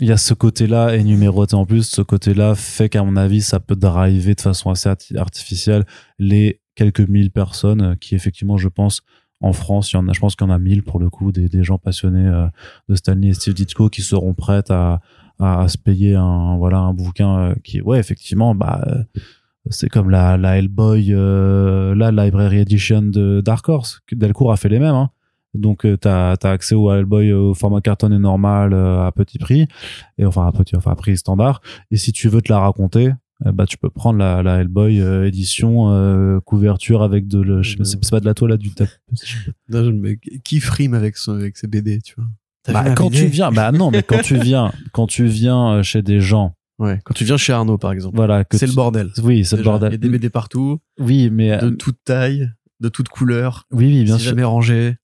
il 0.00 0.08
y 0.08 0.12
a 0.12 0.16
ce 0.16 0.34
côté-là 0.34 0.96
et 0.96 1.04
numéroté 1.04 1.54
en 1.54 1.64
plus 1.64 1.84
ce 1.88 2.02
côté-là 2.02 2.54
fait 2.54 2.88
qu'à 2.88 3.02
mon 3.04 3.16
avis 3.16 3.40
ça 3.40 3.60
peut 3.60 3.76
driver 3.76 4.34
de 4.34 4.40
façon 4.40 4.70
assez 4.70 4.88
arti- 4.88 5.16
artificielle 5.16 5.84
les 6.18 6.60
quelques 6.74 7.00
mille 7.08 7.30
personnes 7.30 7.96
qui 7.98 8.14
effectivement 8.16 8.56
je 8.56 8.68
pense 8.68 9.02
en 9.40 9.52
France 9.52 9.92
il 9.92 9.96
y 9.96 9.98
en 9.98 10.08
a 10.08 10.12
je 10.12 10.18
pense 10.20 10.34
qu'il 10.36 10.46
y 10.46 10.50
en 10.50 10.52
a 10.52 10.58
mille 10.58 10.82
pour 10.82 10.98
le 10.98 11.08
coup 11.08 11.30
des, 11.30 11.48
des 11.48 11.62
gens 11.62 11.78
passionnés 11.78 12.26
euh, 12.26 12.46
de 12.88 12.96
Stanley 12.96 13.28
et 13.28 13.34
Steve 13.34 13.54
Ditko 13.54 13.88
qui 13.88 14.02
seront 14.02 14.34
prêts 14.34 14.62
à, 14.70 15.00
à, 15.38 15.60
à 15.62 15.68
se 15.68 15.78
payer 15.78 16.16
un 16.16 16.56
voilà 16.56 16.78
un 16.78 16.92
bouquin 16.92 17.38
euh, 17.38 17.54
qui 17.62 17.80
ouais 17.80 17.98
effectivement 18.00 18.54
bah 18.56 18.82
euh, 18.88 19.04
c'est 19.70 19.88
comme 19.88 20.10
la, 20.10 20.36
la 20.36 20.58
Hellboy, 20.58 21.08
euh, 21.10 21.94
la 21.94 22.10
Library 22.10 22.58
Edition 22.58 23.02
de 23.02 23.40
Dark 23.40 23.68
Horse. 23.68 24.00
Delcourt 24.12 24.52
a 24.52 24.56
fait 24.56 24.68
les 24.68 24.78
mêmes. 24.78 24.94
Hein. 24.94 25.10
Donc, 25.54 25.86
euh, 25.86 25.96
t'as 25.96 26.32
as 26.32 26.50
accès 26.50 26.74
au 26.74 26.92
Hellboy 26.92 27.32
au 27.32 27.54
format 27.54 27.80
cartonné 27.80 28.18
normal 28.18 28.72
euh, 28.72 29.06
à 29.06 29.12
petit 29.12 29.38
prix, 29.38 29.68
et 30.18 30.26
enfin 30.26 30.46
à 30.46 30.52
petit, 30.52 30.76
enfin 30.76 30.90
à 30.90 30.96
prix 30.96 31.16
standard. 31.16 31.62
Et 31.90 31.96
si 31.96 32.12
tu 32.12 32.28
veux 32.28 32.42
te 32.42 32.52
la 32.52 32.58
raconter, 32.58 33.12
bah 33.52 33.66
tu 33.66 33.76
peux 33.76 33.90
prendre 33.90 34.18
la, 34.18 34.42
la 34.42 34.60
Hellboy 34.60 35.00
euh, 35.00 35.26
édition 35.26 35.90
euh, 35.90 36.40
couverture 36.40 37.02
avec 37.02 37.26
de 37.28 37.40
le, 37.40 37.62
je 37.62 37.72
sais 37.72 37.76
pas, 37.76 37.84
c'est 37.84 38.10
pas 38.10 38.20
de 38.20 38.26
la 38.26 38.34
toile 38.34 38.52
là 38.52 38.56
du 38.56 38.70
tape. 38.70 38.88
Non, 39.68 39.92
mais 39.92 40.18
qui 40.44 40.60
frime 40.60 40.94
avec, 40.94 41.16
son, 41.16 41.34
avec 41.34 41.56
ses 41.56 41.66
BD, 41.66 42.00
tu 42.00 42.14
vois? 42.16 42.26
Bah, 42.72 42.94
quand 42.94 43.10
tu 43.10 43.26
viens, 43.26 43.52
bah 43.52 43.72
non, 43.72 43.90
mais 43.90 44.02
quand 44.02 44.22
tu 44.22 44.36
viens, 44.40 44.72
quand 44.92 45.06
tu 45.06 45.26
viens 45.26 45.74
euh, 45.74 45.82
chez 45.82 46.00
des 46.00 46.20
gens, 46.20 46.54
Ouais. 46.78 47.00
Quand 47.04 47.14
tu 47.14 47.24
viens 47.24 47.36
chez 47.36 47.52
Arnaud, 47.52 47.78
par 47.78 47.92
exemple. 47.92 48.16
voilà, 48.16 48.44
que 48.44 48.56
C'est 48.58 48.66
tu- 48.66 48.72
le 48.72 48.76
bordel. 48.76 49.10
Oui, 49.22 49.44
c'est 49.44 49.56
le 49.56 49.62
bordel. 49.62 49.90
Il 49.90 49.92
y 49.92 49.94
a 49.94 49.98
des 49.98 50.08
BD 50.08 50.28
partout, 50.30 50.80
Oui, 50.98 51.30
mais 51.30 51.56
de 51.58 51.66
euh, 51.66 51.70
toute 51.76 51.98
taille, 52.04 52.50
de 52.80 52.88
toute 52.88 53.08
couleur. 53.08 53.66
oui, 53.70 53.86
oui, 53.86 54.04
bien 54.04 54.18
sûr. 54.18 54.30
jamais 54.30 54.42
rangé. 54.44 54.96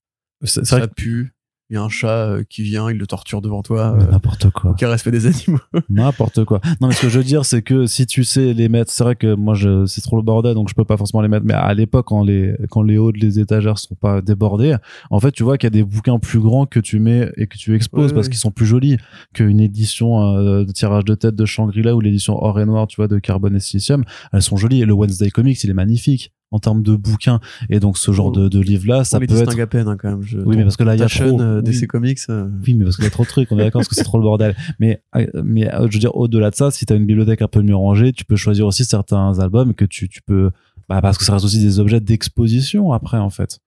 C'est 0.43 0.65
c'est 0.65 0.81
Ça 0.81 0.87
pue. 0.87 1.33
Il 1.71 1.75
y 1.75 1.77
a 1.77 1.83
un 1.83 1.89
chat 1.89 2.09
euh, 2.09 2.43
qui 2.49 2.63
vient, 2.63 2.91
il 2.91 2.97
le 2.97 3.07
torture 3.07 3.41
devant 3.41 3.63
toi. 3.63 3.95
Euh, 3.97 4.11
n'importe 4.11 4.49
quoi. 4.49 4.71
aucun 4.71 4.89
respect 4.89 5.09
des 5.09 5.25
animaux. 5.25 5.61
N'importe 5.89 6.43
quoi. 6.43 6.59
Non, 6.81 6.89
mais 6.89 6.93
ce 6.93 7.01
que 7.03 7.07
je 7.07 7.17
veux 7.17 7.23
dire, 7.23 7.45
c'est 7.45 7.61
que 7.61 7.85
si 7.85 8.05
tu 8.05 8.25
sais 8.25 8.51
les 8.53 8.67
mettre, 8.67 8.91
c'est 8.91 9.05
vrai 9.05 9.15
que 9.15 9.35
moi, 9.35 9.53
je, 9.53 9.85
c'est 9.85 10.01
trop 10.01 10.17
le 10.17 10.21
bordel, 10.21 10.53
donc 10.53 10.67
je 10.67 10.75
peux 10.75 10.83
pas 10.83 10.97
forcément 10.97 11.21
les 11.21 11.29
mettre. 11.29 11.45
Mais 11.45 11.53
à 11.53 11.73
l'époque, 11.73 12.07
quand 12.07 12.25
les, 12.25 12.57
quand 12.69 12.81
les 12.81 12.97
hauts 12.97 13.13
des 13.13 13.39
étagères 13.39 13.77
sont 13.77 13.95
pas 13.95 14.21
débordés, 14.21 14.75
en 15.11 15.21
fait, 15.21 15.31
tu 15.31 15.43
vois 15.43 15.57
qu'il 15.57 15.67
y 15.67 15.69
a 15.69 15.69
des 15.71 15.83
bouquins 15.85 16.19
plus 16.19 16.41
grands 16.41 16.65
que 16.65 16.81
tu 16.81 16.99
mets 16.99 17.31
et 17.37 17.47
que 17.47 17.57
tu 17.57 17.73
exposes 17.73 18.07
Ouais, 18.09 18.13
parce 18.15 18.27
ouais. 18.27 18.31
qu'ils 18.31 18.39
sont 18.39 18.51
plus 18.51 18.65
jolis 18.65 18.97
qu'une 19.33 19.61
édition 19.61 20.35
euh, 20.35 20.65
de 20.65 20.71
tirage 20.73 21.05
de 21.05 21.15
tête 21.15 21.35
de 21.35 21.45
Shangri-La 21.45 21.95
ou 21.95 22.01
l'édition 22.01 22.35
or 22.43 22.59
et 22.59 22.65
noir, 22.65 22.85
tu 22.87 22.97
vois, 22.97 23.07
de 23.07 23.17
Carbone 23.17 23.55
et 23.55 23.61
Silicium. 23.61 24.03
Elles 24.33 24.41
sont 24.41 24.57
jolies. 24.57 24.81
Et 24.81 24.85
le 24.85 24.93
Wednesday 24.93 25.29
Comics, 25.29 25.63
il 25.63 25.69
est 25.69 25.73
magnifique 25.73 26.33
en 26.51 26.59
termes 26.59 26.83
de 26.83 26.95
bouquins. 26.95 27.39
Et 27.69 27.79
donc, 27.79 27.97
ce 27.97 28.11
genre 28.11 28.31
de, 28.31 28.47
de 28.49 28.59
livre-là, 28.59 29.03
ça 29.03 29.17
On 29.17 29.19
les 29.21 29.27
peut 29.27 29.35
être. 29.37 29.57
à 29.59 29.67
peine, 29.67 29.87
hein, 29.87 29.97
quand 29.99 30.09
même. 30.09 30.21
Je- 30.21 30.37
Oui, 30.39 30.57
mais 30.57 30.63
parce 30.63 30.75
que 30.77 30.83
là, 30.83 30.95
il 30.95 30.99
y 30.99 31.03
a 31.03 31.07
trop. 31.07 31.41
euh, 31.41 31.61
Oui. 31.65 31.71
DC 31.71 31.87
Comics. 31.87 32.19
euh, 32.29 32.47
Oui, 32.67 32.73
mais 32.73 32.83
parce 32.83 32.97
qu'il 32.97 33.05
y 33.05 33.07
a 33.07 33.11
trop 33.11 33.23
de 33.23 33.29
trucs, 33.29 33.51
on 33.51 33.57
est 33.57 33.63
d'accord, 33.63 33.79
parce 33.79 33.87
que 33.87 33.95
c'est 33.95 34.03
trop 34.03 34.17
le 34.17 34.23
bordel. 34.23 34.55
Mais, 34.79 35.01
euh, 35.15 35.25
mais 35.43 35.73
euh, 35.73 35.87
je 35.89 35.93
veux 35.95 35.99
dire, 35.99 36.15
au-delà 36.15 36.49
de 36.51 36.55
ça, 36.55 36.69
si 36.71 36.85
tu 36.85 36.93
as 36.93 36.95
une 36.97 37.05
bibliothèque 37.05 37.41
un 37.41 37.47
peu 37.47 37.61
mieux 37.61 37.75
rangée, 37.75 38.11
tu 38.13 38.25
peux 38.25 38.35
choisir 38.35 38.67
aussi 38.67 38.85
certains 38.85 39.39
albums 39.39 39.73
que 39.73 39.85
tu, 39.85 40.09
tu 40.09 40.21
peux. 40.21 40.51
Bah, 40.89 41.01
parce 41.01 41.17
que 41.17 41.23
ça 41.23 41.33
reste 41.33 41.45
aussi 41.45 41.59
des 41.61 41.79
objets 41.79 42.01
d'exposition 42.01 42.91
après, 42.91 43.17
en 43.17 43.29
fait. 43.29 43.59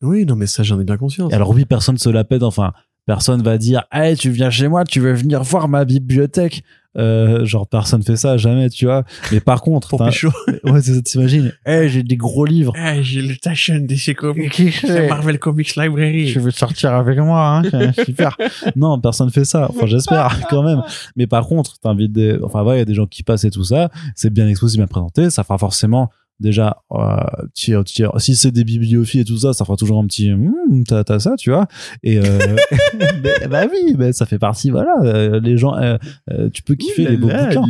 Oui, 0.00 0.24
non, 0.24 0.34
mais 0.36 0.46
ça, 0.46 0.62
j'en 0.62 0.80
ai 0.80 0.84
bien 0.84 0.96
conscience. 0.96 1.30
Et 1.32 1.34
alors, 1.34 1.50
oui, 1.50 1.64
personne 1.64 1.96
se 1.98 2.08
la 2.08 2.24
pète, 2.24 2.42
enfin, 2.42 2.72
personne 3.06 3.42
va 3.42 3.58
dire, 3.58 3.84
hey, 3.92 4.16
tu 4.16 4.30
viens 4.30 4.50
chez 4.50 4.68
moi, 4.68 4.84
tu 4.84 5.00
veux 5.00 5.12
venir 5.12 5.42
voir 5.42 5.68
ma 5.68 5.84
bibliothèque. 5.84 6.64
Euh, 6.98 7.44
genre, 7.44 7.66
personne 7.66 8.02
fait 8.02 8.16
ça, 8.16 8.36
jamais, 8.36 8.68
tu 8.68 8.84
vois. 8.84 9.04
Mais 9.30 9.40
par 9.40 9.62
contre, 9.62 9.88
Pour 9.88 10.04
Pécho. 10.04 10.28
ouais, 10.64 10.80
t'imagines, 11.04 11.52
hey, 11.64 11.88
j'ai 11.88 12.02
des 12.02 12.16
gros 12.16 12.44
livres. 12.44 12.74
Eh, 12.76 13.02
j'ai 13.02 13.22
le 13.22 13.36
ta 13.36 13.54
chaîne 13.54 13.86
DC 13.86 14.14
Comics. 14.14 14.62
C'est 14.80 15.08
Marvel 15.08 15.38
Comics 15.38 15.74
Library. 15.76 16.30
tu 16.32 16.40
veux 16.40 16.50
sortir 16.50 16.92
avec 16.92 17.18
moi, 17.18 17.62
hein 17.62 17.92
super. 18.04 18.36
non, 18.76 19.00
personne 19.00 19.30
fait 19.30 19.44
ça. 19.44 19.68
Enfin, 19.70 19.86
j'espère 19.86 20.46
quand 20.48 20.62
même. 20.62 20.82
Mais 21.16 21.26
par 21.26 21.46
contre, 21.46 21.78
t'invites 21.78 22.12
des, 22.12 22.38
enfin, 22.42 22.62
ouais, 22.62 22.76
il 22.76 22.78
y 22.78 22.82
a 22.82 22.86
des 22.86 22.94
gens 22.94 23.06
qui 23.06 23.22
passent 23.22 23.44
et 23.44 23.50
tout 23.50 23.64
ça. 23.64 23.90
C'est 24.14 24.30
bien 24.30 24.48
exposé, 24.48 24.76
bien 24.76 24.86
présenté. 24.86 25.30
Ça 25.30 25.44
fera 25.44 25.58
forcément 25.58 26.10
déjà, 26.42 26.82
euh, 26.92 27.16
si 27.54 28.36
c'est 28.36 28.50
des 28.50 28.64
bibliophiles 28.64 29.20
et 29.22 29.24
tout 29.24 29.38
ça, 29.38 29.54
ça 29.54 29.64
fera 29.64 29.76
toujours 29.76 29.98
un 29.98 30.06
petit, 30.06 30.30
Hum, 30.32 30.84
t'as, 30.86 31.04
t'as 31.04 31.18
ça, 31.18 31.36
tu 31.38 31.50
vois. 31.50 31.66
Et 32.02 32.18
euh, 32.18 32.22
bah 33.50 33.62
oui, 33.70 33.96
ça 34.12 34.26
fait 34.26 34.38
partie, 34.38 34.70
voilà. 34.70 34.94
euh, 35.02 35.40
les 35.40 35.56
gens, 35.56 35.74
euh, 35.76 35.96
euh, 36.30 36.50
tu 36.52 36.62
peux 36.62 36.74
kiffer 36.74 37.04
les 37.08 37.16
beaux 37.16 37.28
bouquins. 37.28 37.64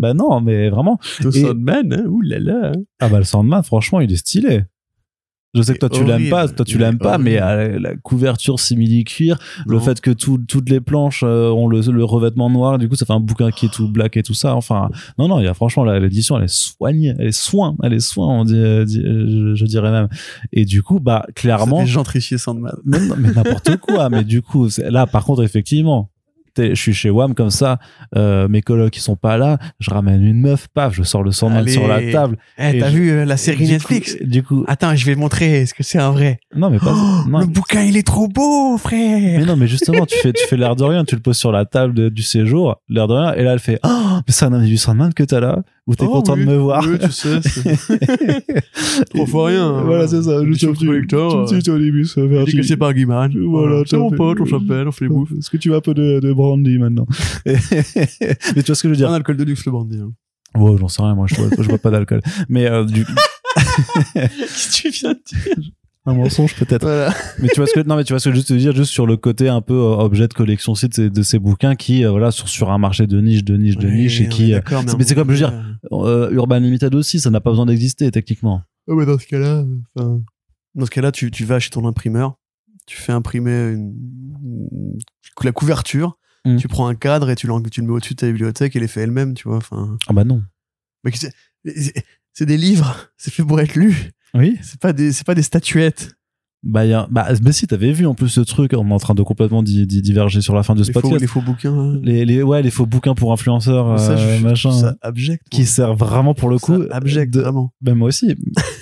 Bah 0.00 0.14
non, 0.14 0.40
mais 0.40 0.68
vraiment. 0.70 0.98
To 1.20 1.30
Et- 1.30 1.40
Sandman, 1.42 1.92
hein, 1.92 2.04
là. 2.22 2.72
Ah 3.00 3.08
bah 3.08 3.18
le 3.18 3.24
Sandman, 3.24 3.62
franchement, 3.62 4.00
il 4.00 4.12
est 4.12 4.16
stylé. 4.16 4.62
Je 5.54 5.62
sais 5.62 5.72
que 5.74 5.78
toi 5.78 5.88
tu 5.88 6.04
l'aimes 6.04 6.28
pas, 6.30 6.46
toi 6.48 6.64
tu 6.66 6.76
l'aimes 6.78 6.98
pas, 6.98 7.16
mais 7.18 7.40
euh, 7.40 7.78
la 7.80 7.96
couverture 7.96 8.60
simili 8.60 9.02
cuir, 9.04 9.38
le 9.66 9.78
fait 9.80 10.00
que 10.00 10.10
tout- 10.10 10.38
toutes 10.46 10.68
les 10.68 10.80
planches 10.80 11.22
euh, 11.26 11.48
ont 11.50 11.68
le, 11.68 11.80
le 11.80 12.04
revêtement 12.04 12.50
noir, 12.50 12.76
du 12.78 12.86
coup 12.88 12.96
ça 12.96 13.06
fait 13.06 13.14
un 13.14 13.20
bouquin 13.20 13.50
qui 13.50 13.66
est 13.66 13.72
tout 13.72 13.88
black 13.88 14.16
et 14.18 14.22
tout 14.22 14.34
ça. 14.34 14.54
Enfin, 14.54 14.90
non 15.18 15.26
non, 15.26 15.40
il 15.40 15.44
y 15.44 15.48
a 15.48 15.54
franchement 15.54 15.84
la- 15.84 15.98
l'édition, 16.00 16.36
elle 16.36 16.44
est 16.44 16.48
soignée, 16.54 17.14
elle 17.18 17.28
est 17.28 17.32
soin, 17.32 17.76
elle 17.82 17.94
est 17.94 18.00
soin, 18.00 18.26
on 18.28 18.44
dit, 18.44 18.54
euh, 18.56 18.84
dit- 18.84 19.00
je, 19.02 19.54
je 19.54 19.64
dirais 19.64 19.90
même. 19.90 20.08
Et 20.52 20.66
du 20.66 20.82
coup, 20.82 21.00
bah 21.00 21.24
clairement, 21.34 21.78
C'est 21.78 21.84
des 21.86 21.90
gentrifiés 21.92 22.38
Sandman. 22.38 22.74
mais, 22.84 22.98
n'importe 23.34 23.76
quoi. 23.78 24.10
mais 24.10 24.24
du 24.24 24.42
coup, 24.42 24.68
c'est- 24.68 24.90
là 24.90 25.06
par 25.06 25.24
contre 25.24 25.42
effectivement. 25.42 26.10
Je 26.74 26.80
suis 26.80 26.92
chez 26.94 27.10
Wam 27.10 27.34
comme 27.34 27.50
ça, 27.50 27.78
euh, 28.16 28.48
mes 28.48 28.62
colocs 28.62 28.90
qui 28.92 29.00
sont 29.00 29.16
pas 29.16 29.36
là, 29.36 29.58
je 29.80 29.90
ramène 29.90 30.22
une 30.24 30.40
meuf, 30.40 30.68
paf, 30.74 30.94
je 30.94 31.02
sors 31.02 31.22
le 31.22 31.32
Sandman 31.32 31.58
Allez. 31.60 31.72
sur 31.72 31.86
la 31.88 32.00
table. 32.12 32.36
Eh, 32.58 32.78
t'as 32.78 32.90
je- 32.90 32.96
vu 32.96 33.10
euh, 33.10 33.24
la 33.24 33.36
série 33.36 33.66
Du 33.66 33.72
Netflix 33.72 34.16
coup- 34.16 34.24
Du 34.24 34.42
coup, 34.42 34.64
Attends, 34.68 34.94
je 34.96 35.04
vais 35.06 35.14
montrer. 35.14 35.62
Est-ce 35.62 35.74
que 35.74 35.82
c'est 35.82 35.98
un 35.98 36.10
vrai 36.10 36.40
non 36.56 36.70
mais 36.70 36.78
pas. 36.78 36.94
Oh, 36.94 37.28
non. 37.28 37.40
Le 37.40 37.46
bouquin, 37.46 37.82
il 37.82 37.96
est 37.96 38.06
trop 38.06 38.28
beau, 38.28 38.76
frère. 38.78 39.38
Mais 39.40 39.44
non, 39.44 39.56
mais 39.56 39.66
justement, 39.66 40.06
tu 40.06 40.16
fais, 40.18 40.32
tu 40.32 40.44
fais 40.46 40.56
l'air 40.56 40.74
de 40.76 40.84
rien, 40.84 41.04
tu 41.04 41.14
le 41.14 41.20
poses 41.20 41.36
sur 41.38 41.52
la 41.52 41.64
table 41.64 41.94
de- 41.94 42.08
du 42.08 42.22
séjour, 42.22 42.80
l'air 42.88 43.06
de 43.08 43.14
rien, 43.14 43.34
et 43.34 43.42
là, 43.44 43.52
elle 43.52 43.58
fait, 43.58 43.78
oh, 43.84 43.88
mais 44.26 44.32
c'est 44.32 44.44
un 44.44 44.52
ami 44.52 44.68
du 44.68 44.76
Sandman 44.76 45.12
que 45.14 45.22
t'as 45.22 45.40
là, 45.40 45.62
ou 45.88 45.96
t'es 45.96 46.04
Oh, 46.06 46.12
content 46.12 46.34
oui. 46.34 46.44
de 46.44 46.50
me 46.50 46.56
voir. 46.58 46.84
Oui, 46.86 46.98
tu 47.00 47.10
sais, 47.10 47.40
Trop 49.10 49.26
fois 49.26 49.48
rien, 49.48 49.66
hein. 49.66 49.82
Voilà, 49.84 50.06
c'est 50.06 50.22
ça. 50.22 50.40
Édition 50.42 50.72
collector, 50.74 51.50
euh, 51.50 52.44
dédicacé 52.44 52.76
par 52.76 52.92
Guiman. 52.94 53.30
Voilà, 53.48 53.82
c'est 53.86 53.96
mon 53.96 54.10
pote, 54.10 54.38
on 54.40 54.46
s'appelle, 54.46 54.86
on 54.86 54.92
fait 54.92 55.06
les 55.06 55.08
bouffes. 55.08 55.32
Est-ce 55.38 55.50
que 55.50 55.56
tu 55.56 55.70
veux 55.70 55.76
un 55.76 55.80
peu 55.80 55.94
de, 55.94 56.20
de 56.20 56.32
brandy 56.32 56.78
maintenant 56.78 57.06
Mais 57.46 57.56
tu 57.56 58.62
vois 58.66 58.74
ce 58.74 58.82
que 58.82 58.88
je 58.88 58.88
veux 58.90 58.96
dire 58.96 59.10
un 59.10 59.14
alcool 59.14 59.36
de 59.36 59.44
luxe, 59.44 59.64
le 59.66 59.72
brandy. 59.72 59.98
hein. 59.98 60.12
Ouais, 60.58 60.76
j'en 60.78 60.88
sais 60.88 61.02
rien, 61.02 61.14
moi, 61.14 61.26
je 61.28 61.34
je 61.34 61.68
bois 61.68 61.78
pas 61.78 61.90
d'alcool. 61.90 62.20
Mais 62.48 62.66
euh, 62.66 62.84
du, 62.84 63.04
Qu'est-ce 64.14 64.82
que 64.82 64.88
tu 64.88 65.00
viens 65.00 65.12
de 65.14 65.20
dire? 65.26 65.70
Un 66.08 66.14
mensonge 66.14 66.54
peut-être. 66.56 66.82
Voilà. 66.82 67.12
mais 67.38 67.48
tu 67.48 67.56
vois 67.56 67.66
ce 67.66 67.72
que 67.74 67.80
non 67.86 67.96
mais 67.96 68.04
tu 68.04 68.12
vois 68.12 68.20
ce 68.20 68.28
que 68.28 68.34
je 68.34 68.40
veux 68.40 68.44
te 68.44 68.52
dire 68.54 68.74
juste 68.74 68.90
sur 68.92 69.06
le 69.06 69.16
côté 69.16 69.48
un 69.48 69.60
peu 69.60 69.74
euh, 69.74 69.96
objet 69.96 70.26
de 70.28 70.34
collection 70.34 70.74
c'est 70.74 70.88
de, 70.88 70.94
ces- 70.94 71.10
de 71.10 71.22
ces 71.22 71.38
bouquins 71.38 71.74
qui 71.76 72.04
euh, 72.04 72.10
voilà 72.10 72.30
sur 72.30 72.48
sur 72.48 72.70
un 72.70 72.78
marché 72.78 73.06
de 73.06 73.20
niche 73.20 73.44
de 73.44 73.56
niche 73.56 73.76
de 73.76 73.88
niche 73.88 74.20
et 74.20 74.28
qui 74.28 74.54
euh, 74.54 74.60
c'est- 74.68 74.96
mais 74.96 75.04
c'est 75.04 75.14
comme, 75.14 75.28
je 75.28 75.44
veux 75.44 75.50
dire, 75.50 75.76
euh, 75.92 76.30
Urban 76.30 76.58
Limited 76.58 76.94
aussi 76.94 77.20
ça 77.20 77.30
n'a 77.30 77.40
pas 77.40 77.50
besoin 77.50 77.66
d'exister 77.66 78.10
techniquement 78.10 78.62
Oh, 78.90 78.94
mais 78.94 79.04
dans 79.04 79.18
ce 79.18 79.26
cas-là, 79.26 79.64
enfin, 79.96 80.22
dans 80.74 80.86
ce 80.86 80.90
cas-là, 80.90 81.12
tu, 81.12 81.30
tu 81.30 81.44
vas 81.44 81.58
chez 81.60 81.68
ton 81.68 81.86
imprimeur, 81.86 82.36
tu 82.86 82.96
fais 82.96 83.12
imprimer 83.12 83.50
une, 83.72 83.92
une- 84.42 84.98
la 85.44 85.52
couverture, 85.52 86.16
Mm. 86.46 86.56
tu 86.56 86.68
prends 86.68 86.86
un 86.86 86.94
cadre 86.94 87.28
et 87.30 87.34
tu, 87.36 87.48
tu 87.70 87.80
le 87.82 87.86
mets 87.86 87.92
au-dessus 87.92 88.14
de 88.14 88.18
ta 88.20 88.26
bibliothèque 88.28 88.76
et 88.76 88.80
les 88.80 88.88
fait 88.88 89.02
elle-même, 89.02 89.34
tu 89.34 89.46
vois. 89.48 89.58
Enfin, 89.58 89.98
ah 90.08 90.12
bah 90.14 90.24
non 90.24 90.42
mais 91.04 91.10
c'est- 91.14 91.32
c'est 91.66 91.92
c'est 92.32 92.46
des 92.46 92.56
livres, 92.56 92.96
c'est 93.18 93.30
fait 93.32 93.42
pour 93.44 93.60
être 93.60 93.74
lu. 93.74 94.12
Oui 94.34 94.56
C'est 94.62 94.80
pas 94.80 94.92
des, 94.92 95.12
c'est 95.12 95.26
pas 95.26 95.34
des 95.34 95.42
statuettes. 95.42 96.12
bah, 96.62 96.84
y 96.84 96.92
a, 96.92 97.06
bah 97.10 97.28
mais 97.42 97.52
si 97.52 97.66
t'avais 97.66 97.92
vu 97.92 98.06
en 98.06 98.14
plus 98.14 98.28
ce 98.28 98.40
truc 98.40 98.72
on 98.76 98.88
est 98.88 98.92
en 98.92 98.98
train 98.98 99.14
de 99.14 99.22
complètement 99.22 99.62
di- 99.62 99.86
di- 99.86 100.02
diverger 100.02 100.40
sur 100.40 100.54
la 100.54 100.62
fin 100.62 100.74
de 100.74 100.82
ce 100.82 100.88
Les 100.88 100.92
faux, 100.94 101.00
podcast 101.02 101.20
les 101.20 101.26
faux 101.28 101.40
bouquins. 101.40 101.72
hein. 101.78 102.00
les, 102.02 102.24
les 102.24 102.42
ouais 102.42 102.62
les 102.62 102.70
faux 102.70 102.86
bouquins 102.86 103.14
pour 103.14 103.32
influenceurs 103.32 103.98
ça, 103.98 104.12
euh, 104.12 104.38
je 104.38 104.44
machin 104.44 104.72
ça 104.72 104.96
abject. 105.02 105.44
qui 105.50 105.64
servent 105.64 105.98
vraiment 105.98 106.34
pour 106.34 106.48
le 106.50 106.58
coup 106.58 106.76
ça 106.88 106.96
abject, 106.96 107.32
de- 107.32 107.40
vraiment. 107.42 107.72
Ben 107.80 107.94
moi 107.94 108.08
aussi. 108.08 108.34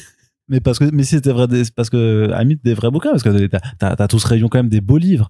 mais 0.49 0.61
parce 0.61 0.79
que 0.79 0.85
mais 0.93 1.03
si 1.05 1.11
c'était 1.17 1.33
vrai 1.33 1.49
des, 1.49 1.63
parce 1.75 1.91
que 1.91 2.31
Amit 2.33 2.59
des 2.65 2.75
vrais 2.75 2.91
bouquins 2.91 3.11
parce 3.11 3.23
que 3.23 3.47
t'as 3.79 4.09
tout 4.09 4.19
ce 4.19 4.27
rayon 4.27 4.49
quand 4.49 4.59
même 4.59 4.69
des 4.69 4.81
beaux 4.81 4.99
livres 4.99 5.29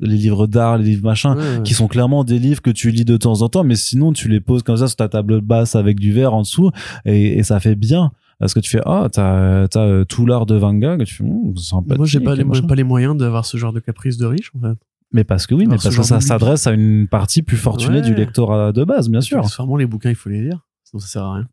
les 0.00 0.16
livres 0.16 0.46
d'art 0.46 0.78
les 0.78 0.84
livres 0.84 1.04
machin 1.04 1.36
Ouais, 1.36 1.42
ouais. 1.58 1.62
qui 1.64 1.74
sont 1.74 1.86
clairement 1.86 2.24
des 2.24 2.38
livres 2.38 2.62
que 2.62 2.70
tu 2.70 2.90
lis 2.90 3.04
de 3.04 3.16
temps 3.16 3.42
en 3.42 3.48
temps 3.48 3.62
mais 3.62 3.76
sinon 3.76 4.12
tu 4.12 4.28
les 4.28 4.40
poses 4.40 4.62
comme 4.62 4.76
ça 4.76 4.86
sur 4.88 4.96
ta 4.96 5.08
table 5.08 5.40
basse 5.40 5.76
avec 5.76 6.00
du 6.00 6.12
verre 6.12 6.34
en 6.34 6.42
dessous 6.42 6.70
et, 7.04 7.38
et 7.38 7.42
ça 7.42 7.60
fait 7.60 7.74
bien 7.76 8.10
parce 8.38 8.54
que 8.54 8.60
tu 8.60 8.70
fais 8.70 8.80
ah 8.84 9.08
t'as 9.12 9.66
euh, 9.68 10.04
tout 10.04 10.26
l'art 10.26 10.46
de 10.46 10.54
Van 10.56 10.74
Gogh 10.74 11.04
tu 11.04 11.14
fais 11.14 11.24
sympathique, 11.56 11.98
Moi, 11.98 12.06
j'ai 12.06 12.20
pas, 12.20 12.34
les, 12.34 12.44
pas 12.44 12.74
les 12.74 12.84
moyens 12.84 13.16
d'avoir 13.16 13.44
ce 13.46 13.56
genre 13.56 13.72
de 13.72 13.80
caprice 13.80 14.16
de 14.18 14.26
riche, 14.26 14.50
en 14.56 14.60
fait. 14.60 14.78
mais 15.12 15.24
parce 15.24 15.46
que 15.46 15.54
oui 15.54 15.64
mais 15.66 15.72
Alors, 15.74 15.82
parce 15.82 15.96
que 15.96 16.02
ça 16.02 16.20
s'adresse 16.20 16.66
à 16.66 16.72
une 16.72 17.06
partie 17.08 17.42
plus 17.42 17.56
fortunée 17.56 17.96
Ouais. 17.96 18.02
du 18.02 18.14
lectorat 18.14 18.72
de 18.72 18.84
base 18.84 19.08
bien 19.08 19.20
sûr 19.20 19.38
Accessoirement, 19.38 19.76
les 19.76 19.86
bouquins, 19.86 20.10
il 20.10 20.16
faut 20.16 20.28
les 20.30 20.42
lire. 20.42 20.66
Sinon, 20.84 21.00
ça 21.00 21.06
sert 21.08 21.22
à 21.22 21.34
rien. 21.34 21.48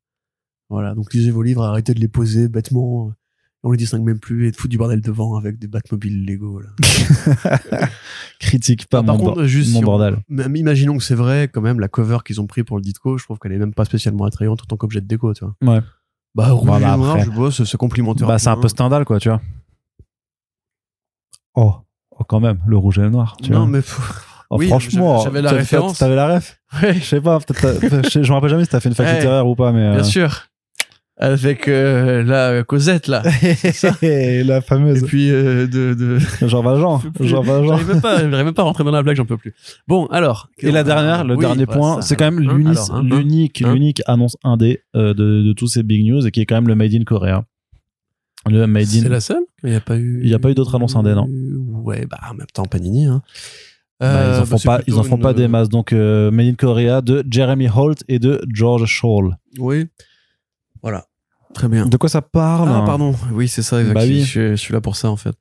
Voilà. 0.70 0.96
Donc, 0.96 1.14
lisez 1.14 1.32
vos 1.32 1.42
livres, 1.44 1.64
arrêtez 1.64 1.94
de 1.94 2.00
les 2.00 2.08
poser 2.08 2.48
bêtement. 2.48 3.12
On 3.64 3.72
les 3.72 3.78
distingue 3.78 4.04
même 4.04 4.20
plus 4.20 4.48
et 4.48 4.52
de 4.52 4.56
foutre 4.56 4.70
du 4.72 4.78
bordel 4.80 5.02
devant 5.02 5.36
avec 5.36 5.60
des 5.60 5.68
Batmobile 5.68 6.26
Lego. 6.26 6.62
Là. 6.62 6.70
critique 8.40 8.88
pas 8.88 9.00
Ah, 9.00 9.04
par 9.04 9.18
mon, 9.18 9.24
contre, 9.26 9.44
juste 9.46 9.72
mon 9.74 9.80
si 9.80 9.84
on- 9.84 9.86
bordel 9.86 10.18
Même 10.30 10.56
imaginons 10.56 10.98
que 10.98 11.04
c'est 11.04 11.16
vrai, 11.16 11.48
quand 11.52 11.62
même, 11.62 11.80
la 11.80 11.88
cover 11.88 12.18
qu'ils 12.26 12.42
ont 12.42 12.48
pris 12.48 12.64
pour 12.64 12.78
le 12.78 12.82
Ditko, 12.82 13.18
je 13.18 13.24
trouve 13.26 13.38
qu'elle 13.40 13.52
est 13.52 13.60
même 13.60 13.74
pas 13.74 13.86
spécialement 13.86 14.26
attrayante 14.26 14.62
en 14.64 14.66
tant 14.66 14.78
qu'objet 14.78 15.02
de 15.02 15.06
déco, 15.08 15.34
tu 15.34 15.46
vois. 15.46 15.56
ouais 15.76 15.82
Bah, 16.34 16.50
rouge 16.52 16.68
Bah, 16.68 16.78
et 16.80 16.82
bah, 16.82 16.98
noir, 16.98 17.12
après- 17.12 17.26
je 17.26 17.30
vois, 17.32 17.52
c'est 17.52 17.78
complémentaire. 17.78 18.28
Bah, 18.28 18.40
c'est 18.40 18.50
un 18.50 18.58
peu 18.58 18.68
Stendhal, 18.68 19.04
quoi, 19.06 19.20
tu 19.20 19.30
vois. 19.30 19.42
Oh, 21.56 21.74
oh, 22.12 22.24
quand 22.24 22.40
même, 22.40 22.60
le 22.66 22.78
rouge 22.78 23.00
et 23.00 23.02
le 23.02 23.10
noir, 23.10 23.36
tu 23.42 23.52
Non, 23.52 23.60
vois. 23.60 23.68
mais 23.68 23.80
pff, 23.82 24.28
Oh, 24.54 24.58
oui, 24.58 24.68
franchement, 24.68 25.22
j'avais- 25.24 25.42
la 25.42 25.52
référence. 25.52 25.98
T'avais 26.00 26.16
la 26.16 26.28
ref 26.36 26.60
ouais, 26.84 26.94
Je 26.96 27.04
sais 27.06 27.22
pas, 27.22 27.40
peut-être 27.40 27.62
t'as- 27.62 28.10
je 28.10 28.22
je 28.24 28.30
me 28.30 28.34
rappelle 28.36 28.50
jamais 28.50 28.66
si 28.66 28.70
t'as 28.70 28.82
fait 28.82 28.90
une 28.90 28.96
fac 28.96 29.08
littéraire 29.16 29.48
ou 29.48 29.56
pas, 29.56 29.72
mais. 29.72 29.80
euh, 29.82 29.94
bien 29.94 30.04
sûr. 30.04 30.48
Avec 31.24 31.68
euh, 31.68 32.24
la 32.24 32.64
Cosette, 32.64 33.06
là. 33.08 33.22
la 34.02 34.58
Et 34.58 34.62
fameuse. 34.62 35.04
puis, 35.04 35.30
euh, 35.30 35.68
de. 35.68 35.94
de... 35.94 36.18
Jean 36.48 36.64
Valjean. 36.64 37.00
Jean 37.20 37.42
Valjean. 37.44 37.68
J'arrive 37.78 37.88
même 37.90 38.02
pas, 38.02 38.30
j'arrive 38.30 38.54
pas 38.54 38.62
à 38.64 38.66
rentrer 38.66 38.84
dans 38.84 38.90
la 38.92 39.04
blague, 39.04 39.16
j'en 39.18 39.26
peux 39.26 39.38
plus. 39.38 39.54
Bon, 39.88 40.08
alors. 40.08 40.50
Et 40.60 40.72
la 40.72 40.84
dernière, 40.84 41.24
le 41.24 41.36
Oui, 41.36 41.42
dernier 41.46 41.68
bah, 41.68 41.74
point, 41.76 42.02
c'est 42.02 42.16
quand 42.16 42.32
même 42.32 42.40
l'unique, 42.40 43.60
l'unique 43.60 44.02
annonce 44.08 44.36
indé 44.44 44.82
euh, 44.96 45.14
de, 45.14 45.44
de 45.44 45.54
tous 45.54 45.68
ces 45.68 45.84
big 45.84 46.04
news 46.06 46.26
et 46.26 46.32
qui 46.32 46.42
est 46.42 46.46
quand 46.48 46.56
même 46.56 46.68
le 46.68 46.74
Made 46.76 46.94
in 46.96 47.04
Korea. 47.04 47.46
Le 48.50 48.66
Made 48.66 48.86
C'est 48.86 49.06
in. 49.06 49.10
la 49.10 49.20
seule 49.22 49.44
Il 49.64 49.70
n'y 49.70 49.76
a 49.76 49.80
pas 49.82 49.98
eu. 49.98 50.22
Il 50.24 50.30
y 50.30 50.34
a 50.34 50.40
pas 50.40 50.50
eu 50.50 50.56
d'autres 50.56 50.74
annonces 50.74 50.96
indé, 50.96 51.14
non 51.14 51.28
Ouais, 51.84 52.08
bah 52.10 52.18
en 52.32 52.34
même 52.34 52.48
temps, 52.52 52.66
Panini. 52.66 53.06
Hein. 53.06 53.22
Bah, 54.00 54.08
Euh, 54.08 54.34
ils 54.38 54.42
en 54.42 54.46
font 54.46 54.58
c'est 54.58 54.66
pas, 54.66 54.82
ils 54.88 54.96
en 54.96 55.04
font 55.04 55.18
pas 55.20 55.34
des 55.36 55.48
masses. 55.48 55.70
Donc, 55.70 55.94
euh, 55.94 56.32
Made 56.32 56.48
in 56.48 56.56
Korea 56.56 57.02
de 57.02 57.24
Jeremy 57.30 57.68
Holt 57.70 58.04
et 58.08 58.18
de 58.18 58.42
George 58.52 58.86
Scholl. 58.88 59.38
Oui. 59.60 59.86
Voilà. 60.82 61.06
Très 61.54 61.68
bien. 61.68 61.86
De 61.86 61.98
quoi 61.98 62.10
ça 62.10 62.22
parle 62.22 62.70
Ah, 62.72 62.84
pardon. 62.86 63.16
Oui, 63.32 63.48
c'est 63.48 63.62
ça, 63.62 63.80
exactement. 63.82 64.06
Bah 64.06 64.12
oui. 64.12 64.24
Je, 64.24 64.52
je 64.52 64.56
suis 64.56 64.74
là 64.74 64.82
pour 64.82 64.96
ça, 64.96 65.10
en 65.10 65.18
fait. 65.18 65.36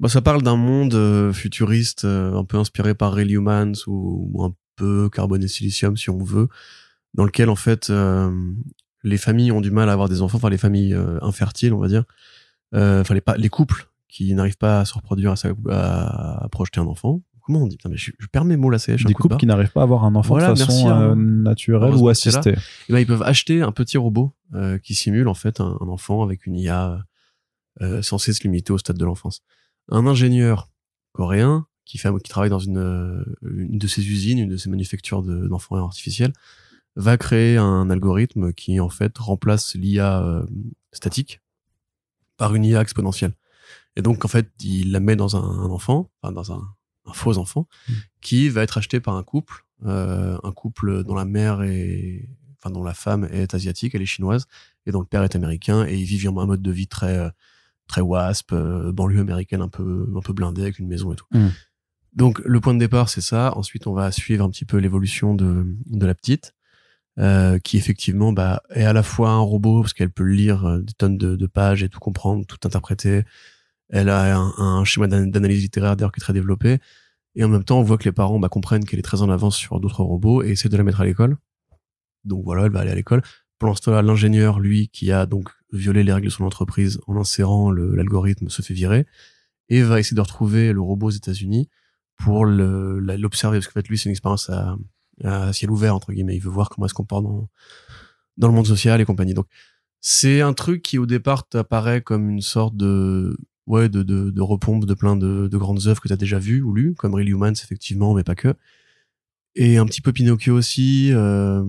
Bah, 0.00 0.08
ça 0.08 0.22
parle 0.22 0.42
d'un 0.42 0.56
monde 0.56 0.94
euh, 0.94 1.32
futuriste 1.32 2.04
euh, 2.06 2.34
un 2.34 2.44
peu 2.44 2.56
inspiré 2.56 2.94
par 2.94 3.12
Real 3.12 3.30
Humans 3.30 3.74
ou, 3.86 4.30
ou 4.32 4.44
un 4.44 4.54
peu 4.76 5.10
carbone 5.10 5.42
et 5.44 5.48
silicium 5.48 5.96
si 5.98 6.08
on 6.08 6.22
veut, 6.24 6.48
dans 7.12 7.24
lequel 7.26 7.50
en 7.50 7.56
fait 7.56 7.90
euh, 7.90 8.30
les 9.04 9.18
familles 9.18 9.52
ont 9.52 9.60
du 9.60 9.70
mal 9.70 9.90
à 9.90 9.92
avoir 9.92 10.08
des 10.08 10.22
enfants, 10.22 10.38
enfin 10.38 10.48
les 10.48 10.56
familles 10.56 10.96
infertiles 11.20 11.74
on 11.74 11.78
va 11.78 11.88
dire, 11.88 12.04
enfin 12.72 13.12
les, 13.12 13.20
les 13.36 13.48
couples 13.50 13.90
qui 14.08 14.32
n'arrivent 14.32 14.56
pas 14.56 14.80
à 14.80 14.84
se 14.86 14.94
reproduire, 14.94 15.32
à, 15.32 15.34
à, 15.70 16.44
à 16.44 16.48
projeter 16.48 16.80
un 16.80 16.86
enfant. 16.86 17.20
Comment 17.42 17.64
on 17.64 17.66
dit? 17.66 17.76
Putain, 17.76 17.90
mais 17.90 17.96
je, 17.98 18.12
je 18.18 18.26
perds 18.28 18.44
mes 18.46 18.56
mots 18.56 18.70
là, 18.70 18.78
c'est 18.78 18.96
Des 18.96 19.12
couples 19.12 19.36
qui 19.36 19.44
n'arrivent 19.46 19.72
pas 19.72 19.80
à 19.80 19.84
avoir 19.84 20.04
un 20.04 20.14
enfant 20.14 20.34
Voilà, 20.34 20.54
de 20.54 20.58
façon 20.58 20.88
euh, 20.90 21.14
naturelle 21.14 21.94
ou 21.94 22.08
assistée. 22.08 22.54
eh 22.88 22.92
ben, 22.92 23.00
ils 23.00 23.06
peuvent 23.06 23.22
acheter 23.22 23.60
un 23.60 23.72
petit 23.72 23.98
robot 23.98 24.32
euh, 24.54 24.78
qui 24.78 24.94
simule 24.94 25.28
en 25.28 25.34
fait 25.34 25.60
un, 25.60 25.76
un 25.80 25.88
enfant 25.88 26.22
avec 26.22 26.46
une 26.46 26.56
IA 26.56 27.04
euh, 27.82 28.02
censée 28.02 28.32
se 28.32 28.42
limiter 28.42 28.72
au 28.72 28.78
stade 28.78 28.98
de 28.98 29.04
l'enfance. 29.04 29.42
Un 29.88 30.06
ingénieur 30.06 30.70
coréen 31.12 31.66
qui, 31.84 31.98
fait, 31.98 32.10
qui 32.22 32.30
travaille 32.30 32.50
dans 32.50 32.58
une, 32.58 32.78
euh, 32.78 33.24
une 33.42 33.78
de 33.78 33.86
ces 33.86 34.06
usines, 34.08 34.38
une 34.38 34.50
de 34.50 34.56
ces 34.56 34.68
manufactures 34.70 35.22
de- 35.22 35.48
d'enfants 35.48 35.76
artificiels, 35.76 36.32
va 36.96 37.16
créer 37.16 37.56
un 37.56 37.88
algorithme 37.90 38.52
qui 38.52 38.80
en 38.80 38.88
fait 38.88 39.16
remplace 39.18 39.74
l'IA 39.74 40.22
euh, 40.22 40.44
statique 40.92 41.40
par 42.36 42.54
une 42.54 42.64
IA 42.64 42.80
exponentielle. 42.80 43.34
Et 43.96 44.02
donc 44.02 44.24
en 44.24 44.28
fait, 44.28 44.50
il 44.62 44.92
la 44.92 45.00
met 45.00 45.16
dans 45.16 45.36
un, 45.36 45.42
un 45.42 45.70
enfant, 45.70 46.10
enfin 46.22 46.32
dans 46.32 46.52
un, 46.52 46.62
un 47.06 47.12
faux 47.12 47.38
enfant, 47.38 47.68
qui 48.20 48.48
va 48.48 48.62
être 48.62 48.78
acheté 48.78 49.00
par 49.00 49.14
un 49.16 49.22
couple, 49.22 49.64
euh, 49.86 50.38
un 50.42 50.52
couple 50.52 51.04
dont 51.04 51.14
la 51.14 51.24
mère 51.24 51.62
est, 51.62 52.28
enfin 52.62 52.70
dont 52.72 52.84
la 52.84 52.94
femme 52.94 53.28
est 53.32 53.54
asiatique, 53.54 53.94
elle 53.94 54.02
est 54.02 54.06
chinoise, 54.06 54.46
et 54.86 54.92
dont 54.92 55.00
le 55.00 55.06
père 55.06 55.22
est 55.24 55.34
américain, 55.36 55.86
et 55.86 55.96
ils 55.96 56.04
vivent 56.04 56.28
un 56.28 56.46
mode 56.46 56.62
de 56.62 56.70
vie 56.70 56.86
très 56.88 57.16
euh, 57.18 57.30
très 57.88 58.00
wasp, 58.02 58.52
euh, 58.52 58.92
banlieue 58.92 59.20
américaine 59.20 59.62
un 59.62 59.68
peu 59.68 60.06
un 60.16 60.20
peu 60.20 60.32
blindée 60.32 60.62
avec 60.62 60.78
une 60.78 60.86
maison 60.88 61.12
et 61.12 61.16
tout. 61.16 61.26
Mm. 61.32 61.48
Donc 62.14 62.40
le 62.44 62.60
point 62.60 62.74
de 62.74 62.78
départ 62.78 63.08
c'est 63.08 63.20
ça. 63.20 63.52
Ensuite 63.56 63.86
on 63.86 63.92
va 63.94 64.10
suivre 64.12 64.44
un 64.44 64.50
petit 64.50 64.64
peu 64.64 64.76
l'évolution 64.78 65.34
de 65.34 65.64
de 65.86 66.06
la 66.06 66.14
petite. 66.14 66.54
euh, 67.18 67.58
qui 67.58 67.76
effectivement 67.76 68.32
bah, 68.32 68.62
est 68.70 68.84
à 68.84 68.92
la 68.92 69.02
fois 69.02 69.30
un 69.30 69.40
robot 69.40 69.82
parce 69.82 69.92
qu'elle 69.92 70.10
peut 70.10 70.24
lire 70.24 70.64
euh, 70.64 70.78
des 70.80 70.92
tonnes 70.94 71.18
de, 71.18 71.36
de 71.36 71.46
pages 71.46 71.82
et 71.82 71.88
tout 71.88 71.98
comprendre, 72.00 72.46
tout 72.46 72.58
interpréter. 72.64 73.24
Elle 73.88 74.08
a 74.08 74.36
un, 74.38 74.52
un 74.58 74.84
schéma 74.84 75.08
d'an- 75.08 75.26
d'analyse 75.26 75.60
littéraire 75.62 75.96
d'ailleurs 75.96 76.12
qui 76.12 76.20
est 76.20 76.22
très 76.24 76.32
développé. 76.32 76.78
Et 77.34 77.44
en 77.44 77.48
même 77.48 77.64
temps, 77.64 77.78
on 77.80 77.82
voit 77.82 77.98
que 77.98 78.04
les 78.04 78.12
parents 78.12 78.38
bah, 78.38 78.48
comprennent 78.48 78.84
qu'elle 78.84 78.98
est 79.00 79.02
très 79.02 79.22
en 79.22 79.28
avance 79.30 79.56
sur 79.56 79.80
d'autres 79.80 80.02
robots 80.02 80.42
et 80.42 80.50
essaient 80.50 80.68
de 80.68 80.76
la 80.76 80.84
mettre 80.84 81.00
à 81.00 81.04
l'école. 81.04 81.36
Donc 82.24 82.44
voilà, 82.44 82.64
elle 82.66 82.72
va 82.72 82.80
aller 82.80 82.90
à 82.90 82.94
l'école. 82.94 83.22
Pendant 83.58 83.74
ce 83.74 83.82
temps-là, 83.82 84.02
l'ingénieur, 84.02 84.58
lui, 84.58 84.88
qui 84.88 85.12
a 85.12 85.26
donc 85.26 85.50
violé 85.72 86.02
les 86.02 86.12
règles 86.12 86.28
de 86.28 86.32
son 86.32 86.44
entreprise 86.44 87.00
en 87.06 87.16
insérant 87.16 87.70
l'algorithme, 87.70 88.48
se 88.48 88.62
fait 88.62 88.74
virer 88.74 89.06
et 89.68 89.82
va 89.82 90.00
essayer 90.00 90.14
de 90.14 90.20
retrouver 90.20 90.72
le 90.72 90.80
robot 90.80 91.08
aux 91.08 91.10
États-Unis 91.10 91.68
pour 92.16 92.44
l'observer 92.44 93.58
parce 93.58 93.66
qu'en 93.66 93.80
fait, 93.80 93.88
lui, 93.88 93.98
c'est 93.98 94.06
une 94.06 94.12
expérience 94.12 94.50
à, 94.50 94.76
ciel 95.52 95.70
ouvert 95.70 95.94
entre 95.94 96.12
guillemets. 96.12 96.36
Il 96.36 96.42
veut 96.42 96.50
voir 96.50 96.70
comment 96.70 96.86
elle 96.86 96.90
se 96.90 96.94
comporte 96.94 97.24
dans, 97.24 97.48
dans 98.36 98.48
le 98.48 98.54
monde 98.54 98.66
social 98.66 99.00
et 99.00 99.04
compagnie. 99.04 99.34
Donc 99.34 99.46
c'est 100.00 100.40
un 100.40 100.54
truc 100.54 100.82
qui 100.82 100.98
au 100.98 101.06
départ 101.06 101.46
t'apparaît 101.46 102.00
comme 102.00 102.30
une 102.30 102.40
sorte 102.40 102.76
de 102.76 103.36
ouais 103.66 103.90
de, 103.90 104.02
de, 104.02 104.30
de 104.30 104.40
repompe 104.40 104.86
de 104.86 104.94
plein 104.94 105.16
de, 105.16 105.46
de 105.46 105.58
grandes 105.58 105.86
œuvres 105.86 106.00
que 106.00 106.08
tu 106.08 106.14
as 106.14 106.16
déjà 106.16 106.38
vues 106.38 106.62
ou 106.62 106.72
lues, 106.72 106.94
comme 106.94 107.14
Real 107.14 107.28
Humans 107.28 107.52
effectivement, 107.62 108.14
mais 108.14 108.24
pas 108.24 108.34
que. 108.34 108.54
Et 109.54 109.76
un 109.76 109.84
petit 109.84 110.00
peu 110.00 110.12
Pinocchio 110.12 110.54
aussi. 110.54 111.10
euh, 111.12 111.62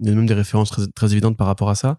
il 0.00 0.08
y 0.08 0.10
a 0.10 0.14
même 0.14 0.26
des 0.26 0.34
références 0.34 0.72
très, 0.94 1.12
évidentes 1.12 1.36
par 1.36 1.46
rapport 1.46 1.70
à 1.70 1.74
ça. 1.74 1.98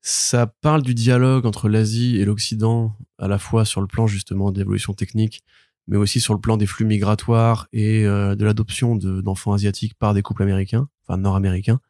Ça 0.00 0.46
parle 0.46 0.82
du 0.82 0.94
dialogue 0.94 1.46
entre 1.46 1.68
l'Asie 1.68 2.16
et 2.18 2.24
l'Occident, 2.24 2.96
à 3.18 3.28
la 3.28 3.38
fois 3.38 3.64
sur 3.64 3.80
le 3.80 3.86
plan 3.86 4.06
justement 4.06 4.50
d'évolution 4.52 4.94
technique, 4.94 5.42
mais 5.86 5.96
aussi 5.96 6.20
sur 6.20 6.34
le 6.34 6.40
plan 6.40 6.56
des 6.56 6.66
flux 6.66 6.84
migratoires 6.84 7.68
et 7.72 8.04
euh, 8.06 8.34
de 8.34 8.44
l'adoption 8.44 8.96
de- 8.96 9.20
d'enfants 9.20 9.52
asiatiques 9.52 9.94
par 9.94 10.14
des 10.14 10.22
couples 10.22 10.42
américains, 10.42 10.88
enfin 11.02 11.18
nord-américains. 11.18 11.80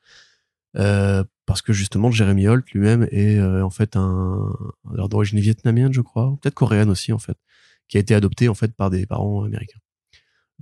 Euh, 0.77 1.25
parce 1.47 1.63
que 1.63 1.73
justement, 1.73 2.11
Jeremy 2.11 2.49
Holt 2.49 2.71
lui-même 2.71 3.07
est 3.11 3.39
euh, 3.39 3.65
en 3.65 3.71
fait 3.71 3.97
un 3.97 4.53
d'origine 5.09 5.41
vietnamienne, 5.41 5.93
je 5.93 6.01
crois, 6.01 6.37
peut-être 6.41 6.55
coréenne 6.55 6.91
aussi 6.91 7.13
en 7.13 7.19
fait, 7.19 7.37
qui 7.89 7.99
a 7.99 8.01
été 8.01 8.15
adopté 8.15 8.49
en 8.49 8.55
fait 8.55 8.75
par 8.75 8.91
des 8.91 9.07
parents 9.07 9.45
américains. 9.45 9.82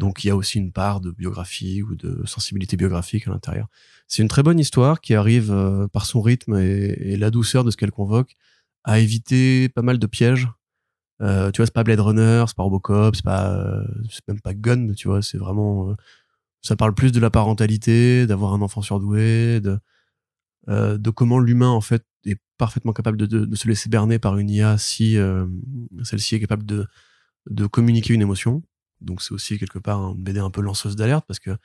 Donc 0.01 0.25
il 0.25 0.29
y 0.29 0.31
a 0.31 0.37
aussi 0.37 0.59
une 0.59 0.73
part 0.73 1.03
de 1.03 1.11
biographie 1.11 1.83
ou 1.83 1.95
de 1.95 2.23
sensibilité 2.25 2.79
biographique 2.79 3.29
à 3.29 3.31
l'intérieur. 3.33 3.69
C'est 4.09 4.23
une 4.23 4.29
très 4.29 4.43
bonne 4.43 4.59
histoire 4.59 5.03
qui 5.03 5.15
arrive 5.15 5.53
euh, 5.53 5.89
par 5.89 6.07
son 6.07 6.23
rythme 6.23 6.57
et, 6.57 7.19
la 7.19 7.31
douceur 7.31 7.65
de 7.65 7.71
ce 7.71 7.77
qu'elle 7.77 7.91
convoque 7.91 8.35
à 8.83 8.99
éviter 8.99 9.69
pas 9.69 9.83
mal 9.83 9.99
de 9.99 10.07
pièges. 10.07 10.49
Euh, 11.21 11.51
tu 11.51 11.59
vois, 11.59 11.67
c'est 11.67 11.75
pas 11.75 11.85
Blade 11.85 12.01
Runner, 12.01 12.45
c'est 12.49 12.57
pas 12.57 12.63
Robocop, 12.63 13.15
c'est 13.15 13.25
pas, 13.25 13.53
euh, 13.53 13.85
même 14.27 14.41
pas 14.41 14.55
Gun, 14.55 14.95
tu 14.95 15.07
vois, 15.07 15.21
c'est 15.21 15.37
vraiment, 15.37 15.95
ça 16.63 16.77
parle 16.77 16.95
plus 16.95 17.13
de 17.13 17.21
la 17.21 17.29
parentalité, 17.29 18.27
d'avoir 18.27 18.55
un 18.55 18.63
enfant 18.63 18.81
surdoué, 18.81 19.61
de, 19.61 21.11
comment 21.11 21.41
l'humain 21.41 21.69
en 21.69 21.83
fait 21.83 22.07
est 22.25 22.41
parfaitement 22.57 22.95
capable 22.95 23.19
de, 23.19 23.27
de, 23.27 23.55
se 23.55 23.69
laisser 23.69 23.91
berner 23.91 24.19
par 24.19 24.39
une 24.39 24.49
IA 24.49 24.79
si 24.79 25.19
celle-ci 26.05 26.37
est 26.37 26.41
capable 26.41 26.65
de, 26.65 26.87
de 27.51 27.67
communiquer 27.67 28.15
une 28.15 28.23
émotion. 28.23 28.63
Donc 29.01 29.23
c'est 29.23 29.33
aussi 29.33 29.59
quelque 29.59 29.79
part 29.79 30.01
une 30.01 30.23
BD 30.23 30.41
un 30.41 30.51
peu 30.51 30.61
lanceuse 30.61 30.97
d'alerte 30.97 31.25
parce 31.27 31.41
que 31.41 31.57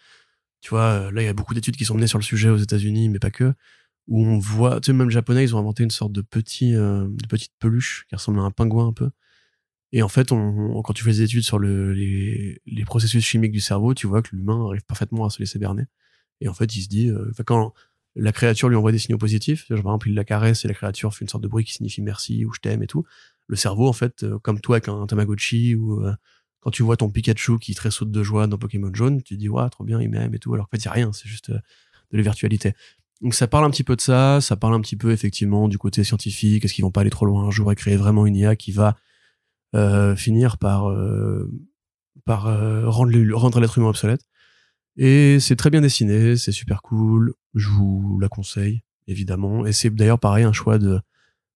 tu 0.62 0.70
vois 0.70 0.82
euh, 0.84 1.12
là 1.12 1.22
il 1.22 1.26
y 1.26 1.28
a 1.28 1.34
beaucoup 1.34 1.54
d'études 1.54 1.76
qui 1.76 1.86
sont 1.86 1.96
menées 1.96 2.08
sur 2.08 2.18
le 2.20 2.24
sujet 2.24 2.50
aux 2.50 2.58
États-Unis 2.58 3.10
mais 3.10 3.20
pas 3.20 3.32
que 3.32 3.54
où 4.08 4.24
on 4.26 4.40
voit 4.40 4.80
tu 4.82 4.88
sais 4.88 4.94
même 4.94 5.10
les 5.10 5.14
japonais 5.14 5.44
ils 5.44 5.56
ont 5.56 5.60
inventé 5.60 5.84
une 5.84 5.92
sorte 5.92 6.12
de 6.12 6.22
petit 6.22 6.76
euh, 6.76 7.08
de 7.08 7.28
petite 7.28 7.54
peluche 7.60 8.06
qui 8.10 8.16
ressemble 8.16 8.40
à 8.40 8.44
un 8.44 8.52
pingouin 8.52 8.88
un 8.88 8.94
peu. 8.94 9.10
Et 9.92 10.02
en 10.02 10.10
fait 10.10 10.30
quand 10.30 10.94
tu 10.94 11.04
fais 11.04 11.12
des 11.12 11.22
études 11.24 11.44
sur 11.44 11.60
le, 11.60 11.94
les, 11.94 12.62
les 12.66 12.86
processus 12.86 13.24
chimiques 13.24 13.52
du 13.52 13.62
cerveau 13.62 13.94
tu 13.94 14.08
vois 14.08 14.22
que 14.22 14.36
l'humain 14.36 14.66
arrive 14.68 14.86
parfaitement 14.86 15.26
à 15.26 15.30
se 15.30 15.40
laisser 15.40 15.60
berner. 15.60 15.86
Et 16.42 16.48
en 16.48 16.54
fait 16.54 16.76
il 16.76 16.82
se 16.84 16.90
dit 16.90 17.10
euh, 17.10 17.32
quand 17.46 17.74
la 18.16 18.32
créature 18.32 18.70
lui 18.70 18.76
envoie 18.78 18.92
des 18.92 19.00
signaux 19.00 19.18
positifs 19.18 19.68
genre, 19.70 19.84
par 19.84 19.92
exemple 19.94 20.10
il 20.10 20.16
la 20.16 20.24
caresse 20.24 20.66
et 20.66 20.68
la 20.68 20.74
créature 20.74 21.14
fait 21.14 21.26
une 21.26 21.30
sorte 21.30 21.44
de 21.44 21.50
bruit 21.50 21.66
qui 21.66 21.74
signifie 21.74 22.02
merci 22.02 22.46
ou 22.46 22.54
je 22.54 22.60
t'aime 22.60 22.82
et 22.84 22.88
tout 22.88 23.04
le 23.48 23.56
cerveau 23.56 23.88
en 23.88 23.94
fait 23.94 24.26
comme 24.42 24.60
toi 24.62 24.78
avec 24.78 24.88
un 24.88 25.06
Tamagotchi 25.06 25.76
ou 25.76 26.04
quand 26.66 26.72
tu 26.72 26.82
vois 26.82 26.98
ton 26.98 27.12
Pikachu 27.12 27.60
qui 27.60 27.76
tressaute 27.76 28.10
de 28.10 28.24
joie 28.24 28.48
dans 28.48 28.58
Pokémon 28.58 28.92
jaune, 28.92 29.22
tu 29.22 29.36
te 29.36 29.40
dis, 29.40 29.50
ouais, 29.50 29.70
trop 29.70 29.84
bien, 29.84 30.02
il 30.02 30.10
m'aime 30.10 30.34
et 30.34 30.40
tout. 30.40 30.52
Alors 30.56 30.68
qu'en 30.68 30.80
fait, 30.80 30.90
rien, 30.90 31.14
c'est 31.14 31.28
juste 31.28 31.52
euh, 31.52 31.60
de 32.12 32.18
la 32.18 32.24
virtualité. 32.24 32.74
Donc 33.22 33.36
ça 33.36 33.46
parle 33.46 33.66
un 33.66 33.70
petit 33.70 33.84
peu 33.84 33.96
de 33.96 34.02
ça, 34.02 34.42
ça 34.42 34.56
parle 34.56 34.74
un 34.74 34.82
petit 34.82 34.96
peu 34.96 35.12
effectivement 35.12 35.68
du 35.68 35.78
côté 35.78 36.04
scientifique, 36.04 36.66
est-ce 36.66 36.74
qu'ils 36.74 36.84
vont 36.84 36.90
pas 36.90 37.02
aller 37.02 37.12
trop 37.12 37.28
loin 37.28 37.44
un 37.44 37.52
jour 37.52 37.72
et 37.72 37.76
créer 37.76 37.98
vraiment 37.98 38.26
une 38.26 38.36
IA 38.36 38.56
qui 38.56 38.72
va 38.72 38.96
euh, 39.76 40.16
finir 40.16 40.58
par, 40.58 40.88
euh, 40.88 41.48
rendre 42.28 43.60
l'être 43.60 43.78
humain 43.78 43.90
obsolète. 43.90 44.22
Et 44.98 45.40
c'est 45.40 45.56
très 45.56 45.70
bien 45.70 45.82
dessiné, 45.82 46.36
c'est 46.36 46.52
super 46.52 46.82
cool, 46.82 47.36
je 47.54 47.70
vous 47.70 48.18
la 48.20 48.28
conseille, 48.28 48.82
évidemment. 49.06 49.68
Et 49.68 49.72
c'est 49.72 49.92
d'ailleurs 49.92 50.20
pareil, 50.20 50.46
un 50.46 50.54
choix 50.54 50.80
de, 50.80 51.00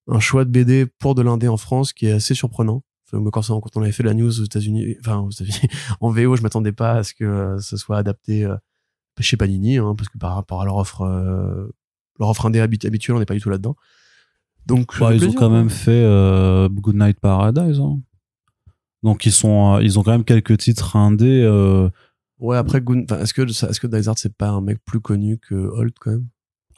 un 0.06 0.20
choix 0.20 0.44
de 0.44 0.50
BD 0.50 0.86
pour 0.86 1.16
de 1.16 1.22
l'indé 1.22 1.48
en 1.48 1.56
France 1.56 1.92
qui 1.92 2.06
est 2.06 2.12
assez 2.12 2.34
surprenant. 2.34 2.84
Quand, 3.10 3.42
quand 3.60 3.76
on 3.76 3.82
avait 3.82 3.92
fait 3.92 4.02
la 4.02 4.14
news 4.14 4.40
aux 4.40 4.44
États-Unis, 4.44 4.96
enfin 5.00 5.18
aux 5.18 5.30
États-Unis, 5.30 5.68
en 6.00 6.10
VO, 6.10 6.36
je 6.36 6.42
m'attendais 6.42 6.72
pas 6.72 6.92
à 6.92 7.02
ce 7.04 7.14
que 7.14 7.24
euh, 7.24 7.58
ça 7.58 7.76
soit 7.76 7.96
adapté 7.98 8.44
euh, 8.44 8.56
chez 9.18 9.36
Panini, 9.36 9.78
hein, 9.78 9.94
parce 9.96 10.08
que 10.08 10.16
par 10.18 10.34
rapport 10.34 10.62
à 10.62 10.64
leur 10.64 10.76
offre, 10.76 11.02
euh, 11.02 11.68
leur 12.18 12.28
offre 12.30 12.46
indé 12.46 12.60
habi- 12.60 12.86
habituelle, 12.86 13.16
on 13.16 13.18
n'est 13.20 13.26
pas 13.26 13.34
du 13.34 13.40
tout 13.40 13.50
là-dedans. 13.50 13.76
Donc, 14.66 14.98
Bah, 14.98 15.14
ils 15.14 15.28
ont 15.28 15.32
quand 15.32 15.50
même 15.50 15.70
fait 15.70 15.90
euh, 16.04 16.68
Good 16.68 16.94
Night 16.96 17.18
Paradise. 17.20 17.80
hein. 17.80 18.00
Donc 19.02 19.24
ils 19.24 19.32
sont, 19.32 19.76
euh, 19.76 19.82
ils 19.82 19.98
ont 19.98 20.02
quand 20.02 20.10
même 20.12 20.24
quelques 20.24 20.58
titres 20.58 20.94
indés. 20.96 21.42
euh, 21.42 21.88
Ouais, 22.38 22.56
après, 22.56 22.78
est-ce 22.78 23.34
que, 23.34 23.42
est-ce 23.42 23.80
que 23.80 23.86
Dysart, 23.86 24.16
c'est 24.18 24.34
pas 24.34 24.48
un 24.50 24.60
mec 24.62 24.78
plus 24.84 25.00
connu 25.00 25.38
que 25.38 25.54
Holt, 25.54 25.94
quand 26.00 26.10
même? 26.12 26.26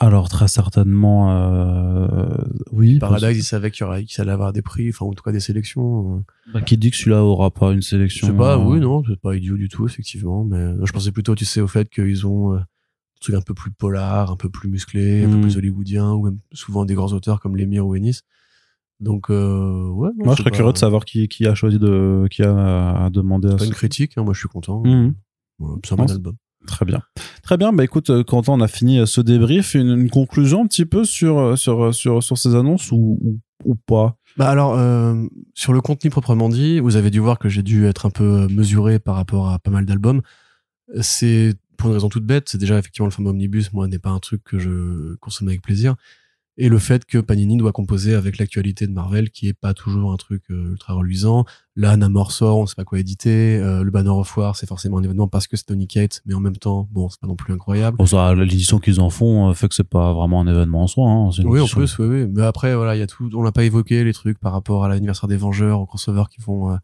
Alors 0.06 0.28
très 0.28 0.48
certainement, 0.48 1.30
euh, 1.32 2.28
oui. 2.72 2.98
Paradise, 2.98 3.36
il 3.36 3.42
savait 3.42 3.70
qu'il 3.70 3.84
y 3.84 3.88
aurait, 3.88 4.04
qu'il 4.04 4.20
allait 4.20 4.32
avoir 4.32 4.52
des 4.52 4.62
prix, 4.62 4.88
enfin, 4.90 5.06
en 5.06 5.12
tout 5.12 5.22
cas, 5.22 5.32
des 5.32 5.40
sélections. 5.40 6.16
euh. 6.16 6.52
Bah, 6.54 6.60
qui 6.62 6.76
dit 6.76 6.90
que 6.90 6.96
celui-là 6.96 7.22
aura 7.24 7.50
pas 7.50 7.72
une 7.72 7.82
Je 7.82 7.88
sélection 7.88 8.26
sais 8.26 8.32
pas, 8.32 8.56
euh, 8.58 8.64
oui, 8.64 8.80
non, 8.80 9.02
c'est 9.08 9.20
pas 9.20 9.34
idiot 9.36 9.56
du 9.56 9.68
tout, 9.68 9.86
effectivement, 9.86 10.44
mais 10.44 10.56
euh, 10.56 10.84
je 10.84 10.92
pensais 10.92 11.12
plutôt, 11.12 11.34
tu 11.34 11.44
sais, 11.44 11.60
au 11.60 11.68
fait 11.68 11.88
qu'ils 11.88 12.26
ont 12.26 12.54
des 12.56 12.60
trucs 13.20 13.34
un 13.36 13.40
peu 13.42 13.54
plus 13.54 13.70
polar, 13.70 14.30
un 14.30 14.36
peu 14.36 14.48
plus 14.48 14.68
musclés, 14.68 15.24
un 15.24 15.28
peu 15.30 15.36
Mm. 15.36 15.40
plus 15.42 15.56
hollywoodien, 15.56 16.12
ou 16.12 16.24
même 16.24 16.38
souvent 16.52 16.84
des 16.84 16.94
grands 16.94 17.12
auteurs 17.12 17.40
comme 17.40 17.56
Lemire 17.56 17.86
ou 17.86 17.94
Ennis. 17.94 18.22
Donc, 19.00 19.30
euh, 19.30 19.88
ouais. 19.88 20.10
non, 20.16 20.24
Moi, 20.26 20.34
je 20.34 20.42
serais 20.42 20.50
pas- 20.50 20.56
curieux 20.56 20.72
de 20.72 20.78
savoir 20.78 21.04
qui, 21.04 21.26
qui 21.28 21.46
a 21.46 21.54
choisi 21.54 21.78
de, 21.78 22.26
qui 22.30 22.42
a 22.42 23.08
demandé 23.12 23.48
à 23.48 23.52
Pas 23.52 23.58
ce- 23.58 23.64
une 23.66 23.72
critique, 23.72 24.12
hein, 24.16 24.22
moi 24.24 24.32
je 24.34 24.38
suis 24.40 24.48
content. 24.48 24.82
Voilà, 25.58 25.76
c'est 25.84 25.92
un 25.92 25.96
bon 25.96 26.10
album. 26.10 26.34
Très 26.66 26.84
bien. 26.84 27.02
Très 27.42 27.56
bien. 27.56 27.72
Bah 27.72 27.84
écoute, 27.84 28.10
euh, 28.10 28.22
Quentin, 28.22 28.52
on 28.52 28.60
a 28.60 28.68
fini 28.68 29.00
euh, 29.00 29.06
ce 29.06 29.20
débrief. 29.20 29.74
Une, 29.74 30.08
conclusion 30.10 30.62
un 30.62 30.66
petit 30.66 30.86
peu 30.86 31.04
sur, 31.04 31.38
euh, 31.38 31.56
sur, 31.56 31.94
sur, 31.94 32.22
sur 32.22 32.38
ces 32.38 32.54
annonces 32.54 32.92
ou, 32.92 33.18
ou, 33.64 33.74
pas? 33.74 34.16
Bah 34.36 34.48
alors, 34.48 34.78
sur 35.52 35.74
le 35.74 35.82
contenu 35.82 36.08
proprement 36.08 36.48
dit, 36.48 36.80
vous 36.80 36.96
avez 36.96 37.10
dû 37.10 37.18
voir 37.18 37.38
que 37.38 37.50
j'ai 37.50 37.62
dû 37.62 37.86
être 37.86 38.06
un 38.06 38.10
peu 38.10 38.48
mesuré 38.48 38.98
par 38.98 39.14
rapport 39.14 39.50
à 39.50 39.58
pas 39.58 39.70
mal 39.70 39.84
d'albums. 39.84 40.22
C'est 41.02 41.54
pour 41.76 41.90
une 41.90 41.94
raison 41.94 42.08
toute 42.08 42.24
bête, 42.24 42.48
c'est 42.48 42.58
déjà 42.58 42.78
effectivement 42.78 43.06
le 43.06 43.12
format 43.12 43.30
omnibus, 43.30 43.72
moi, 43.74 43.88
n'est 43.88 43.98
pas 43.98 44.10
un 44.10 44.20
truc 44.20 44.42
que 44.42 44.58
je 44.58 45.16
consomme 45.16 45.48
avec 45.48 45.60
plaisir. 45.60 45.96
Et 46.58 46.68
le 46.68 46.78
fait 46.78 47.06
que 47.06 47.18
Panini 47.18 47.56
doit 47.56 47.72
composer 47.72 48.14
avec 48.14 48.36
l'actualité 48.36 48.86
de 48.86 48.92
Marvel 48.92 49.30
qui 49.30 49.48
est 49.48 49.54
pas 49.54 49.72
toujours 49.72 50.12
un 50.12 50.16
truc 50.16 50.42
euh, 50.50 50.72
ultra 50.72 50.92
reluisant. 50.92 51.46
Là, 51.76 51.96
Namor 51.96 52.30
sort, 52.32 52.58
on 52.58 52.66
sait 52.66 52.74
pas 52.74 52.84
quoi 52.84 52.98
éditer. 52.98 53.56
Euh, 53.56 53.82
le 53.82 53.90
Banner 53.90 54.10
of 54.10 54.36
War, 54.36 54.54
c'est 54.54 54.68
forcément 54.68 54.98
un 54.98 55.02
événement 55.02 55.28
parce 55.28 55.46
que 55.46 55.56
c'est 55.56 55.64
Tony 55.64 55.86
Kate, 55.86 56.20
mais 56.26 56.34
en 56.34 56.40
même 56.40 56.56
temps, 56.56 56.88
bon, 56.92 57.08
c'est 57.08 57.18
pas 57.20 57.26
non 57.26 57.36
plus 57.36 57.54
incroyable. 57.54 57.96
Bon, 57.96 58.04
ça, 58.04 58.34
l'édition 58.34 58.78
qu'ils 58.78 59.00
en 59.00 59.08
font 59.08 59.48
euh, 59.48 59.54
fait 59.54 59.68
que 59.68 59.74
c'est 59.74 59.88
pas 59.88 60.12
vraiment 60.12 60.42
un 60.42 60.46
événement 60.46 60.82
en 60.82 60.86
soi. 60.86 61.08
Hein. 61.08 61.30
Oui, 61.44 61.58
en 61.58 61.66
plus, 61.66 61.98
oui, 61.98 62.06
oui. 62.06 62.26
Mais 62.30 62.42
après, 62.42 62.74
voilà, 62.74 62.96
il 62.96 62.98
y 62.98 63.02
a 63.02 63.06
tout. 63.06 63.30
On 63.32 63.42
l'a 63.42 63.52
pas 63.52 63.64
évoqué 63.64 64.04
les 64.04 64.12
trucs 64.12 64.38
par 64.38 64.52
rapport 64.52 64.84
à 64.84 64.88
l'anniversaire 64.88 65.28
des 65.28 65.38
Vengeurs, 65.38 65.80
aux 65.80 65.86
crossovers 65.86 66.28
qui 66.30 66.42
vont. 66.42 66.72
euh, 66.72 66.76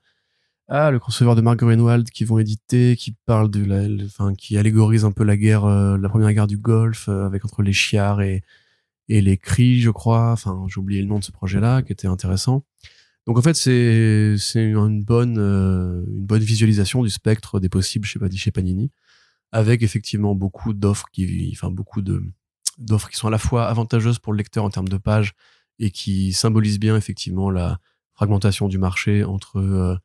ah, 0.71 0.91
le 0.91 0.99
crossover 0.99 1.35
de 1.35 1.41
Mark 1.41 1.59
Greenwald 1.59 2.11
qui 2.11 2.25
vont 2.25 2.39
éditer, 2.39 2.95
qui 2.97 3.15
parle 3.25 3.51
de 3.51 3.65
la, 3.65 3.85
enfin, 4.05 4.35
qui 4.35 4.59
allégorise 4.59 5.05
un 5.07 5.13
peu 5.13 5.25
la 5.25 5.37
guerre, 5.37 5.65
euh, 5.65 5.97
la 5.97 6.09
première 6.11 6.33
guerre 6.33 6.47
du 6.47 6.59
Golfe, 6.59 7.09
avec 7.09 7.45
entre 7.45 7.63
les 7.63 7.73
Chiars 7.73 8.21
et 8.21 8.43
et 9.09 9.21
les 9.21 9.37
Cris, 9.37 9.81
je 9.81 9.91
crois. 9.91 10.33
Enfin, 10.33 10.67
j'ai 10.69 10.79
oublié 10.79 11.01
le 11.01 11.09
nom 11.09 11.19
de 11.19 11.25
ce 11.25 11.33
projet-là, 11.33 11.83
qui 11.83 11.93
était 11.93 12.09
intéressant. 12.09 12.65
Donc 13.27 13.39
en 13.39 13.43
fait, 13.43 13.55
c'est 13.55 14.37
c'est 14.39 14.65
une 14.65 15.05
bonne 15.05 15.39
euh, 15.39 16.03
une 16.09 16.25
bonne 16.25 16.43
visualisation 16.43 17.03
du 17.03 17.11
spectre 17.11 17.61
des 17.61 17.69
possibles 17.69 18.07
chez 18.07 18.19
chez 18.37 18.51
Panini, 18.51 18.91
avec 19.53 19.83
effectivement 19.83 20.35
beaucoup 20.35 20.73
d'offres 20.73 21.07
qui, 21.13 21.51
enfin 21.53 21.71
beaucoup 21.71 22.01
de 22.03 22.23
d'offres 22.79 23.11
qui 23.11 23.17
sont 23.17 23.29
à 23.29 23.31
la 23.31 23.39
fois 23.39 23.67
avantageuses 23.67 24.19
pour 24.19 24.33
le 24.33 24.39
lecteur 24.39 24.65
en 24.65 24.71
termes 24.71 24.89
de 24.89 24.97
pages 24.97 25.35
et 25.79 25.91
qui 25.91 26.33
symbolisent 26.33 26.79
bien 26.81 26.97
effectivement 26.97 27.51
la 27.51 27.79
fragmentation 28.15 28.69
du 28.69 28.79
marché 28.79 29.25
entre 29.25 29.59
euh, 29.59 29.97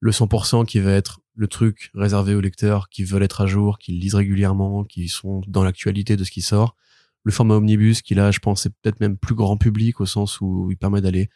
le 0.00 0.10
100% 0.10 0.66
qui 0.66 0.80
va 0.80 0.92
être 0.92 1.20
le 1.34 1.46
truc 1.46 1.90
réservé 1.94 2.34
aux 2.34 2.40
lecteurs 2.40 2.88
qui 2.88 3.04
veulent 3.04 3.22
être 3.22 3.42
à 3.42 3.46
jour, 3.46 3.78
qui 3.78 3.92
lisent 3.92 4.14
régulièrement, 4.14 4.84
qui 4.84 5.08
sont 5.08 5.42
dans 5.46 5.62
l'actualité 5.62 6.16
de 6.16 6.24
ce 6.24 6.30
qui 6.30 6.42
sort. 6.42 6.76
Le 7.24 7.32
format 7.32 7.56
omnibus 7.56 8.02
qui 8.02 8.14
là, 8.14 8.30
je 8.30 8.38
pense, 8.38 8.66
est 8.66 8.70
peut-être 8.82 9.00
même 9.00 9.16
plus 9.16 9.34
grand 9.34 9.56
public 9.56 10.00
au 10.00 10.06
sens 10.06 10.40
où 10.40 10.68
il 10.70 10.76
permet 10.76 11.00
d'aller 11.00 11.28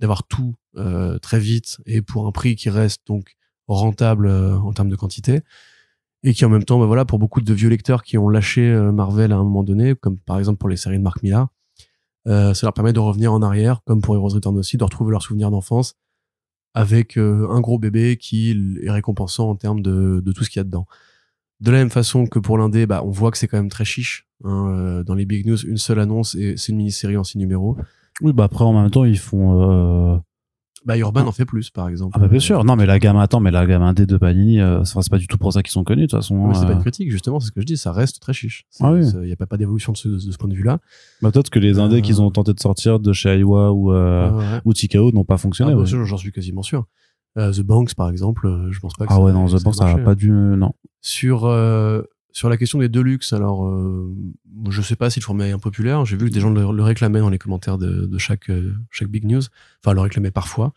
d'avoir 0.00 0.24
tout 0.26 0.54
euh, 0.76 1.18
très 1.18 1.38
vite 1.38 1.78
et 1.86 2.02
pour 2.02 2.26
un 2.26 2.32
prix 2.32 2.56
qui 2.56 2.70
reste 2.70 3.06
donc 3.06 3.36
rentable 3.68 4.26
euh, 4.26 4.56
en 4.56 4.72
termes 4.72 4.88
de 4.88 4.96
quantité. 4.96 5.40
Et 6.22 6.32
qui 6.32 6.44
en 6.44 6.48
même 6.48 6.64
temps 6.64 6.78
bah 6.80 6.86
voilà 6.86 7.04
pour 7.04 7.18
beaucoup 7.18 7.42
de 7.42 7.52
vieux 7.52 7.68
lecteurs 7.68 8.02
qui 8.02 8.16
ont 8.16 8.30
lâché 8.30 8.62
euh, 8.70 8.92
Marvel 8.92 9.30
à 9.32 9.36
un 9.36 9.42
moment 9.42 9.62
donné 9.62 9.94
comme 9.94 10.18
par 10.18 10.38
exemple 10.38 10.58
pour 10.58 10.70
les 10.70 10.76
séries 10.76 10.98
de 10.98 11.02
Mark 11.02 11.22
Millar 11.22 11.48
ça 12.26 12.54
leur 12.62 12.72
permet 12.72 12.94
de 12.94 13.00
revenir 13.00 13.34
en 13.34 13.42
arrière 13.42 13.82
comme 13.84 14.00
pour 14.00 14.14
Heroes 14.14 14.30
Return 14.30 14.56
aussi 14.56 14.78
de 14.78 14.84
retrouver 14.84 15.10
leurs 15.10 15.20
souvenirs 15.20 15.50
d'enfance 15.50 15.94
avec 16.72 17.18
un 17.18 17.60
gros 17.60 17.78
bébé 17.78 18.16
qui 18.16 18.80
est 18.82 18.90
récompensant 18.90 19.50
en 19.50 19.56
termes 19.56 19.82
de, 19.82 20.22
de 20.24 20.32
tout 20.32 20.42
ce 20.42 20.48
qu'il 20.48 20.58
y 20.58 20.62
a 20.62 20.64
dedans. 20.64 20.86
De 21.60 21.70
la 21.70 21.76
même 21.76 21.90
façon 21.90 22.26
que 22.26 22.38
pour 22.38 22.56
l'indé 22.56 22.86
bah 22.86 23.02
on 23.04 23.10
voit 23.10 23.30
que 23.30 23.36
c'est 23.36 23.46
quand 23.46 23.58
même 23.58 23.68
très 23.68 23.84
chiche 23.84 24.26
hein, 24.44 24.68
euh, 24.68 25.02
dans 25.04 25.14
les 25.14 25.26
big 25.26 25.46
news 25.46 25.58
une 25.66 25.76
seule 25.78 25.98
annonce 26.00 26.34
et 26.34 26.56
c'est 26.56 26.72
une 26.72 26.78
mini-série 26.78 27.16
en 27.16 27.24
six 27.24 27.38
numéros 27.38 27.76
Oui, 28.22 28.32
bah 28.32 28.44
après, 28.44 28.64
en 28.64 28.72
même 28.72 28.90
temps, 28.90 29.04
ils 29.04 29.18
font. 29.18 29.60
Euh... 30.14 30.16
bah 30.86 30.96
Urban 30.98 31.26
en 31.26 31.32
fait 31.32 31.44
plus 31.46 31.70
par 31.70 31.88
exemple 31.88 32.12
Ah, 32.16 32.20
bah, 32.20 32.28
bien 32.28 32.38
sûr. 32.38 32.62
Non, 32.64 32.76
mais 32.76 32.86
la 32.86 32.98
gamme, 32.98 33.16
attends, 33.16 33.40
mais 33.40 33.50
la 33.50 33.66
gamme 33.66 33.82
indé 33.82 34.06
de 34.06 34.16
Panini, 34.16 34.60
euh, 34.60 34.84
c'est 34.84 35.10
pas 35.10 35.18
du 35.18 35.26
tout 35.26 35.38
pour 35.38 35.52
ça 35.52 35.62
qu'ils 35.62 35.72
sont 35.72 35.82
connus, 35.84 36.02
de 36.02 36.06
toute 36.08 36.18
façon. 36.20 36.36
Oui, 36.36 36.54
c'est 36.54 36.66
pas 36.66 36.72
euh. 36.72 36.74
une 36.74 36.80
critique, 36.82 37.10
justement, 37.10 37.40
c'est 37.40 37.46
ce 37.48 37.52
que 37.52 37.60
je 37.60 37.66
dis, 37.66 37.76
ça 37.76 37.90
reste 37.92 38.20
très 38.20 38.32
chiche. 38.34 38.66
Ah 38.80 38.92
oui. 38.92 39.00
Il 39.14 39.20
n'y 39.26 39.32
a 39.32 39.36
pas, 39.36 39.46
pas 39.46 39.56
d'évolution 39.56 39.92
de 39.92 39.96
ce, 39.96 40.08
de 40.08 40.18
ce 40.18 40.36
point 40.36 40.48
de 40.48 40.54
vue-là. 40.54 40.78
Bah, 41.22 41.30
peut-être 41.32 41.50
que 41.50 41.58
les 41.58 41.78
indés 41.78 41.96
Euh. 41.96 42.00
qu'ils 42.02 42.20
ont 42.22 42.30
tenté 42.30 42.52
de 42.52 42.60
sortir 42.60 43.00
de 43.00 43.12
chez 43.12 43.30
Aiwa 43.38 43.72
ou, 43.72 43.92
Ouais, 43.92 44.60
ou 44.64 44.72
TKO 44.74 45.10
n'ont 45.12 45.24
pas 45.24 45.34
Ah, 45.34 45.38
fonctionné. 45.38 45.72
bah, 45.74 45.80
ouais. 45.80 45.86
ça, 45.86 46.04
J'en 46.04 46.16
suis 46.18 46.32
quasiment 46.32 46.62
sûr. 46.62 46.84
The 47.36 47.62
Banks, 47.62 47.94
par 47.96 48.10
exemple, 48.10 48.68
je 48.70 48.78
pense 48.78 48.92
pas 48.94 49.06
que 49.06 49.12
Ah 49.12 49.16
ça 49.16 49.20
ouais, 49.22 49.32
non, 49.32 49.46
The 49.48 49.54
ait 49.60 49.64
Bank, 49.64 49.74
ça 49.74 49.88
a 49.88 49.98
pas 49.98 50.12
hein. 50.12 50.14
dû. 50.14 50.30
Non. 50.30 50.72
Sur, 51.00 51.46
sur 52.34 52.48
la 52.50 52.56
question 52.58 52.80
des 52.80 52.88
Deluxe, 52.88 53.32
alors, 53.32 53.64
euh, 53.66 54.12
je 54.68 54.82
sais 54.82 54.96
pas 54.96 55.08
si 55.08 55.20
le 55.20 55.24
format 55.24 55.46
est 55.46 55.52
impopulaire. 55.52 56.04
J'ai 56.04 56.16
vu 56.16 56.28
que 56.28 56.34
des 56.34 56.40
gens 56.40 56.50
le, 56.50 56.60
le 56.76 56.82
réclamaient 56.82 57.20
dans 57.20 57.30
les 57.30 57.38
commentaires 57.38 57.78
de, 57.78 58.06
de 58.06 58.18
chaque, 58.18 58.50
euh, 58.50 58.74
chaque 58.90 59.08
Big 59.08 59.24
News. 59.24 59.40
Enfin, 59.82 59.94
le 59.94 60.00
réclamaient 60.00 60.32
parfois. 60.32 60.72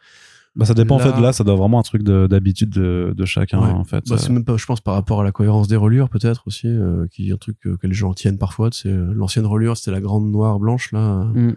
Bah, 0.55 0.65
ça 0.65 0.73
dépend, 0.75 0.95
en 0.95 0.99
fait, 0.99 1.19
là, 1.19 1.33
ça 1.33 1.43
doit 1.43 1.55
vraiment 1.55 1.79
un 1.79 1.83
truc 1.83 2.03
de- 2.03 2.27
d'habitude 2.27 2.69
de, 2.69 3.13
de 3.17 3.25
chacun, 3.25 3.59
Ouais. 3.59 3.69
en 3.71 3.83
fait. 3.83 4.03
Bah, 4.07 4.17
c'est 4.19 4.29
même 4.29 4.45
pas, 4.45 4.55
je 4.57 4.65
pense, 4.67 4.81
par 4.81 4.93
rapport 4.93 5.21
à 5.21 5.23
la 5.23 5.31
cohérence 5.31 5.67
des 5.67 5.75
relures, 5.75 6.09
peut-être 6.09 6.43
aussi, 6.47 6.67
euh, 6.67 7.05
qui 7.11 7.29
est 7.29 7.33
un 7.33 7.37
truc 7.37 7.57
que 7.59 7.75
les 7.87 7.93
gens 7.93 8.13
tiennent 8.13 8.37
parfois. 8.37 8.69
C'est 8.71 8.91
l'ancienne 8.93 9.45
relure, 9.47 9.77
c'était 9.77 9.91
la 9.91 10.01
grande 10.01 10.31
noire 10.31 10.59
blanche, 10.59 10.91
là. 10.91 11.25
Mm. 11.25 11.55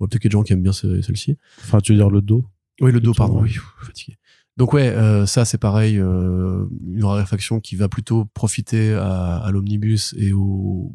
Bon, 0.00 0.06
peut-être 0.08 0.20
qu'il 0.22 0.24
y 0.24 0.26
a 0.28 0.30
des 0.30 0.38
gens 0.38 0.42
qui 0.42 0.52
aiment 0.54 0.62
bien 0.62 0.72
ce- 0.72 1.00
celle-ci. 1.02 1.36
Enfin, 1.60 1.80
tu 1.80 1.92
veux 1.92 1.98
dire 1.98 2.10
le 2.10 2.20
dos? 2.22 2.44
Oui, 2.80 2.92
le 2.92 3.00
dos, 3.00 3.12
pardon. 3.14 3.40
Oui, 3.42 3.56
fatigué. 3.82 4.16
Donc 4.56 4.72
ouais, 4.72 4.88
euh, 4.88 5.26
ça 5.26 5.44
c'est 5.44 5.58
pareil, 5.58 5.98
euh, 5.98 6.64
une 6.86 7.04
raréfaction 7.04 7.58
qui 7.60 7.74
va 7.76 7.88
plutôt 7.88 8.24
profiter 8.34 8.94
à, 8.94 9.36
à 9.38 9.50
l'omnibus 9.50 10.14
et 10.18 10.32
au. 10.32 10.94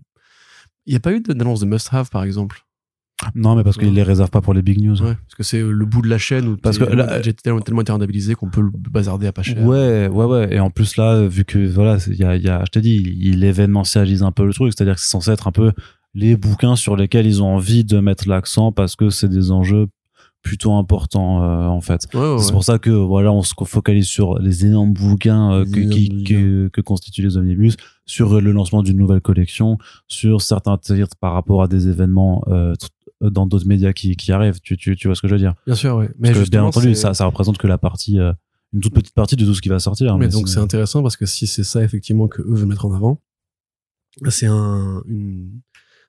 Il 0.85 0.91
n'y 0.91 0.97
a 0.97 0.99
pas 1.01 1.11
eu 1.11 1.19
d'annonce 1.19 1.59
de 1.59 1.65
must-have 1.65 2.09
par 2.09 2.23
exemple? 2.23 2.61
Non, 3.35 3.53
mais 3.55 3.65
parce 3.65 3.75
Ouais. 3.75 3.83
qu'ils 3.83 3.93
les 3.93 4.01
réservent 4.03 4.29
pas 4.29 4.39
pour 4.39 4.53
les 4.53 4.61
big 4.61 4.81
news. 4.81 4.95
Ouais, 5.01 5.13
parce 5.15 5.35
que 5.35 5.43
c'est 5.43 5.59
le 5.61 5.85
bout 5.85 6.01
de 6.01 6.07
la 6.07 6.17
chaîne 6.17 6.47
où 6.47 6.55
Parce 6.55 6.77
que 6.77 6.85
là- 6.85 7.21
j'ai 7.21 7.33
tellement, 7.33 7.59
tellement 7.59 7.81
été 7.81 7.91
rentabilisé 7.91 8.33
qu'on 8.33 8.49
peut 8.49 8.61
le 8.61 8.69
bazarder 8.73 9.27
à 9.27 9.33
pas 9.33 9.43
cher. 9.43 9.61
Ouais, 9.61 10.07
ouais, 10.07 10.25
ouais. 10.25 10.53
Et 10.55 10.59
en 10.61 10.69
plus, 10.69 10.95
là, 10.95 11.27
vu 11.27 11.43
que, 11.43 11.67
voilà, 11.67 11.97
il 12.07 12.15
y 12.15 12.23
a, 12.23 12.37
il 12.37 12.41
y 12.43 12.47
a, 12.47 12.63
je 12.65 12.71
t'ai 12.71 12.79
dit, 12.79 13.03
il 13.19 13.43
événementialise 13.43 14.23
un 14.23 14.31
peu 14.31 14.45
le 14.45 14.53
truc. 14.53 14.71
C'est-à-dire 14.73 14.95
que 14.95 15.01
c'est 15.01 15.09
censé 15.09 15.31
être 15.31 15.49
un 15.49 15.51
peu 15.51 15.73
les 16.13 16.37
bouquins 16.37 16.77
sur 16.77 16.95
lesquels 16.95 17.27
ils 17.27 17.43
ont 17.43 17.55
envie 17.55 17.83
de 17.83 17.99
mettre 17.99 18.25
l'accent 18.29 18.71
parce 18.71 18.95
que 18.95 19.09
c'est 19.09 19.27
des 19.27 19.51
enjeux 19.51 19.87
plutôt 20.41 20.73
importants, 20.73 21.43
euh, 21.43 21.65
en 21.67 21.81
fait. 21.81 22.07
Ouais, 22.13 22.19
ouais, 22.19 22.37
C'est 22.39 22.45
ouais. 22.47 22.51
pour 22.53 22.63
ça 22.63 22.79
que, 22.79 22.89
voilà, 22.89 23.31
on 23.33 23.41
se 23.43 23.53
focalise 23.65 24.07
sur 24.07 24.39
les 24.39 24.65
énormes 24.65 24.93
bouquins 24.93 25.51
euh, 25.53 25.65
que, 25.65 25.79
énormes 25.79 25.89
qui, 25.93 26.09
bouquins. 26.09 26.23
que, 26.35 26.67
que 26.69 26.81
constituent 26.81 27.23
les 27.23 27.37
omnibus, 27.37 27.75
sur 28.05 28.39
le 28.39 28.51
lancement 28.51 28.81
d'une 28.81 28.97
nouvelle 28.97 29.21
collection, 29.21 29.77
sur 30.07 30.41
certains 30.41 30.77
titres 30.77 31.15
par 31.19 31.33
rapport 31.33 31.61
à 31.61 31.67
des 31.67 31.87
événements, 31.89 32.43
euh, 32.47 32.73
dans 33.21 33.45
d'autres 33.45 33.67
médias 33.67 33.91
qui, 33.91 34.15
qui 34.15 34.31
arrivent. 34.31 34.61
Tu, 34.61 34.77
tu, 34.77 34.95
tu 34.95 35.07
vois 35.09 35.15
ce 35.15 35.21
que 35.21 35.27
je 35.27 35.33
veux 35.33 35.39
dire? 35.39 35.53
Bien 35.65 35.75
sûr. 35.75 36.07
Mais 36.19 36.31
que, 36.31 36.49
bien 36.49 36.63
entendu, 36.63 36.95
ça, 36.95 37.13
ça 37.13 37.25
représente 37.25 37.57
que 37.57 37.67
la 37.67 37.77
partie, 37.77 38.17
euh, 38.17 38.31
une 38.71 38.79
toute 38.79 38.93
petite 38.93 39.13
partie 39.13 39.35
de 39.35 39.43
tout 39.43 39.53
ce 39.53 39.61
qui 39.61 39.67
va 39.67 39.79
sortir. 39.79 40.17
Mais 40.17 40.27
mais 40.27 40.31
donc 40.31 40.47
c'est 40.47 40.59
intéressant 40.59 41.01
parce 41.03 41.17
que 41.17 41.25
si 41.25 41.45
c'est 41.47 41.65
ça 41.65 41.83
effectivement 41.83 42.27
que 42.29 42.41
eux 42.41 42.53
veulent 42.53 42.67
mettre 42.69 42.85
en 42.85 42.93
avant, 42.93 43.19
c'est 44.29 44.45
un, 44.47 45.01
une- 45.07 45.59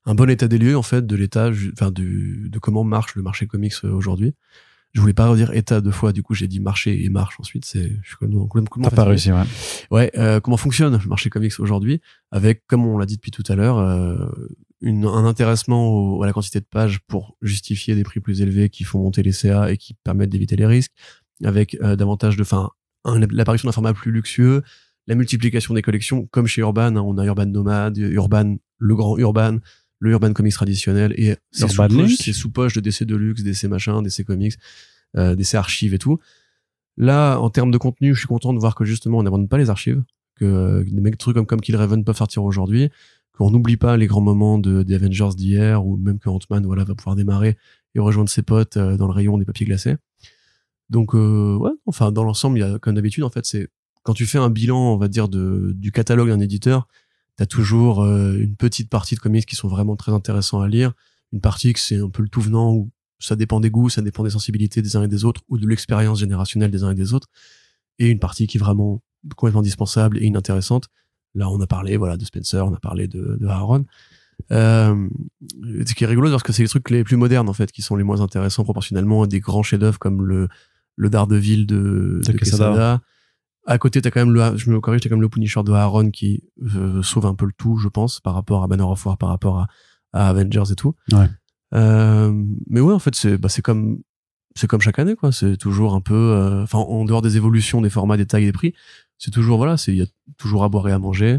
un 0.06 0.14
bon 0.14 0.28
état 0.30 0.48
des 0.48 0.58
lieux 0.58 0.76
en 0.76 0.82
fait 0.82 1.06
de 1.06 1.16
l'état, 1.16 1.50
enfin 1.72 1.90
du, 1.90 2.48
de 2.50 2.58
comment 2.58 2.84
marche 2.84 3.14
le 3.14 3.22
marché 3.22 3.46
comics 3.46 3.74
euh, 3.84 3.90
aujourd'hui. 3.92 4.34
Je 4.92 5.00
voulais 5.00 5.12
pas 5.14 5.28
redire 5.28 5.52
état 5.52 5.80
deux 5.80 5.92
fois, 5.92 6.12
du 6.12 6.22
coup 6.24 6.34
j'ai 6.34 6.48
dit 6.48 6.58
marché 6.58 7.04
et 7.04 7.08
marche 7.10 7.36
ensuite. 7.38 7.64
C'est, 7.64 7.90
je 8.02 8.08
suis 8.08 8.16
complètement, 8.16 8.46
complètement 8.48 8.88
T'as 8.90 8.96
pas 8.96 9.04
réussi, 9.04 9.30
ouais. 9.30 9.42
Ouais, 9.92 10.10
euh, 10.16 10.40
comment 10.40 10.56
fonctionne 10.56 10.98
le 11.00 11.08
marché 11.08 11.30
comics 11.30 11.52
aujourd'hui 11.60 12.00
avec, 12.32 12.66
comme 12.66 12.84
on 12.86 12.98
l'a 12.98 13.06
dit 13.06 13.16
depuis 13.16 13.30
tout 13.30 13.44
à 13.48 13.54
l'heure, 13.54 13.78
euh, 13.78 14.26
une, 14.80 15.04
un 15.04 15.24
intéressement 15.26 15.86
au- 15.88 16.22
à 16.22 16.26
la 16.26 16.32
quantité 16.32 16.58
de 16.58 16.64
pages 16.64 16.98
pour 17.06 17.36
justifier 17.42 17.94
des 17.94 18.02
prix 18.02 18.18
plus 18.20 18.40
élevés 18.40 18.68
qui 18.68 18.82
font 18.82 18.98
monter 18.98 19.22
les 19.22 19.32
CA 19.32 19.70
et 19.70 19.76
qui 19.76 19.94
permettent 20.02 20.30
d'éviter 20.30 20.56
les 20.56 20.66
risques, 20.66 20.92
avec 21.44 21.76
euh, 21.82 21.94
davantage 21.94 22.36
de, 22.36 22.42
enfin, 22.42 22.70
l'apparition 23.04 23.68
d'un 23.68 23.72
format 23.72 23.92
plus 23.94 24.10
luxueux, 24.10 24.62
la 25.06 25.14
multiplication 25.14 25.72
des 25.74 25.82
collections, 25.82 26.26
comme 26.26 26.46
chez 26.46 26.62
Urban, 26.62 26.96
hein, 26.96 27.00
on 27.00 27.16
a 27.18 27.24
Urban 27.24 27.46
Nomad, 27.46 27.96
Urban, 27.96 28.56
le 28.78 28.94
grand 28.96 29.16
Urban, 29.18 29.58
le 30.00 30.10
Urban 30.10 30.32
Comics 30.32 30.54
traditionnel 30.54 31.14
et 31.16 31.36
ses 31.52 31.68
sous-poches 31.68 32.16
ses 32.16 32.32
sous-poches 32.32 32.74
de 32.74 32.80
DC 32.80 33.04
Deluxe, 33.04 33.42
DC 33.42 33.64
machin, 33.64 34.02
DC 34.02 34.24
Comics, 34.24 34.54
euh, 35.16 35.36
DC 35.36 35.54
Archives 35.54 35.94
et 35.94 35.98
tout. 35.98 36.18
Là, 36.96 37.38
en 37.38 37.50
termes 37.50 37.70
de 37.70 37.78
contenu, 37.78 38.14
je 38.14 38.18
suis 38.18 38.28
content 38.28 38.52
de 38.52 38.58
voir 38.58 38.74
que 38.74 38.84
justement, 38.84 39.18
on 39.18 39.22
n'abandonne 39.22 39.48
pas 39.48 39.58
les 39.58 39.70
archives, 39.70 40.02
que 40.36 40.84
des 40.90 41.00
mecs 41.00 41.18
trucs 41.18 41.36
comme, 41.36 41.46
comme 41.46 41.60
Kill 41.60 41.76
Raven 41.76 42.04
peuvent 42.04 42.16
sortir 42.16 42.42
aujourd'hui, 42.42 42.90
qu'on 43.36 43.50
n'oublie 43.50 43.76
pas 43.76 43.96
les 43.96 44.06
grands 44.06 44.20
moments 44.20 44.58
de, 44.58 44.82
des 44.82 44.94
Avengers 44.94 45.30
d'hier, 45.36 45.86
ou 45.86 45.96
même 45.96 46.18
que 46.18 46.28
Ant-Man 46.28 46.66
voilà, 46.66 46.84
va 46.84 46.94
pouvoir 46.94 47.16
démarrer 47.16 47.56
et 47.94 48.00
rejoindre 48.00 48.28
ses 48.28 48.42
potes 48.42 48.76
euh, 48.76 48.96
dans 48.96 49.06
le 49.06 49.12
rayon 49.12 49.38
des 49.38 49.44
papiers 49.44 49.66
glacés. 49.66 49.96
Donc, 50.88 51.14
euh, 51.14 51.56
ouais, 51.56 51.70
enfin, 51.86 52.10
dans 52.10 52.24
l'ensemble, 52.24 52.58
il 52.58 52.60
y 52.62 52.64
a, 52.64 52.78
comme 52.78 52.94
d'habitude, 52.94 53.24
en 53.24 53.30
fait, 53.30 53.46
c'est 53.46 53.68
quand 54.02 54.14
tu 54.14 54.26
fais 54.26 54.38
un 54.38 54.50
bilan, 54.50 54.94
on 54.94 54.96
va 54.96 55.08
dire, 55.08 55.28
de, 55.28 55.72
du 55.76 55.92
catalogue 55.92 56.28
d'un 56.28 56.40
éditeur, 56.40 56.88
t'as 57.40 57.46
toujours 57.46 58.02
euh, 58.02 58.36
une 58.38 58.54
petite 58.54 58.90
partie 58.90 59.14
de 59.14 59.20
comics 59.20 59.46
qui 59.46 59.56
sont 59.56 59.66
vraiment 59.66 59.96
très 59.96 60.12
intéressants 60.12 60.60
à 60.60 60.68
lire, 60.68 60.92
une 61.32 61.40
partie 61.40 61.72
que 61.72 61.80
c'est 61.80 61.96
un 61.96 62.10
peu 62.10 62.22
le 62.22 62.28
tout 62.28 62.42
venant 62.42 62.74
où 62.74 62.90
ça 63.18 63.34
dépend 63.34 63.60
des 63.60 63.70
goûts, 63.70 63.88
ça 63.88 64.02
dépend 64.02 64.24
des 64.24 64.30
sensibilités 64.30 64.82
des 64.82 64.94
uns 64.94 65.04
et 65.04 65.08
des 65.08 65.24
autres, 65.24 65.40
ou 65.48 65.56
de 65.56 65.66
l'expérience 65.66 66.20
générationnelle 66.20 66.70
des 66.70 66.84
uns 66.84 66.90
et 66.90 66.94
des 66.94 67.14
autres, 67.14 67.28
et 67.98 68.08
une 68.08 68.18
partie 68.18 68.46
qui 68.46 68.58
est 68.58 68.60
vraiment 68.60 69.00
complètement 69.36 69.60
indispensable 69.60 70.18
et 70.18 70.26
inintéressante. 70.26 70.88
Là, 71.34 71.48
on 71.48 71.58
a 71.62 71.66
parlé, 71.66 71.96
voilà, 71.96 72.18
de 72.18 72.24
Spencer, 72.26 72.66
on 72.66 72.74
a 72.74 72.78
parlé 72.78 73.08
de, 73.08 73.38
de 73.40 73.46
Aaron. 73.46 73.86
Euh, 74.52 75.08
ce 75.86 75.94
qui 75.94 76.04
est 76.04 76.06
rigolo, 76.06 76.30
parce 76.30 76.42
que 76.42 76.52
c'est 76.52 76.64
les 76.64 76.68
trucs 76.68 76.90
les 76.90 77.04
plus 77.04 77.16
modernes, 77.16 77.48
en 77.48 77.54
fait, 77.54 77.72
qui 77.72 77.80
sont 77.80 77.96
les 77.96 78.04
moins 78.04 78.20
intéressants 78.20 78.64
proportionnellement 78.64 79.22
à 79.22 79.26
des 79.26 79.40
grands 79.40 79.62
chefs-d'œuvre 79.62 79.98
comme 79.98 80.26
le, 80.26 80.48
le 80.96 81.08
Daredevil 81.08 81.64
de, 81.64 82.20
De 82.22 82.32
de 82.32 82.32
Quesada. 82.36 82.66
Quesada. 82.66 83.02
À 83.66 83.78
côté, 83.78 84.00
t'as 84.00 84.10
quand 84.10 84.20
même 84.20 84.32
le, 84.32 84.56
je 84.56 84.70
me 84.70 84.80
corrige, 84.80 85.02
t'as 85.02 85.08
quand 85.08 85.16
même 85.16 85.22
le 85.22 85.28
Punisher 85.28 85.62
de 85.62 85.72
Aaron 85.72 86.10
qui 86.10 86.44
euh, 86.74 87.02
sauve 87.02 87.26
un 87.26 87.34
peu 87.34 87.44
le 87.46 87.52
tout, 87.56 87.76
je 87.76 87.88
pense, 87.88 88.20
par 88.20 88.34
rapport 88.34 88.62
à 88.62 88.68
Banner 88.68 88.82
of 88.84 89.04
War, 89.04 89.18
par 89.18 89.28
rapport 89.28 89.58
à, 89.58 89.66
à 90.12 90.28
Avengers 90.28 90.72
et 90.72 90.74
tout. 90.74 90.94
Ouais. 91.12 91.28
Euh, 91.74 92.32
mais 92.68 92.80
ouais, 92.80 92.94
en 92.94 92.98
fait, 92.98 93.14
c'est, 93.14 93.38
bah, 93.38 93.48
c'est 93.48 93.62
comme, 93.62 94.00
c'est 94.56 94.66
comme 94.66 94.80
chaque 94.80 94.98
année, 94.98 95.14
quoi. 95.14 95.30
C'est 95.30 95.56
toujours 95.56 95.94
un 95.94 96.00
peu, 96.00 96.14
euh, 96.14 96.62
enfin, 96.62 96.78
en 96.78 97.04
dehors 97.04 97.22
des 97.22 97.36
évolutions, 97.36 97.80
des 97.80 97.90
formats, 97.90 98.16
des 98.16 98.26
tailles, 98.26 98.46
des 98.46 98.52
prix, 98.52 98.74
c'est 99.18 99.30
toujours, 99.30 99.58
voilà, 99.58 99.76
c'est, 99.76 99.92
il 99.92 99.98
y 99.98 100.02
a 100.02 100.06
toujours 100.38 100.64
à 100.64 100.68
boire 100.68 100.88
et 100.88 100.92
à 100.92 100.98
manger. 100.98 101.38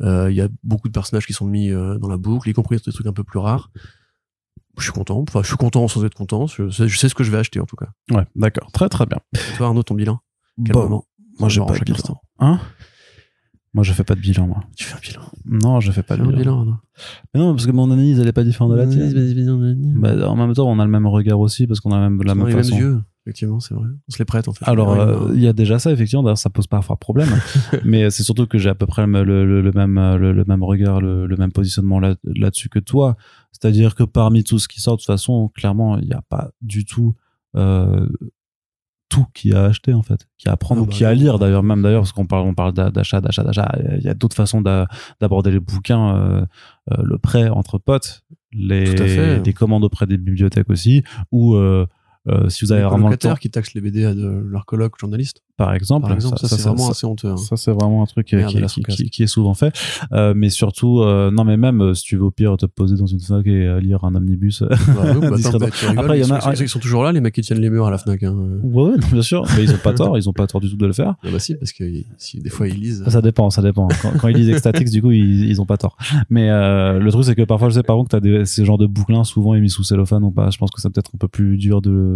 Euh, 0.00 0.30
Il 0.30 0.36
y 0.36 0.40
a 0.42 0.48
beaucoup 0.62 0.88
de 0.88 0.92
personnages 0.92 1.26
qui 1.26 1.32
sont 1.32 1.46
mis 1.46 1.70
euh, 1.70 1.98
dans 1.98 2.08
la 2.08 2.18
boucle, 2.18 2.48
y 2.48 2.52
compris 2.52 2.76
des 2.76 2.92
trucs 2.92 3.06
un 3.06 3.12
peu 3.12 3.24
plus 3.24 3.38
rares. 3.38 3.70
Je 4.76 4.82
suis 4.82 4.92
content. 4.92 5.24
Enfin, 5.26 5.42
je 5.42 5.46
suis 5.48 5.56
content 5.56 5.86
sans 5.86 6.04
être 6.04 6.14
content. 6.14 6.46
Je 6.48 6.68
sais, 6.68 6.88
je 6.88 6.98
sais 6.98 7.08
ce 7.08 7.14
que 7.14 7.22
je 7.22 7.30
vais 7.30 7.38
acheter 7.38 7.60
en 7.60 7.64
tout 7.64 7.76
cas. 7.76 7.90
Ouais, 8.10 8.26
d'accord. 8.34 8.72
Très, 8.72 8.88
très 8.88 9.06
bien. 9.06 9.18
Et 9.34 9.56
toi, 9.56 9.68
Arnaud, 9.68 9.84
ton 9.84 9.94
bilan? 9.94 10.20
Quel 10.64 10.72
Bon, 10.72 10.82
moment? 10.82 11.04
Moi, 11.38 11.48
j'ai 11.48 11.56
Genre, 11.56 11.66
pas 11.66 11.74
de 11.78 11.84
bilan. 11.84 11.96
instant. 11.96 12.20
Hein? 12.38 12.60
Moi, 13.72 13.82
je 13.82 13.92
fais 13.92 14.04
pas 14.04 14.14
de 14.14 14.20
bilan, 14.20 14.46
moi. 14.46 14.60
Tu 14.76 14.84
fais 14.84 14.94
un 14.94 15.00
bilan. 15.00 15.20
Non, 15.46 15.80
je 15.80 15.90
fais 15.90 16.02
pas 16.04 16.14
Fais 16.16 16.22
de 16.22 16.26
bilan. 16.28 16.38
bilan, 16.38 16.58
Arnaud. 16.60 16.74
Mais 17.34 17.40
non, 17.40 17.52
parce 17.54 17.66
que 17.66 17.72
mon 17.72 17.90
analyse, 17.90 18.20
elle 18.20 18.28
est 18.28 18.32
pas 18.32 18.44
différente 18.44 18.70
de 18.72 18.76
la 18.76 18.86
tienne. 18.86 20.00
Bah, 20.00 20.28
en 20.30 20.36
même 20.36 20.52
temps, 20.54 20.70
on 20.70 20.78
a 20.78 20.84
le 20.84 20.90
même 20.90 21.06
regard 21.06 21.40
aussi, 21.40 21.66
parce 21.66 21.80
qu'on 21.80 21.90
a 21.92 21.98
même, 21.98 22.22
la 22.22 22.32
on 22.32 22.34
a 22.34 22.34
même 22.36 22.46
les 22.48 22.54
mêmes 22.54 22.62
façon. 22.64 22.78
yeux. 22.78 23.00
Effectivement, 23.26 23.58
c'est 23.58 23.72
vrai. 23.74 23.86
On 24.06 24.12
se 24.12 24.18
les 24.18 24.26
prête 24.26 24.48
en 24.48 24.52
fait. 24.52 24.68
Alors, 24.68 24.92
euh, 24.92 25.30
il 25.34 25.40
y 25.40 25.48
a 25.48 25.54
déjà 25.54 25.78
ça, 25.78 25.90
effectivement. 25.90 26.22
D'ailleurs, 26.22 26.36
ça 26.38 26.50
pose 26.50 26.66
parfois 26.66 26.96
problème. 26.98 27.30
mais 27.84 28.10
c'est 28.10 28.22
surtout 28.22 28.46
que 28.46 28.58
j'ai 28.58 28.68
à 28.68 28.74
peu 28.74 28.84
près 28.86 29.06
le, 29.06 29.24
le- 29.24 29.62
le- 29.62 29.72
même, 29.72 29.94
le, 30.18 30.32
le 30.34 30.44
même 30.46 30.62
regard, 30.62 31.00
le, 31.00 31.26
même 31.38 31.50
positionnement 31.50 31.98
là- 32.00 32.16
là-dessus 32.24 32.68
que 32.68 32.78
toi. 32.78 33.16
C'est-à-dire 33.50 33.94
que 33.94 34.04
parmi 34.04 34.44
tout 34.44 34.58
ce 34.58 34.68
qui 34.68 34.80
sort, 34.80 34.96
de 34.96 35.00
toute 35.00 35.06
façon, 35.06 35.48
clairement, 35.56 35.96
il 35.98 36.06
n'y 36.06 36.12
a 36.12 36.20
pas 36.28 36.50
du 36.60 36.84
tout 36.84 37.14
euh, 37.56 38.06
tout 39.14 39.26
qui 39.32 39.52
a 39.54 39.64
acheté, 39.64 39.94
en 39.94 40.02
fait, 40.02 40.26
qui 40.38 40.48
a 40.48 40.52
à 40.52 40.56
prendre 40.56 40.80
Ah 40.80 40.84
ou 40.84 40.86
bah 40.86 40.92
qui 40.92 41.04
a 41.04 41.08
à 41.10 41.12
oui. 41.12 41.18
lire, 41.18 41.38
d'ailleurs, 41.38 41.62
même 41.62 41.82
d'ailleurs, 41.82 42.02
parce 42.02 42.12
qu'on 42.12 42.26
parle, 42.26 42.46
on 42.48 42.54
parle 42.54 42.72
d'a- 42.72 42.90
d'achat, 42.90 43.20
d'achat, 43.20 43.44
d'achat. 43.44 43.72
Il 43.98 44.02
y 44.02 44.08
a 44.08 44.14
d'autres 44.14 44.34
façons 44.36 44.60
d'a- 44.60 44.88
d'aborder 45.20 45.50
les 45.52 45.60
bouquins, 45.60 46.16
euh, 46.16 46.44
euh, 46.92 47.02
le 47.02 47.18
prêt 47.18 47.48
entre 47.48 47.78
potes, 47.78 48.24
les, 48.52 49.40
des 49.40 49.52
commandes 49.52 49.84
auprès 49.84 50.06
des 50.06 50.16
bibliothèques 50.16 50.70
aussi, 50.70 51.02
ou 51.30 51.56
euh, 52.28 52.48
si 52.48 52.64
vous 52.64 52.72
avez 52.72 52.82
les 52.82 52.88
vraiment 52.88 53.08
le 53.08 53.16
temps, 53.16 53.28
colocataires 53.28 53.38
qui 53.40 53.50
taxent 53.50 53.74
les 53.74 53.80
BD 53.80 54.04
à 54.04 54.14
de 54.14 54.26
leur 54.26 54.64
coloc 54.66 54.94
journaliste. 54.98 55.42
par 55.56 55.74
exemple. 55.74 56.06
Par 56.06 56.14
exemple, 56.14 56.38
ça, 56.38 56.48
c'est 56.48 56.62
vraiment 56.62 56.84
ça, 56.84 56.90
assez 56.92 57.06
honteux. 57.06 57.28
hein. 57.28 57.36
ça, 57.36 57.56
c'est 57.56 57.70
vraiment 57.72 58.02
un 58.02 58.06
truc 58.06 58.32
euh, 58.32 58.38
Merde, 58.38 58.50
qui, 58.52 58.58
la 58.60 58.66
qui, 58.66 58.74
sarcasme. 58.80 59.04
qui- 59.04 59.10
qui 59.10 59.22
est 59.22 59.26
souvent 59.26 59.54
fait. 59.54 59.74
Euh, 60.12 60.32
mais 60.34 60.48
surtout, 60.50 61.00
euh, 61.00 61.30
non, 61.30 61.44
mais 61.44 61.56
même 61.56 61.80
euh, 61.82 61.94
si 61.94 62.02
tu 62.04 62.16
veux 62.16 62.24
au 62.24 62.30
pire 62.30 62.56
te 62.56 62.66
poser 62.66 62.96
dans 62.96 63.06
une 63.06 63.20
fac 63.20 63.46
et 63.46 63.78
lire 63.80 64.04
un 64.04 64.14
omnibus. 64.14 64.62
Bah, 64.62 64.68
oui, 64.76 65.20
bah, 65.20 65.36
attends, 65.44 65.58
bah, 65.58 65.66
rigoles, 65.70 65.98
Après, 65.98 66.18
il 66.18 66.26
y 66.26 66.32
en 66.32 66.34
a- 66.34 66.40
sont- 66.40 66.52
Ils 66.62 66.68
sont 66.68 66.78
toujours 66.78 67.02
là, 67.04 67.12
les 67.12 67.20
mecs 67.20 67.34
qui 67.34 67.42
tiennent 67.42 67.60
les 67.60 67.70
murs 67.70 67.86
à 67.86 67.90
la 67.90 67.98
Fnac. 67.98 68.22
Hein. 68.22 68.34
ouais, 68.62 68.90
non, 68.92 69.08
bien 69.12 69.22
sûr. 69.22 69.44
Mais 69.56 69.64
ils 69.64 69.72
ont 69.74 69.78
pas 69.78 69.92
tort. 69.92 70.16
Ils 70.18 70.28
ont 70.28 70.32
pas 70.32 70.46
tort 70.46 70.60
du 70.60 70.70
tout 70.70 70.76
de 70.76 70.86
le 70.86 70.92
faire. 70.92 71.14
Ah 71.24 71.28
bah 71.30 71.38
si, 71.38 71.54
parce 71.56 71.72
que 71.72 71.84
si, 72.18 72.40
des 72.40 72.50
fois 72.50 72.66
ils 72.68 72.80
lisent. 72.80 73.04
Ça 73.08 73.20
dépend, 73.20 73.50
ça 73.50 73.62
dépend. 73.62 73.88
Quand, 74.02 74.12
quand 74.18 74.28
ils 74.28 74.36
lisent 74.36 74.48
Ecstatix, 74.50 74.90
du 74.90 75.02
coup, 75.02 75.10
ils, 75.10 75.44
ils 75.48 75.60
ont 75.60 75.66
pas 75.66 75.76
tort. 75.76 75.96
Mais 76.30 76.48
euh, 76.50 76.98
le 76.98 77.10
truc, 77.10 77.24
c'est 77.24 77.34
que 77.34 77.42
parfois, 77.42 77.68
je 77.68 77.74
sais 77.74 77.82
par 77.82 77.96
contre, 77.96 78.10
t'as 78.10 78.20
des, 78.20 78.44
ces 78.46 78.64
genres 78.64 78.78
de 78.78 78.86
bouquins 78.86 79.24
souvent 79.24 79.54
émis 79.54 79.70
sous 79.70 79.84
cellophane 79.84 80.24
ou 80.24 80.30
pas. 80.30 80.50
Je 80.50 80.58
pense 80.58 80.70
que 80.70 80.80
c'est 80.80 80.90
peut-être 80.90 81.10
un 81.14 81.18
peu 81.18 81.28
plus 81.28 81.56
dur 81.58 81.80
de. 81.82 82.13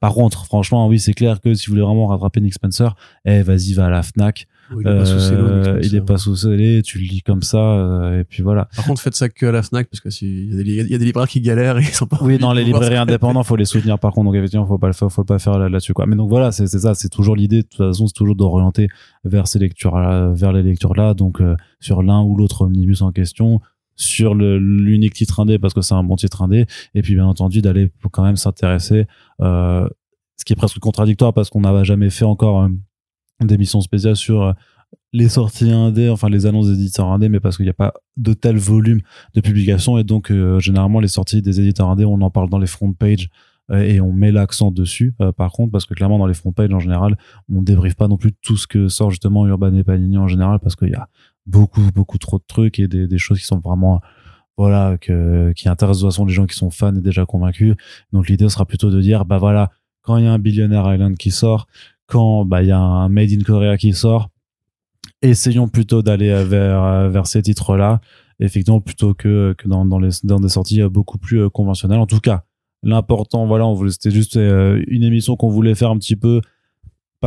Par 0.00 0.12
contre, 0.14 0.44
franchement, 0.46 0.88
oui, 0.88 0.98
c'est 0.98 1.12
clair 1.14 1.40
que 1.40 1.54
si 1.54 1.66
vous 1.66 1.72
voulez 1.72 1.82
vraiment 1.84 2.06
rattraper 2.06 2.40
Nick 2.40 2.54
Spencer, 2.54 2.94
eh, 3.24 3.42
vas-y, 3.42 3.72
va 3.74 3.86
à 3.86 3.90
la 3.90 4.02
Fnac. 4.02 4.46
Oh, 4.74 4.80
il 4.80 4.88
est 4.88 4.96
pas 4.98 5.04
sous 5.04 5.20
cello, 5.20 5.44
Euh, 5.46 5.58
Nick 5.58 5.66
il 5.66 5.72
Spencer. 5.90 5.96
est 5.96 6.04
pas 6.04 6.16
sous 6.18 6.36
scellé, 6.36 6.82
tu 6.82 6.98
le 6.98 7.04
lis 7.04 7.22
comme 7.22 7.42
ça, 7.42 7.58
euh, 7.58 8.20
et 8.20 8.24
puis 8.24 8.42
voilà. 8.42 8.68
Par 8.74 8.84
contre, 8.84 9.00
faites 9.00 9.14
ça 9.14 9.28
que 9.28 9.46
à 9.46 9.52
la 9.52 9.62
Fnac, 9.62 9.88
parce 9.88 10.00
que 10.00 10.10
si, 10.10 10.26
il 10.48 10.56
y, 10.56 10.60
a 10.60 10.62
des- 10.64 10.70
il 10.86 10.90
y 10.90 10.94
a 10.94 10.98
des 10.98 11.04
libraires 11.04 11.28
qui 11.28 11.40
galèrent 11.40 11.78
et 11.78 11.82
ils 11.82 11.86
sont 11.86 12.06
pas. 12.06 12.18
Oui, 12.20 12.36
dans 12.38 12.52
les 12.52 12.64
librairies 12.64 12.96
indépendants, 12.96 13.44
faut 13.44 13.54
les 13.56 13.64
soutenir 13.64 13.98
par 14.00 14.12
contre. 14.12 14.26
Donc 14.26 14.34
effectivement, 14.34 14.66
faut 14.66 14.78
pas 14.78 14.88
le 14.88 14.92
faire, 14.92 15.10
faut 15.12 15.22
le 15.22 15.26
pas 15.26 15.38
faire 15.38 15.56
là- 15.58 15.68
là-dessus 15.68 15.92
quoi. 15.94 16.06
Mais 16.06 16.16
donc 16.16 16.28
voilà, 16.28 16.50
c'est 16.50 16.66
ça, 16.66 16.94
c'est 16.94 17.08
toujours 17.10 17.36
l'idée. 17.36 17.58
De 17.58 17.68
toute 17.68 17.76
façon, 17.76 18.08
c'est 18.08 18.14
toujours 18.14 18.34
d'orienter 18.34 18.88
vers 19.24 19.46
ces 19.46 19.60
lectures, 19.60 19.96
vers 20.34 20.52
les 20.52 20.62
lectures 20.64 20.94
là. 20.96 21.14
Donc 21.14 21.40
euh, 21.40 21.54
sur 21.78 22.02
l'un 22.02 22.22
ou 22.22 22.34
l'autre 22.36 22.62
omnibus 22.62 23.02
en 23.02 23.12
question, 23.12 23.60
sur 23.96 24.34
l'unique 24.34 25.14
titre 25.14 25.40
indé 25.40 25.58
parce 25.58 25.74
que 25.74 25.80
c'est 25.80 25.94
un 25.94 26.04
bon 26.04 26.16
titre 26.16 26.42
indé, 26.42 26.66
et 26.94 27.02
puis 27.02 27.14
bien 27.14 27.26
entendu 27.26 27.62
d'aller 27.62 27.90
quand 28.12 28.22
même 28.22 28.36
s'intéresser. 28.36 29.06
Euh, 29.40 29.88
ce 30.36 30.44
qui 30.44 30.52
est 30.52 30.56
presque 30.56 30.78
contradictoire 30.78 31.32
parce 31.32 31.50
qu'on 31.50 31.62
n'a 31.62 31.82
jamais 31.82 32.10
fait 32.10 32.24
encore 32.24 32.62
euh, 32.62 32.68
d'émission 33.44 33.80
spéciale 33.80 34.16
sur 34.16 34.42
euh, 34.42 34.52
les 35.12 35.28
sorties 35.28 35.70
indé, 35.70 36.08
enfin 36.08 36.28
les 36.28 36.46
annonces 36.46 36.68
d'éditeurs 36.68 37.08
indés, 37.08 37.28
mais 37.28 37.40
parce 37.40 37.56
qu'il 37.56 37.64
n'y 37.64 37.70
a 37.70 37.74
pas 37.74 37.94
de 38.16 38.32
tel 38.32 38.56
volume 38.56 39.00
de 39.34 39.40
publication 39.40 39.98
et 39.98 40.04
donc 40.04 40.30
euh, 40.30 40.58
généralement 40.60 41.00
les 41.00 41.08
sorties 41.08 41.42
des 41.42 41.60
éditeurs 41.60 41.88
indés, 41.88 42.04
on 42.04 42.20
en 42.20 42.30
parle 42.30 42.48
dans 42.48 42.58
les 42.58 42.66
front 42.66 42.92
pages 42.92 43.28
euh, 43.70 43.80
et 43.80 44.00
on 44.00 44.12
met 44.12 44.30
l'accent 44.30 44.70
dessus. 44.70 45.14
par 45.36 45.52
contre, 45.52 45.72
parce 45.72 45.86
que 45.86 45.94
clairement 45.94 46.18
dans 46.18 46.26
les 46.26 46.34
front 46.34 46.52
pages 46.52 46.72
en 46.72 46.80
général, 46.80 47.16
on 47.52 47.62
débriefe 47.62 47.96
pas 47.96 48.08
non 48.08 48.16
plus 48.16 48.32
tout 48.32 48.56
ce 48.56 48.66
que 48.66 48.88
sort 48.88 49.10
justement 49.10 49.46
Urban 49.46 49.74
et 49.74 49.84
Panini 49.84 50.18
en 50.18 50.28
général 50.28 50.60
parce 50.60 50.76
qu'il 50.76 50.90
y 50.90 50.94
a 50.94 51.08
beaucoup 51.46 51.82
beaucoup 51.94 52.18
trop 52.18 52.38
de 52.38 52.44
trucs 52.46 52.78
et 52.78 52.88
des, 52.88 53.18
choses 53.18 53.38
qui 53.38 53.44
sont 53.44 53.60
vraiment 53.60 54.00
voilà 54.56 54.96
qui 54.98 55.68
intéressent 55.68 55.98
de 55.98 56.06
toute 56.06 56.12
façon 56.12 56.24
les 56.24 56.34
gens 56.34 56.46
qui 56.46 56.56
sont 56.56 56.70
fans 56.70 56.94
et 56.94 57.00
déjà 57.00 57.26
convaincus. 57.26 57.74
Donc 58.12 58.28
l'idée 58.28 58.48
sera 58.48 58.64
plutôt 58.64 58.90
de 58.90 59.00
dire 59.00 59.24
bah 59.24 59.38
voilà 59.38 59.70
quand 60.06 60.16
il 60.16 60.24
y 60.24 60.28
a 60.28 60.32
un 60.32 60.38
Billionaire 60.38 60.92
Island 60.94 61.16
qui 61.16 61.30
sort, 61.30 61.66
quand 62.06 62.44
bah 62.44 62.62
il 62.62 62.68
y 62.68 62.72
a 62.72 62.78
un 62.78 63.08
Made 63.08 63.32
in 63.32 63.42
Korea 63.42 63.76
qui 63.76 63.92
sort, 63.92 64.30
essayons 65.20 65.68
plutôt 65.68 66.02
d'aller 66.02 66.30
euh, 66.30 66.44
vers 66.44 66.84
euh, 66.84 67.08
vers 67.08 67.26
ces 67.26 67.42
titres-là, 67.42 68.00
effectivement 68.40 68.80
plutôt 68.80 69.14
que 69.14 69.54
que 69.58 69.68
dans 69.68 69.84
dans 69.84 69.98
les 69.98 70.10
dans 70.24 70.40
des 70.40 70.48
sorties 70.48 70.80
euh, 70.80 70.88
beaucoup 70.88 71.18
plus 71.18 71.50
conventionnelles. 71.50 71.98
En 71.98 72.06
tout 72.06 72.20
cas, 72.20 72.44
l'important 72.82 73.46
voilà, 73.46 73.66
on 73.66 73.74
voulait 73.74 73.90
c'était 73.90 74.12
juste 74.12 74.36
une 74.36 75.02
émission 75.02 75.36
qu'on 75.36 75.50
voulait 75.50 75.74
faire 75.74 75.90
un 75.90 75.98
petit 75.98 76.16
peu 76.16 76.40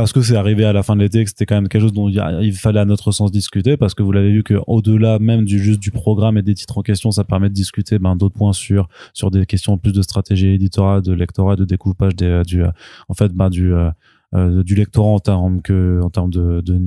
parce 0.00 0.12
que 0.12 0.22
c'est 0.22 0.36
arrivé 0.36 0.64
à 0.64 0.72
la 0.72 0.82
fin 0.82 0.96
de 0.96 1.00
l'été, 1.02 1.22
que 1.24 1.30
c'était 1.30 1.44
quand 1.44 1.56
même 1.56 1.68
quelque 1.68 1.82
chose 1.82 1.92
dont 1.92 2.08
il 2.08 2.54
fallait 2.54 2.80
à 2.80 2.84
notre 2.84 3.12
sens 3.12 3.30
discuter, 3.30 3.76
parce 3.76 3.94
que 3.94 4.02
vous 4.02 4.12
l'avez 4.12 4.30
vu 4.30 4.42
que 4.42 4.54
au-delà 4.66 5.18
même 5.18 5.44
du 5.44 5.58
juste 5.58 5.80
du 5.80 5.90
programme 5.90 6.38
et 6.38 6.42
des 6.42 6.54
titres 6.54 6.78
en 6.78 6.82
question, 6.82 7.10
ça 7.10 7.24
permet 7.24 7.48
de 7.50 7.54
discuter 7.54 7.98
ben, 7.98 8.16
d'autres 8.16 8.34
points 8.34 8.54
sur 8.54 8.88
sur 9.12 9.30
des 9.30 9.44
questions 9.44 9.76
plus 9.76 9.92
de 9.92 10.02
stratégie 10.02 10.48
éditoriale, 10.48 11.02
de 11.02 11.12
lectorat, 11.12 11.56
de 11.56 11.64
découpage 11.64 12.16
des, 12.16 12.24
euh, 12.24 12.42
du 12.42 12.62
euh, 12.64 12.70
en 13.08 13.14
fait 13.14 13.32
ben, 13.32 13.50
du 13.50 13.74
euh, 13.74 14.62
du 14.62 14.74
lectorat 14.74 15.10
en 15.10 15.20
termes 15.20 15.60
que 15.60 16.00
en 16.02 16.08
termes 16.08 16.30
de, 16.30 16.62
de 16.62 16.80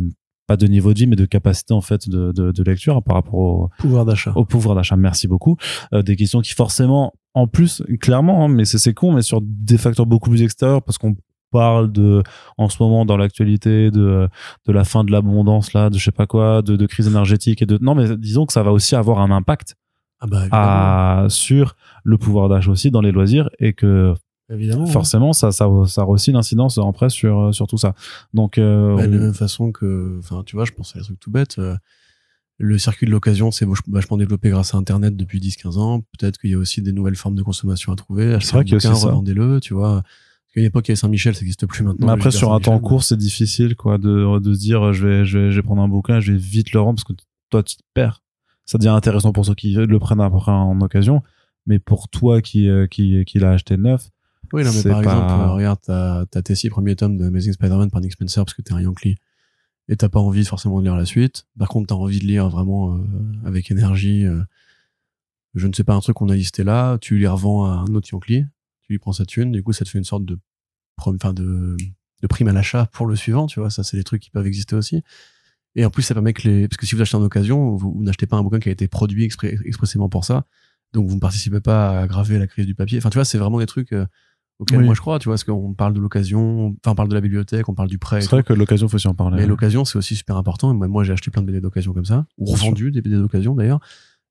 pas 0.48 0.58
de 0.58 0.68
niveau 0.68 0.94
de 0.94 1.00
vie 1.00 1.08
mais 1.08 1.16
de 1.16 1.26
capacité 1.26 1.74
en 1.74 1.82
fait 1.82 2.10
de, 2.10 2.32
de, 2.32 2.52
de 2.52 2.64
lecture 2.64 2.98
hein, 2.98 3.02
par 3.02 3.16
rapport 3.16 3.36
au, 3.36 3.70
Pouvoir 3.78 4.06
d'achat. 4.06 4.34
au 4.36 4.44
pouvoir 4.46 4.76
d'achat. 4.76 4.96
Merci 4.96 5.28
beaucoup. 5.28 5.58
Euh, 5.94 6.02
des 6.02 6.16
questions 6.16 6.42
qui 6.42 6.54
forcément, 6.54 7.14
en 7.34 7.48
plus, 7.48 7.84
clairement, 8.02 8.46
hein, 8.46 8.48
mais 8.48 8.66
c'est 8.66 8.78
c'est 8.78 8.94
con, 8.94 9.14
mais 9.14 9.22
sur 9.22 9.40
des 9.42 9.78
facteurs 9.78 10.06
beaucoup 10.06 10.30
plus 10.30 10.42
extérieurs 10.42 10.82
parce 10.82 10.98
qu'on 10.98 11.16
parle 11.54 11.92
de, 11.92 12.22
en 12.58 12.68
ce 12.70 12.82
moment, 12.84 13.06
dans 13.06 13.18
l'actualité, 13.18 13.92
de, 13.92 14.28
de 14.68 14.72
la 14.74 14.84
fin 14.84 15.04
de 15.06 15.12
l'abondance, 15.12 15.74
là, 15.74 15.90
de 15.90 15.98
je 15.98 16.04
sais 16.04 16.12
pas 16.12 16.28
quoi, 16.28 16.62
de, 16.62 16.76
de 16.76 16.86
crise 16.86 17.08
énergétique 17.08 17.62
et 17.62 17.66
de, 17.66 17.78
non, 17.82 17.96
mais 17.96 18.18
disons 18.18 18.46
que 18.46 18.54
ça 18.54 18.64
va 18.64 18.72
aussi 18.72 18.96
avoir 18.96 19.20
un 19.20 19.32
impact 19.32 19.76
Ah 20.20 20.28
bah 20.28 20.44
à, 20.52 21.26
sur 21.30 21.76
le 22.04 22.18
pouvoir 22.18 22.50
d'achat 22.50 22.72
aussi 22.72 22.92
dans 22.92 23.02
les 23.02 23.12
loisirs 23.12 23.50
et 23.60 23.74
que 23.74 24.14
évidemment 24.50 24.86
ouais. 24.86 24.92
forcément, 24.92 25.32
ça, 25.34 25.52
ça, 25.52 25.68
ça 25.88 26.02
a 26.02 26.06
aussi 26.06 26.32
l'incidence 26.32 26.78
en 26.78 26.92
presse 26.94 27.14
sur, 27.14 27.54
sur 27.56 27.66
tout 27.68 27.78
ça. 27.78 27.94
Donc, 28.34 28.58
euh, 28.58 28.96
Bah, 28.98 29.08
de 29.08 29.14
la 29.16 29.20
même 29.26 29.34
façon 29.34 29.72
que, 29.72 30.18
enfin, 30.20 30.44
tu 30.46 30.56
vois, 30.58 30.66
je 30.66 30.72
pense 30.74 30.96
à 30.96 31.00
des 31.00 31.06
trucs 31.06 31.20
tout 31.20 31.32
bêtes. 31.32 31.58
euh, 31.60 31.76
le 32.60 32.78
circuit 32.78 33.08
de 33.08 33.12
l'occasion 33.12 33.50
s'est 33.52 33.66
vach- 33.66 33.82
vachement 33.88 34.16
développé 34.16 34.50
grâce 34.52 34.76
à 34.76 34.78
Internet 34.78 35.16
depuis 35.18 35.40
10-15 35.40 35.78
ans. 35.80 36.02
Peut-être 36.18 36.38
qu'il 36.38 36.52
y 36.52 36.54
a 36.54 36.58
aussi 36.58 36.82
des 36.84 36.92
nouvelles 36.94 37.16
formes 37.16 37.36
de 37.36 37.42
consommation 37.42 37.92
à 37.92 37.96
trouver. 37.96 38.32
Achetez 38.36 38.52
vrai 38.52 38.60
un 38.60 38.64
qu'il 38.64 38.74
y 38.74 38.76
a 38.76 38.78
bouquin, 38.78 38.94
revendez-le, 39.08 39.60
tu 39.60 39.74
vois. 39.74 40.04
Qu'à 40.54 40.60
une 40.62 40.68
époque, 40.68 40.88
il 40.88 40.90
y 40.90 40.94
avait 40.94 40.98
Saint-Michel, 40.98 41.34
ça 41.34 41.42
n'existe 41.42 41.66
plus 41.66 41.84
maintenant. 41.84 42.08
Mais 42.08 42.14
après, 42.14 42.30
sur 42.32 42.54
un 42.54 42.60
temps 42.60 42.80
court, 42.80 43.04
c'est 43.04 43.18
difficile, 43.18 43.76
quoi, 43.76 43.98
de, 43.98 44.40
de 44.40 44.54
se 44.54 44.60
dire, 44.60 44.94
je 44.94 45.08
vais, 45.08 45.26
je 45.26 45.38
vais, 45.40 45.52
je 45.52 45.56
vais 45.60 45.64
prendre 45.64 45.82
un 45.82 45.88
bouquin, 45.88 46.20
je 46.20 46.32
vais 46.32 46.38
vite 46.38 46.74
le 46.74 46.80
rendre 46.80 46.96
parce 46.98 47.04
que 47.06 47.14
toi, 47.50 47.64
tu 47.64 47.76
te 47.78 47.82
perds. 47.94 48.22
Ça 48.66 48.78
devient 48.78 48.90
intéressant 48.90 49.34
pour 49.34 49.46
ceux 49.46 49.56
qui 49.56 49.74
le 49.74 50.00
prennent 50.00 50.22
après 50.22 50.52
en 50.52 50.80
occasion. 50.82 51.22
Mais 51.66 51.80
pour 51.80 52.08
toi 52.10 52.42
qui, 52.42 52.70
euh, 52.70 52.88
qui, 52.88 53.24
qui 53.26 53.40
l'a 53.40 53.52
acheté 53.52 53.78
neuf, 53.78 54.10
Oui, 54.54 54.64
non, 54.64 54.72
mais 54.74 54.84
par 54.84 55.02
pas- 55.02 55.14
exemple, 55.14 55.32
euh, 55.32 55.52
regarde, 55.54 55.80
t'as, 55.82 56.26
t'as 56.28 56.42
tes 56.42 56.56
six 56.56 56.70
premiers 56.70 56.96
tomes 56.96 57.18
de 57.18 57.26
Amazing 57.26 57.54
Spider-Man 57.54 57.90
par 57.90 58.02
Nick 58.02 58.12
Spencer 58.12 58.44
parce 58.46 58.54
que 58.54 58.62
t'es 58.62 58.74
un 58.74 58.82
Yankee 58.82 59.16
et 59.90 59.96
t'as 59.96 60.10
pas 60.10 60.20
envie 60.20 60.46
forcément 60.46 60.80
de 60.80 60.84
lire 60.86 60.96
la 60.96 61.06
suite. 61.06 61.46
Par 61.58 61.68
contre, 61.70 61.88
t'as 61.88 61.96
envie 61.96 62.20
de 62.20 62.26
lire 62.26 62.48
vraiment 62.50 62.96
euh, 62.96 63.00
avec 63.46 63.72
énergie, 63.72 64.26
euh, 64.26 64.42
je 65.56 65.68
ne 65.68 65.74
sais 65.74 65.84
pas, 65.84 65.94
un 65.94 66.00
truc 66.00 66.16
qu'on 66.18 66.30
a 66.30 66.36
listé 66.36 66.64
là, 66.64 66.98
tu 67.00 67.18
les 67.18 67.28
revends 67.28 67.66
à 67.66 67.70
un 67.88 67.96
autre 67.96 68.10
Yankee, 68.12 68.46
tu 68.84 68.94
lui 68.94 69.00
prends 69.00 69.14
sa 69.14 69.26
thune, 69.26 69.52
du 69.52 69.64
coup, 69.64 69.74
ça 69.74 69.86
te 69.86 69.90
fait 69.90 69.98
une 69.98 70.04
sorte 70.04 70.26
de, 70.26 70.38
enfin, 70.98 71.34
de, 71.34 71.76
de 72.22 72.28
prime 72.28 72.48
à 72.48 72.54
l'achat 72.54 72.88
pour 72.94 73.06
le 73.08 73.16
suivant, 73.16 73.48
tu 73.48 73.60
vois, 73.60 73.70
ça, 73.70 73.84
c'est 73.84 73.98
des 73.98 74.04
trucs 74.04 74.22
qui 74.22 74.30
peuvent 74.30 74.48
exister 74.48 74.76
aussi. 74.76 75.02
Et 75.76 75.86
en 75.86 75.90
plus, 75.90 76.04
ça 76.04 76.14
permet 76.14 76.34
que 76.34 76.48
les, 76.48 76.68
parce 76.68 76.78
que 76.78 76.86
si 76.86 76.94
vous 76.96 77.02
achetez 77.02 77.16
en 77.18 77.22
occasion, 77.24 77.76
vous, 77.76 77.94
vous 77.94 78.04
n'achetez 78.04 78.28
pas 78.28 78.38
un 78.38 78.44
bouquin 78.44 78.60
qui 78.60 78.70
a 78.70 78.72
été 78.72 78.88
produit 78.88 79.26
expré- 79.28 79.58
expressément 79.66 80.08
pour 80.10 80.24
ça, 80.26 80.46
donc 80.94 81.08
vous 81.08 81.16
ne 81.16 81.20
participez 81.20 81.60
pas 81.62 81.98
à 81.98 82.02
aggraver 82.04 82.38
la 82.38 82.46
crise 82.48 82.66
du 82.68 82.76
papier. 82.76 83.00
Enfin, 83.00 83.10
tu 83.10 83.18
vois, 83.18 83.26
c'est 83.26 83.40
vraiment 83.40 83.58
des 83.58 83.66
trucs 83.66 83.92
euh, 83.94 84.06
auxquels 84.60 84.78
Oui. 84.80 84.86
moi 84.86 84.94
je 84.94 85.02
crois, 85.02 85.18
tu 85.18 85.26
vois, 85.26 85.34
parce 85.34 85.44
qu'on 85.44 85.74
parle 85.74 85.94
de 85.94 86.00
l'occasion, 86.00 86.68
enfin, 86.84 86.92
on 86.92 86.96
parle 86.96 87.10
de 87.10 87.16
la 87.16 87.22
bibliothèque, 87.22 87.68
on 87.70 87.74
parle 87.74 87.90
du 87.90 87.98
prêt. 87.98 88.22
c'est 88.22 88.30
vrai 88.30 88.44
que 88.44 88.54
l'occasion, 88.54 88.88
faut 88.88 88.96
aussi 88.98 89.08
en 89.08 89.16
parler. 89.16 89.38
Mais 89.38 89.48
l'occasion, 89.48 89.84
c'est 89.84 89.98
aussi 89.98 90.16
super 90.16 90.38
important. 90.38 90.72
Et 90.72 90.76
Moi, 90.76 90.88
moi 90.88 91.04
j'ai 91.04 91.14
acheté 91.14 91.32
plein 91.32 91.42
de 91.42 91.48
BD 91.48 91.60
d'occasion 91.62 91.94
comme 91.94 92.06
ça, 92.06 92.28
ou 92.38 92.46
revendu 92.46 92.92
des 92.92 93.02
BD 93.02 93.16
d'occasion 93.16 93.56
d'ailleurs. 93.56 93.80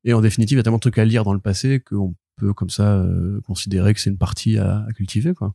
Et 0.04 0.12
en 0.14 0.20
définitive, 0.20 0.56
il 0.56 0.58
y 0.58 0.60
a 0.60 0.62
tellement 0.62 0.78
de 0.78 0.82
trucs 0.82 0.98
à 0.98 1.04
lire 1.04 1.24
dans 1.24 1.32
le 1.34 1.40
passé 1.40 1.80
qu'on 1.80 2.14
peut 2.36 2.52
comme 2.52 2.70
ça 2.70 2.96
euh, 2.96 3.40
considérer 3.42 3.94
que 3.94 4.00
c'est 4.00 4.10
une 4.10 4.18
partie 4.18 4.58
à, 4.58 4.84
à 4.88 4.92
cultiver, 4.92 5.34
quoi. 5.34 5.54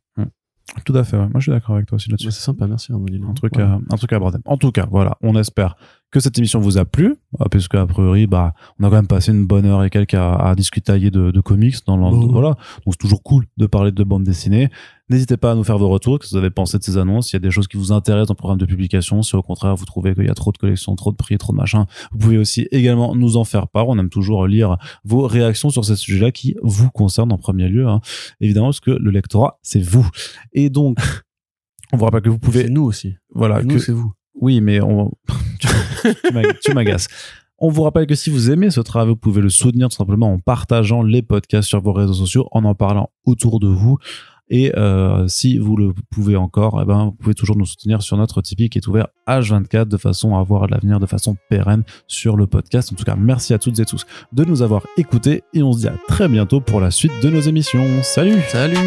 Tout 0.85 0.95
à 0.95 1.03
fait, 1.03 1.15
ouais. 1.17 1.23
Moi, 1.29 1.39
je 1.39 1.43
suis 1.43 1.51
d'accord 1.51 1.75
avec 1.75 1.87
toi 1.87 1.95
aussi 1.95 2.09
là-dessus. 2.09 2.27
Ouais, 2.27 2.31
c'est 2.31 2.41
sympa, 2.41 2.67
merci 2.67 2.91
Arnaud. 2.91 3.07
un 3.29 3.33
truc, 3.33 3.57
à, 3.57 3.79
un 3.89 3.95
truc 3.95 4.11
à 4.11 4.17
aborder. 4.17 4.37
En 4.45 4.57
tout 4.57 4.71
cas, 4.71 4.85
voilà, 4.89 5.17
on 5.21 5.35
espère 5.37 5.75
que 6.09 6.19
cette 6.21 6.37
émission 6.37 6.59
vous 6.59 6.77
a 6.77 6.85
plu, 6.85 7.15
euh, 7.41 7.45
puisque 7.51 7.75
a 7.75 7.85
priori, 7.85 8.27
bah, 8.27 8.53
on 8.79 8.85
a 8.85 8.89
quand 8.89 8.95
même 8.95 9.07
passé 9.07 9.31
une 9.31 9.45
bonne 9.45 9.65
heure 9.65 9.83
et 9.83 9.89
quelques 9.89 10.13
à, 10.13 10.35
à 10.35 10.55
discuter 10.55 10.97
de, 11.11 11.31
de 11.31 11.41
comics 11.41 11.75
dans 11.85 11.97
Oh. 11.97 12.27
voilà. 12.31 12.49
Donc 12.85 12.93
c'est 12.93 12.97
toujours 12.99 13.23
cool 13.23 13.45
de 13.57 13.65
parler 13.65 13.91
de 13.91 14.03
bande 14.03 14.23
dessinée. 14.23 14.69
N'hésitez 15.09 15.35
pas 15.37 15.51
à 15.51 15.55
nous 15.55 15.63
faire 15.63 15.77
vos 15.77 15.89
retours, 15.89 16.19
que 16.19 16.25
vous 16.29 16.37
avez 16.37 16.49
pensé 16.49 16.77
de 16.77 16.83
ces 16.83 16.97
annonces, 16.97 17.27
s'il 17.27 17.33
y 17.33 17.37
a 17.37 17.39
des 17.39 17.51
choses 17.51 17.67
qui 17.67 17.75
vous 17.77 17.91
intéressent 17.91 18.27
dans 18.27 18.33
le 18.33 18.37
programme 18.37 18.57
de 18.59 18.65
publication, 18.65 19.21
si 19.21 19.35
au 19.35 19.41
contraire 19.41 19.75
vous 19.75 19.85
trouvez 19.85 20.13
qu'il 20.13 20.25
y 20.25 20.29
a 20.29 20.33
trop 20.33 20.51
de 20.51 20.57
collections, 20.57 20.95
trop 20.95 21.11
de 21.11 21.17
prix, 21.17 21.37
trop 21.37 21.51
de 21.53 21.57
machin, 21.57 21.85
vous 22.11 22.17
pouvez 22.19 22.37
aussi 22.37 22.67
également 22.71 23.15
nous 23.15 23.35
en 23.37 23.43
faire 23.43 23.67
part. 23.67 23.87
On 23.89 23.97
aime 23.97 24.09
toujours 24.09 24.47
lire 24.47 24.77
vos 25.03 25.25
réactions 25.27 25.69
sur 25.69 25.83
ces 25.85 25.95
sujets-là 25.95 26.31
qui 26.31 26.55
vous 26.61 26.89
concernent 26.89 27.31
en 27.31 27.37
premier 27.37 27.67
lieu, 27.67 27.87
hein. 27.87 27.99
évidemment, 28.41 28.67
parce 28.67 28.79
que 28.81 28.91
le 28.91 29.11
lectorat, 29.11 29.59
c'est 29.61 29.81
vous. 29.83 30.07
Et 30.53 30.69
donc, 30.69 30.97
on 31.93 31.97
vous 31.97 32.05
rappelle 32.05 32.21
que 32.21 32.29
vous 32.29 32.35
C'est 32.35 32.45
pouvez, 32.45 32.69
nous 32.69 32.83
aussi. 32.83 33.15
voilà, 33.33 33.61
nous, 33.63 33.75
que, 33.75 33.79
c'est 33.79 33.93
vous. 33.93 34.11
Oui, 34.41 34.61
mais 34.61 34.81
on... 34.81 35.11
tu 35.59 35.67
tu 36.23 36.33
m'ag- 36.33 36.59
tu 36.63 36.73
m'agaces. 36.73 37.07
On 37.59 37.69
vous 37.69 37.81
rappelle 37.83 38.05
que 38.05 38.15
si 38.15 38.29
vous 38.29 38.51
aimez 38.51 38.69
ce 38.69 38.81
travail, 38.81 39.09
vous 39.09 39.15
pouvez 39.15 39.41
le 39.41 39.49
soutenir 39.49 39.89
tout 39.89 39.95
simplement 39.95 40.31
en 40.31 40.39
partageant 40.39 41.01
les 41.01 41.23
podcasts 41.23 41.67
sur 41.67 41.81
vos 41.81 41.91
réseaux 41.93 42.13
sociaux, 42.13 42.47
en 42.51 42.63
en 42.65 42.75
parlant 42.75 43.09
autour 43.25 43.59
de 43.59 43.67
vous. 43.67 43.97
Et 44.49 44.71
euh, 44.77 45.27
si 45.27 45.57
vous 45.57 45.75
le 45.75 45.93
pouvez 46.09 46.35
encore, 46.37 46.79
eh 46.81 46.85
ben, 46.85 47.05
vous 47.05 47.11
pouvez 47.11 47.33
toujours 47.33 47.57
nous 47.57 47.65
soutenir 47.65 48.01
sur 48.01 48.15
notre 48.15 48.41
Tipeee 48.41 48.69
qui 48.69 48.77
est 48.77 48.87
ouvert 48.87 49.07
H24 49.27 49.85
de 49.85 49.97
façon 49.97 50.37
à 50.37 50.39
avoir 50.39 50.67
l'avenir 50.67 50.99
de 50.99 51.05
façon 51.05 51.35
pérenne 51.49 51.83
sur 52.07 52.37
le 52.37 52.47
podcast. 52.47 52.93
En 52.93 52.95
tout 52.95 53.03
cas, 53.03 53.17
merci 53.17 53.53
à 53.53 53.59
toutes 53.59 53.79
et 53.79 53.85
tous 53.85 54.05
de 54.31 54.45
nous 54.45 54.61
avoir 54.61 54.83
écoutés 54.97 55.43
et 55.53 55.63
on 55.63 55.73
se 55.73 55.79
dit 55.79 55.87
à 55.87 55.95
très 56.07 56.29
bientôt 56.29 56.61
pour 56.61 56.79
la 56.79 56.91
suite 56.91 57.11
de 57.21 57.29
nos 57.29 57.41
émissions. 57.41 57.85
Salut 58.03 58.39
Salut 58.47 58.77